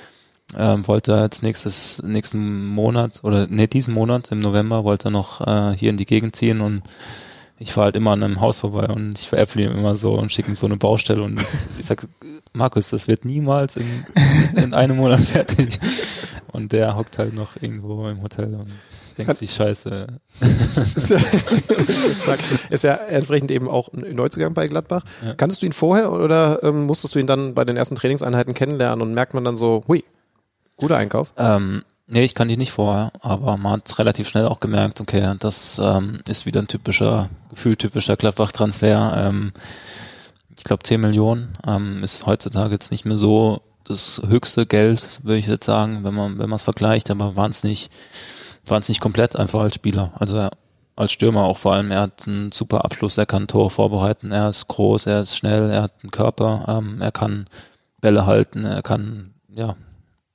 ähm, 0.58 0.86
wollte 0.86 1.12
er 1.12 1.22
jetzt 1.22 1.42
nächstes, 1.42 2.02
nächsten 2.04 2.66
Monat 2.66 3.24
oder 3.24 3.46
nee, 3.48 3.66
diesen 3.66 3.94
Monat 3.94 4.30
im 4.30 4.40
November 4.40 4.84
wollte 4.84 5.08
er 5.08 5.12
noch 5.12 5.40
äh, 5.40 5.74
hier 5.76 5.88
in 5.90 5.96
die 5.96 6.06
Gegend 6.06 6.36
ziehen 6.36 6.60
und 6.60 6.82
ich 7.58 7.72
fahre 7.72 7.86
halt 7.86 7.96
immer 7.96 8.12
an 8.12 8.22
einem 8.22 8.40
Haus 8.40 8.60
vorbei 8.60 8.86
und 8.88 9.18
ich 9.18 9.28
veräpfle 9.28 9.64
ihm 9.64 9.72
immer 9.72 9.96
so 9.96 10.14
und 10.14 10.30
schicke 10.30 10.50
ihm 10.50 10.54
so 10.54 10.66
eine 10.66 10.76
Baustelle 10.76 11.22
und 11.22 11.40
ich 11.78 11.86
sag, 11.86 12.06
Markus, 12.52 12.90
das 12.90 13.08
wird 13.08 13.24
niemals 13.24 13.76
in, 13.76 14.06
in 14.56 14.74
einem 14.74 14.96
Monat 14.96 15.20
fertig. 15.20 15.78
Und 16.52 16.72
der 16.72 16.96
hockt 16.96 17.18
halt 17.18 17.34
noch 17.34 17.50
irgendwo 17.60 18.08
im 18.08 18.22
Hotel 18.22 18.54
und 18.54 18.72
denkt 19.18 19.34
sich, 19.36 19.50
scheiße. 19.52 20.06
ist 20.96 21.10
ja, 21.10 21.18
ist 22.70 22.84
ja 22.84 22.94
entsprechend 22.94 23.50
eben 23.50 23.68
auch 23.68 23.92
ein 23.92 24.14
Neuzugang 24.14 24.54
bei 24.54 24.66
Gladbach. 24.66 25.04
Ja. 25.24 25.34
Kanntest 25.34 25.62
du 25.62 25.66
ihn 25.66 25.72
vorher 25.72 26.12
oder 26.12 26.62
ähm, 26.62 26.84
musstest 26.86 27.14
du 27.14 27.18
ihn 27.18 27.26
dann 27.26 27.54
bei 27.54 27.64
den 27.64 27.76
ersten 27.76 27.94
Trainingseinheiten 27.94 28.54
kennenlernen 28.54 29.06
und 29.06 29.14
merkt 29.14 29.34
man 29.34 29.44
dann 29.44 29.56
so, 29.56 29.84
hui, 29.88 30.04
guter 30.76 30.96
Einkauf? 30.96 31.32
Ähm, 31.36 31.82
nee, 32.06 32.24
ich 32.24 32.34
kann 32.34 32.48
die 32.48 32.56
nicht 32.56 32.72
vorher, 32.72 33.12
aber 33.20 33.56
man 33.56 33.72
hat 33.72 33.98
relativ 33.98 34.28
schnell 34.28 34.46
auch 34.46 34.60
gemerkt, 34.60 35.00
okay, 35.00 35.34
das 35.38 35.80
ähm, 35.82 36.20
ist 36.28 36.46
wieder 36.46 36.60
ein 36.60 36.68
typischer, 36.68 37.28
gefühltypischer 37.50 38.16
Gladbach-Transfer. 38.16 39.28
Ähm, 39.28 39.52
ich 40.56 40.64
glaube 40.64 40.82
10 40.82 41.00
Millionen 41.00 41.56
ähm, 41.66 42.02
ist 42.02 42.26
heutzutage 42.26 42.72
jetzt 42.72 42.90
nicht 42.90 43.04
mehr 43.04 43.18
so 43.18 43.62
das 43.84 44.20
höchste 44.26 44.66
Geld, 44.66 45.20
würde 45.22 45.38
ich 45.38 45.46
jetzt 45.46 45.66
sagen, 45.66 46.02
wenn 46.02 46.14
man 46.14 46.38
wenn 46.38 46.48
man 46.48 46.56
es 46.56 46.64
vergleicht, 46.64 47.10
aber 47.10 47.36
waren 47.36 47.50
es 47.50 47.62
nicht 47.62 47.92
waren 48.64 48.80
es 48.80 48.88
nicht 48.88 49.00
komplett 49.00 49.36
einfach 49.36 49.60
als 49.60 49.76
Spieler. 49.76 50.12
Also 50.18 50.48
als 50.96 51.12
Stürmer 51.12 51.42
auch 51.42 51.58
vor 51.58 51.74
allem, 51.74 51.90
er 51.90 52.00
hat 52.00 52.26
einen 52.26 52.52
super 52.52 52.84
Abschluss, 52.84 53.18
er 53.18 53.26
kann 53.26 53.46
Tore 53.46 53.70
vorbereiten, 53.70 54.32
er 54.32 54.48
ist 54.48 54.66
groß, 54.66 55.06
er 55.06 55.20
ist 55.20 55.36
schnell, 55.36 55.70
er 55.70 55.82
hat 55.82 55.92
einen 56.02 56.10
Körper, 56.10 56.64
ähm, 56.68 57.00
er 57.00 57.12
kann 57.12 57.46
Bälle 58.00 58.26
halten, 58.26 58.64
er 58.64 58.82
kann, 58.82 59.34
ja, 59.48 59.76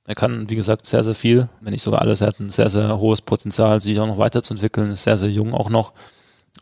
er 0.04 0.14
kann, 0.14 0.50
wie 0.50 0.56
gesagt, 0.56 0.86
sehr, 0.86 1.04
sehr 1.04 1.14
viel, 1.14 1.48
wenn 1.60 1.72
nicht 1.72 1.82
sogar 1.82 2.00
alles. 2.00 2.20
Er 2.20 2.28
hat 2.28 2.40
ein 2.40 2.50
sehr, 2.50 2.68
sehr 2.68 2.98
hohes 2.98 3.22
Potenzial, 3.22 3.80
sich 3.80 3.98
auch 4.00 4.06
noch 4.06 4.18
weiterzuentwickeln, 4.18 4.90
ist 4.90 5.04
sehr, 5.04 5.16
sehr 5.16 5.30
jung 5.30 5.54
auch 5.54 5.70
noch. 5.70 5.92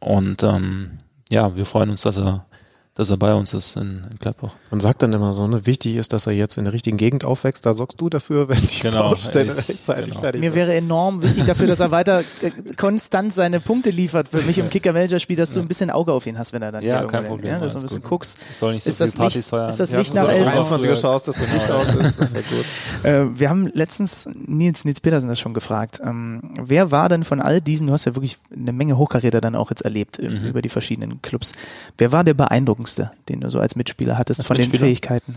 Und 0.00 0.42
ähm, 0.42 0.98
ja, 1.30 1.56
wir 1.56 1.64
freuen 1.64 1.90
uns, 1.90 2.02
dass 2.02 2.18
er, 2.18 2.46
dass 2.94 3.08
er 3.10 3.16
bei 3.16 3.32
uns 3.34 3.54
ist 3.54 3.76
in, 3.76 4.06
in 4.10 4.16
Gladbach. 4.18 4.50
Man 4.70 4.80
sagt 4.80 5.00
dann 5.02 5.12
immer 5.12 5.32
so, 5.32 5.46
ne, 5.46 5.64
wichtig 5.64 5.96
ist, 5.96 6.12
dass 6.12 6.26
er 6.26 6.32
jetzt 6.34 6.58
in 6.58 6.64
der 6.64 6.72
richtigen 6.74 6.96
Gegend 6.96 7.24
aufwächst. 7.24 7.64
Da 7.64 7.72
sorgst 7.72 8.00
du 8.00 8.10
dafür, 8.10 8.48
wenn 8.48 8.60
die 8.60 8.80
Genau, 8.80 9.10
Baustelle 9.10 9.56
rechtzeitig 9.56 10.08
genau. 10.10 10.20
fertig 10.20 10.40
Mir 10.40 10.54
wäre 10.54 10.74
enorm 10.74 11.22
wichtig 11.22 11.44
dafür, 11.44 11.66
dass 11.66 11.80
er 11.80 11.90
weiter 11.92 12.20
äh, 12.42 12.50
konstant 12.76 13.32
seine 13.32 13.60
Punkte 13.60 13.90
liefert 13.90 14.28
für 14.28 14.42
mich 14.42 14.58
im 14.58 14.68
Kicker-Manager-Spiel, 14.68 15.36
dass 15.36 15.54
du 15.54 15.60
ein 15.60 15.68
bisschen 15.68 15.90
Auge 15.90 16.12
auf 16.12 16.26
ihn 16.26 16.36
hast, 16.38 16.52
wenn 16.52 16.62
er 16.62 16.72
dann 16.72 16.82
Ja, 16.82 17.04
kein 17.04 17.24
Problem, 17.24 17.52
Ja, 17.52 17.58
dass 17.60 17.72
du 17.72 17.78
ein 17.78 17.82
bisschen 17.82 18.00
gut. 18.00 18.10
guckst. 18.10 18.38
Es 18.50 18.58
soll 18.58 18.74
nicht 18.74 18.82
so 18.82 18.90
Ist 18.90 19.00
das 19.00 19.14
Partys 19.14 19.36
Licht- 19.36 19.48
feiern. 19.48 19.68
ist 19.70 19.80
das 19.80 19.92
Ja, 19.92 19.98
Licht 19.98 20.10
dass 20.10 20.16
nach 20.16 20.24
du 20.26 20.32
elf? 20.32 20.42
auf 20.46 20.52
23 20.52 20.90
Uhr 20.90 20.96
schaust, 20.96 21.28
dass 21.28 21.36
das 21.38 21.52
Licht 21.52 21.70
aus 21.70 21.94
ist, 21.94 22.20
das 22.20 22.34
wäre 22.34 22.44
gut. 22.44 22.64
Äh, 23.02 23.24
wir 23.38 23.48
haben 23.48 23.66
letztens 23.72 24.28
Nils, 24.46 24.84
Nils 24.84 25.00
Petersen 25.00 25.28
das 25.30 25.40
schon 25.40 25.54
gefragt. 25.54 26.00
Ähm, 26.04 26.42
wer 26.60 26.90
war 26.90 27.08
denn 27.08 27.22
von 27.22 27.40
all 27.40 27.62
diesen, 27.62 27.86
du 27.86 27.94
hast 27.94 28.04
ja 28.04 28.14
wirklich 28.14 28.36
eine 28.54 28.72
Menge 28.72 28.98
Hochkaräter 28.98 29.40
dann 29.40 29.54
auch 29.54 29.70
jetzt 29.70 29.82
erlebt 29.82 30.18
äh, 30.18 30.28
Mhm. 30.28 30.44
über 30.48 30.60
die 30.60 30.68
verschiedenen 30.68 31.22
Clubs. 31.22 31.52
Wer 31.96 32.12
war 32.12 32.24
der 32.24 32.34
beeindruckendste, 32.34 32.89
den 33.28 33.40
du 33.40 33.50
so 33.50 33.58
als 33.60 33.76
Mitspieler 33.76 34.18
hattest 34.18 34.40
Als 34.40 34.46
von 34.46 34.56
den 34.56 34.62
Mitspieler? 34.62 34.86
Fähigkeiten? 34.86 35.36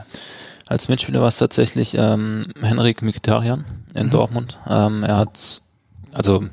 Als 0.67 0.87
Mitspieler 0.89 1.19
war 1.21 1.27
es 1.27 1.37
tatsächlich 1.37 1.95
ähm, 1.97 2.45
Henrik 2.61 3.01
Mkhitaryan 3.01 3.65
in 3.93 4.07
Mhm. 4.07 4.11
Dortmund. 4.11 4.59
Ähm, 4.67 5.03
er 5.03 5.17
hat, 5.17 5.61
also 6.13 6.45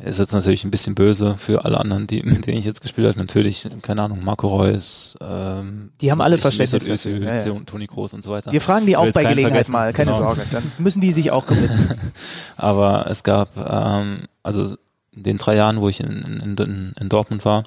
er 0.00 0.06
ist 0.06 0.18
jetzt 0.18 0.32
natürlich 0.32 0.64
ein 0.64 0.70
bisschen 0.70 0.94
böse 0.94 1.36
für 1.36 1.64
alle 1.64 1.78
anderen, 1.78 2.06
die, 2.06 2.22
mit 2.24 2.46
denen 2.46 2.58
ich 2.58 2.64
jetzt 2.64 2.80
gespielt 2.80 3.08
habe. 3.08 3.18
Natürlich, 3.18 3.68
keine 3.82 4.02
Ahnung, 4.02 4.20
Marco 4.24 4.46
Reus. 4.46 5.16
Ähm, 5.20 5.90
Die 6.00 6.10
haben 6.10 6.20
alle 6.22 6.38
Verständnis 6.38 6.88
Özil. 6.88 7.22
Ja, 7.22 7.36
ja. 7.36 7.60
Toni 7.66 7.86
Kroos 7.86 8.14
und 8.14 8.22
so 8.22 8.30
weiter. 8.30 8.50
Wir 8.52 8.60
fragen 8.60 8.86
die 8.86 8.96
auch 8.96 9.10
bei 9.12 9.24
Gelegenheit 9.24 9.66
vergessen. 9.66 9.72
mal, 9.72 9.92
keine 9.92 10.12
Genau. 10.12 10.24
Sorge. 10.24 10.42
Dann 10.52 10.62
müssen 10.78 11.00
die 11.02 11.12
sich 11.12 11.30
auch 11.32 11.46
committen. 11.46 11.98
Aber 12.56 13.06
es 13.10 13.24
gab, 13.24 13.50
ähm, 13.56 14.22
also 14.42 14.76
in 15.12 15.24
den 15.24 15.36
drei 15.38 15.56
Jahren, 15.56 15.80
wo 15.80 15.88
ich 15.88 16.00
in, 16.00 16.22
in, 16.40 16.56
in, 16.56 16.94
in 16.98 17.08
Dortmund 17.08 17.44
war, 17.44 17.64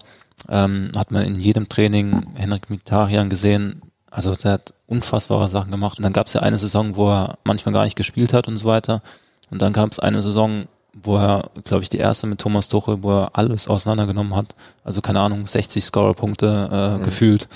ähm, 0.50 0.92
hat 0.96 1.12
man 1.12 1.24
in 1.24 1.40
jedem 1.40 1.70
Training 1.70 2.26
Henrik 2.36 2.70
Mkhitaryan 2.70 3.30
gesehen. 3.30 3.82
Also 4.10 4.36
der 4.36 4.54
hat 4.54 4.74
unfassbare 4.88 5.50
Sachen 5.50 5.72
gemacht. 5.72 5.98
Und 5.98 6.04
dann 6.04 6.14
gab 6.14 6.28
es 6.28 6.34
ja 6.34 6.42
eine 6.42 6.58
Saison, 6.58 6.96
wo 6.96 7.10
er 7.10 7.38
manchmal 7.44 7.74
gar 7.74 7.84
nicht 7.84 7.96
gespielt 7.96 8.34
hat 8.34 8.48
und 8.48 8.58
so 8.58 8.66
weiter. 8.66 9.02
Und 9.50 9.62
dann 9.62 9.74
gab 9.74 9.92
es 9.92 10.00
eine 10.00 10.22
Saison, 10.22 10.68
wo 10.94 11.18
er, 11.18 11.50
glaube 11.64 11.84
ich, 11.84 11.90
die 11.90 11.98
erste 11.98 12.28
mit 12.28 12.40
Thomas 12.40 12.68
Tuchel, 12.68 13.02
wo 13.02 13.12
er 13.12 13.32
alles 13.34 13.68
auseinandergenommen 13.68 14.36
hat. 14.36 14.56
Also 14.84 15.02
keine 15.02 15.22
Ahnung, 15.22 15.48
60 15.48 15.84
Scorer-Punkte 15.84 17.00
äh, 17.00 17.04
gefühlt. 17.04 17.48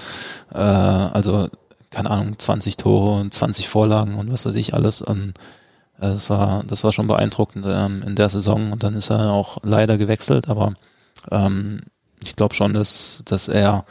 Äh, 0.53 0.57
also 0.57 1.49
keine 1.91 2.09
Ahnung, 2.09 2.37
20 2.37 2.77
Tore 2.77 3.21
und 3.21 3.33
20 3.33 3.69
Vorlagen 3.69 4.15
und 4.15 4.31
was 4.31 4.45
weiß 4.45 4.55
ich 4.55 4.73
alles. 4.73 5.01
Und 5.01 5.29
äh, 5.99 6.07
das 6.07 6.29
war, 6.29 6.63
das 6.63 6.83
war 6.83 6.91
schon 6.91 7.07
beeindruckend 7.07 7.65
ähm, 7.67 8.03
in 8.05 8.15
der 8.15 8.29
Saison. 8.29 8.71
Und 8.71 8.83
dann 8.83 8.95
ist 8.95 9.11
er 9.11 9.31
auch 9.31 9.57
leider 9.63 9.97
gewechselt, 9.97 10.49
aber 10.49 10.73
ähm, 11.31 11.81
ich 12.23 12.35
glaube 12.35 12.55
schon, 12.55 12.73
dass, 12.73 13.21
dass 13.25 13.47
er 13.47 13.85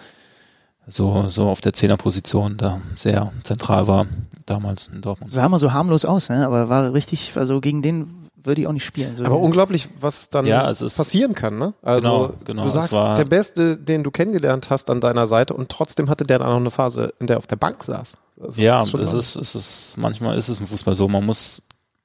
so, 0.88 1.28
so 1.28 1.48
auf 1.48 1.60
der 1.60 1.72
Zehnerposition 1.72 2.56
da 2.56 2.80
sehr 2.94 3.32
zentral 3.42 3.88
war, 3.88 4.06
damals 4.46 4.88
in 4.92 5.00
Dortmund. 5.00 5.32
Sah 5.32 5.44
immer 5.46 5.58
so 5.58 5.72
harmlos 5.72 6.04
aus, 6.04 6.28
ne? 6.28 6.46
aber 6.46 6.68
war 6.68 6.92
richtig, 6.92 7.32
also 7.36 7.60
gegen 7.60 7.82
den 7.82 8.08
würde 8.36 8.60
ich 8.60 8.66
auch 8.68 8.72
nicht 8.72 8.84
spielen. 8.84 9.16
So 9.16 9.24
Aber 9.24 9.40
unglaublich, 9.40 9.88
was 9.98 10.30
dann 10.30 10.46
Ja, 10.46 10.70
es 10.70 10.80
ist- 10.80 10.96
passieren 10.96 11.34
kann, 11.34 11.58
ne? 11.58 11.74
Also 11.82 12.08
Genau, 12.08 12.34
genau, 12.44 12.62
du 12.62 12.68
sagst, 12.68 12.92
war- 12.92 13.16
der 13.16 13.24
Beste, 13.24 13.76
den 13.76 14.04
du 14.04 14.12
kennengelernt 14.12 14.70
hast 14.70 14.88
an 14.88 15.00
deiner 15.00 15.26
Seite 15.26 15.54
und 15.54 15.68
trotzdem 15.68 16.08
hatte 16.08 16.24
der 16.24 16.38
dann 16.38 16.48
auch 16.48 16.56
eine 16.56 16.70
Phase, 16.70 17.12
in 17.18 17.26
der 17.26 17.36
er 17.36 17.38
auf 17.38 17.48
der 17.48 17.56
Bank 17.56 17.82
saß. 17.82 18.18
Das 18.36 18.56
ja, 18.56 18.84
schon 18.86 19.00
es 19.00 19.12
ist, 19.14 19.34
es 19.34 19.54
ist, 19.56 19.96
manchmal 19.96 20.36
ist 20.36 20.48
es 20.48 20.60
im 20.60 20.68
Fußball 20.68 20.94
so, 20.94 21.08
man 21.08 21.24
muss 21.26 21.62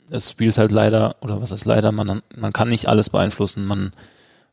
es 0.10 0.32
spielt 0.32 0.58
halt 0.58 0.72
leider, 0.72 1.16
oder 1.22 1.42
was 1.42 1.52
heißt 1.52 1.66
leider, 1.66 1.92
man, 1.92 2.22
man 2.36 2.52
kann 2.54 2.68
nicht 2.70 2.88
alles 2.90 3.10
beeinflussen. 3.10 3.66
Man 3.66 3.92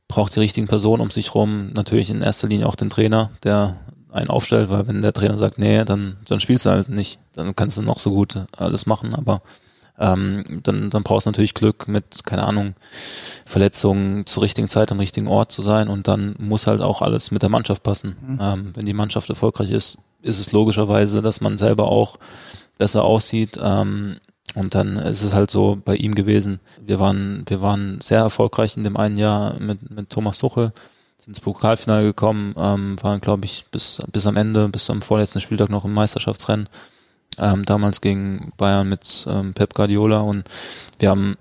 braucht 0.09 0.35
die 0.35 0.41
richtigen 0.41 0.67
Personen 0.67 1.03
um 1.03 1.11
sich 1.11 1.35
rum. 1.35 1.71
Natürlich 1.75 2.11
in 2.11 2.23
erster 2.23 2.49
Linie 2.49 2.67
auch 2.67 2.77
den 2.77 2.91
Trainer, 2.91 3.31
der 3.45 3.77
einen 4.11 4.31
aufstellt, 4.31 4.71
weil 4.71 4.89
wenn 4.89 5.03
der 5.03 5.13
Trainer 5.13 5.37
sagt, 5.37 5.59
nee, 5.59 5.85
dann, 5.85 6.17
dann 6.27 6.41
spielst 6.41 6.67
du 6.67 6.71
halt 6.71 6.89
nicht. 6.89 7.19
Dann 7.35 7.55
kannst 7.55 7.77
du 7.77 7.83
noch 7.83 7.99
so 7.99 8.11
gut 8.11 8.47
alles 8.57 8.87
machen, 8.87 9.15
aber 9.15 9.43
ähm, 9.99 10.45
dann, 10.63 10.91
dann 10.91 11.03
brauchst 11.03 11.27
du 11.27 11.31
natürlich 11.31 11.55
Glück 11.55 11.89
mit, 11.89 12.25
keine 12.25 12.45
Ahnung, 12.45 12.75
Verletzungen 13.45 14.27
zur 14.27 14.45
richtigen 14.45 14.69
Zeit 14.69 14.93
am 14.93 15.01
richtigen 15.01 15.29
Ort 15.29 15.53
zu 15.53 15.61
sein 15.61 15.89
und 15.89 16.09
dann 16.09 16.37
muss 16.39 16.67
halt 16.67 16.81
auch 16.81 17.03
alles 17.03 17.31
mit 17.31 17.43
der 17.43 17.49
Mannschaft 17.49 17.83
passen. 17.83 18.17
Mhm. 18.21 18.39
Ähm, 18.41 18.71
wenn 18.75 18.87
die 18.87 18.95
Mannschaft 18.95 19.29
erfolgreich 19.29 19.71
ist, 19.71 19.99
ist 20.23 20.39
es 20.39 20.53
logischerweise, 20.53 21.21
dass 21.21 21.41
man 21.41 21.59
selber 21.59 21.89
auch 21.91 22.17
besser 22.79 23.05
aussieht. 23.05 23.59
Ähm, 23.63 24.17
und 24.55 24.75
dann 24.75 24.97
ist 24.97 25.23
es 25.23 25.35
halt 25.35 25.51
so 25.51 25.79
bei 25.85 25.95
ihm 25.97 26.15
gewesen. 26.15 26.61
Wir 26.85 26.99
waren, 27.01 27.45
wir 27.47 27.61
waren 27.61 28.01
sehr 28.01 28.21
erfolgreich 28.21 28.77
in 28.77 28.85
dem 28.85 28.97
einen 28.97 29.17
Jahr 29.17 29.59
mit, 29.61 29.91
mit 29.91 30.11
Thomas 30.11 30.39
Tuchel, 30.39 30.73
sind 31.19 31.29
ins 31.29 31.41
Pokalfinale 31.41 32.05
gekommen, 32.05 32.55
ähm, 32.57 32.97
waren, 33.03 33.21
glaube 33.21 33.45
ich, 33.45 33.67
bis, 33.71 33.99
bis 34.11 34.27
am 34.27 34.37
Ende, 34.37 34.69
bis 34.69 34.89
am 34.91 35.03
vorletzten 35.03 35.41
Spieltag 35.41 35.69
noch 35.69 35.85
im 35.85 35.93
Meisterschaftsrennen 35.93 36.69
ähm, 37.39 37.65
damals 37.65 38.01
gegen 38.01 38.53
Bayern 38.57 38.89
mit 38.89 39.27
ähm, 39.29 39.55
Pep 39.55 39.75
Guardiola 39.75 40.19
und 40.21 40.45
wir 40.99 41.11
haben 41.11 41.37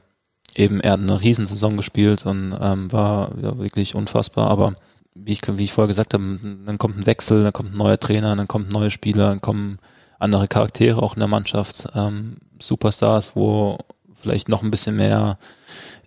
eben, 0.56 0.82
er 0.82 0.94
hat 0.94 1.00
eine 1.00 1.22
Riesensaison 1.22 1.78
gespielt 1.78 2.26
und 2.26 2.56
ähm, 2.60 2.92
war 2.92 3.32
ja, 3.42 3.58
wirklich 3.58 3.96
unfassbar, 3.96 4.50
aber 4.50 4.76
wie 5.14 5.34
ich, 5.34 5.42
wie 5.48 5.64
ich 5.64 5.74
vorher 5.74 5.88
gesagt 5.88 6.14
habe, 6.14 6.38
dann 6.66 6.78
kommt 6.78 6.98
ein 6.98 7.06
Wechsel, 7.06 7.44
dann 7.44 7.54
kommt 7.54 7.74
ein 7.74 7.78
neuer 7.78 8.00
Trainer, 8.00 8.36
dann 8.36 8.48
kommt 8.48 8.72
neue 8.72 8.92
Spieler, 8.92 9.30
dann 9.30 9.42
kommen 9.42 9.80
andere 10.20 10.48
Charaktere 10.48 11.02
auch 11.02 11.16
in 11.16 11.20
der 11.20 11.28
Mannschaft, 11.28 11.88
ähm, 11.96 12.38
Superstars, 12.60 13.36
wo 13.36 13.78
vielleicht 14.16 14.50
noch 14.50 14.64
ein 14.64 14.72
bisschen 14.72 14.96
mehr 14.96 15.38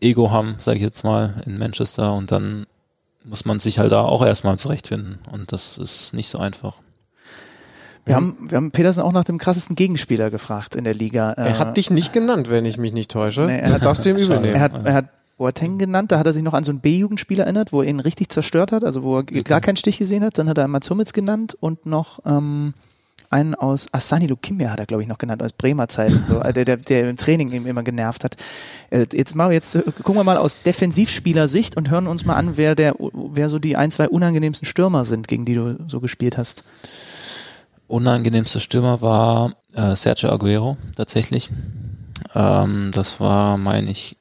Ego 0.00 0.30
haben, 0.30 0.56
sage 0.58 0.78
ich 0.78 0.82
jetzt 0.82 1.04
mal, 1.04 1.34
in 1.46 1.58
Manchester 1.58 2.12
und 2.14 2.32
dann 2.32 2.66
muss 3.24 3.44
man 3.44 3.60
sich 3.60 3.78
halt 3.78 3.92
da 3.92 4.02
auch 4.02 4.24
erstmal 4.24 4.58
zurechtfinden 4.58 5.18
und 5.30 5.52
das 5.52 5.78
ist 5.78 6.12
nicht 6.14 6.28
so 6.28 6.38
einfach. 6.38 6.76
Wir 8.06 8.16
haben, 8.16 8.36
wir 8.48 8.56
haben 8.56 8.70
Petersen 8.72 9.02
auch 9.02 9.12
nach 9.12 9.24
dem 9.24 9.38
krassesten 9.38 9.76
Gegenspieler 9.76 10.30
gefragt 10.30 10.74
in 10.74 10.84
der 10.84 10.94
Liga. 10.94 11.30
Er 11.32 11.58
hat 11.58 11.76
dich 11.76 11.90
nicht 11.90 12.12
genannt, 12.12 12.50
wenn 12.50 12.64
ich 12.64 12.78
mich 12.78 12.92
nicht 12.92 13.10
täusche. 13.10 13.42
Nee, 13.42 13.58
er 13.58 13.68
das 13.68 13.74
hat- 13.80 13.84
darfst 13.84 14.04
du 14.04 14.10
ihm 14.10 14.16
übel 14.16 14.40
nehmen. 14.40 14.54
Er 14.56 14.60
hat, 14.62 14.72
er 14.86 14.94
hat 14.94 15.04
Boateng 15.36 15.78
genannt, 15.78 16.10
da 16.10 16.18
hat 16.18 16.26
er 16.26 16.32
sich 16.32 16.42
noch 16.42 16.54
an 16.54 16.64
so 16.64 16.72
ein 16.72 16.80
B-Jugendspiel 16.80 17.38
erinnert, 17.40 17.72
wo 17.72 17.82
er 17.82 17.88
ihn 17.88 18.00
richtig 18.00 18.30
zerstört 18.30 18.72
hat, 18.72 18.84
also 18.84 19.02
wo 19.02 19.18
er 19.18 19.22
g- 19.24 19.42
gar 19.42 19.60
keinen 19.60 19.76
Stich 19.76 19.98
gesehen 19.98 20.24
hat. 20.24 20.38
Dann 20.38 20.48
hat 20.48 20.58
er 20.58 20.66
Mats 20.66 20.88
Hummels 20.90 21.12
genannt 21.12 21.56
und 21.60 21.86
noch 21.86 22.20
ähm, 22.26 22.74
einen 23.30 23.54
aus 23.54 23.86
Asani 23.92 24.26
Lukimia 24.26 24.70
hat 24.70 24.80
er, 24.80 24.86
glaube 24.86 25.02
ich, 25.02 25.08
noch 25.08 25.18
genannt, 25.18 25.42
aus 25.42 25.52
Bremer 25.52 25.88
Zeiten, 25.88 26.24
so, 26.24 26.40
äh, 26.40 26.52
der, 26.52 26.64
der, 26.64 26.76
der 26.76 27.08
im 27.08 27.16
Training 27.16 27.52
ihm 27.52 27.66
immer 27.66 27.82
genervt 27.82 28.24
hat. 28.24 28.36
Äh, 28.90 29.06
Jetzt 29.12 29.34
mal, 29.36 29.52
jetzt 29.52 29.76
äh, 29.76 29.82
gucken 29.82 30.16
wir 30.16 30.24
mal 30.24 30.36
aus 30.36 30.62
Defensivspielersicht 30.62 31.76
und 31.76 31.90
hören 31.90 32.08
uns 32.08 32.24
mal 32.24 32.34
an, 32.34 32.56
wer 32.56 32.74
der, 32.74 32.96
wer 32.98 33.48
so 33.48 33.58
die 33.58 33.76
ein, 33.76 33.90
zwei 33.90 34.08
unangenehmsten 34.08 34.66
Stürmer 34.66 35.04
sind, 35.04 35.28
gegen 35.28 35.44
die 35.44 35.54
du 35.54 35.78
so 35.86 36.00
gespielt 36.00 36.36
hast. 36.36 36.64
Unangenehmster 37.86 38.60
Stürmer 38.60 39.00
war 39.00 39.54
äh, 39.74 39.94
Sergio 39.94 40.30
Aguero 40.30 40.76
tatsächlich. 40.96 41.50
Ähm, 42.34 42.90
das 42.92 43.20
war, 43.20 43.58
meine 43.58 43.90
ich, 43.90 44.16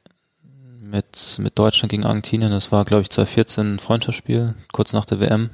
mit, 0.81 1.37
mit 1.39 1.57
Deutschland 1.57 1.91
gegen 1.91 2.05
Argentinien. 2.05 2.51
Das 2.51 2.71
war, 2.71 2.85
glaube 2.85 3.01
ich, 3.01 3.09
2014 3.09 3.75
ein 3.75 3.79
Freundschaftsspiel, 3.79 4.55
kurz 4.71 4.93
nach 4.93 5.05
der 5.05 5.19
WM. 5.19 5.49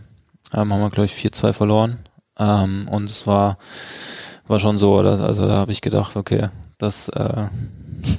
Ähm, 0.53 0.73
haben 0.73 0.79
wir, 0.79 0.89
glaube 0.89 1.05
ich, 1.05 1.13
4-2 1.13 1.53
verloren. 1.53 1.99
Ähm, 2.37 2.87
und 2.89 3.09
es 3.09 3.27
war, 3.27 3.57
war 4.47 4.59
schon 4.59 4.77
so, 4.77 4.97
oder? 4.97 5.19
also 5.21 5.47
da 5.47 5.53
habe 5.55 5.71
ich 5.71 5.81
gedacht, 5.81 6.15
okay, 6.15 6.49
das, 6.77 7.09
äh, 7.09 7.47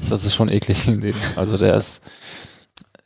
das 0.09 0.25
ist 0.25 0.35
schon 0.35 0.49
eklig 0.49 0.85
gegen 0.85 1.01
den. 1.01 1.15
Also 1.37 1.57
der 1.57 1.75
ist, 1.75 2.03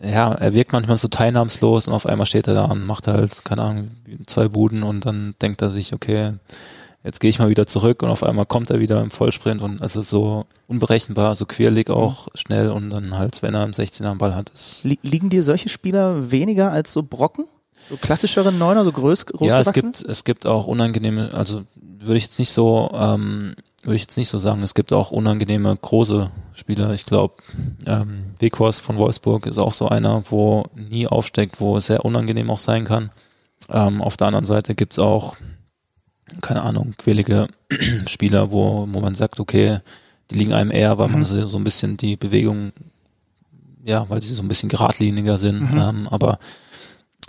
ja, 0.00 0.32
er 0.32 0.54
wirkt 0.54 0.72
manchmal 0.72 0.96
so 0.96 1.08
teilnahmslos 1.08 1.88
und 1.88 1.94
auf 1.94 2.06
einmal 2.06 2.26
steht 2.26 2.48
er 2.48 2.54
da 2.54 2.64
und 2.64 2.86
macht 2.86 3.06
halt, 3.06 3.44
keine 3.44 3.62
Ahnung, 3.62 3.88
zwei 4.26 4.48
Buden 4.48 4.82
und 4.82 5.04
dann 5.04 5.34
denkt 5.42 5.60
er 5.62 5.70
sich, 5.70 5.92
okay, 5.92 6.34
jetzt 7.04 7.20
gehe 7.20 7.30
ich 7.30 7.38
mal 7.38 7.48
wieder 7.48 7.66
zurück 7.66 8.02
und 8.02 8.10
auf 8.10 8.22
einmal 8.22 8.46
kommt 8.46 8.70
er 8.70 8.80
wieder 8.80 9.00
im 9.00 9.10
Vollsprint 9.10 9.62
und 9.62 9.82
also 9.82 10.02
so 10.02 10.46
unberechenbar, 10.66 11.34
so 11.34 11.46
quirlig 11.46 11.90
auch 11.90 12.28
schnell 12.34 12.70
und 12.70 12.90
dann 12.90 13.18
halt, 13.18 13.42
wenn 13.42 13.54
er 13.54 13.64
im 13.64 13.72
16er 13.72 14.06
am 14.06 14.18
Ball 14.18 14.34
hat, 14.34 14.50
ist 14.50 14.84
Li 14.84 14.98
liegen 15.02 15.30
dir 15.30 15.42
solche 15.42 15.68
Spieler 15.68 16.30
weniger 16.30 16.70
als 16.70 16.92
so 16.92 17.02
Brocken? 17.02 17.44
So 17.90 17.96
klassischere 17.96 18.52
Neuner, 18.52 18.84
so 18.84 18.92
groß, 18.92 19.26
ja, 19.40 19.60
es 19.60 19.72
gibt 19.72 20.02
es 20.02 20.24
gibt 20.24 20.46
auch 20.46 20.66
unangenehme, 20.66 21.34
also 21.34 21.62
würde 21.82 22.16
ich 22.16 22.24
jetzt 22.24 22.38
nicht 22.38 22.50
so 22.50 22.90
ähm, 22.94 23.54
würde 23.82 23.96
ich 23.96 24.02
jetzt 24.02 24.16
nicht 24.16 24.28
so 24.28 24.38
sagen. 24.38 24.62
Es 24.62 24.74
gibt 24.74 24.92
auch 24.92 25.10
unangenehme 25.10 25.74
große 25.74 26.30
Spieler. 26.52 26.92
Ich 26.92 27.06
glaube, 27.06 27.34
ähm, 27.86 28.34
Weghorst 28.38 28.82
von 28.82 28.96
Wolfsburg 28.96 29.46
ist 29.46 29.58
auch 29.58 29.72
so 29.72 29.88
einer, 29.88 30.22
wo 30.30 30.64
nie 30.74 31.06
aufsteckt, 31.06 31.60
wo 31.60 31.76
es 31.76 31.86
sehr 31.86 32.04
unangenehm 32.04 32.50
auch 32.50 32.58
sein 32.58 32.84
kann. 32.84 33.10
Ähm, 33.70 34.02
auf 34.02 34.16
der 34.16 34.26
anderen 34.26 34.44
Seite 34.44 34.74
gibt's 34.74 34.98
auch, 34.98 35.36
keine 36.40 36.62
Ahnung, 36.62 36.94
quälige 36.98 37.48
Spieler, 38.06 38.50
wo, 38.50 38.86
wo 38.90 39.00
man 39.00 39.14
sagt, 39.14 39.40
okay, 39.40 39.78
die 40.30 40.36
liegen 40.36 40.52
einem 40.52 40.70
eher, 40.70 40.98
weil 40.98 41.08
man 41.08 41.24
so, 41.24 41.46
so 41.46 41.58
ein 41.58 41.64
bisschen 41.64 41.96
die 41.96 42.16
Bewegung, 42.16 42.72
ja, 43.84 44.08
weil 44.10 44.20
sie 44.20 44.34
so 44.34 44.42
ein 44.42 44.48
bisschen 44.48 44.68
geradliniger 44.68 45.38
sind. 45.38 45.68
Ähm, 45.72 46.06
aber 46.08 46.38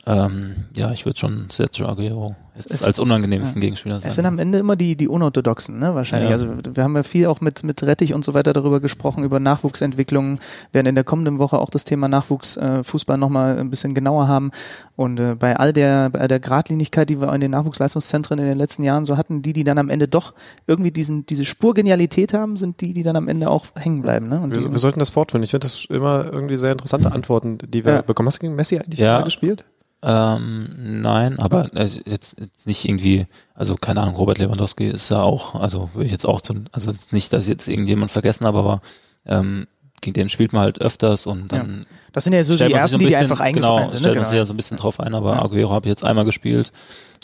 ähm, 0.08 0.56
ja, 0.76 0.92
ich 0.92 1.06
würde 1.06 1.20
schon 1.20 1.48
Sergio 1.50 1.88
Aguero 1.88 2.36
als 2.54 3.00
unangenehmsten 3.00 3.62
Gegenspieler 3.62 4.00
Es 4.04 4.16
sind 4.16 4.26
am 4.26 4.38
Ende 4.40 4.58
immer 4.58 4.76
die, 4.76 4.96
die 4.98 5.08
Unorthodoxen, 5.08 5.80
ne, 5.80 5.96
wahrscheinlich. 5.96 6.30
Ja. 6.30 6.36
Also 6.36 6.54
wir 6.76 6.84
haben 6.84 6.96
ja 6.96 7.04
viel 7.04 7.28
auch 7.28 7.40
mit, 7.40 7.64
mit 7.64 7.82
Rettich 7.84 8.14
und 8.14 8.26
so 8.26 8.34
weiter 8.34 8.52
darüber 8.52 8.80
gesprochen, 8.80 9.24
über 9.24 9.40
Nachwuchsentwicklungen, 9.40 10.40
werden 10.74 10.88
in 10.88 10.96
der 10.96 11.04
kommenden 11.04 11.40
Woche 11.40 11.60
auch 11.60 11.70
das 11.70 11.86
Thema 11.86 12.08
Nachwuchsfußball 12.08 13.16
äh, 13.16 13.20
nochmal 13.20 13.58
ein 13.58 13.70
bisschen 13.70 13.94
genauer 13.96 14.28
haben. 14.28 14.52
Und 14.96 15.20
äh, 15.20 15.36
bei 15.36 15.56
all 15.56 15.72
der, 15.72 16.10
bei 16.10 16.20
all 16.20 16.28
der 16.28 16.40
Gradlinigkeit, 16.40 17.10
die 17.10 17.22
wir 17.22 17.32
in 17.34 17.42
den 17.42 17.52
Nachwuchsleistungszentren 17.52 18.38
in 18.40 18.46
den 18.46 18.58
letzten 18.58 18.84
Jahren 18.84 19.06
so 19.06 19.18
hatten, 19.18 19.42
die, 19.42 19.54
die 19.54 19.64
dann 19.64 19.78
am 19.78 19.90
Ende 19.90 20.08
doch 20.08 20.34
irgendwie 20.68 20.92
diesen, 20.92 21.26
diese 21.26 21.46
Spurgenialität 21.46 22.34
haben, 22.34 22.58
sind 22.58 22.82
die, 22.82 22.94
die 22.94 23.04
dann 23.04 23.16
am 23.16 23.28
Ende 23.28 23.50
auch 23.50 23.68
hängen 23.76 24.02
bleiben. 24.02 24.28
Ne? 24.28 24.42
Und 24.42 24.52
Wir, 24.52 24.58
die, 24.58 24.72
wir 24.72 24.80
sollten 24.80 25.00
das 25.00 25.10
fortführen. 25.10 25.44
Ich 25.44 25.52
finde 25.52 25.66
das 25.66 25.86
immer 25.86 26.26
irgendwie 26.26 26.58
sehr 26.58 26.74
interessante 26.74 27.12
Antworten, 27.12 27.60
die 27.60 27.86
wir 27.86 27.94
Ja. 27.94 28.02
bekommen. 28.02 28.28
Hast 28.28 28.38
du 28.38 28.42
gegen 28.42 28.56
Messi 28.56 28.78
eigentlich 28.78 29.00
Ja. 29.00 29.22
gespielt? 29.22 29.64
Ähm, 30.04 31.02
nein, 31.02 31.38
aber 31.40 31.70
äh, 31.76 31.86
jetzt, 32.06 32.36
jetzt 32.40 32.66
nicht 32.66 32.86
irgendwie, 32.86 33.28
also 33.54 33.76
keine 33.76 34.02
Ahnung, 34.02 34.16
Robert 34.16 34.40
Lewandowski 34.40 34.88
ist 34.88 35.10
ja 35.12 35.22
auch, 35.22 35.56
also 35.56 35.90
würde 35.94 36.06
ich 36.06 36.12
jetzt 36.12 36.26
auch 36.26 36.42
tun, 36.42 36.68
also 36.72 36.90
jetzt 36.90 37.14
nicht, 37.14 37.32
dass 37.34 37.44
ich 37.44 37.50
jetzt 37.50 37.68
irgendjemand 37.68 38.10
vergessen 38.10 38.46
habe, 38.48 38.58
aber 38.60 38.82
ähm, 39.28 39.68
gegen 40.02 40.16
den 40.16 40.30
spielt 40.30 40.54
man 40.54 40.64
halt 40.64 40.82
öfters 40.82 41.28
und 41.28 41.52
dann 41.52 41.86
das 42.14 42.24
sind 42.24 42.34
ja 42.34 42.44
so 42.44 42.56
die 42.56 42.64
ersten, 42.74 42.88
so 42.90 42.96
ein 42.96 43.00
die 43.00 43.06
bisschen, 43.06 43.22
einfach 43.22 43.40
eingefallen 43.42 43.78
genau, 43.78 43.90
sind. 43.90 44.00
stellt 44.00 44.16
Ne? 44.16 44.22
man 44.22 44.30
sich 44.30 44.38
ja 44.38 44.46
so 44.46 44.54
ein 44.54 44.58
bisschen 44.58 44.78
drauf 44.78 45.00
ein, 45.00 45.14
aber 45.14 45.34
Ja. 45.36 45.44
Aguero 45.44 45.70
habe 45.72 45.86
ich 45.88 45.92
jetzt 45.92 46.04
einmal 46.04 46.26
gespielt 46.26 46.72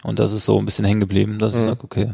und 0.03 0.19
das 0.19 0.31
ist 0.31 0.45
so 0.45 0.59
ein 0.59 0.65
bisschen 0.65 0.85
hängen 0.85 0.99
geblieben, 0.99 1.39
dass 1.39 1.55
ich 1.55 1.61
Mhm. 1.61 1.67
sage, 1.69 1.83
okay, 1.83 2.13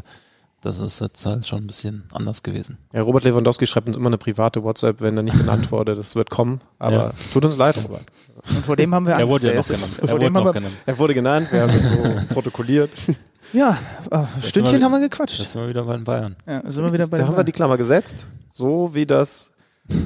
das 0.64 0.78
ist 0.78 1.00
jetzt 1.00 1.24
halt 1.26 1.46
schon 1.46 1.64
ein 1.64 1.66
bisschen 1.66 2.04
anders 2.12 2.42
gewesen. 2.42 2.78
Ja, 2.92 3.02
Robert 3.02 3.24
Lewandowski 3.24 3.66
schreibt 3.66 3.88
uns 3.88 3.96
immer 3.96 4.06
eine 4.08 4.18
private 4.18 4.62
WhatsApp, 4.62 5.00
wenn 5.00 5.16
er 5.16 5.22
nicht 5.22 5.36
genannt 5.38 5.70
wurde. 5.72 5.94
Das 5.94 6.14
wird 6.16 6.30
kommen, 6.30 6.60
aber 6.78 6.96
Ja. 6.96 7.10
tut 7.32 7.44
uns 7.44 7.56
leid, 7.56 7.76
Robert. 7.84 8.04
Und 8.48 8.64
vor 8.66 8.76
dem 8.76 8.94
haben 8.94 9.06
wir 9.06 9.16
Angst. 9.16 9.26
Er 9.26 9.28
wurde 9.28 9.46
ja 9.46 9.54
noch 9.54 9.66
genannt. 9.66 9.92
Vor 9.98 10.08
Er 10.08 10.12
wurde 10.14 10.30
noch 10.30 10.44
wir, 10.44 10.52
genannt. 10.52 10.74
Er 10.86 10.98
wurde 10.98 11.14
genannt, 11.14 11.48
wir 11.52 11.62
haben 11.62 11.72
das 11.72 11.82
so 11.92 11.98
protokolliert. 12.34 12.90
ja, 13.52 13.78
äh, 14.10 14.18
Stündchen 14.42 14.78
wir- 14.78 14.84
haben 14.84 14.92
wir 14.92 15.00
gequatscht. 15.00 15.38
Das 15.40 15.52
sind 15.52 15.60
wir 15.60 15.68
wieder 15.68 15.84
bei 15.84 15.94
den 15.96 16.04
Bayern. 16.04 16.36
ja, 16.46 16.62
sind 16.70 16.84
wir 16.84 16.92
wieder 16.92 17.06
bei 17.06 17.18
da 17.18 17.26
haben 17.26 17.36
wir 17.36 17.44
die 17.44 17.52
Klammer 17.52 17.76
gesetzt, 17.76 18.26
so 18.50 18.94
wie 18.94 19.06
das 19.06 19.50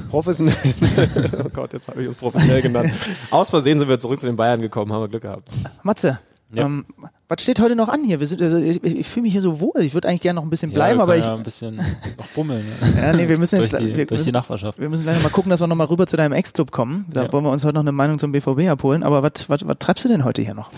professionell, 0.09 0.55
oh 1.45 1.49
Gott, 1.53 1.71
jetzt 1.73 1.87
habe 1.87 2.01
ich 2.01 2.07
uns 2.09 2.17
professionell 2.17 2.61
genannt. 2.61 2.91
Aus 3.31 3.49
Versehen 3.49 3.79
sind 3.79 3.87
wir 3.87 3.99
zurück 3.99 4.19
zu 4.19 4.27
den 4.27 4.35
Bayern 4.35 4.59
gekommen, 4.61 4.91
haben 4.91 5.03
wir 5.03 5.07
Glück 5.07 5.21
gehabt. 5.21 5.43
Matze, 5.83 6.19
Ja. 6.53 6.65
ähm, 6.65 6.85
was 7.27 7.43
steht 7.43 7.59
heute 7.59 7.75
noch 7.75 7.89
an 7.89 8.03
hier? 8.03 8.25
Sind, 8.25 8.41
also 8.41 8.57
ich, 8.57 8.83
ich 8.83 9.07
fühle 9.07 9.23
mich 9.23 9.33
hier 9.33 9.41
so 9.41 9.59
wohl. 9.59 9.81
Ich 9.81 9.93
würde 9.93 10.07
eigentlich 10.07 10.21
gerne 10.21 10.37
noch 10.37 10.43
ein 10.43 10.49
bisschen 10.49 10.71
bleiben, 10.71 10.97
ja, 10.97 11.03
aber 11.03 11.15
ich, 11.15 11.25
ja 11.25 11.35
ein 11.35 11.43
bisschen 11.43 11.75
noch 11.75 12.25
bummeln. 12.33 12.65
Ne? 12.65 12.93
ja, 13.01 13.13
nee, 13.13 13.27
wir 13.27 13.37
müssen 13.37 13.57
durch, 13.59 13.71
jetzt, 13.71 13.79
die, 13.79 13.95
wir, 13.95 14.05
durch 14.07 14.23
die 14.23 14.31
Nachbarschaft. 14.31 14.79
wir 14.79 14.89
müssen 14.89 15.03
gleich 15.03 15.21
mal 15.21 15.29
gucken, 15.29 15.51
dass 15.51 15.61
wir 15.61 15.67
nochmal 15.67 15.87
rüber 15.87 16.07
zu 16.07 16.17
deinem 16.17 16.33
Ex-Club 16.33 16.71
kommen. 16.71 17.05
Da 17.09 17.25
Ja. 17.25 17.33
wollen 17.33 17.43
wir 17.43 17.51
uns 17.51 17.63
heute 17.65 17.75
noch 17.75 17.81
eine 17.81 17.91
Meinung 17.91 18.17
zum 18.17 18.31
BVB 18.31 18.67
abholen. 18.69 19.03
Aber 19.03 19.21
was 19.21 19.33
treibst 19.79 20.05
du 20.05 20.09
denn 20.09 20.23
heute 20.23 20.41
hier 20.41 20.55
noch? 20.55 20.71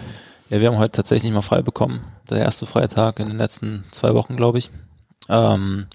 Ja, 0.49 0.59
wir 0.59 0.67
haben 0.67 0.77
heute 0.77 0.91
tatsächlich 0.91 1.31
mal 1.31 1.41
frei 1.41 1.61
bekommen. 1.61 2.01
Der 2.29 2.39
erste 2.39 2.65
freie 2.65 2.89
Tag 2.89 3.19
in 3.21 3.29
den 3.29 3.37
letzten 3.37 3.85
zwei 3.91 4.13
Wochen, 4.13 4.35
glaube 4.35 4.57
ich. 4.57 4.69
Ähm, 5.29 5.85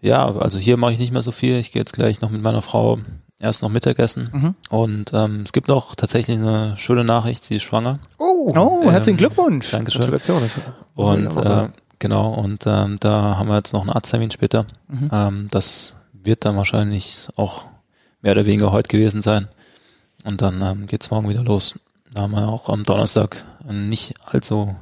ja, 0.00 0.24
also 0.34 0.58
hier 0.58 0.78
mache 0.78 0.94
ich 0.94 0.98
nicht 0.98 1.12
mehr 1.12 1.20
so 1.22 1.30
viel. 1.30 1.58
Ich 1.58 1.72
gehe 1.72 1.80
jetzt 1.80 1.92
gleich 1.92 2.22
noch 2.22 2.30
mit 2.30 2.40
meiner 2.40 2.62
Frau 2.62 2.98
erst 3.42 3.62
noch 3.62 3.68
Mittagessen. 3.68 4.30
Mhm. 4.32 4.54
Und 4.70 5.10
ähm, 5.12 5.42
es 5.44 5.52
gibt 5.52 5.70
auch 5.70 5.94
tatsächlich 5.94 6.38
eine 6.38 6.76
schöne 6.76 7.04
Nachricht, 7.04 7.44
sie 7.44 7.56
ist 7.56 7.62
schwanger. 7.64 7.98
Oh, 8.18 8.52
Oh, 8.56 8.80
Ähm, 8.84 8.90
herzlichen 8.90 9.18
Glückwunsch. 9.18 9.70
Dankeschön. 9.70 10.00
Gratulation. 10.00 10.42
Und 10.94 11.36
äh, 11.36 11.68
genau, 11.98 12.32
und 12.34 12.64
ähm, 12.66 12.96
da 13.00 13.36
haben 13.36 13.48
wir 13.48 13.56
jetzt 13.56 13.72
noch 13.72 13.82
einen 13.82 13.90
Arzttermin 13.90 14.30
später. 14.30 14.66
Mhm. 14.88 15.10
Ähm, 15.12 15.48
das 15.50 15.96
wird 16.12 16.44
dann 16.44 16.56
wahrscheinlich 16.56 17.28
auch 17.36 17.66
mehr 18.20 18.32
oder 18.32 18.46
weniger 18.46 18.72
heute 18.72 18.88
gewesen 18.88 19.20
sein. 19.22 19.48
Und 20.24 20.40
dann 20.40 20.62
ähm, 20.62 20.86
geht's 20.86 21.10
morgen 21.10 21.28
wieder 21.28 21.42
los. 21.42 21.78
Da 22.14 22.22
haben 22.22 22.32
wir 22.32 22.48
auch 22.48 22.68
am 22.68 22.84
Donnerstag 22.84 23.44
ein 23.68 23.88
nicht 23.88 24.14
allzu 24.24 24.76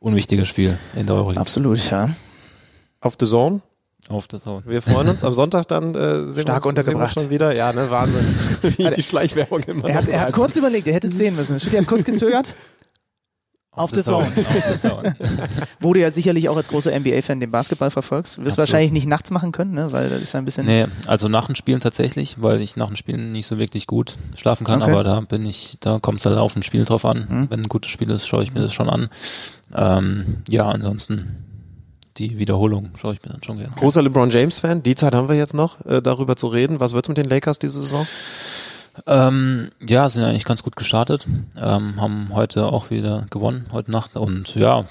unwichtiges 0.00 0.48
Spiel 0.48 0.78
in 0.96 1.06
der 1.06 1.16
Euroleague. 1.16 1.40
Absolut, 1.40 1.78
ja. 1.90 2.10
Auf 3.00 3.16
The 3.18 3.26
Zone, 3.26 3.60
Auf 4.12 4.28
das 4.28 4.42
Zone. 4.44 4.62
Wir 4.66 4.82
freuen 4.82 5.08
uns. 5.08 5.24
Am 5.24 5.32
Sonntag 5.32 5.66
dann 5.68 5.94
äh, 5.94 6.26
sehen, 6.26 6.42
Stark 6.42 6.64
wir 6.64 6.68
uns, 6.68 6.84
sehen 6.84 6.94
wir 6.94 7.02
uns 7.02 7.12
untergebracht. 7.12 7.14
schon 7.14 7.30
wieder. 7.30 7.54
Ja, 7.54 7.72
ne, 7.72 7.90
Wahnsinn. 7.90 8.24
Wie 8.76 8.82
ich 8.84 8.90
die 8.92 9.02
Schleichwerbung 9.02 9.60
immer 9.64 9.88
Er 9.88 9.94
hat, 9.96 10.08
er 10.08 10.20
hat 10.20 10.32
kurz 10.32 10.56
überlegt, 10.56 10.86
er 10.86 10.94
hätte 10.94 11.08
es 11.08 11.16
sehen 11.16 11.34
müssen. 11.34 11.58
Stutti 11.58 11.76
hat 11.78 11.86
kurz 11.86 12.04
gezögert. 12.04 12.54
Auf 13.74 13.90
the 13.90 14.02
Zone. 14.02 14.26
Wo 15.80 15.94
du 15.94 16.00
ja 16.00 16.10
sicherlich 16.10 16.50
auch 16.50 16.58
als 16.58 16.68
großer 16.68 16.90
NBA-Fan 17.00 17.40
den 17.40 17.50
Basketball 17.50 17.90
verfolgst. 17.90 18.36
Wirst 18.36 18.58
Absolut. 18.58 18.58
wahrscheinlich 18.58 18.92
nicht 18.92 19.06
nachts 19.06 19.30
machen 19.30 19.50
können, 19.50 19.72
ne? 19.72 19.92
weil 19.92 20.10
das 20.10 20.20
ist 20.20 20.34
ja 20.34 20.40
ein 20.40 20.44
bisschen. 20.44 20.66
Nee, 20.66 20.84
also 21.06 21.28
nach 21.28 21.46
dem 21.46 21.54
Spielen 21.54 21.80
tatsächlich, 21.80 22.42
weil 22.42 22.60
ich 22.60 22.76
nach 22.76 22.88
dem 22.88 22.96
Spielen 22.96 23.32
nicht 23.32 23.46
so 23.46 23.58
wirklich 23.58 23.86
gut 23.86 24.18
schlafen 24.36 24.66
kann, 24.66 24.82
Okay. 24.82 24.90
aber 24.90 25.04
da 25.04 25.20
bin 25.20 25.46
ich, 25.46 25.78
da 25.80 25.98
kommt 26.00 26.18
es 26.18 26.26
halt 26.26 26.36
auf 26.36 26.54
ein 26.54 26.62
Spiel 26.62 26.84
drauf 26.84 27.06
an. 27.06 27.26
Mhm. 27.26 27.46
Wenn 27.50 27.60
ein 27.60 27.68
gutes 27.68 27.90
Spiel 27.90 28.10
ist, 28.10 28.26
schaue 28.26 28.42
ich 28.42 28.52
mir 28.52 28.60
das 28.60 28.74
schon 28.74 28.90
an. 28.90 29.08
Ähm, 29.74 30.42
ja, 30.50 30.68
ansonsten 30.68 31.38
die 32.16 32.38
Wiederholung 32.38 32.90
schaue 32.96 33.14
ich 33.14 33.22
mir 33.22 33.30
dann 33.32 33.42
schon 33.42 33.56
gerne. 33.56 33.70
an. 33.72 33.76
Großer 33.76 34.02
LeBron 34.02 34.30
James-Fan. 34.30 34.82
Die 34.82 34.94
Zeit 34.94 35.14
haben 35.14 35.28
wir 35.28 35.36
jetzt 35.36 35.54
noch, 35.54 35.84
äh, 35.86 36.00
darüber 36.02 36.36
zu 36.36 36.46
reden. 36.48 36.80
Was 36.80 36.92
wird's 36.92 37.08
mit 37.08 37.18
den 37.18 37.28
Lakers 37.28 37.58
diese 37.58 37.80
Saison? 37.80 38.06
Ähm, 39.06 39.70
ja, 39.80 40.08
sind 40.08 40.24
eigentlich 40.24 40.44
ganz 40.44 40.62
gut 40.62 40.76
gestartet, 40.76 41.26
ähm, 41.58 41.98
haben 42.00 42.28
heute 42.34 42.66
auch 42.66 42.90
wieder 42.90 43.26
gewonnen, 43.30 43.66
heute 43.72 43.90
Nacht 43.90 44.16
und 44.16 44.54
ja, 44.54 44.84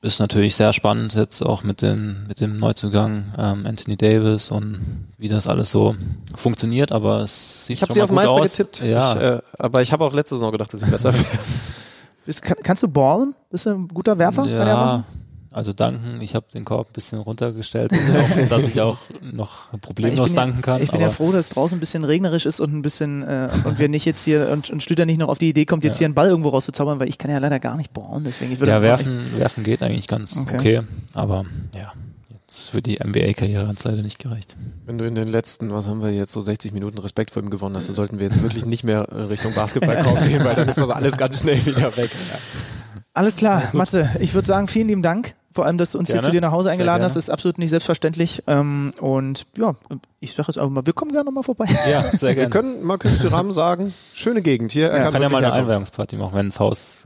ist 0.00 0.20
natürlich 0.20 0.54
sehr 0.54 0.72
spannend 0.72 1.14
jetzt 1.14 1.42
auch 1.42 1.64
mit 1.64 1.82
dem, 1.82 2.26
mit 2.28 2.40
dem 2.40 2.56
Neuzugang 2.58 3.32
ähm, 3.36 3.66
Anthony 3.66 3.96
Davis 3.96 4.50
und 4.52 4.78
wie 5.18 5.26
das 5.28 5.48
alles 5.48 5.72
so 5.72 5.96
funktioniert, 6.36 6.92
aber 6.92 7.20
es 7.22 7.66
sieht 7.66 7.78
Ich 7.78 7.82
habe 7.82 7.92
schon 7.94 8.06
sie 8.06 8.12
mal 8.14 8.26
auf 8.26 8.30
gut 8.36 8.40
Meister 8.40 8.42
aus. 8.42 8.56
getippt. 8.56 8.82
Ja, 8.88 9.12
Ich, 9.14 9.20
äh, 9.22 9.40
aber 9.58 9.82
ich 9.82 9.92
habe 9.92 10.04
auch 10.04 10.12
letzte 10.12 10.36
Saison 10.36 10.52
gedacht, 10.52 10.72
dass 10.72 10.80
sie 10.80 10.86
besser 10.86 11.12
werden. 11.14 11.26
Bist, 12.24 12.42
kann, 12.42 12.56
kannst 12.62 12.82
du 12.84 12.88
ballen? 12.88 13.34
Bist 13.50 13.66
du 13.66 13.70
ein 13.70 13.88
guter 13.88 14.16
Werfer? 14.18 14.42
bei 14.42 14.48
der 14.50 14.66
ja? 14.66 15.04
Also 15.52 15.72
danken, 15.72 16.20
ich 16.20 16.34
habe 16.34 16.46
den 16.52 16.64
Korb 16.64 16.88
ein 16.88 16.92
bisschen 16.92 17.18
runtergestellt, 17.18 17.92
dass 17.92 18.00
ich 18.08 18.16
auch, 18.16 18.48
dass 18.48 18.68
ich 18.68 18.80
auch 18.80 18.98
noch 19.20 19.70
problemlos 19.80 20.34
danken 20.34 20.62
kann. 20.62 20.78
ja, 20.78 20.84
ich 20.84 20.90
bin 20.90 21.00
aber 21.00 21.08
ja 21.08 21.10
froh, 21.10 21.30
dass 21.32 21.40
es 21.40 21.48
draußen 21.50 21.76
ein 21.76 21.80
bisschen 21.80 22.04
regnerisch 22.04 22.46
ist 22.46 22.60
und 22.60 22.72
ein 22.74 22.82
bisschen 22.82 23.22
äh, 23.22 23.48
und 23.64 23.78
wir 23.78 23.88
nicht 23.88 24.04
jetzt 24.06 24.24
hier 24.24 24.48
und, 24.50 24.70
und 24.70 24.82
Schlüter 24.82 25.06
nicht 25.06 25.18
noch 25.18 25.28
auf 25.28 25.38
die 25.38 25.48
Idee 25.50 25.64
kommt, 25.66 25.84
jetzt 25.84 25.94
Ja. 25.96 25.98
hier 26.00 26.04
einen 26.06 26.14
Ball 26.14 26.28
irgendwo 26.28 26.48
rauszuzaubern, 26.50 27.00
weil 27.00 27.08
ich 27.08 27.18
kann 27.18 27.30
ja 27.30 27.38
leider 27.38 27.58
gar 27.60 27.76
nicht 27.76 27.92
ballen. 27.92 28.24
Deswegen 28.24 28.52
ich 28.52 28.60
würde 28.60 28.72
ja, 28.72 28.82
werfen, 28.82 29.20
werfen 29.38 29.62
geht 29.64 29.82
eigentlich 29.82 30.08
ganz 30.08 30.36
Okay. 30.36 30.54
okay, 30.56 30.80
aber 31.14 31.44
ja, 31.74 31.92
jetzt 32.46 32.70
für 32.70 32.82
die 32.82 32.98
NBA-Karriere 33.02 33.68
hat 33.68 33.78
es 33.78 33.84
leider 33.84 34.02
nicht 34.02 34.18
gereicht. 34.18 34.56
Wenn 34.86 34.98
du 34.98 35.06
in 35.06 35.14
den 35.14 35.28
letzten, 35.28 35.72
was 35.72 35.86
haben 35.86 36.02
wir 36.02 36.10
jetzt, 36.12 36.32
so 36.32 36.40
60 36.40 36.72
Minuten 36.72 36.98
Respekt 36.98 37.30
vor 37.30 37.42
ihm 37.42 37.50
gewonnen 37.50 37.76
hast, 37.76 37.88
dann 37.88 37.94
sollten 37.94 38.18
wir 38.18 38.26
jetzt 38.26 38.42
wirklich 38.44 38.64
nicht 38.64 38.84
mehr 38.84 39.02
äh, 39.10 39.22
Richtung 39.22 39.54
Basketballkorb 39.54 40.24
gehen, 40.26 40.44
weil 40.44 40.54
dann 40.56 40.68
ist 40.68 40.78
das 40.78 40.90
alles 40.90 41.16
ganz 41.16 41.40
schnell 41.40 41.64
wieder 41.66 41.96
weg. 41.96 42.10
Alles 43.14 43.36
klar, 43.36 43.64
Matze, 43.72 44.10
ich 44.20 44.32
würde 44.32 44.46
sagen, 44.46 44.68
vielen 44.68 44.88
lieben 44.88 45.02
Dank. 45.02 45.34
Vor 45.52 45.66
allem, 45.66 45.76
dass 45.78 45.92
du 45.92 45.98
uns 45.98 46.08
hier 46.08 46.14
Gerne. 46.14 46.26
zu 46.26 46.32
dir 46.32 46.40
nach 46.40 46.52
Hause 46.52 46.70
eingeladen 46.70 47.02
hast, 47.04 47.16
ist 47.16 47.30
absolut 47.30 47.58
nicht 47.58 47.70
selbstverständlich. 47.70 48.42
Ähm, 48.46 48.92
und 49.00 49.46
ja, 49.56 49.74
ich 50.20 50.32
sage 50.32 50.48
jetzt 50.48 50.58
einfach 50.58 50.70
mal, 50.70 50.86
wir 50.86 50.92
kommen 50.94 51.12
gerne 51.12 51.26
nochmal 51.26 51.42
vorbei. 51.42 51.66
Ja, 51.90 52.02
sehr 52.02 52.30
Wir 52.30 52.34
gerne. 52.34 52.50
können 52.50 52.82
Markus 52.82 53.18
Thuram 53.18 53.52
sagen, 53.52 53.92
schöne 54.14 54.40
Gegend 54.42 54.72
hier. 54.72 54.88
Er 54.90 55.04
kann 55.04 55.12
ja 55.14 55.20
wirklich 55.20 55.30
mal 55.32 55.38
eine 55.38 55.46
herkommen. 55.46 55.64
Einweihungsparty 55.64 56.16
machen, 56.16 56.34
wenn 56.34 56.46
das 56.46 56.58
Haus 56.60 57.04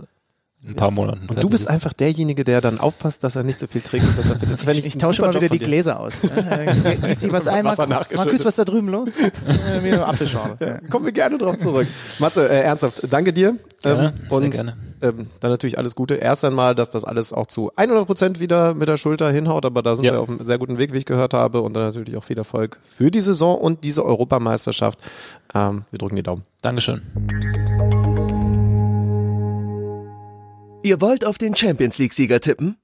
in 0.62 0.70
ein 0.70 0.74
paar 0.76 0.90
Monaten 0.90 1.26
Und 1.28 1.42
du 1.42 1.48
bist 1.48 1.64
ist. 1.64 1.70
einfach 1.70 1.92
derjenige, 1.92 2.42
der 2.42 2.60
dann 2.60 2.80
aufpasst, 2.80 3.22
dass 3.22 3.36
er 3.36 3.42
nicht 3.44 3.58
so 3.58 3.66
viel 3.68 3.82
trinkt. 3.82 4.08
und 4.08 4.18
Dass 4.18 4.30
er, 4.30 4.36
das 4.36 4.66
Ich, 4.78 4.86
ich 4.86 4.98
tausche 4.98 5.22
mal 5.22 5.32
wieder 5.34 5.48
die. 5.48 5.58
Gläser 5.58 6.00
aus. 6.00 6.22
Gieß 7.06 7.20
dir 7.20 7.32
was 7.32 7.46
ein. 7.46 7.64
Markus, 7.64 8.16
was 8.16 8.44
ist 8.46 8.58
da 8.58 8.64
drüben 8.64 8.88
los? 8.88 9.10
Äh, 9.10 9.82
Wie 9.84 9.92
eine 9.92 10.06
Apfelschorle. 10.06 10.56
Ja, 10.60 10.78
kommen 10.90 11.04
wir 11.04 11.12
gerne 11.12 11.38
drauf 11.38 11.58
zurück. 11.58 11.86
Matze, 12.18 12.48
äh, 12.48 12.62
ernsthaft, 12.62 13.02
danke 13.10 13.32
dir. 13.32 13.56
Gerne, 13.82 14.08
ähm, 14.08 14.12
sehr 14.28 14.36
und 14.38 14.50
gerne. 14.50 14.76
Ähm, 15.02 15.28
dann 15.40 15.50
natürlich 15.50 15.78
alles 15.78 15.94
Gute. 15.94 16.14
Erst 16.14 16.44
einmal, 16.44 16.74
dass 16.74 16.90
das 16.90 17.04
alles 17.04 17.32
auch 17.32 17.46
zu 17.46 17.70
100 17.76 18.06
Prozent 18.06 18.40
wieder 18.40 18.74
mit 18.74 18.88
der 18.88 18.96
Schulter 18.96 19.30
hinhaut, 19.30 19.64
aber 19.66 19.82
da 19.82 19.94
sind 19.96 20.04
Ja. 20.06 20.12
wir 20.12 20.20
auf 20.20 20.28
einem 20.28 20.44
sehr 20.44 20.58
guten 20.58 20.78
Weg, 20.78 20.92
wie 20.92 20.98
ich 20.98 21.04
gehört 21.06 21.34
habe. 21.34 21.60
Und 21.60 21.74
dann 21.74 21.84
natürlich 21.84 22.16
auch 22.16 22.24
viel 22.24 22.38
Erfolg 22.38 22.78
für 22.82 23.10
die 23.10 23.20
Saison 23.20 23.58
und 23.58 23.84
diese 23.84 24.04
Europameisterschaft. 24.04 24.98
Ähm, 25.54 25.84
wir 25.90 25.98
drücken 25.98 26.16
die 26.16 26.22
Daumen. 26.22 26.44
Dankeschön. 26.62 27.02
Ihr 30.82 31.00
wollt 31.00 31.24
auf 31.24 31.36
den 31.38 31.56
Champions 31.56 31.98
League-Sieger 31.98 32.40
tippen? 32.40 32.76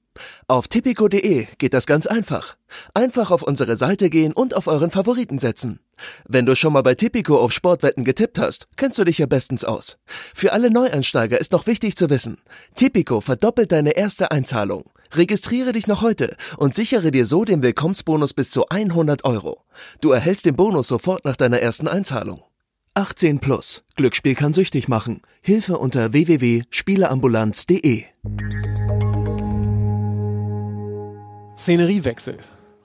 Auf 0.47 0.67
tipico.de 0.67 1.47
geht 1.57 1.73
das 1.73 1.87
ganz 1.87 2.05
einfach. 2.05 2.55
Einfach 2.93 3.31
auf 3.31 3.41
unsere 3.43 3.75
Seite 3.75 4.09
gehen 4.09 4.33
und 4.33 4.55
auf 4.55 4.67
euren 4.67 4.91
Favoriten 4.91 5.39
setzen. 5.39 5.79
Wenn 6.27 6.45
du 6.45 6.55
schon 6.55 6.73
mal 6.73 6.83
bei 6.83 6.95
Tipico 6.95 7.39
auf 7.39 7.51
Sportwetten 7.51 8.03
getippt 8.03 8.39
hast, 8.39 8.67
kennst 8.75 8.97
du 8.97 9.03
dich 9.03 9.17
ja 9.17 9.25
bestens 9.25 9.63
aus. 9.63 9.97
Für 10.33 10.53
alle 10.53 10.71
Neueinsteiger 10.71 11.39
ist 11.39 11.51
noch 11.51 11.67
wichtig 11.67 11.95
zu 11.95 12.09
wissen, 12.09 12.37
Tipico 12.75 13.21
verdoppelt 13.21 13.71
deine 13.71 13.91
erste 13.91 14.31
Einzahlung. 14.31 14.85
Registriere 15.11 15.73
dich 15.73 15.87
noch 15.87 16.01
heute 16.01 16.35
und 16.57 16.73
sichere 16.73 17.11
dir 17.11 17.25
so 17.25 17.45
den 17.45 17.61
Willkommensbonus 17.61 18.33
bis 18.33 18.49
zu 18.49 18.67
100 18.69 19.25
Euro. 19.25 19.63
Du 20.01 20.11
erhältst 20.11 20.45
den 20.45 20.55
Bonus 20.55 20.87
sofort 20.87 21.23
nach 21.25 21.35
deiner 21.35 21.59
ersten 21.59 21.87
Einzahlung. 21.87 22.43
18 22.95 23.39
plus. 23.39 23.83
Glücksspiel 23.95 24.35
kann 24.35 24.53
süchtig 24.53 24.87
machen. 24.87 25.21
Hilfe 25.41 25.77
unter 25.77 26.13
www.spieleambulanz.de. 26.13 28.05
Szeneriewechsel. 31.55 32.37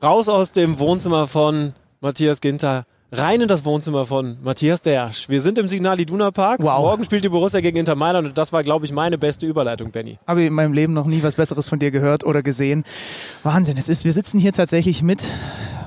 Raus 0.02 0.28
aus 0.28 0.52
dem 0.52 0.78
Wohnzimmer 0.78 1.26
von 1.26 1.74
Matthias 2.00 2.40
Ginter. 2.40 2.86
Rein 3.10 3.40
in 3.40 3.48
das 3.48 3.64
Wohnzimmer 3.64 4.04
von 4.04 4.36
Matthias 4.42 4.82
Dersch. 4.82 5.30
Wir 5.30 5.40
sind 5.40 5.56
im 5.56 5.66
Signal 5.66 5.98
Iduna 5.98 6.30
Park. 6.30 6.60
Wow. 6.62 6.80
Morgen 6.80 7.04
spielt 7.04 7.24
die 7.24 7.30
Borussia 7.30 7.60
gegen 7.62 7.78
Inter 7.78 7.94
Mailand 7.94 8.28
und 8.28 8.36
das 8.36 8.52
war, 8.52 8.62
glaube 8.62 8.84
ich, 8.84 8.92
meine 8.92 9.16
beste 9.16 9.46
Überleitung, 9.46 9.90
Benny. 9.90 10.18
Habe 10.26 10.42
ich 10.42 10.48
in 10.48 10.52
meinem 10.52 10.74
Leben 10.74 10.92
noch 10.92 11.06
nie 11.06 11.22
was 11.22 11.36
Besseres 11.36 11.70
von 11.70 11.78
dir 11.78 11.90
gehört 11.90 12.22
oder 12.24 12.42
gesehen. 12.42 12.84
Wahnsinn, 13.44 13.78
es 13.78 13.88
ist, 13.88 14.04
wir 14.04 14.12
sitzen 14.12 14.38
hier 14.38 14.52
tatsächlich 14.52 15.02
mit 15.02 15.32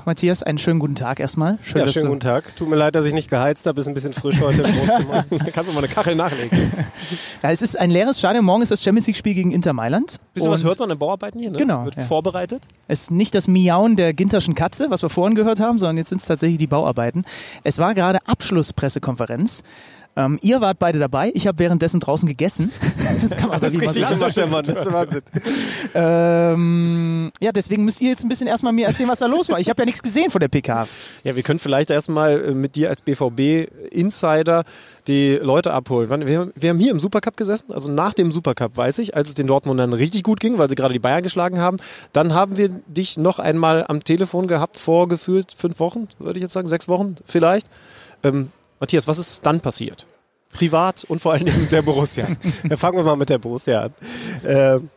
Matthias. 0.06 0.42
Einen 0.42 0.58
schönen 0.58 0.78
guten 0.80 0.94
Tag 0.94 1.20
erstmal. 1.20 1.58
Schön, 1.62 1.80
Ja, 1.84 1.92
schönen 1.92 2.08
guten 2.08 2.20
Tag. 2.20 2.54
Tut 2.56 2.68
mir 2.68 2.76
leid, 2.76 2.94
dass 2.94 3.06
ich 3.06 3.14
nicht 3.14 3.30
geheizt 3.30 3.66
habe. 3.66 3.80
Ist 3.80 3.86
ein 3.86 3.94
bisschen 3.94 4.12
frisch 4.12 4.40
heute 4.40 4.62
im 4.62 4.74
Wohnzimmer. 4.74 5.24
Da 5.30 5.50
kannst 5.50 5.70
du 5.70 5.74
mal 5.74 5.78
eine 5.84 5.88
Kachel 5.88 6.14
nachlegen. 6.14 6.56
Ja, 7.42 7.50
es 7.50 7.62
ist 7.62 7.78
ein 7.78 7.90
leeres 7.90 8.18
Stadion. 8.18 8.44
Morgen 8.44 8.62
ist 8.62 8.70
das 8.70 8.82
Champions 8.82 9.06
League-Spiel 9.06 9.34
gegen 9.34 9.50
Inter 9.52 9.72
Mailand. 9.72 10.16
Bisschen 10.34 10.50
was 10.50 10.64
hört 10.64 10.78
man 10.78 10.90
in 10.90 10.98
Bauarbeiten 10.98 11.38
hier, 11.40 11.50
ne? 11.50 11.58
Genau, 11.58 11.84
Wird 11.84 11.96
ja. 11.96 12.02
vorbereitet. 12.02 12.62
Es 12.88 13.02
ist 13.02 13.10
nicht 13.10 13.34
das 13.34 13.48
Miauen 13.48 13.96
der 13.96 14.12
Ginterschen 14.14 14.54
Katze, 14.54 14.86
was 14.90 15.02
wir 15.02 15.08
vorhin 15.08 15.34
gehört 15.34 15.60
haben, 15.60 15.78
sondern 15.78 15.96
jetzt 15.96 16.10
sind 16.10 16.20
es 16.20 16.26
tatsächlich 16.28 16.58
die 16.58 16.66
Bauarbeiten. 16.66 17.24
Es 17.64 17.78
war 17.78 17.94
gerade 17.94 18.18
Abschlusspressekonferenz. 18.26 19.62
Ähm, 20.14 20.38
ihr 20.42 20.60
wart 20.60 20.78
beide 20.78 20.98
dabei. 20.98 21.30
Ich 21.34 21.46
habe 21.46 21.58
währenddessen 21.58 22.00
draußen 22.00 22.28
gegessen. 22.28 22.70
Das 23.22 23.36
kann 23.36 23.50
man 23.50 23.60
Das 23.60 23.72
ist 23.72 23.80
richtig 23.80 24.02
Mann. 24.50 24.64
Das 24.64 24.84
ist 24.84 24.92
Wahnsinn. 24.92 25.20
Ähm, 25.94 27.30
ja, 27.40 27.52
deswegen 27.52 27.84
müsst 27.84 28.00
ihr 28.00 28.08
jetzt 28.08 28.24
ein 28.24 28.28
bisschen 28.28 28.48
erstmal 28.48 28.72
mir 28.72 28.86
erzählen, 28.86 29.08
was 29.08 29.20
da 29.20 29.26
los 29.26 29.48
war. 29.48 29.60
Ich 29.60 29.68
habe 29.68 29.82
ja 29.82 29.86
nichts 29.86 30.02
gesehen 30.02 30.30
von 30.30 30.40
der 30.40 30.48
PK. 30.48 30.88
Ja, 31.22 31.36
wir 31.36 31.42
können 31.44 31.60
vielleicht 31.60 31.90
erstmal 31.90 32.46
äh, 32.46 32.50
mit 32.52 32.74
dir 32.74 32.88
als 32.88 33.02
BVB-Insider 33.02 34.64
die 35.06 35.38
Leute 35.40 35.72
abholen. 35.72 36.10
Wir, 36.26 36.50
wir 36.54 36.70
haben 36.70 36.78
hier 36.78 36.90
im 36.90 36.98
Supercup 36.98 37.36
gesessen, 37.36 37.72
also 37.72 37.92
nach 37.92 38.12
dem 38.12 38.32
Supercup, 38.32 38.76
weiß 38.76 38.98
ich, 38.98 39.14
als 39.14 39.28
es 39.28 39.34
den 39.34 39.46
Dortmundern 39.46 39.92
richtig 39.92 40.24
gut 40.24 40.40
ging, 40.40 40.58
weil 40.58 40.68
sie 40.68 40.74
gerade 40.74 40.94
die 40.94 41.00
Bayern 41.00 41.22
geschlagen 41.22 41.58
haben. 41.58 41.76
Dann 42.12 42.34
haben 42.34 42.56
wir 42.56 42.68
dich 42.68 43.16
noch 43.18 43.38
einmal 43.38 43.84
am 43.86 44.02
Telefon 44.02 44.48
gehabt, 44.48 44.78
vorgefühlt 44.78 45.52
fünf 45.56 45.78
Wochen, 45.78 46.08
würde 46.18 46.38
ich 46.38 46.42
jetzt 46.42 46.54
sagen, 46.54 46.66
sechs 46.66 46.88
Wochen 46.88 47.16
vielleicht. 47.24 47.68
Ähm, 48.24 48.50
Matthias, 48.82 49.06
was 49.06 49.18
ist 49.18 49.46
dann 49.46 49.60
passiert? 49.60 50.08
Privat 50.52 51.04
und 51.04 51.20
vor 51.20 51.34
allen 51.34 51.44
Dingen 51.44 51.68
der 51.70 51.82
Borussia. 51.82 52.26
Ja, 52.68 52.76
fangen 52.76 52.96
wir 52.96 53.04
mal 53.04 53.14
mit 53.14 53.30
der 53.30 53.38
Borussia 53.38 53.82
an. 53.82 53.94
Ähm, 54.44 54.90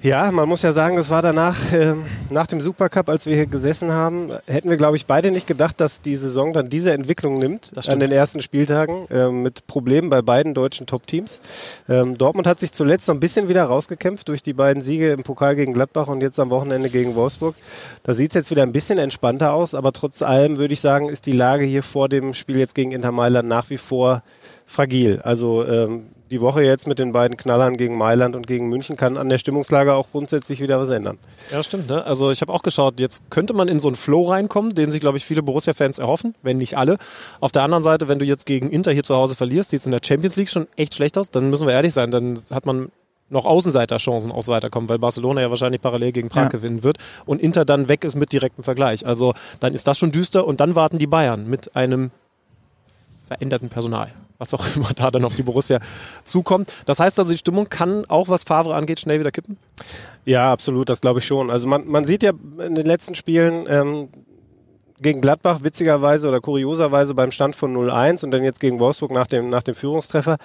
ja, 0.00 0.30
man 0.30 0.48
muss 0.48 0.62
ja 0.62 0.70
sagen, 0.70 0.96
es 0.96 1.10
war 1.10 1.22
danach, 1.22 1.72
ähm, 1.72 2.04
nach 2.30 2.46
dem 2.46 2.60
Supercup, 2.60 3.08
als 3.08 3.26
wir 3.26 3.34
hier 3.34 3.46
gesessen 3.46 3.90
haben, 3.90 4.30
hätten 4.46 4.70
wir, 4.70 4.76
glaube 4.76 4.96
ich, 4.96 5.06
beide 5.06 5.32
nicht 5.32 5.46
gedacht, 5.46 5.80
dass 5.80 6.00
die 6.00 6.16
Saison 6.16 6.52
dann 6.52 6.68
diese 6.68 6.92
Entwicklung 6.92 7.38
nimmt 7.38 7.76
Das 7.76 7.88
an 7.88 7.98
den 7.98 8.12
ersten 8.12 8.40
Spieltagen 8.40 9.08
ähm, 9.10 9.42
mit 9.42 9.66
Problemen 9.66 10.08
bei 10.08 10.22
beiden 10.22 10.54
deutschen 10.54 10.86
Top-Teams. 10.86 11.40
Ähm, 11.88 12.16
Dortmund 12.16 12.46
hat 12.46 12.60
sich 12.60 12.72
zuletzt 12.72 13.08
noch 13.08 13.16
ein 13.16 13.20
bisschen 13.20 13.48
wieder 13.48 13.64
rausgekämpft 13.64 14.28
durch 14.28 14.42
die 14.42 14.52
beiden 14.52 14.82
Siege 14.82 15.10
im 15.10 15.24
Pokal 15.24 15.56
gegen 15.56 15.72
Gladbach 15.72 16.06
und 16.06 16.20
jetzt 16.20 16.38
am 16.38 16.50
Wochenende 16.50 16.90
gegen 16.90 17.16
Wolfsburg. 17.16 17.56
Da 18.04 18.14
sieht 18.14 18.30
es 18.30 18.34
jetzt 18.34 18.50
wieder 18.52 18.62
ein 18.62 18.72
bisschen 18.72 18.98
entspannter 18.98 19.52
aus, 19.52 19.74
aber 19.74 19.92
trotz 19.92 20.22
allem 20.22 20.58
würde 20.58 20.74
ich 20.74 20.80
sagen, 20.80 21.08
ist 21.08 21.26
die 21.26 21.32
Lage 21.32 21.64
hier 21.64 21.82
vor 21.82 22.08
dem 22.08 22.34
Spiel 22.34 22.58
jetzt 22.58 22.76
gegen 22.76 22.92
Inter 22.92 23.10
Mailand 23.10 23.48
nach 23.48 23.68
wie 23.70 23.78
vor 23.78 24.22
fragil. 24.64 25.20
Also 25.24 25.64
ähm, 25.66 26.06
die 26.30 26.40
Woche 26.40 26.62
jetzt 26.62 26.86
mit 26.86 26.98
den 26.98 27.12
beiden 27.12 27.36
Knallern 27.36 27.76
gegen 27.76 27.96
Mailand 27.96 28.36
und 28.36 28.46
gegen 28.46 28.68
München 28.68 28.96
kann 28.96 29.16
an 29.16 29.28
der 29.28 29.38
Stimmungslage 29.38 29.87
auch 29.94 30.10
grundsätzlich 30.10 30.60
wieder 30.60 30.78
was 30.80 30.88
ändern. 30.90 31.18
Ja, 31.50 31.62
stimmt. 31.62 31.88
Ne? 31.88 32.04
Also 32.04 32.30
ich 32.30 32.40
habe 32.40 32.52
auch 32.52 32.62
geschaut, 32.62 33.00
jetzt 33.00 33.30
könnte 33.30 33.54
man 33.54 33.68
in 33.68 33.80
so 33.80 33.88
einen 33.88 33.94
Flow 33.96 34.28
reinkommen, 34.30 34.74
den 34.74 34.90
sich, 34.90 35.00
glaube 35.00 35.18
ich, 35.18 35.24
viele 35.24 35.42
Borussia-Fans 35.42 35.98
erhoffen, 35.98 36.34
wenn 36.42 36.56
nicht 36.56 36.76
alle. 36.76 36.98
Auf 37.40 37.52
der 37.52 37.62
anderen 37.62 37.82
Seite, 37.82 38.08
wenn 38.08 38.18
du 38.18 38.24
jetzt 38.24 38.46
gegen 38.46 38.70
Inter 38.70 38.92
hier 38.92 39.04
zu 39.04 39.14
Hause 39.14 39.34
verlierst, 39.34 39.70
sieht 39.70 39.80
es 39.80 39.86
in 39.86 39.92
der 39.92 40.00
Champions 40.04 40.36
League 40.36 40.48
schon 40.48 40.66
echt 40.76 40.94
schlecht 40.94 41.16
aus, 41.18 41.30
dann 41.30 41.50
müssen 41.50 41.66
wir 41.66 41.74
ehrlich 41.74 41.92
sein, 41.92 42.10
dann 42.10 42.38
hat 42.52 42.66
man 42.66 42.90
noch 43.30 43.44
Außenseiterchancen 43.44 44.32
aufs 44.32 44.48
Weiterkommen, 44.48 44.88
weil 44.88 44.98
Barcelona 44.98 45.42
ja 45.42 45.50
wahrscheinlich 45.50 45.82
parallel 45.82 46.12
gegen 46.12 46.28
Prag 46.30 46.44
Ja. 46.44 46.48
gewinnen 46.48 46.82
wird 46.82 46.96
und 47.26 47.42
Inter 47.42 47.64
dann 47.66 47.88
weg 47.88 48.04
ist 48.04 48.14
mit 48.16 48.32
direktem 48.32 48.64
Vergleich. 48.64 49.04
Also 49.06 49.34
dann 49.60 49.74
ist 49.74 49.86
das 49.86 49.98
schon 49.98 50.12
düster 50.12 50.46
und 50.46 50.60
dann 50.60 50.74
warten 50.74 50.98
die 50.98 51.06
Bayern 51.06 51.46
mit 51.46 51.76
einem 51.76 52.10
veränderten 53.26 53.68
Personal. 53.68 54.12
Was 54.38 54.54
auch 54.54 54.64
immer 54.76 54.90
da 54.94 55.10
dann 55.10 55.24
auf 55.24 55.34
die 55.34 55.42
Borussia 55.42 55.80
zukommt. 56.24 56.72
Das 56.86 57.00
heißt 57.00 57.18
also, 57.18 57.32
die 57.32 57.38
Stimmung 57.38 57.68
kann 57.68 58.04
auch, 58.06 58.28
was 58.28 58.44
Favre 58.44 58.74
angeht, 58.74 59.00
schnell 59.00 59.20
wieder 59.20 59.30
kippen? 59.30 59.58
Ja, 60.24 60.52
absolut, 60.52 60.88
das 60.88 61.00
glaube 61.00 61.20
ich 61.20 61.26
schon. 61.26 61.50
Also 61.50 61.66
man, 61.68 61.86
man 61.86 62.04
sieht 62.04 62.22
ja 62.22 62.32
in 62.64 62.74
den 62.74 62.86
letzten 62.86 63.14
Spielen, 63.14 63.66
ähm, 63.68 64.08
gegen 65.00 65.20
Gladbach 65.20 65.60
witzigerweise 65.62 66.28
oder 66.28 66.40
kurioserweise 66.40 67.14
beim 67.14 67.30
Stand 67.30 67.54
von 67.54 67.74
0-1 67.74 68.24
und 68.24 68.30
dann 68.30 68.44
jetzt 68.44 68.60
gegen 68.60 68.80
Wolfsburg 68.80 69.12
nach 69.12 69.26
dem, 69.26 69.48
nach 69.48 69.62
dem 69.62 69.74
Führungstreffer, 69.74 70.38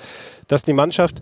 dass 0.48 0.64
die 0.64 0.74
Mannschaft 0.74 1.22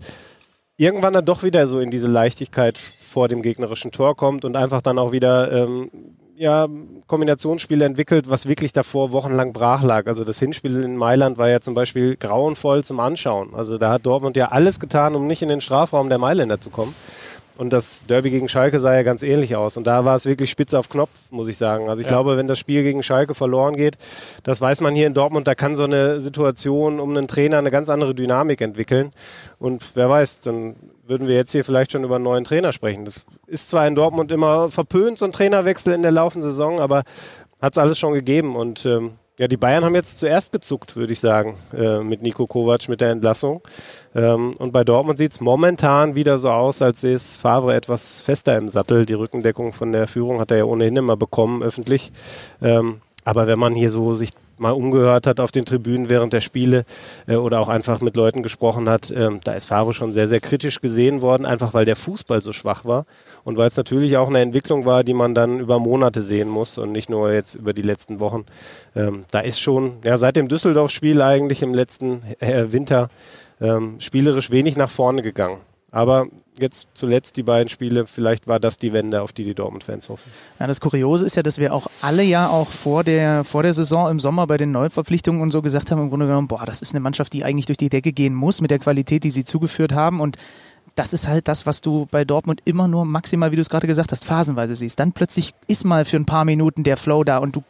irgendwann 0.76 1.12
dann 1.12 1.24
doch 1.24 1.42
wieder 1.42 1.66
so 1.66 1.80
in 1.80 1.90
diese 1.90 2.08
Leichtigkeit 2.08 2.78
vor 2.78 3.28
dem 3.28 3.42
gegnerischen 3.42 3.92
Tor 3.92 4.16
kommt 4.16 4.44
und 4.44 4.56
einfach 4.56 4.82
dann 4.82 4.98
auch 4.98 5.12
wieder 5.12 5.52
ähm, 5.52 5.90
ja, 6.36 6.66
Kombinationsspiele 7.06 7.84
entwickelt, 7.84 8.28
was 8.28 8.48
wirklich 8.48 8.72
davor 8.72 9.12
wochenlang 9.12 9.52
brach 9.52 9.82
lag. 9.82 10.06
Also 10.06 10.24
das 10.24 10.38
Hinspiel 10.38 10.82
in 10.82 10.96
Mailand 10.96 11.38
war 11.38 11.48
ja 11.48 11.60
zum 11.60 11.74
Beispiel 11.74 12.16
grauenvoll 12.16 12.84
zum 12.84 13.00
Anschauen. 13.00 13.54
Also 13.54 13.78
da 13.78 13.92
hat 13.92 14.06
Dortmund 14.06 14.36
ja 14.36 14.48
alles 14.48 14.80
getan, 14.80 15.14
um 15.14 15.26
nicht 15.26 15.42
in 15.42 15.48
den 15.48 15.60
Strafraum 15.60 16.08
der 16.08 16.18
Mailänder 16.18 16.60
zu 16.60 16.70
kommen. 16.70 16.94
Und 17.58 17.72
das 17.72 18.02
Derby 18.08 18.30
gegen 18.30 18.48
Schalke 18.48 18.78
sah 18.78 18.94
ja 18.94 19.02
ganz 19.02 19.22
ähnlich 19.22 19.56
aus. 19.56 19.76
Und 19.76 19.86
da 19.86 20.04
war 20.04 20.16
es 20.16 20.24
wirklich 20.24 20.50
spitz 20.50 20.72
auf 20.72 20.88
Knopf, 20.88 21.30
muss 21.30 21.48
ich 21.48 21.58
sagen. 21.58 21.88
Also 21.88 22.00
ich 22.00 22.06
ja. 22.06 22.12
glaube, 22.12 22.36
wenn 22.36 22.48
das 22.48 22.58
Spiel 22.58 22.82
gegen 22.82 23.02
Schalke 23.02 23.34
verloren 23.34 23.76
geht, 23.76 23.98
das 24.42 24.60
weiß 24.60 24.80
man 24.80 24.94
hier 24.94 25.06
in 25.06 25.14
Dortmund, 25.14 25.46
da 25.46 25.54
kann 25.54 25.76
so 25.76 25.84
eine 25.84 26.20
Situation 26.20 26.98
um 26.98 27.10
einen 27.10 27.28
Trainer 27.28 27.58
eine 27.58 27.70
ganz 27.70 27.90
andere 27.90 28.14
Dynamik 28.14 28.62
entwickeln. 28.62 29.10
Und 29.58 29.84
wer 29.94 30.08
weiß, 30.08 30.40
dann 30.40 30.76
würden 31.12 31.28
wir 31.28 31.34
jetzt 31.34 31.52
hier 31.52 31.62
vielleicht 31.62 31.92
schon 31.92 32.04
über 32.04 32.14
einen 32.14 32.24
neuen 32.24 32.44
Trainer 32.44 32.72
sprechen. 32.72 33.04
Das 33.04 33.26
ist 33.46 33.68
zwar 33.68 33.86
in 33.86 33.94
Dortmund 33.94 34.32
immer 34.32 34.70
verpönt, 34.70 35.18
so 35.18 35.26
ein 35.26 35.32
Trainerwechsel 35.32 35.92
in 35.92 36.00
der 36.00 36.10
laufenden 36.10 36.50
Saison, 36.50 36.80
aber 36.80 37.02
hat 37.60 37.72
es 37.72 37.78
alles 37.78 37.98
schon 37.98 38.14
gegeben. 38.14 38.56
Und 38.56 38.86
ähm, 38.86 39.12
ja, 39.38 39.46
die 39.46 39.58
Bayern 39.58 39.84
haben 39.84 39.94
jetzt 39.94 40.20
zuerst 40.20 40.52
gezuckt, 40.52 40.96
würde 40.96 41.12
ich 41.12 41.20
sagen, 41.20 41.58
äh, 41.76 41.98
mit 42.00 42.22
Nico 42.22 42.46
Kovac, 42.46 42.88
mit 42.88 43.02
der 43.02 43.10
Entlassung. 43.10 43.60
Ähm, 44.14 44.54
und 44.56 44.72
bei 44.72 44.84
Dortmund 44.84 45.18
sieht 45.18 45.32
es 45.32 45.40
momentan 45.42 46.14
wieder 46.14 46.38
so 46.38 46.48
aus, 46.48 46.80
als 46.80 47.04
ist 47.04 47.36
Favre 47.36 47.74
etwas 47.74 48.22
fester 48.22 48.56
im 48.56 48.70
Sattel. 48.70 49.04
Die 49.04 49.12
Rückendeckung 49.12 49.74
von 49.74 49.92
der 49.92 50.08
Führung 50.08 50.40
hat 50.40 50.50
er 50.50 50.56
ja 50.56 50.64
ohnehin 50.64 50.96
immer 50.96 51.18
bekommen, 51.18 51.62
öffentlich. 51.62 52.10
Ähm, 52.62 53.02
aber 53.24 53.46
wenn 53.46 53.58
man 53.58 53.74
hier 53.74 53.90
so 53.90 54.14
sich 54.14 54.30
mal 54.62 54.72
umgehört 54.72 55.26
hat 55.26 55.40
auf 55.40 55.52
den 55.52 55.66
Tribünen 55.66 56.08
während 56.08 56.32
der 56.32 56.40
Spiele 56.40 56.84
äh, 57.26 57.34
oder 57.34 57.60
auch 57.60 57.68
einfach 57.68 58.00
mit 58.00 58.16
Leuten 58.16 58.42
gesprochen 58.42 58.88
hat, 58.88 59.12
ähm, 59.14 59.40
da 59.44 59.52
ist 59.52 59.66
Favre 59.66 59.92
schon 59.92 60.12
sehr, 60.14 60.28
sehr 60.28 60.40
kritisch 60.40 60.80
gesehen 60.80 61.20
worden, 61.20 61.44
einfach 61.44 61.74
weil 61.74 61.84
der 61.84 61.96
Fußball 61.96 62.40
so 62.40 62.52
schwach 62.52 62.84
war 62.86 63.04
und 63.44 63.58
weil 63.58 63.68
es 63.68 63.76
natürlich 63.76 64.16
auch 64.16 64.28
eine 64.28 64.40
Entwicklung 64.40 64.86
war, 64.86 65.04
die 65.04 65.14
man 65.14 65.34
dann 65.34 65.60
über 65.60 65.78
Monate 65.78 66.22
sehen 66.22 66.48
muss 66.48 66.78
und 66.78 66.92
nicht 66.92 67.10
nur 67.10 67.32
jetzt 67.32 67.54
über 67.56 67.74
die 67.74 67.82
letzten 67.82 68.20
Wochen. 68.20 68.46
Ähm, 68.96 69.24
da 69.30 69.40
ist 69.40 69.60
schon, 69.60 69.98
ja, 70.04 70.16
seit 70.16 70.36
dem 70.36 70.48
Düsseldorf-Spiel 70.48 71.20
eigentlich 71.20 71.62
im 71.62 71.74
letzten 71.74 72.22
äh, 72.38 72.72
Winter 72.72 73.10
ähm, 73.60 73.96
spielerisch 73.98 74.50
wenig 74.50 74.76
nach 74.76 74.90
vorne 74.90 75.22
gegangen. 75.22 75.58
Aber 75.92 76.26
jetzt 76.58 76.88
zuletzt 76.94 77.36
die 77.36 77.42
beiden 77.42 77.68
Spiele, 77.68 78.06
vielleicht 78.06 78.46
war 78.46 78.58
das 78.58 78.78
die 78.78 78.94
Wende, 78.94 79.20
auf 79.20 79.32
die 79.32 79.44
die 79.44 79.54
Dortmund-Fans 79.54 80.08
hoffen. 80.08 80.32
Ja, 80.58 80.66
das 80.66 80.80
Kuriose 80.80 81.26
ist 81.26 81.36
ja, 81.36 81.42
dass 81.42 81.58
wir 81.58 81.74
auch 81.74 81.86
alle 82.00 82.22
ja 82.22 82.48
auch 82.48 82.68
vor 82.68 83.04
der, 83.04 83.44
vor 83.44 83.62
der 83.62 83.74
Saison 83.74 84.10
im 84.10 84.18
Sommer 84.18 84.46
bei 84.46 84.56
den 84.56 84.72
Neuverpflichtungen 84.72 85.42
und 85.42 85.50
so 85.50 85.60
gesagt 85.60 85.90
haben, 85.90 86.00
im 86.00 86.08
Grunde 86.08 86.26
genommen, 86.26 86.48
boah, 86.48 86.64
das 86.64 86.80
ist 86.80 86.94
eine 86.94 87.00
Mannschaft, 87.00 87.34
die 87.34 87.44
eigentlich 87.44 87.66
durch 87.66 87.76
die 87.76 87.90
Decke 87.90 88.12
gehen 88.12 88.34
muss 88.34 88.62
mit 88.62 88.70
der 88.70 88.78
Qualität, 88.78 89.22
die 89.22 89.30
sie 89.30 89.44
zugeführt 89.44 89.92
haben 89.92 90.20
und 90.20 90.38
das 90.94 91.12
ist 91.12 91.28
halt 91.28 91.48
das, 91.48 91.66
was 91.66 91.80
du 91.80 92.06
bei 92.10 92.24
Dortmund 92.24 92.60
immer 92.64 92.88
nur 92.88 93.04
maximal, 93.04 93.52
wie 93.52 93.56
du 93.56 93.62
es 93.62 93.70
gerade 93.70 93.86
gesagt 93.86 94.12
hast, 94.12 94.24
phasenweise 94.24 94.74
siehst. 94.74 95.00
Dann 95.00 95.12
plötzlich 95.12 95.54
ist 95.66 95.84
mal 95.84 96.04
für 96.04 96.16
ein 96.16 96.26
paar 96.26 96.44
Minuten 96.44 96.84
der 96.84 96.96
Flow 96.96 97.24
da 97.24 97.38
und 97.38 97.56
du 97.56 97.62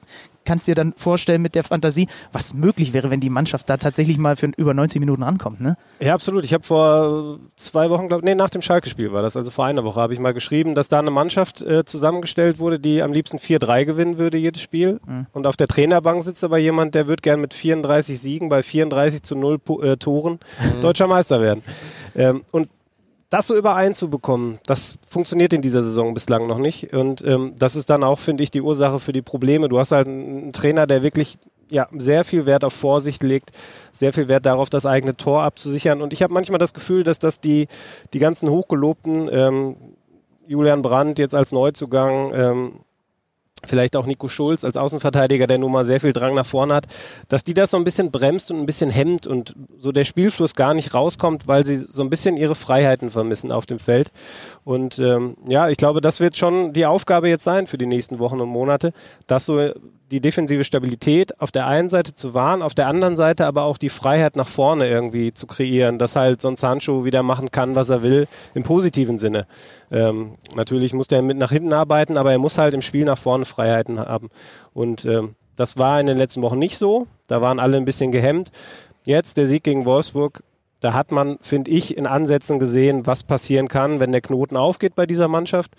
kannst 0.44 0.66
dir 0.66 0.74
dann 0.74 0.92
vorstellen 0.96 1.42
mit 1.42 1.54
der 1.54 1.62
Fantasie, 1.64 2.08
was 2.32 2.54
möglich 2.54 2.92
wäre, 2.92 3.10
wenn 3.10 3.20
die 3.20 3.30
Mannschaft 3.30 3.68
da 3.70 3.76
tatsächlich 3.76 4.18
mal 4.18 4.36
für 4.36 4.50
über 4.56 4.74
90 4.74 5.00
Minuten 5.00 5.22
rankommt, 5.22 5.60
ne? 5.60 5.76
Ja, 6.00 6.14
absolut. 6.14 6.44
Ich 6.44 6.52
habe 6.52 6.64
vor 6.64 7.38
zwei 7.56 7.90
Wochen, 7.90 8.08
glaube 8.08 8.24
nee, 8.24 8.34
nach 8.34 8.50
dem 8.50 8.62
Schalke-Spiel 8.62 9.12
war 9.12 9.22
das, 9.22 9.36
also 9.36 9.50
vor 9.50 9.66
einer 9.66 9.84
Woche 9.84 10.00
habe 10.00 10.12
ich 10.12 10.18
mal 10.18 10.34
geschrieben, 10.34 10.74
dass 10.74 10.88
da 10.88 10.98
eine 10.98 11.10
Mannschaft 11.10 11.62
äh, 11.62 11.84
zusammengestellt 11.84 12.58
wurde, 12.58 12.80
die 12.80 13.02
am 13.02 13.12
liebsten 13.12 13.38
4-3 13.38 13.84
gewinnen 13.84 14.18
würde 14.18 14.38
jedes 14.38 14.62
Spiel. 14.62 15.00
Mhm. 15.06 15.26
Und 15.32 15.46
auf 15.46 15.56
der 15.56 15.68
Trainerbank 15.68 16.22
sitzt 16.24 16.42
aber 16.44 16.58
jemand, 16.58 16.94
der 16.94 17.08
wird 17.08 17.22
gern 17.22 17.40
mit 17.40 17.54
34 17.54 18.20
Siegen 18.20 18.48
bei 18.48 18.62
34 18.62 19.22
zu 19.22 19.36
0 19.36 19.60
äh, 19.82 19.96
Toren 19.96 20.40
mhm. 20.60 20.80
deutscher 20.80 21.06
Meister 21.06 21.40
werden. 21.40 21.62
Ähm, 22.14 22.42
und 22.50 22.68
das 23.32 23.46
so 23.46 23.56
übereinzubekommen, 23.56 24.58
das 24.66 24.98
funktioniert 25.08 25.54
in 25.54 25.62
dieser 25.62 25.82
Saison 25.82 26.12
bislang 26.12 26.46
noch 26.46 26.58
nicht. 26.58 26.92
Und 26.92 27.24
ähm, 27.24 27.54
das 27.58 27.76
ist 27.76 27.88
dann 27.88 28.04
auch, 28.04 28.18
finde 28.18 28.42
ich, 28.42 28.50
die 28.50 28.60
Ursache 28.60 29.00
für 29.00 29.14
die 29.14 29.22
Probleme. 29.22 29.70
Du 29.70 29.78
hast 29.78 29.90
halt 29.90 30.06
einen 30.06 30.52
Trainer, 30.52 30.86
der 30.86 31.02
wirklich 31.02 31.38
ja, 31.70 31.88
sehr 31.96 32.24
viel 32.24 32.44
Wert 32.44 32.62
auf 32.62 32.74
Vorsicht 32.74 33.22
legt, 33.22 33.52
sehr 33.90 34.12
viel 34.12 34.28
Wert 34.28 34.44
darauf, 34.44 34.68
das 34.68 34.84
eigene 34.84 35.16
Tor 35.16 35.44
abzusichern. 35.44 36.02
Und 36.02 36.12
ich 36.12 36.22
habe 36.22 36.34
manchmal 36.34 36.58
das 36.58 36.74
Gefühl, 36.74 37.04
dass 37.04 37.20
das 37.20 37.40
die, 37.40 37.68
die 38.12 38.18
ganzen 38.18 38.50
hochgelobten 38.50 39.30
ähm, 39.32 39.76
Julian 40.46 40.82
Brandt 40.82 41.18
jetzt 41.18 41.34
als 41.34 41.52
Neuzugang, 41.52 42.32
ähm, 42.34 42.72
vielleicht 43.64 43.96
auch 43.96 44.06
Nico 44.06 44.28
Schulz 44.28 44.64
als 44.64 44.76
Außenverteidiger, 44.76 45.46
der 45.46 45.58
nun 45.58 45.72
mal 45.72 45.84
sehr 45.84 46.00
viel 46.00 46.12
Drang 46.12 46.34
nach 46.34 46.46
vorne 46.46 46.74
hat, 46.74 46.86
dass 47.28 47.44
die 47.44 47.54
das 47.54 47.70
so 47.70 47.76
ein 47.76 47.84
bisschen 47.84 48.10
bremst 48.10 48.50
und 48.50 48.58
ein 48.58 48.66
bisschen 48.66 48.90
hemmt 48.90 49.26
und 49.26 49.54
so 49.78 49.92
der 49.92 50.04
Spielfluss 50.04 50.54
gar 50.54 50.74
nicht 50.74 50.94
rauskommt, 50.94 51.46
weil 51.46 51.64
sie 51.64 51.76
so 51.76 52.02
ein 52.02 52.10
bisschen 52.10 52.36
ihre 52.36 52.54
Freiheiten 52.54 53.10
vermissen 53.10 53.52
auf 53.52 53.66
dem 53.66 53.78
Feld. 53.78 54.10
Und 54.64 54.98
ähm, 54.98 55.36
ja, 55.46 55.68
ich 55.68 55.76
glaube, 55.76 56.00
das 56.00 56.20
wird 56.20 56.36
schon 56.36 56.72
die 56.72 56.86
Aufgabe 56.86 57.28
jetzt 57.28 57.44
sein 57.44 57.66
für 57.66 57.78
die 57.78 57.86
nächsten 57.86 58.18
Wochen 58.18 58.40
und 58.40 58.48
Monate, 58.48 58.92
dass 59.26 59.46
so 59.46 59.72
die 60.12 60.20
defensive 60.20 60.62
Stabilität 60.62 61.40
auf 61.40 61.50
der 61.50 61.66
einen 61.66 61.88
Seite 61.88 62.14
zu 62.14 62.34
wahren, 62.34 62.60
auf 62.60 62.74
der 62.74 62.86
anderen 62.86 63.16
Seite 63.16 63.46
aber 63.46 63.62
auch 63.62 63.78
die 63.78 63.88
Freiheit 63.88 64.36
nach 64.36 64.46
vorne 64.46 64.86
irgendwie 64.86 65.32
zu 65.32 65.46
kreieren, 65.46 65.98
dass 65.98 66.16
halt 66.16 66.42
so 66.42 66.48
ein 66.48 66.56
Sancho 66.56 67.06
wieder 67.06 67.22
machen 67.22 67.50
kann, 67.50 67.74
was 67.74 67.88
er 67.88 68.02
will, 68.02 68.28
im 68.54 68.62
positiven 68.62 69.18
Sinne. 69.18 69.46
Ähm, 69.90 70.32
natürlich 70.54 70.92
muss 70.92 71.08
der 71.08 71.22
mit 71.22 71.38
nach 71.38 71.50
hinten 71.50 71.72
arbeiten, 71.72 72.18
aber 72.18 72.30
er 72.30 72.38
muss 72.38 72.58
halt 72.58 72.74
im 72.74 72.82
Spiel 72.82 73.06
nach 73.06 73.16
vorne 73.16 73.46
Freiheiten 73.46 73.98
haben. 73.98 74.28
Und 74.74 75.06
ähm, 75.06 75.34
das 75.56 75.78
war 75.78 75.98
in 75.98 76.06
den 76.06 76.18
letzten 76.18 76.42
Wochen 76.42 76.58
nicht 76.58 76.76
so. 76.76 77.06
Da 77.26 77.40
waren 77.40 77.58
alle 77.58 77.78
ein 77.78 77.86
bisschen 77.86 78.12
gehemmt. 78.12 78.50
Jetzt 79.06 79.38
der 79.38 79.46
Sieg 79.46 79.64
gegen 79.64 79.86
Wolfsburg 79.86 80.42
da 80.82 80.94
hat 80.94 81.12
man, 81.12 81.38
finde 81.40 81.70
ich, 81.70 81.96
in 81.96 82.08
Ansätzen 82.08 82.58
gesehen, 82.58 83.06
was 83.06 83.22
passieren 83.22 83.68
kann, 83.68 84.00
wenn 84.00 84.10
der 84.10 84.20
Knoten 84.20 84.56
aufgeht 84.56 84.96
bei 84.96 85.06
dieser 85.06 85.28
Mannschaft. 85.28 85.72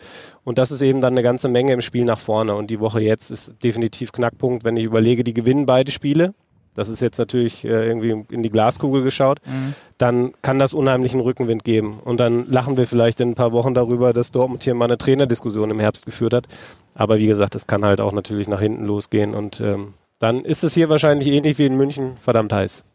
Und 0.46 0.58
das 0.58 0.72
ist 0.72 0.82
eben 0.82 1.02
dann 1.02 1.14
eine 1.14 1.24
ganze 1.24 1.50
Menge 1.50 1.74
im 1.74 1.82
Spiel 1.82 2.06
nach 2.06 2.20
vorne. 2.20 2.56
Und 2.56 2.72
die 2.72 2.80
Woche 2.80 3.02
jetzt 3.02 3.30
ist 3.30 3.62
definitiv 3.66 4.14
Knackpunkt, 4.14 4.64
wenn 4.64 4.78
ich 4.78 4.86
überlege, 4.86 5.26
die 5.26 5.34
gewinnen 5.34 5.66
beide 5.66 5.92
Spiele. 5.92 6.34
Das 6.74 6.88
ist 6.88 7.02
jetzt 7.02 7.20
natürlich 7.20 7.66
äh, 7.66 7.86
irgendwie 7.86 8.24
in 8.32 8.44
die 8.44 8.50
Glaskugel 8.50 9.04
geschaut. 9.04 9.40
Mhm. 9.46 9.76
Dann 9.98 10.32
kann 10.42 10.58
das 10.58 10.74
unheimlichen 10.74 11.20
Rückenwind 11.20 11.66
geben. 11.66 12.00
Und 12.00 12.22
dann 12.22 12.50
lachen 12.50 12.78
wir 12.78 12.88
vielleicht 12.88 13.20
in 13.20 13.32
ein 13.32 13.36
paar 13.36 13.52
Wochen 13.52 13.74
darüber, 13.74 14.14
dass 14.14 14.32
Dortmund 14.32 14.64
hier 14.64 14.74
mal 14.74 14.86
eine 14.86 14.98
Trainerdiskussion 14.98 15.70
im 15.70 15.82
Herbst 15.82 16.06
geführt 16.06 16.34
hat. 16.34 16.48
Aber 16.96 17.20
wie 17.20 17.28
gesagt, 17.28 17.56
es 17.56 17.68
kann 17.68 17.84
halt 17.84 18.00
auch 18.00 18.14
natürlich 18.14 18.48
nach 18.48 18.62
hinten 18.62 18.86
losgehen. 18.86 19.36
Und 19.36 19.60
ähm, 19.60 19.96
dann 20.20 20.46
ist 20.46 20.64
es 20.64 20.74
hier 20.74 20.88
wahrscheinlich 20.88 21.28
ähnlich 21.28 21.58
wie 21.58 21.66
in 21.66 21.76
München 21.76 22.16
verdammt 22.16 22.54
heiß. 22.54 22.86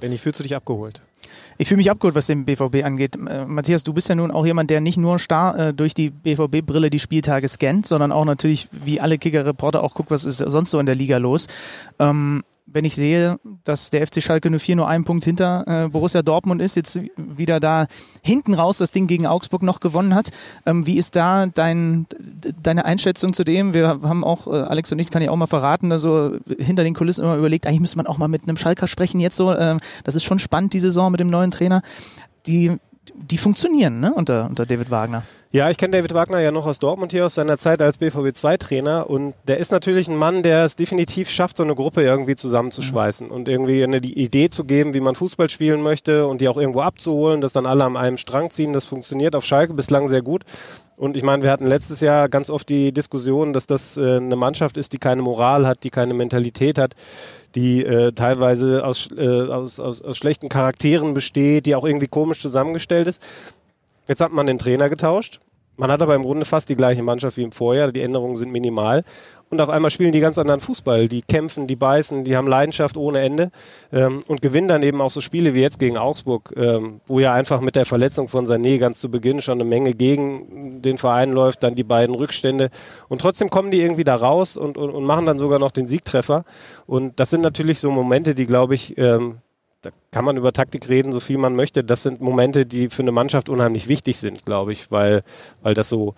Benny, 0.00 0.16
fühlst 0.16 0.40
du 0.40 0.42
dich 0.42 0.56
abgeholt? 0.56 1.02
Ich 1.60 1.68
fühle 1.68 1.76
mich 1.76 1.90
abgeholt, 1.90 2.14
was 2.14 2.26
den 2.26 2.46
BVB 2.46 2.82
angeht. 2.84 3.16
Äh, 3.16 3.44
Matthias, 3.44 3.82
du 3.82 3.92
bist 3.92 4.08
ja 4.08 4.14
nun 4.14 4.30
auch 4.30 4.46
jemand, 4.46 4.70
der 4.70 4.80
nicht 4.80 4.96
nur 4.96 5.18
starr 5.18 5.58
äh, 5.58 5.74
durch 5.74 5.92
die 5.92 6.08
BVB-Brille 6.08 6.88
die 6.88 6.98
Spieltage 6.98 7.46
scannt, 7.48 7.84
sondern 7.84 8.12
auch 8.12 8.24
natürlich, 8.24 8.68
wie 8.72 8.98
alle 8.98 9.18
Kicker-Reporter, 9.18 9.82
auch 9.82 9.92
guckt, 9.92 10.10
was 10.10 10.24
ist 10.24 10.38
sonst 10.38 10.70
so 10.70 10.78
in 10.78 10.86
der 10.86 10.94
Liga 10.94 11.18
los. 11.18 11.48
Ähm, 11.98 12.44
wenn 12.72 12.84
ich 12.84 12.94
sehe, 12.94 13.38
dass 13.64 13.90
der 13.90 14.06
FC 14.06 14.22
Schalke 14.22 14.50
04 14.50 14.76
nur 14.76 14.88
einen 14.88 15.04
Punkt 15.04 15.24
hinter 15.24 15.64
äh, 15.66 15.88
Borussia 15.88 16.22
Dortmund 16.22 16.62
ist, 16.62 16.76
jetzt 16.76 17.00
wieder 17.16 17.60
da 17.60 17.86
hinten 18.22 18.54
raus 18.54 18.78
das 18.78 18.92
Ding 18.92 19.06
gegen 19.06 19.26
Augsburg 19.26 19.62
noch 19.62 19.80
gewonnen 19.80 20.14
hat. 20.14 20.30
Ähm, 20.66 20.86
wie 20.86 20.96
ist 20.96 21.16
da 21.16 21.46
dein, 21.46 22.06
deine 22.62 22.84
Einschätzung 22.84 23.32
zu 23.32 23.44
dem? 23.44 23.74
Wir 23.74 23.88
haben 23.88 24.24
auch, 24.24 24.46
äh, 24.46 24.50
Alex 24.50 24.92
und 24.92 24.98
ich, 24.98 25.10
kann 25.10 25.22
ich 25.22 25.28
auch 25.28 25.36
mal 25.36 25.46
verraten, 25.46 25.90
also 25.92 26.36
hinter 26.58 26.84
den 26.84 26.94
Kulissen 26.94 27.24
immer 27.24 27.36
überlegt, 27.36 27.66
eigentlich 27.66 27.80
müsste 27.80 27.96
man 27.96 28.06
auch 28.06 28.18
mal 28.18 28.28
mit 28.28 28.44
einem 28.44 28.56
Schalker 28.56 28.86
sprechen 28.86 29.20
jetzt 29.20 29.36
so. 29.36 29.52
Äh, 29.52 29.78
das 30.04 30.14
ist 30.14 30.24
schon 30.24 30.38
spannend, 30.38 30.72
die 30.72 30.80
Saison 30.80 31.10
mit 31.10 31.20
dem 31.20 31.30
neuen 31.30 31.50
Trainer. 31.50 31.82
Die, 32.46 32.76
die 33.14 33.38
funktionieren 33.38 34.00
ne, 34.00 34.14
unter, 34.14 34.46
unter 34.46 34.66
David 34.66 34.90
Wagner. 34.90 35.24
Ja, 35.52 35.68
ich 35.68 35.78
kenne 35.78 35.96
David 35.96 36.14
Wagner 36.14 36.38
ja 36.38 36.52
noch 36.52 36.64
aus 36.64 36.78
Dortmund 36.78 37.10
hier 37.10 37.26
aus 37.26 37.34
seiner 37.34 37.58
Zeit 37.58 37.82
als 37.82 37.98
BVB 37.98 38.32
2 38.32 38.56
Trainer 38.56 39.10
und 39.10 39.34
der 39.48 39.58
ist 39.58 39.72
natürlich 39.72 40.06
ein 40.06 40.14
Mann, 40.14 40.44
der 40.44 40.64
es 40.64 40.76
definitiv 40.76 41.28
schafft, 41.28 41.56
so 41.56 41.64
eine 41.64 41.74
Gruppe 41.74 42.04
irgendwie 42.04 42.36
zusammenzuschweißen 42.36 43.26
mhm. 43.26 43.32
und 43.32 43.48
irgendwie 43.48 43.82
eine 43.82 44.00
die 44.00 44.16
Idee 44.16 44.48
zu 44.48 44.62
geben, 44.62 44.94
wie 44.94 45.00
man 45.00 45.16
Fußball 45.16 45.50
spielen 45.50 45.82
möchte 45.82 46.28
und 46.28 46.40
die 46.40 46.48
auch 46.48 46.56
irgendwo 46.56 46.82
abzuholen, 46.82 47.40
dass 47.40 47.52
dann 47.52 47.66
alle 47.66 47.82
an 47.82 47.96
einem 47.96 48.16
Strang 48.16 48.50
ziehen. 48.50 48.72
Das 48.72 48.84
funktioniert 48.84 49.34
auf 49.34 49.44
Schalke 49.44 49.74
bislang 49.74 50.06
sehr 50.06 50.22
gut. 50.22 50.44
Und 50.96 51.16
ich 51.16 51.24
meine, 51.24 51.42
wir 51.42 51.50
hatten 51.50 51.66
letztes 51.66 52.00
Jahr 52.00 52.28
ganz 52.28 52.48
oft 52.48 52.68
die 52.68 52.92
Diskussion, 52.92 53.52
dass 53.52 53.66
das 53.66 53.96
äh, 53.96 54.18
eine 54.18 54.36
Mannschaft 54.36 54.76
ist, 54.76 54.92
die 54.92 54.98
keine 54.98 55.22
Moral 55.22 55.66
hat, 55.66 55.82
die 55.82 55.90
keine 55.90 56.14
Mentalität 56.14 56.78
hat, 56.78 56.94
die 57.56 57.84
äh, 57.84 58.12
teilweise 58.12 58.84
aus, 58.84 59.08
äh, 59.16 59.48
aus, 59.48 59.80
aus, 59.80 60.00
aus 60.00 60.16
schlechten 60.16 60.48
Charakteren 60.48 61.12
besteht, 61.12 61.66
die 61.66 61.74
auch 61.74 61.84
irgendwie 61.84 62.06
komisch 62.06 62.38
zusammengestellt 62.40 63.08
ist. 63.08 63.20
Jetzt 64.10 64.20
hat 64.20 64.32
man 64.32 64.44
den 64.44 64.58
Trainer 64.58 64.88
getauscht 64.88 65.38
man 65.80 65.90
hat 65.90 66.02
aber 66.02 66.14
im 66.14 66.22
Grunde 66.22 66.44
fast 66.44 66.68
die 66.68 66.74
gleiche 66.74 67.02
Mannschaft 67.02 67.38
wie 67.38 67.42
im 67.42 67.52
Vorjahr. 67.52 67.90
Die 67.90 68.02
Änderungen 68.02 68.36
sind 68.36 68.52
minimal. 68.52 69.02
Und 69.48 69.62
auf 69.62 69.70
einmal 69.70 69.90
spielen 69.90 70.12
die 70.12 70.20
ganz 70.20 70.36
anderen 70.36 70.60
Fußball. 70.60 71.08
Die 71.08 71.22
kämpfen, 71.22 71.66
die 71.66 71.74
beißen, 71.74 72.22
die 72.22 72.36
haben 72.36 72.46
Leidenschaft 72.46 72.98
ohne 72.98 73.20
Ende 73.20 73.50
ähm, 73.90 74.20
und 74.28 74.42
gewinnen 74.42 74.68
dann 74.68 74.82
eben 74.82 75.00
auch 75.00 75.10
so 75.10 75.22
Spiele 75.22 75.54
wie 75.54 75.62
jetzt 75.62 75.78
gegen 75.78 75.96
Augsburg, 75.96 76.52
ähm, 76.54 77.00
wo 77.06 77.18
ja 77.18 77.32
einfach 77.32 77.62
mit 77.62 77.76
der 77.76 77.86
Verletzung 77.86 78.28
von 78.28 78.46
Sané 78.46 78.78
ganz 78.78 79.00
zu 79.00 79.10
Beginn 79.10 79.40
schon 79.40 79.54
eine 79.54 79.64
Menge 79.64 79.94
gegen 79.94 80.82
den 80.82 80.98
Verein 80.98 81.32
läuft, 81.32 81.62
dann 81.62 81.74
die 81.74 81.82
beiden 81.82 82.14
Rückstände. 82.14 82.68
Und 83.08 83.22
trotzdem 83.22 83.48
kommen 83.48 83.70
die 83.70 83.80
irgendwie 83.80 84.04
da 84.04 84.16
raus 84.16 84.58
und, 84.58 84.76
und, 84.76 84.90
und 84.90 85.04
machen 85.04 85.24
dann 85.24 85.38
sogar 85.38 85.58
noch 85.58 85.70
den 85.70 85.88
Siegtreffer. 85.88 86.44
Und 86.86 87.18
das 87.18 87.30
sind 87.30 87.40
natürlich 87.40 87.80
so 87.80 87.90
Momente, 87.90 88.34
die, 88.34 88.44
glaube 88.44 88.74
ich, 88.74 88.98
ähm, 88.98 89.38
da 89.82 89.90
kann 90.10 90.24
man 90.24 90.36
über 90.36 90.52
Taktik 90.52 90.88
reden, 90.88 91.12
so 91.12 91.20
viel 91.20 91.38
man 91.38 91.56
möchte. 91.56 91.82
Das 91.82 92.02
sind 92.02 92.20
Momente, 92.20 92.66
die 92.66 92.88
für 92.90 93.02
eine 93.02 93.12
Mannschaft 93.12 93.48
unheimlich 93.48 93.88
wichtig 93.88 94.18
sind, 94.18 94.44
glaube 94.44 94.72
ich, 94.72 94.90
weil, 94.90 95.22
weil 95.62 95.74
das 95.74 95.88
so 95.88 96.14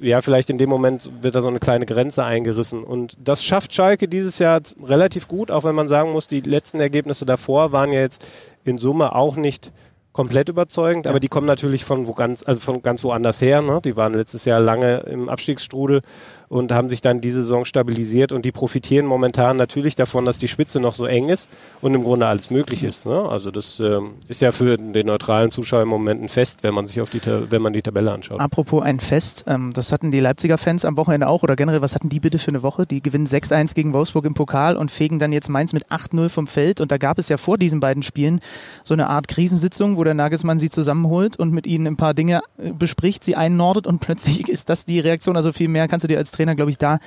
ja, 0.00 0.22
vielleicht 0.22 0.48
in 0.48 0.58
dem 0.58 0.70
Moment 0.70 1.10
wird 1.20 1.34
da 1.34 1.42
so 1.42 1.48
eine 1.48 1.58
kleine 1.58 1.84
Grenze 1.84 2.24
eingerissen. 2.24 2.82
Und 2.82 3.16
das 3.22 3.44
schafft 3.44 3.74
Schalke 3.74 4.08
dieses 4.08 4.38
Jahr 4.38 4.62
relativ 4.82 5.28
gut, 5.28 5.50
auch 5.50 5.64
wenn 5.64 5.74
man 5.74 5.88
sagen 5.88 6.12
muss, 6.12 6.26
die 6.26 6.40
letzten 6.40 6.80
Ergebnisse 6.80 7.26
davor 7.26 7.72
waren 7.72 7.92
ja 7.92 8.00
jetzt 8.00 8.26
in 8.64 8.78
Summe 8.78 9.14
auch 9.14 9.36
nicht 9.36 9.72
komplett 10.12 10.48
überzeugend, 10.50 11.06
aber 11.06 11.20
die 11.20 11.28
kommen 11.28 11.46
natürlich 11.46 11.84
von 11.84 12.06
wo 12.06 12.12
ganz, 12.12 12.46
also 12.46 12.60
von 12.60 12.82
ganz 12.82 13.02
woanders 13.02 13.40
her. 13.40 13.62
Ne? 13.62 13.80
Die 13.82 13.96
waren 13.96 14.12
letztes 14.12 14.44
Jahr 14.44 14.60
lange 14.60 14.98
im 15.00 15.28
Abstiegsstrudel 15.28 16.02
und 16.52 16.70
haben 16.70 16.90
sich 16.90 17.00
dann 17.00 17.22
diese 17.22 17.40
Saison 17.40 17.64
stabilisiert 17.64 18.30
und 18.30 18.44
die 18.44 18.52
profitieren 18.52 19.06
momentan 19.06 19.56
natürlich 19.56 19.94
davon, 19.94 20.26
dass 20.26 20.36
die 20.36 20.48
Spitze 20.48 20.80
noch 20.80 20.94
so 20.94 21.06
eng 21.06 21.30
ist 21.30 21.48
und 21.80 21.94
im 21.94 22.02
Grunde 22.02 22.26
alles 22.26 22.50
möglich 22.50 22.84
ist. 22.84 23.06
Ne? 23.06 23.22
Also 23.22 23.50
das 23.50 23.80
ähm, 23.80 24.16
ist 24.28 24.42
ja 24.42 24.52
für 24.52 24.76
den 24.76 25.06
neutralen 25.06 25.50
Zuschauer 25.50 25.80
im 25.80 25.88
Moment 25.88 26.22
ein 26.22 26.28
Fest, 26.28 26.58
wenn 26.60 26.74
man 26.74 26.86
sich 26.86 27.00
auf 27.00 27.08
die, 27.08 27.22
wenn 27.24 27.62
man 27.62 27.72
die 27.72 27.80
Tabelle 27.80 28.12
anschaut. 28.12 28.38
Apropos 28.38 28.82
ein 28.82 29.00
Fest, 29.00 29.46
ähm, 29.48 29.72
das 29.72 29.92
hatten 29.92 30.10
die 30.10 30.20
Leipziger 30.20 30.58
Fans 30.58 30.84
am 30.84 30.98
Wochenende 30.98 31.26
auch 31.26 31.42
oder 31.42 31.56
generell, 31.56 31.80
was 31.80 31.94
hatten 31.94 32.10
die 32.10 32.20
bitte 32.20 32.38
für 32.38 32.50
eine 32.50 32.62
Woche? 32.62 32.84
Die 32.84 33.00
gewinnen 33.00 33.26
6-1 33.26 33.74
gegen 33.74 33.94
Wolfsburg 33.94 34.26
im 34.26 34.34
Pokal 34.34 34.76
und 34.76 34.90
fegen 34.90 35.18
dann 35.18 35.32
jetzt 35.32 35.48
Mainz 35.48 35.72
mit 35.72 35.86
8-0 35.86 36.28
vom 36.28 36.46
Feld 36.46 36.82
und 36.82 36.92
da 36.92 36.98
gab 36.98 37.18
es 37.18 37.30
ja 37.30 37.38
vor 37.38 37.56
diesen 37.56 37.80
beiden 37.80 38.02
Spielen 38.02 38.40
so 38.84 38.92
eine 38.92 39.08
Art 39.08 39.26
Krisensitzung, 39.26 39.96
wo 39.96 40.04
der 40.04 40.12
Nagelsmann 40.12 40.58
sie 40.58 40.68
zusammenholt 40.68 41.38
und 41.38 41.50
mit 41.50 41.66
ihnen 41.66 41.86
ein 41.86 41.96
paar 41.96 42.12
Dinge 42.12 42.42
äh, 42.58 42.72
bespricht, 42.72 43.24
sie 43.24 43.36
einnordet 43.36 43.86
und 43.86 44.00
plötzlich 44.02 44.50
ist 44.50 44.68
das 44.68 44.84
die 44.84 45.00
Reaktion, 45.00 45.34
also 45.34 45.50
viel 45.50 45.68
mehr 45.68 45.88
kannst 45.88 46.04
du 46.04 46.08
dir 46.08 46.18
als 46.18 46.30
Trainer, 46.30 46.41
glaube 46.54 46.70
ich, 46.70 46.78
da 46.78 46.98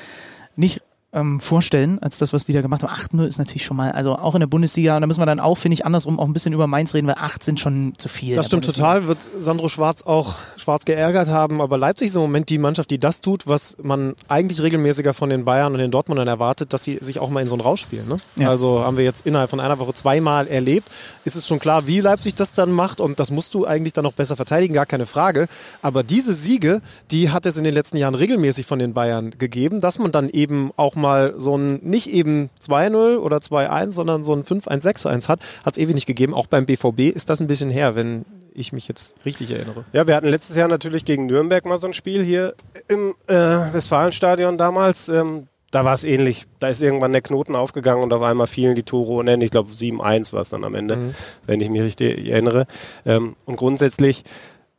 nicht 0.56 0.82
ähm, 1.16 1.40
vorstellen, 1.40 1.98
als 2.00 2.18
das, 2.20 2.34
was 2.34 2.46
die 2.46 2.54
da 2.54 2.62
gemacht 2.62 2.84
haben. 2.84 2.94
8-0 2.94 3.26
ist 3.26 3.38
natürlich 3.38 3.64
schon 3.66 3.78
mal, 3.78 3.92
also 3.94 4.16
auch 4.16 4.36
in 4.36 4.42
der 4.42 4.48
Bundesliga, 4.48 4.96
und 4.96 5.02
da 5.02 5.08
müssen 5.08 5.22
wir 5.22 5.26
dann 5.26 5.40
auch, 5.40 5.58
finde 5.58 5.74
ich, 5.74 5.86
andersrum 5.86 6.20
auch 6.20 6.26
ein 6.26 6.34
bisschen 6.34 6.54
über 6.54 6.68
Mainz 6.68 6.94
reden, 6.94 7.08
weil 7.08 7.16
8 7.18 7.44
sind 7.44 7.60
schon 7.60 7.94
zu 7.98 8.10
viel. 8.10 8.36
Das 8.36 8.48
stimmt 8.48 8.66
total, 8.66 9.08
wird 9.08 9.20
Sandro 9.38 9.70
Schwarz 9.70 10.04
auch 10.04 10.36
schwarz 10.58 10.86
geärgert 10.86 11.30
haben, 11.30 11.62
aber 11.62 11.78
Leipzig 11.78 12.10
ist 12.10 12.16
im 12.16 12.22
Moment 12.22 12.50
die 12.50 12.58
Mannschaft, 12.58 12.92
die 12.92 13.00
das 13.00 13.22
tut, 13.22 13.48
was 13.48 13.78
man 13.82 14.16
eigentlich 14.28 14.62
regelmäßiger 14.62 15.14
von 15.14 15.30
den 15.30 15.46
Bayern 15.46 15.74
und 15.74 15.80
den 15.80 15.92
Dortmundern 15.92 16.28
erwartet, 16.28 16.74
dass 16.74 16.84
sie 16.84 16.98
sich 17.02 17.20
auch 17.20 17.30
mal 17.30 17.42
in 17.42 17.48
so 17.48 17.56
ein 17.56 17.62
Rausch 17.62 17.82
spielen. 17.82 18.08
Ne? 18.08 18.20
Ja. 18.36 18.50
Also 18.50 18.82
haben 18.84 18.98
wir 18.98 19.06
jetzt 19.06 19.26
innerhalb 19.26 19.50
von 19.50 19.60
einer 19.60 19.80
Woche 19.80 19.94
zweimal 19.94 20.48
erlebt. 20.48 20.90
Ist 21.24 21.36
es 21.36 21.48
schon 21.48 21.60
klar, 21.60 21.88
wie 21.88 22.02
Leipzig 22.02 22.36
das 22.36 22.52
dann 22.54 22.72
macht 22.72 23.00
und 23.00 23.20
das 23.20 23.32
musst 23.32 23.54
du 23.54 23.66
eigentlich 23.66 23.94
dann 23.94 24.04
noch 24.04 24.14
besser 24.14 24.36
verteidigen, 24.36 24.74
gar 24.74 24.86
keine 24.86 25.06
Frage. 25.06 25.48
Aber 25.82 26.04
diese 26.04 26.34
Siege, 26.34 26.82
die 27.12 27.30
hat 27.30 27.46
es 27.46 27.56
in 27.58 27.64
den 27.64 27.74
letzten 27.74 27.98
Jahren 27.98 28.16
regelmäßig 28.16 28.66
von 28.66 28.80
den 28.80 28.94
Bayern 28.94 29.32
gegeben, 29.38 29.80
dass 29.80 29.98
man 30.00 30.12
dann 30.12 30.30
eben 30.30 30.72
auch 30.76 30.96
mal 30.96 31.05
so 31.38 31.58
ein 31.58 31.80
nicht 31.84 32.08
eben 32.08 32.50
2-0 32.62 33.18
oder 33.18 33.38
2-1, 33.38 33.92
sondern 33.92 34.24
so 34.24 34.34
ein 34.34 34.44
5-1-6-1 34.44 35.30
hat, 35.30 35.40
hat 35.66 35.78
es 35.78 35.78
ewig 35.78 35.96
nicht 35.96 36.06
gegeben. 36.06 36.34
Auch 36.34 36.48
beim 36.48 36.66
BVB 36.66 37.16
ist 37.16 37.30
das 37.30 37.42
ein 37.42 37.48
bisschen 37.48 37.70
her, 37.70 37.96
wenn 37.96 38.26
ich 38.54 38.72
mich 38.74 38.88
jetzt 38.88 39.16
richtig 39.26 39.52
erinnere. 39.52 39.86
Ja, 39.94 40.08
wir 40.08 40.16
hatten 40.16 40.28
letztes 40.28 40.56
Jahr 40.56 40.68
natürlich 40.68 41.06
gegen 41.06 41.26
Nürnberg 41.26 41.66
mal 41.66 41.78
so 41.78 41.88
ein 41.88 41.94
Spiel 41.94 42.24
hier 42.24 42.56
im 42.88 43.14
äh, 43.28 43.34
Westfalenstadion 43.36 44.58
damals. 44.58 45.10
Ähm, 45.10 45.48
da 45.72 45.84
war 45.84 45.94
es 45.94 46.06
ähnlich. 46.06 46.46
Da 46.60 46.70
ist 46.70 46.82
irgendwann 46.82 47.12
der 47.12 47.22
Knoten 47.22 47.56
aufgegangen 47.56 48.02
und 48.02 48.14
auf 48.14 48.22
einmal 48.22 48.48
fielen 48.48 48.76
die 48.76 48.84
Tore 48.84 49.14
unendlich. 49.14 49.48
Ich 49.48 49.52
glaube 49.52 49.72
7-1 49.72 50.32
war 50.32 50.42
es 50.42 50.50
dann 50.50 50.64
am 50.64 50.74
Ende, 50.74 50.96
mhm. 50.96 51.16
wenn 51.46 51.60
ich 51.60 51.70
mich 51.70 51.82
richtig 51.82 52.30
erinnere. 52.30 52.66
Ähm, 53.06 53.36
und 53.46 53.58
grundsätzlich, 53.58 54.24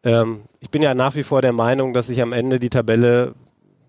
ähm, 0.04 0.40
ich 0.60 0.70
bin 0.70 0.80
ja 0.80 0.94
nach 0.94 1.14
wie 1.14 1.22
vor 1.22 1.42
der 1.42 1.52
Meinung, 1.52 1.92
dass 1.92 2.06
sich 2.06 2.22
am 2.22 2.32
Ende 2.32 2.58
die 2.58 2.70
Tabelle 2.70 3.34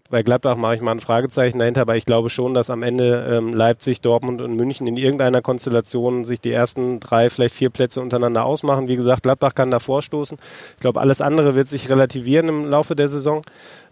bei 0.09 0.23
Gladbach 0.23 0.55
mache 0.55 0.75
ich 0.75 0.81
mal 0.81 0.91
ein 0.91 0.99
Fragezeichen 0.99 1.59
dahinter, 1.59 1.81
aber 1.81 1.95
ich 1.95 2.05
glaube 2.05 2.29
schon, 2.29 2.53
dass 2.53 2.69
am 2.69 2.83
Ende 2.83 3.27
ähm, 3.29 3.53
Leipzig, 3.53 4.01
Dortmund 4.01 4.41
und 4.41 4.55
München 4.55 4.87
in 4.87 4.97
irgendeiner 4.97 5.41
Konstellation 5.41 6.25
sich 6.25 6.39
die 6.39 6.51
ersten 6.51 6.99
drei, 6.99 7.29
vielleicht 7.29 7.55
vier 7.55 7.69
Plätze 7.69 8.01
untereinander 8.01 8.45
ausmachen. 8.45 8.87
Wie 8.87 8.95
gesagt, 8.95 9.23
Gladbach 9.23 9.55
kann 9.55 9.71
da 9.71 9.79
vorstoßen. 9.79 10.37
Ich 10.75 10.81
glaube, 10.81 11.01
alles 11.01 11.21
andere 11.21 11.55
wird 11.55 11.67
sich 11.67 11.89
relativieren 11.89 12.47
im 12.47 12.65
Laufe 12.65 12.95
der 12.95 13.07
Saison. 13.07 13.41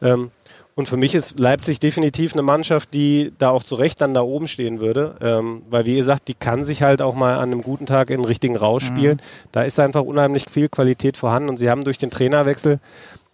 Ähm, 0.02 0.32
und 0.78 0.90
für 0.90 0.98
mich 0.98 1.16
ist 1.16 1.40
Leipzig 1.40 1.80
definitiv 1.80 2.34
eine 2.34 2.42
Mannschaft, 2.42 2.94
die 2.94 3.32
da 3.38 3.50
auch 3.50 3.64
zu 3.64 3.76
Recht 3.76 4.02
dann 4.02 4.14
da 4.14 4.22
oben 4.22 4.48
stehen 4.48 4.82
würde. 4.82 5.16
Ähm, 5.22 5.62
weil, 5.70 5.86
wie 5.86 5.96
gesagt, 5.96 6.28
die 6.28 6.34
kann 6.34 6.66
sich 6.66 6.84
halt 6.84 7.02
auch 7.02 7.16
mal 7.16 7.36
an 7.36 7.52
einem 7.52 7.62
guten 7.62 7.86
Tag 7.86 8.10
in 8.10 8.18
den 8.18 8.26
richtigen 8.26 8.58
Rausch 8.58 8.86
spielen. 8.86 9.18
Mhm. 9.18 9.50
Da 9.54 9.64
ist 9.64 9.80
einfach 9.80 10.04
unheimlich 10.04 10.46
viel 10.52 10.68
Qualität 10.68 11.16
vorhanden 11.16 11.50
und 11.50 11.58
sie 11.58 11.70
haben 11.70 11.86
durch 11.86 11.98
den 11.98 12.12
Trainerwechsel 12.12 12.80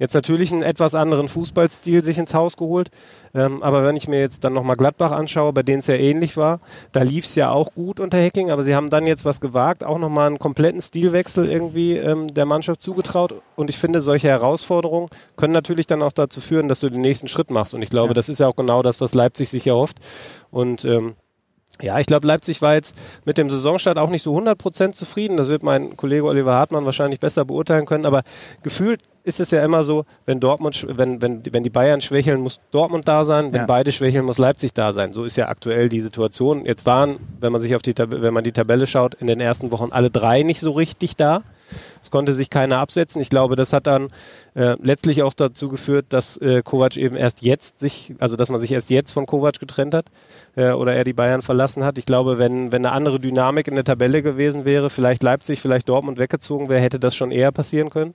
Jetzt 0.01 0.15
natürlich 0.15 0.51
einen 0.51 0.63
etwas 0.63 0.95
anderen 0.95 1.27
Fußballstil 1.27 2.03
sich 2.03 2.17
ins 2.17 2.33
Haus 2.33 2.57
geholt. 2.57 2.89
Ähm, 3.35 3.61
aber 3.61 3.83
wenn 3.85 3.95
ich 3.95 4.07
mir 4.07 4.19
jetzt 4.19 4.43
dann 4.43 4.51
nochmal 4.51 4.75
Gladbach 4.75 5.11
anschaue, 5.11 5.53
bei 5.53 5.61
denen 5.61 5.77
es 5.77 5.85
ja 5.85 5.93
ähnlich 5.93 6.37
war, 6.37 6.59
da 6.91 7.03
lief 7.03 7.25
es 7.25 7.35
ja 7.35 7.51
auch 7.51 7.75
gut 7.75 7.99
unter 7.99 8.17
Hacking, 8.19 8.49
aber 8.49 8.63
sie 8.63 8.73
haben 8.73 8.89
dann 8.89 9.05
jetzt 9.05 9.25
was 9.25 9.41
gewagt, 9.41 9.83
auch 9.83 9.99
nochmal 9.99 10.25
einen 10.25 10.39
kompletten 10.39 10.81
Stilwechsel 10.81 11.47
irgendwie 11.47 11.97
ähm, 11.97 12.33
der 12.33 12.47
Mannschaft 12.47 12.81
zugetraut. 12.81 13.43
Und 13.55 13.69
ich 13.69 13.77
finde, 13.77 14.01
solche 14.01 14.27
Herausforderungen 14.27 15.07
können 15.35 15.53
natürlich 15.53 15.85
dann 15.85 16.01
auch 16.01 16.13
dazu 16.13 16.41
führen, 16.41 16.67
dass 16.67 16.79
du 16.79 16.89
den 16.89 17.01
nächsten 17.01 17.27
Schritt 17.27 17.51
machst. 17.51 17.75
Und 17.75 17.83
ich 17.83 17.91
glaube, 17.91 18.09
ja. 18.09 18.13
das 18.15 18.27
ist 18.27 18.39
ja 18.39 18.47
auch 18.47 18.55
genau 18.55 18.81
das, 18.81 19.01
was 19.01 19.13
Leipzig 19.13 19.51
sich 19.51 19.67
erhofft. 19.67 19.97
Und 20.49 20.83
ähm, 20.83 21.13
ja, 21.79 21.99
ich 21.99 22.07
glaube, 22.07 22.25
Leipzig 22.25 22.63
war 22.63 22.73
jetzt 22.73 22.95
mit 23.25 23.37
dem 23.37 23.51
Saisonstart 23.51 23.99
auch 23.99 24.09
nicht 24.09 24.23
so 24.23 24.35
100% 24.35 24.93
zufrieden. 24.93 25.37
Das 25.37 25.47
wird 25.47 25.61
mein 25.61 25.95
Kollege 25.95 26.25
Oliver 26.25 26.53
Hartmann 26.53 26.85
wahrscheinlich 26.85 27.19
besser 27.19 27.45
beurteilen 27.45 27.85
können. 27.85 28.07
Aber 28.07 28.23
gefühlt 28.63 29.01
ist 29.23 29.39
es 29.39 29.51
ja 29.51 29.63
immer 29.63 29.83
so, 29.83 30.05
wenn 30.25 30.39
Dortmund, 30.39 30.85
wenn, 30.89 31.21
wenn, 31.21 31.43
wenn 31.51 31.63
die 31.63 31.69
Bayern 31.69 32.01
schwächeln, 32.01 32.41
muss 32.41 32.59
Dortmund 32.71 33.07
da 33.07 33.23
sein, 33.23 33.53
wenn 33.53 33.61
ja. 33.61 33.65
beide 33.65 33.91
schwächeln, 33.91 34.25
muss 34.25 34.37
Leipzig 34.37 34.73
da 34.73 34.93
sein. 34.93 35.13
So 35.13 35.23
ist 35.25 35.35
ja 35.35 35.47
aktuell 35.47 35.89
die 35.89 36.01
Situation. 36.01 36.65
Jetzt 36.65 36.85
waren, 36.85 37.17
wenn 37.39 37.51
man 37.51 37.61
sich 37.61 37.75
auf 37.75 37.81
die 37.81 37.93
wenn 37.97 38.33
man 38.33 38.43
die 38.43 38.51
Tabelle 38.51 38.87
schaut, 38.87 39.13
in 39.15 39.27
den 39.27 39.39
ersten 39.39 39.71
Wochen 39.71 39.91
alle 39.91 40.09
drei 40.09 40.43
nicht 40.43 40.59
so 40.59 40.71
richtig 40.71 41.15
da. 41.15 41.43
Es 42.01 42.11
konnte 42.11 42.33
sich 42.33 42.49
keiner 42.49 42.79
absetzen. 42.79 43.21
Ich 43.21 43.29
glaube, 43.29 43.55
das 43.55 43.73
hat 43.73 43.87
dann 43.87 44.07
äh, 44.55 44.75
letztlich 44.81 45.23
auch 45.23 45.33
dazu 45.33 45.69
geführt, 45.69 46.07
dass 46.09 46.37
äh, 46.37 46.61
Kovac 46.63 46.97
eben 46.97 47.15
erst 47.15 47.41
jetzt 47.43 47.79
sich, 47.79 48.13
also 48.19 48.35
dass 48.35 48.49
man 48.49 48.59
sich 48.59 48.71
erst 48.71 48.89
jetzt 48.89 49.11
von 49.11 49.25
Kovac 49.25 49.59
getrennt 49.59 49.93
hat 49.93 50.05
äh, 50.55 50.71
oder 50.71 50.93
er 50.93 51.03
die 51.03 51.13
Bayern 51.13 51.41
verlassen 51.41 51.85
hat. 51.85 51.97
Ich 51.97 52.05
glaube, 52.05 52.37
wenn, 52.39 52.71
wenn 52.71 52.85
eine 52.85 52.93
andere 52.93 53.19
Dynamik 53.19 53.67
in 53.67 53.75
der 53.75 53.83
Tabelle 53.83 54.21
gewesen 54.21 54.65
wäre, 54.65 54.89
vielleicht 54.89 55.23
Leipzig, 55.23 55.61
vielleicht 55.61 55.87
Dortmund 55.87 56.17
weggezogen 56.17 56.69
wäre, 56.69 56.81
hätte 56.81 56.99
das 56.99 57.15
schon 57.15 57.31
eher 57.31 57.51
passieren 57.51 57.89
können. 57.89 58.13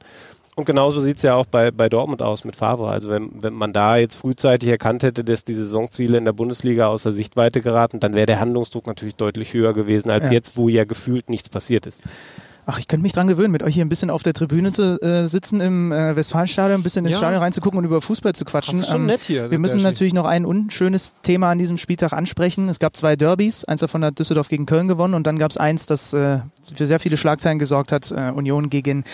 Und 0.57 0.65
genauso 0.65 1.03
sieht 1.03 1.19
es 1.19 1.23
ja 1.23 1.35
auch 1.35 1.45
bei, 1.45 1.71
bei 1.71 1.91
Dortmund 1.91 2.23
aus 2.23 2.45
mit 2.45 2.57
Favre. 2.57 2.89
Also 2.89 3.11
wenn, 3.11 3.31
wenn 3.43 3.53
man 3.53 3.75
da 3.75 3.99
jetzt 3.99 4.15
frühzeitig 4.15 4.71
erkannt 4.71 5.03
hätte, 5.03 5.23
dass 5.23 5.45
die 5.45 5.53
Saisonziele 5.53 6.17
in 6.17 6.25
der 6.25 6.33
Bundesliga 6.33 6.87
außer 6.89 7.13
Sichtweite 7.13 7.61
geraten, 7.61 8.01
dann 8.01 8.15
wäre 8.15 8.25
der 8.25 8.41
Handlungsdruck 8.41 8.87
natürlich 8.87 9.17
deutlich 9.17 9.53
höher 9.53 9.75
gewesen 9.75 10.11
als 10.11 10.29
ja. 10.29 10.33
jetzt, 10.33 10.57
wo 10.57 10.71
ja 10.71 10.85
gefühlt 10.85 11.29
nichts 11.29 11.51
passiert 11.51 11.85
ist. 11.85 12.03
Ach, 12.69 12.81
ich 12.81 12.89
könnte 12.89 13.05
mich 13.05 13.13
dran 13.13 13.29
gewöhnen, 13.29 13.53
mit 13.53 13.63
euch 13.63 13.75
hier 13.75 13.85
ein 13.85 13.89
bisschen 13.89 14.11
auf 14.11 14.25
der 14.25 14.33
Tribüne 14.33 14.73
zu 14.73 15.01
äh, 15.01 15.29
sitzen 15.29 15.61
im 15.61 15.93
äh, 15.93 16.17
Westfalenstadion, 16.17 16.81
ein 16.81 16.83
bisschen 16.83 17.05
ins 17.05 17.13
ja. 17.13 17.19
Stadion 17.19 17.41
reinzugucken 17.41 17.79
und 17.79 17.85
über 17.85 18.01
Fußball 18.01 18.33
zu 18.33 18.45
quatschen. 18.45 18.79
Das 18.79 18.89
ist 18.89 18.93
schon 18.93 19.03
ähm, 19.03 19.07
nett 19.07 19.25
hier. 19.25 19.53
Wir 19.53 19.61
müssen 19.61 19.83
natürlich 19.83 20.15
noch 20.15 20.25
ein 20.25 20.45
unschönes 20.45 21.13
Thema 21.23 21.53
an 21.53 21.59
diesem 21.59 21.77
Spieltag 21.77 22.13
ansprechen. 22.13 22.69
Es 22.69 22.81
gab 22.81 22.97
zwei 22.97 23.15
Derbys, 23.15 23.65
eins 23.67 23.83
davon 23.83 24.05
hat 24.05 24.19
Düsseldorf 24.19 24.49
gegen 24.49 24.67
Köln 24.67 24.89
gewonnen 24.89 25.15
und 25.15 25.29
dann 25.29 25.39
gab 25.39 25.53
es 25.53 25.59
eins, 25.59 25.87
das 25.87 26.13
äh, 26.13 26.41
für 26.75 26.87
sehr 26.89 26.99
viele 26.99 27.17
Schlagzeilen 27.17 27.61
gesorgt 27.61 27.93
hat, 27.93 28.11
äh, 28.11 28.33
Union 28.33 28.69
gegen 28.69 29.05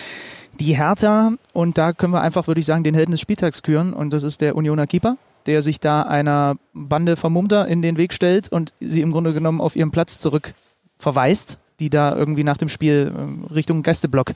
die 0.59 0.77
Hertha. 0.77 1.33
Und 1.53 1.77
da 1.77 1.93
können 1.93 2.13
wir 2.13 2.21
einfach, 2.21 2.47
würde 2.47 2.59
ich 2.59 2.65
sagen, 2.65 2.83
den 2.83 2.95
Helden 2.95 3.11
des 3.11 3.21
Spieltags 3.21 3.63
küren 3.63 3.93
und 3.93 4.13
das 4.13 4.23
ist 4.23 4.41
der 4.41 4.55
Unioner 4.55 4.87
Keeper 4.87 5.17
der 5.45 5.61
sich 5.61 5.81
da 5.81 6.03
einer 6.03 6.55
Bande 6.73 7.17
Vermummter 7.17 7.67
in 7.67 7.81
den 7.81 7.97
Weg 7.97 8.13
stellt 8.13 8.49
und 8.49 8.73
sie 8.79 9.01
im 9.01 9.11
Grunde 9.11 9.33
genommen 9.33 9.59
auf 9.59 9.75
ihren 9.75 9.91
Platz 9.91 10.19
zurück 10.19 10.53
verweist 10.97 11.59
die 11.79 11.89
da 11.89 12.15
irgendwie 12.15 12.43
nach 12.43 12.57
dem 12.57 12.69
Spiel 12.69 13.11
äh, 13.13 13.53
Richtung 13.53 13.83
Gästeblock 13.83 14.33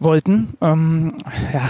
wollten. 0.00 0.54
Ähm, 0.60 1.14
ja, 1.52 1.68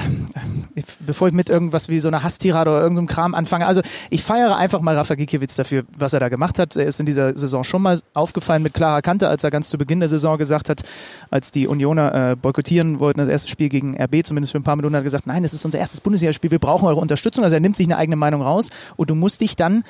bevor 1.01 1.29
ich 1.29 1.35
mit 1.35 1.49
irgendwas 1.49 1.89
wie 1.89 1.99
so 1.99 2.09
einer 2.09 2.23
Hasstirade 2.23 2.71
oder 2.71 2.81
irgendeinem 2.81 3.07
Kram 3.07 3.35
anfange. 3.35 3.67
Also 3.67 3.83
ich 4.11 4.23
feiere 4.23 4.57
einfach 4.57 4.81
mal 4.81 4.95
Rafa 4.95 5.15
Gikiewicz 5.15 5.57
dafür, 5.57 5.85
was 5.97 6.13
er 6.13 6.21
da 6.21 6.29
gemacht 6.29 6.59
hat. 6.59 6.77
Er 6.77 6.87
ist 6.87 7.01
in 7.01 7.07
dieser 7.07 7.37
Saison 7.37 7.65
schon 7.65 7.83
mal 7.83 7.99
aufgefallen 8.15 8.63
mit 8.63 8.75
klarer 8.75 9.03
Kante, 9.03 9.29
als 9.29 9.45
er 9.45 9.51
ganz 9.51 9.69
zu 9.69 9.79
Beginn 9.79 10.01
der 10.01 10.09
Saison 10.09 10.39
gesagt 10.39 10.69
hat, 10.69 10.83
als 11.31 11.53
die 11.53 11.67
Unioner 11.67 12.31
äh, 12.33 12.37
boykottieren 12.37 13.01
wollten, 13.01 13.19
das 13.19 13.29
erste 13.29 13.49
Spiel 13.49 13.69
gegen 13.69 14.01
RB, 14.01 14.25
zumindest 14.25 14.53
für 14.53 14.59
ein 14.59 14.65
paar 14.65 14.77
Minuten, 14.77 14.95
hat 14.95 15.01
er 15.01 15.05
gesagt, 15.05 15.27
nein, 15.27 15.43
das 15.43 15.55
ist 15.55 15.65
unser 15.65 15.79
erstes 15.79 16.01
Bundesligaspiel, 16.01 16.51
wir 16.51 16.59
brauchen 16.59 16.87
eure 16.87 17.01
Unterstützung. 17.01 17.45
Also 17.45 17.55
er 17.55 17.61
nimmt 17.61 17.77
sich 17.77 17.87
eine 17.87 17.97
eigene 17.97 18.17
Meinung 18.17 18.43
raus 18.43 18.71
und 18.97 19.11
du 19.11 19.15
musst 19.15 19.41
dich 19.41 19.57
dann 19.57 19.85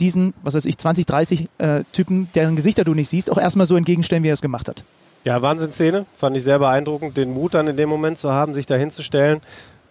diesen, 0.00 0.34
was 0.42 0.54
weiß 0.54 0.64
ich, 0.64 0.78
20, 0.78 1.06
30 1.06 1.48
äh, 1.58 1.84
Typen, 1.92 2.28
deren 2.34 2.56
Gesichter 2.56 2.84
du 2.84 2.94
nicht 2.94 3.08
siehst, 3.08 3.30
auch 3.30 3.38
erstmal 3.38 3.66
so 3.66 3.76
entgegenstellen, 3.76 4.22
wie 4.24 4.28
er 4.28 4.34
es 4.34 4.40
gemacht 4.40 4.68
hat. 4.68 4.84
Ja, 5.24 5.42
Wahnsinnsszene. 5.42 6.06
Fand 6.14 6.36
ich 6.36 6.44
sehr 6.44 6.58
beeindruckend, 6.58 7.16
den 7.16 7.32
Mut 7.32 7.54
dann 7.54 7.68
in 7.68 7.76
dem 7.76 7.88
Moment 7.88 8.18
zu 8.18 8.32
haben, 8.32 8.54
sich 8.54 8.66
da 8.66 8.76
hinzustellen. 8.76 9.40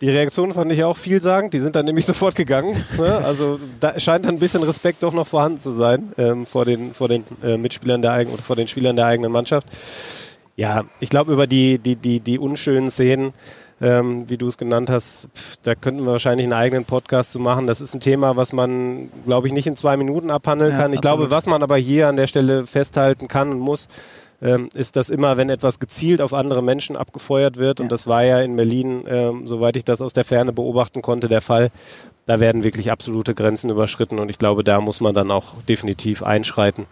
Die 0.01 0.09
Reaktion 0.09 0.53
fand 0.53 0.71
ich 0.71 0.83
auch 0.83 0.95
vielsagend. 0.95 1.53
Die 1.53 1.59
sind 1.59 1.75
dann 1.75 1.85
nämlich 1.85 2.05
sofort 2.07 2.35
gegangen. 2.35 2.75
Ne? 2.97 3.17
Also 3.23 3.59
da 3.79 3.99
scheint 3.99 4.25
dann 4.25 4.35
ein 4.35 4.39
bisschen 4.39 4.63
Respekt 4.63 5.03
doch 5.03 5.13
noch 5.13 5.27
vorhanden 5.27 5.57
zu 5.57 5.71
sein 5.71 6.13
ähm, 6.17 6.45
vor 6.45 6.65
den, 6.65 6.93
vor 6.93 7.09
den 7.09 7.23
äh, 7.43 7.57
Mitspielern 7.57 8.01
der 8.01 8.13
eigenen 8.13 8.35
oder 8.35 8.43
vor 8.43 8.55
den 8.55 8.67
Spielern 8.67 8.95
der 8.95 9.05
eigenen 9.05 9.31
Mannschaft. 9.31 9.67
Ja, 10.55 10.83
ich 10.99 11.09
glaube 11.09 11.31
über 11.33 11.47
die, 11.47 11.79
die, 11.79 11.95
die, 11.95 12.19
die 12.19 12.39
unschönen 12.39 12.91
Szenen, 12.91 13.33
ähm, 13.81 14.29
wie 14.29 14.37
du 14.37 14.47
es 14.47 14.57
genannt 14.57 14.89
hast, 14.89 15.29
pff, 15.33 15.57
da 15.63 15.75
könnten 15.75 16.03
wir 16.05 16.11
wahrscheinlich 16.11 16.45
einen 16.45 16.53
eigenen 16.53 16.85
Podcast 16.85 17.31
zu 17.31 17.39
machen. 17.39 17.65
Das 17.67 17.79
ist 17.79 17.93
ein 17.93 18.01
Thema, 18.01 18.35
was 18.35 18.51
man, 18.51 19.09
glaube 19.25 19.47
ich, 19.47 19.53
nicht 19.53 19.67
in 19.67 19.75
zwei 19.77 19.95
Minuten 19.95 20.31
abhandeln 20.31 20.71
Ja, 20.71 20.77
kann. 20.77 20.91
Ich 20.91 20.99
absolut. 20.99 21.19
glaube, 21.19 21.31
was 21.31 21.45
man 21.45 21.63
aber 21.63 21.77
hier 21.77 22.07
an 22.09 22.15
der 22.17 22.27
Stelle 22.27 22.67
festhalten 22.67 23.27
kann 23.29 23.51
und 23.51 23.59
muss, 23.59 23.87
ähm, 24.41 24.69
ist, 24.73 24.95
dass 24.95 25.09
immer, 25.09 25.37
wenn 25.37 25.49
etwas 25.49 25.79
gezielt 25.79 26.21
auf 26.21 26.33
andere 26.33 26.63
Menschen 26.63 26.95
abgefeuert 26.95 27.57
wird, 27.57 27.79
Ja. 27.79 27.83
und 27.83 27.91
das 27.91 28.07
war 28.07 28.23
ja 28.23 28.39
in 28.41 28.55
Berlin, 28.55 29.03
ähm, 29.07 29.47
soweit 29.47 29.75
ich 29.75 29.83
das 29.85 30.01
aus 30.01 30.13
der 30.13 30.23
Ferne 30.25 30.53
beobachten 30.53 31.01
konnte, 31.01 31.27
der 31.27 31.41
Fall, 31.41 31.69
da 32.25 32.39
werden 32.39 32.63
wirklich 32.63 32.91
absolute 32.91 33.33
Grenzen 33.33 33.71
überschritten 33.71 34.19
und 34.19 34.29
ich 34.29 34.37
glaube, 34.37 34.63
da 34.63 34.79
muss 34.81 35.01
man 35.01 35.15
dann 35.15 35.31
auch 35.31 35.61
definitiv 35.67 36.21
einschreiten. 36.21 36.85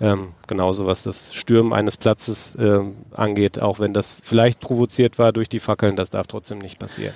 Ähm, 0.00 0.28
genauso 0.46 0.86
was 0.86 1.02
das 1.02 1.34
Stürmen 1.34 1.72
eines 1.72 1.96
Platzes 1.98 2.56
ähm, 2.58 2.96
angeht, 3.14 3.60
auch 3.60 3.78
wenn 3.80 3.92
das 3.92 4.20
vielleicht 4.24 4.60
provoziert 4.60 5.18
war 5.18 5.32
durch 5.32 5.48
die 5.48 5.60
Fackeln, 5.60 5.94
das 5.94 6.10
darf 6.10 6.26
trotzdem 6.26 6.58
nicht 6.58 6.78
passieren. 6.78 7.12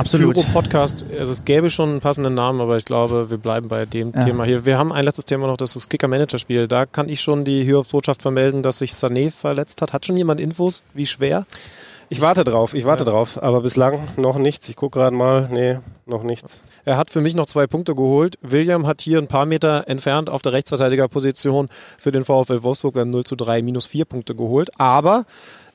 Absolut. 0.00 0.34
Pyro-Podcast, 0.34 1.04
also 1.18 1.30
es 1.30 1.44
gäbe 1.44 1.68
schon 1.68 1.90
einen 1.90 2.00
passenden 2.00 2.32
Namen, 2.32 2.60
aber 2.62 2.76
ich 2.78 2.86
glaube, 2.86 3.30
wir 3.30 3.36
bleiben 3.36 3.68
bei 3.68 3.84
dem 3.84 4.12
Ja. 4.14 4.24
Thema 4.24 4.44
hier. 4.44 4.64
Wir 4.64 4.78
haben 4.78 4.92
ein 4.92 5.04
letztes 5.04 5.26
Thema 5.26 5.46
noch, 5.46 5.58
das 5.58 5.76
ist 5.76 5.84
das 5.84 5.88
Kicker-Manager-Spiel. 5.90 6.68
Da 6.68 6.86
kann 6.86 7.10
ich 7.10 7.20
schon 7.20 7.44
die 7.44 7.64
Hiobs-Botschaft 7.64 8.22
vermelden, 8.22 8.62
dass 8.62 8.78
sich 8.78 8.92
Sané 8.92 9.30
verletzt 9.30 9.82
hat. 9.82 9.92
Hat 9.92 10.06
schon 10.06 10.16
jemand 10.16 10.40
Infos? 10.40 10.82
Wie 10.94 11.04
schwer? 11.04 11.44
Ich 12.08 12.22
warte 12.22 12.44
drauf, 12.44 12.72
ich 12.74 12.86
warte 12.86 13.04
drauf, 13.04 13.40
aber 13.42 13.60
bislang 13.60 14.00
noch 14.16 14.38
nichts. 14.38 14.68
Ich 14.70 14.74
gucke 14.76 14.98
gerade 14.98 15.14
mal, 15.14 15.48
nee, 15.52 15.78
noch 16.06 16.22
nichts. 16.22 16.60
Er 16.86 16.96
hat 16.96 17.10
für 17.10 17.20
mich 17.20 17.34
noch 17.34 17.46
zwei 17.46 17.66
Punkte 17.66 17.94
geholt. 17.94 18.36
William 18.40 18.86
hat 18.86 19.02
hier 19.02 19.18
ein 19.18 19.28
paar 19.28 19.44
Meter 19.46 19.84
entfernt 19.86 20.30
auf 20.30 20.40
der 20.42 20.52
Rechtsverteidigerposition 20.52 21.68
für 21.98 22.10
den 22.10 22.24
VfL 22.24 22.62
Wolfsburg 22.62 22.94
beim 22.94 23.10
0 23.10 23.24
zu 23.24 23.36
3 23.36 23.60
minus 23.62 23.84
vier 23.84 24.06
Punkte 24.06 24.34
geholt. 24.34 24.70
Aber 24.80 25.24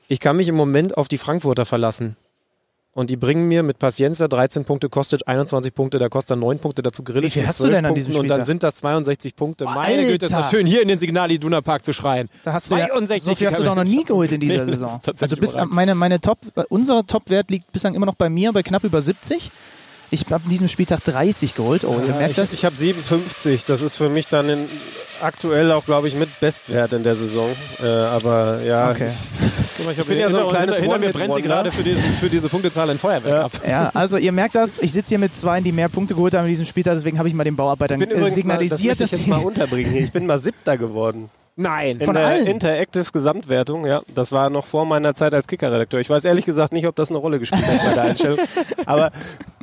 ich 0.08 0.18
kann 0.20 0.36
mich 0.36 0.48
im 0.48 0.56
Moment 0.56 0.96
auf 0.96 1.06
die 1.08 1.16
Frankfurter 1.16 1.64
verlassen. 1.64 2.16
Und 2.96 3.10
die 3.10 3.16
bringen 3.16 3.46
mir 3.46 3.62
mit 3.62 3.78
Paciencia 3.78 4.26
13 4.26 4.64
Punkte, 4.64 4.88
Kostic 4.88 5.20
21 5.26 5.74
Punkte, 5.74 5.98
da 5.98 6.08
kostet 6.08 6.38
9 6.38 6.58
Punkte 6.58 6.82
dazu 6.82 7.02
Grillic 7.02 7.24
Wie 7.24 7.30
viel 7.30 7.46
hast 7.46 7.60
du 7.60 7.64
12 7.64 7.74
denn 7.76 7.84
an 7.84 7.94
diesem 7.94 8.16
Und 8.16 8.28
dann 8.28 8.42
sind 8.46 8.62
das 8.62 8.76
62 8.76 9.36
Punkte. 9.36 9.64
Boah, 9.66 9.74
Meine 9.74 10.02
Güte, 10.06 10.24
ist 10.26 10.32
das 10.34 10.44
Alter. 10.46 10.48
schön, 10.56 10.66
hier 10.66 10.80
in 10.80 10.88
den 10.88 10.98
Signal 10.98 11.30
Iduna 11.30 11.60
Park 11.60 11.84
zu 11.84 11.92
schreien. 11.92 12.30
Da 12.42 12.54
hast 12.54 12.70
du 12.70 12.76
ja, 12.76 12.86
62 12.88 13.22
so 13.22 13.34
viel 13.34 13.48
hast 13.48 13.58
du 13.58 13.64
doch 13.64 13.74
noch 13.74 13.84
nie 13.84 14.02
geholt 14.02 14.32
in 14.32 14.40
dieser 14.40 14.64
Nee, 14.64 14.72
Saison. 14.72 14.98
Also 15.20 15.36
bis 15.36 15.54
meine, 15.68 15.94
meine 15.94 16.22
Top, 16.22 16.38
unser 16.70 17.06
Topwert 17.06 17.50
liegt 17.50 17.70
bislang 17.70 17.94
immer 17.94 18.06
noch 18.06 18.14
bei 18.14 18.30
mir 18.30 18.50
bei 18.54 18.62
knapp 18.62 18.82
über 18.82 19.02
70. 19.02 19.50
Ich 20.10 20.24
habe 20.30 20.42
an 20.44 20.48
diesem 20.48 20.68
Spieltag 20.68 21.04
30 21.04 21.54
geholt. 21.54 21.84
Oh, 21.84 21.98
ihr 22.00 22.08
Ja, 22.08 22.14
merkt 22.14 22.30
ich 22.30 22.36
das? 22.36 22.52
ich 22.54 22.64
habe 22.64 22.74
57, 22.76 23.64
das 23.66 23.82
ist 23.82 23.96
für 23.96 24.08
mich 24.08 24.26
dann 24.28 24.48
in, 24.48 24.58
aktuell 25.20 25.70
auch, 25.72 25.84
glaube 25.84 26.08
ich, 26.08 26.14
mit 26.16 26.40
Bestwert 26.40 26.94
in 26.94 27.02
der 27.02 27.14
Saison. 27.14 27.48
Äh, 27.82 27.86
aber 27.88 28.62
ja, 28.62 28.90
Okay. 28.92 29.10
Guck 29.76 29.86
mal, 29.86 29.92
ich, 29.92 30.06
bin 30.06 30.18
ja 30.18 30.30
so 30.30 30.36
ein 30.36 30.42
hinter, 30.42 30.56
kleines 30.56 30.74
hinter, 30.76 30.92
hinter 30.92 31.06
mir 31.06 31.12
brennt 31.12 31.34
sie 31.34 31.42
gerade 31.42 31.70
für 31.70 31.82
diese, 31.82 32.02
für 32.02 32.28
diese 32.28 32.48
Punktezahl 32.48 32.88
ein 32.88 32.98
Feuerwerk 32.98 33.44
ab. 33.44 33.52
Ja, 33.68 33.90
also 33.94 34.16
ihr 34.16 34.32
merkt 34.32 34.54
das. 34.54 34.78
Ich 34.78 34.92
sitze 34.92 35.10
hier 35.10 35.18
mit 35.18 35.34
zwei, 35.34 35.60
die 35.60 35.72
mehr 35.72 35.88
Punkte 35.88 36.14
geholt 36.14 36.34
haben 36.34 36.44
in 36.44 36.50
diesem 36.50 36.64
Spieltag. 36.64 36.94
Deswegen 36.94 37.18
habe 37.18 37.28
ich 37.28 37.34
mal 37.34 37.44
den 37.44 37.56
Bauarbeitern 37.56 38.00
ich 38.00 38.08
bin 38.08 38.16
äh, 38.16 38.20
übrigens 38.20 38.44
mal, 38.44 38.54
das 38.54 38.62
signalisiert, 38.68 38.94
ich 38.94 38.98
dass 38.98 39.10
jetzt 39.12 39.24
sie 39.24 39.30
mal 39.30 39.42
unterbringen 39.44 39.92
hier. 39.92 40.02
Ich 40.02 40.12
bin 40.12 40.26
mal 40.26 40.38
Siebter 40.38 40.78
geworden. 40.78 41.30
Nein. 41.56 41.96
In 41.96 42.04
Von 42.04 42.14
der 42.14 42.26
allen? 42.26 42.46
Interactive 42.46 43.10
Gesamtwertung, 43.10 43.86
ja. 43.86 44.02
Das 44.14 44.30
war 44.30 44.50
noch 44.50 44.66
vor 44.66 44.84
meiner 44.84 45.14
Zeit 45.14 45.32
als 45.32 45.46
Kicker-Redakteur. 45.46 46.00
Ich 46.00 46.10
weiß 46.10 46.24
ehrlich 46.26 46.44
gesagt 46.44 46.72
nicht, 46.72 46.86
ob 46.86 46.94
das 46.96 47.10
eine 47.10 47.18
Rolle 47.18 47.38
gespielt 47.38 47.66
hat 47.66 47.84
bei 47.84 47.94
der 47.94 48.02
Einstellung. 48.04 48.38
Aber 48.86 49.10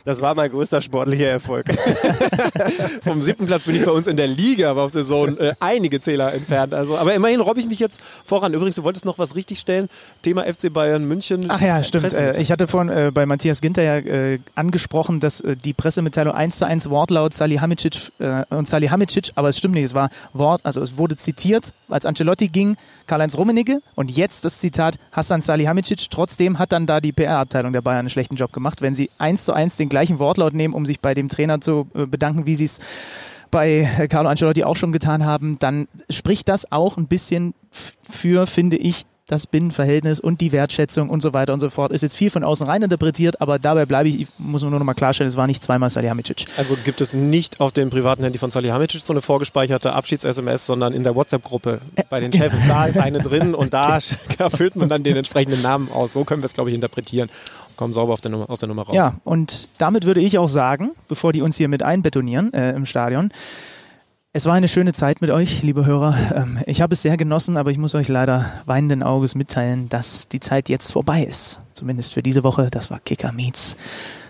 das 0.06 0.22
war 0.22 0.36
mein 0.36 0.52
größter 0.52 0.82
sportlicher 0.82 1.28
Erfolg. 1.28 1.66
Vom 3.04 3.22
siebten 3.22 3.46
Platz 3.46 3.64
bin 3.64 3.76
ich 3.76 3.86
bei 3.86 3.92
uns 3.92 4.08
in 4.08 4.18
der 4.18 4.28
Liga, 4.28 4.72
aber 4.72 4.84
auf 4.84 4.92
der 4.92 5.04
Zone 5.04 5.40
äh, 5.40 5.54
einige 5.62 6.02
Zähler 6.02 6.34
entfernt. 6.34 6.74
Also, 6.74 6.98
aber 6.98 7.14
immerhin 7.14 7.40
robbe 7.40 7.60
ich 7.60 7.68
mich 7.68 7.80
jetzt 7.80 8.02
voran. 8.26 8.54
Übrigens, 8.54 8.76
du 8.76 8.84
wolltest 8.84 9.06
noch 9.06 9.18
was 9.18 9.36
richtig 9.36 9.60
stellen. 9.60 9.88
Thema 10.22 10.44
FC 10.44 10.72
Bayern 10.74 11.08
München. 11.08 11.46
Ach 11.48 11.62
ja, 11.62 11.82
stimmt. 11.84 12.12
Äh, 12.14 12.40
ich 12.40 12.52
hatte 12.52 12.68
vorhin 12.68 12.92
äh, 12.92 13.12
bei 13.14 13.26
Matthias 13.26 13.62
Ginter 13.62 13.82
ja 13.82 13.98
äh, 13.98 14.40
angesprochen, 14.56 15.20
dass 15.22 15.40
äh, 15.40 15.56
die 15.56 15.74
Pressemitteilung 15.74 16.34
eins 16.34 16.58
zu 16.58 16.66
eins 16.66 16.90
Wortlaut 16.90 17.34
Salihamidzic 17.34 18.12
äh, 18.20 18.44
und 18.50 18.68
Salihamidzic, 18.68 19.32
aber 19.36 19.50
es 19.50 19.58
stimmt 19.58 19.76
nicht, 19.76 19.86
es 19.86 19.94
war 19.94 20.10
Wort, 20.34 20.62
also 20.66 20.82
es 20.82 20.98
wurde 20.98 21.16
zitiert, 21.16 21.74
als 21.88 22.06
Ancelotti 22.06 22.48
ging, 22.48 22.76
Karl-Heinz 23.08 23.38
Rummenigge 23.38 23.82
und 23.96 24.12
jetzt 24.12 24.46
das 24.46 24.60
Zitat 24.60 24.98
Hassan 25.12 25.42
Salihamidzic. 25.42 26.10
Trotzdem 26.10 26.60
hat 26.60 26.72
dann 26.72 26.88
da 26.88 27.00
die 27.00 27.12
PR-Abteilung 27.12 27.74
der 27.74 27.82
Bayern 27.82 28.00
einen 28.00 28.10
schlechten 28.10 28.36
Job 28.36 28.52
gemacht, 28.52 28.82
wenn 28.82 28.96
sie 28.96 29.10
eins 29.18 29.46
zu 29.46 29.54
eins 29.54 29.78
den 29.78 29.90
gleichen 29.94 30.20
Wortlaut 30.20 30.54
nehmen, 30.54 30.74
um 30.74 30.86
sich 30.86 31.00
bei 31.00 31.14
dem 31.14 31.30
Trainer 31.30 31.62
zu 31.62 31.88
äh, 31.94 32.06
bedanken, 32.06 32.46
wie 32.46 32.56
sie 32.56 32.66
es 32.66 32.80
bei 33.52 33.88
äh, 34.00 34.08
Carlo 34.08 34.30
Ancelotti 34.30 34.64
auch 34.64 34.76
schon 34.76 34.92
getan 34.92 35.24
haben, 35.24 35.60
dann 35.60 35.88
spricht 36.10 36.50
das 36.50 36.72
auch 36.72 36.98
ein 36.98 37.08
bisschen 37.08 37.54
für, 37.70 38.48
finde 38.48 38.78
ich, 38.78 39.04
das 39.28 39.48
Binnenverhältnis 39.48 40.20
und 40.20 40.42
die 40.42 40.52
Wertschätzung 40.52 41.10
und 41.10 41.22
so 41.22 41.34
weiter 41.34 41.54
und 41.54 41.62
so 41.62 41.70
fort. 41.70 41.94
Ist 41.94 42.02
jetzt 42.02 42.16
viel 42.16 42.30
von 42.30 42.44
außen 42.44 42.68
rein 42.68 42.82
interpretiert, 42.82 43.40
aber 43.40 43.58
dabei 43.58 43.86
bleibe 43.86 44.10
ich, 44.10 44.20
ich 44.20 44.28
muss 44.38 44.64
nur 44.64 44.72
noch 44.72 44.84
mal 44.84 44.94
klarstellen, 44.94 45.30
es 45.30 45.38
war 45.38 45.48
nicht 45.48 45.64
zweimal 45.64 45.90
Salihamidzic. 45.90 46.46
Also 46.58 46.76
gibt 46.84 47.00
es 47.00 47.14
nicht 47.14 47.62
auf 47.62 47.72
dem 47.72 47.90
privaten 47.90 48.24
Handy 48.24 48.38
von 48.38 48.52
Salihamidzic 48.52 49.02
so 49.02 49.14
eine 49.14 49.22
vorgespeicherte 49.22 49.94
Abschieds-SMS, 49.94 50.66
sondern 50.66 50.94
in 50.94 51.04
der 51.04 51.16
WhatsApp-Gruppe 51.16 51.80
bei 52.10 52.20
den 52.20 52.34
Chefs. 52.34 52.68
Da 52.68 52.86
ist 52.86 52.98
eine 52.98 53.20
drin 53.20 53.56
und 53.56 53.74
da 53.74 54.00
erfüllt 54.38 54.76
man 54.76 54.90
dann 54.90 55.04
den 55.04 55.16
entsprechenden 55.16 55.62
Namen 55.62 55.90
aus. 55.92 56.14
So 56.14 56.26
können 56.26 56.42
wir 56.42 56.48
es, 56.48 56.54
glaube 56.54 56.70
ich, 56.70 56.76
interpretieren. 56.76 57.30
Kommen 57.78 57.94
sauber 57.94 58.16
der 58.22 58.30
Nummer, 58.30 58.50
aus 58.50 58.60
der 58.60 58.68
Nummer 58.68 58.84
raus. 58.84 58.96
Ja, 58.96 59.16
und 59.24 59.70
damit 59.78 60.06
würde 60.06 60.22
ich 60.22 60.38
auch 60.38 60.50
sagen, 60.50 60.92
bevor 61.08 61.34
die 61.34 61.42
uns 61.42 61.58
hier 61.58 61.70
mit 61.70 61.82
einbetonieren 61.82 62.54
äh, 62.54 62.72
im 62.74 62.86
Stadion, 62.86 63.32
es 64.36 64.46
war 64.46 64.56
eine 64.56 64.68
schöne 64.68 64.94
Zeit 64.94 65.22
mit 65.22 65.30
euch, 65.30 65.62
liebe 65.62 65.86
Hörer. 65.86 66.18
Ähm, 66.36 66.60
ich 66.66 66.82
habe 66.82 66.94
es 66.94 67.04
sehr 67.04 67.18
genossen, 67.18 67.56
aber 67.56 67.70
ich 67.70 67.78
muss 67.78 67.94
euch 67.94 68.08
leider 68.08 68.52
weinenden 68.66 69.04
Auges 69.04 69.36
mitteilen, 69.36 69.90
dass 69.90 70.28
die 70.28 70.40
Zeit 70.40 70.70
jetzt 70.70 70.92
vorbei 70.92 71.24
ist. 71.24 71.62
Zumindest 71.74 72.14
für 72.14 72.24
diese 72.24 72.44
Woche. 72.44 72.70
Das 72.72 72.90
war 72.90 73.00
Kicker 73.00 73.32
Meets 73.32 73.78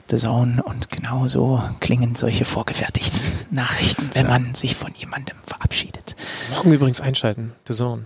The 0.10 0.18
Zone 0.18 0.62
und 0.62 0.90
genau 0.90 1.30
so 1.30 1.64
klingen 1.80 2.16
solche 2.16 2.44
vorgefertigten 2.44 3.22
Nachrichten, 3.52 4.10
wenn 4.14 4.28
man 4.28 4.54
sich 4.54 4.76
von 4.76 4.94
jemandem 4.94 5.38
verabschiedet. 5.42 6.18
Morgen 6.54 6.74
übrigens 6.74 7.00
einschalten. 7.00 7.54
The 7.66 7.74
Zone. 7.74 8.06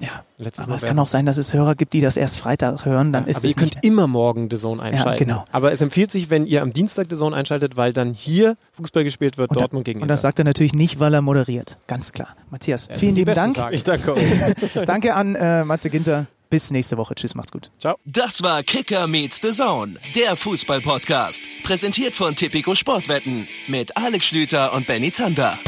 Ja, 0.00 0.24
Letztes 0.38 0.64
aber 0.64 0.70
Mal 0.70 0.76
es 0.76 0.82
kann 0.84 0.98
auch 0.98 1.08
sein, 1.08 1.26
dass 1.26 1.38
es 1.38 1.52
Hörer 1.54 1.74
gibt, 1.74 1.92
die 1.92 2.00
das 2.00 2.16
erst 2.16 2.38
Freitag 2.38 2.84
hören. 2.84 3.12
Dann 3.12 3.26
ist 3.26 3.38
aber 3.38 3.46
es 3.46 3.50
ihr 3.52 3.56
könnt 3.56 3.74
nicht 3.76 3.84
immer 3.84 4.06
morgen 4.06 4.48
The 4.50 4.56
Zone 4.56 4.80
einschalten. 4.82 5.24
genau. 5.24 5.44
Aber 5.50 5.72
es 5.72 5.80
empfiehlt 5.80 6.10
sich, 6.12 6.30
wenn 6.30 6.46
ihr 6.46 6.62
am 6.62 6.72
Dienstag 6.72 7.08
The 7.10 7.16
Zone 7.16 7.34
einschaltet, 7.34 7.76
weil 7.76 7.92
dann 7.92 8.14
hier 8.14 8.56
Fußball 8.72 9.02
gespielt 9.04 9.38
wird, 9.38 9.50
und, 9.50 9.58
Dortmund 9.60 9.84
gegen 9.84 10.00
und 10.00 10.08
das 10.08 10.20
Inter. 10.20 10.28
sagt 10.28 10.38
er 10.38 10.44
natürlich 10.44 10.74
nicht, 10.74 11.00
weil 11.00 11.12
er 11.14 11.22
moderiert. 11.22 11.78
Ganz 11.88 12.12
klar. 12.12 12.28
Matthias, 12.50 12.86
Es 12.88 13.00
vielen 13.00 13.16
lieben 13.16 13.34
Dank. 13.34 13.54
Tage. 13.54 13.74
Ich 13.74 13.82
danke 13.84 14.14
euch. 14.14 14.22
Danke 14.86 15.14
an 15.14 15.34
äh, 15.34 15.64
Matze 15.64 15.90
Ginter. 15.90 16.26
Bis 16.50 16.70
nächste 16.70 16.96
Woche. 16.96 17.14
Tschüss, 17.14 17.34
macht's 17.34 17.52
gut. 17.52 17.70
Das 18.06 18.42
war 18.42 18.62
Kicker 18.62 19.06
meets 19.06 19.40
the 19.42 19.50
Zone, 19.50 19.96
der 20.14 20.34
Fußball-Podcast. 20.34 21.46
Präsentiert 21.62 22.16
von 22.16 22.34
Tipico 22.36 22.74
Sportwetten 22.74 23.46
mit 23.66 23.96
Alex 23.98 24.24
Schlüter 24.26 24.72
und 24.72 24.86
Benny 24.86 25.10
Zander. 25.12 25.58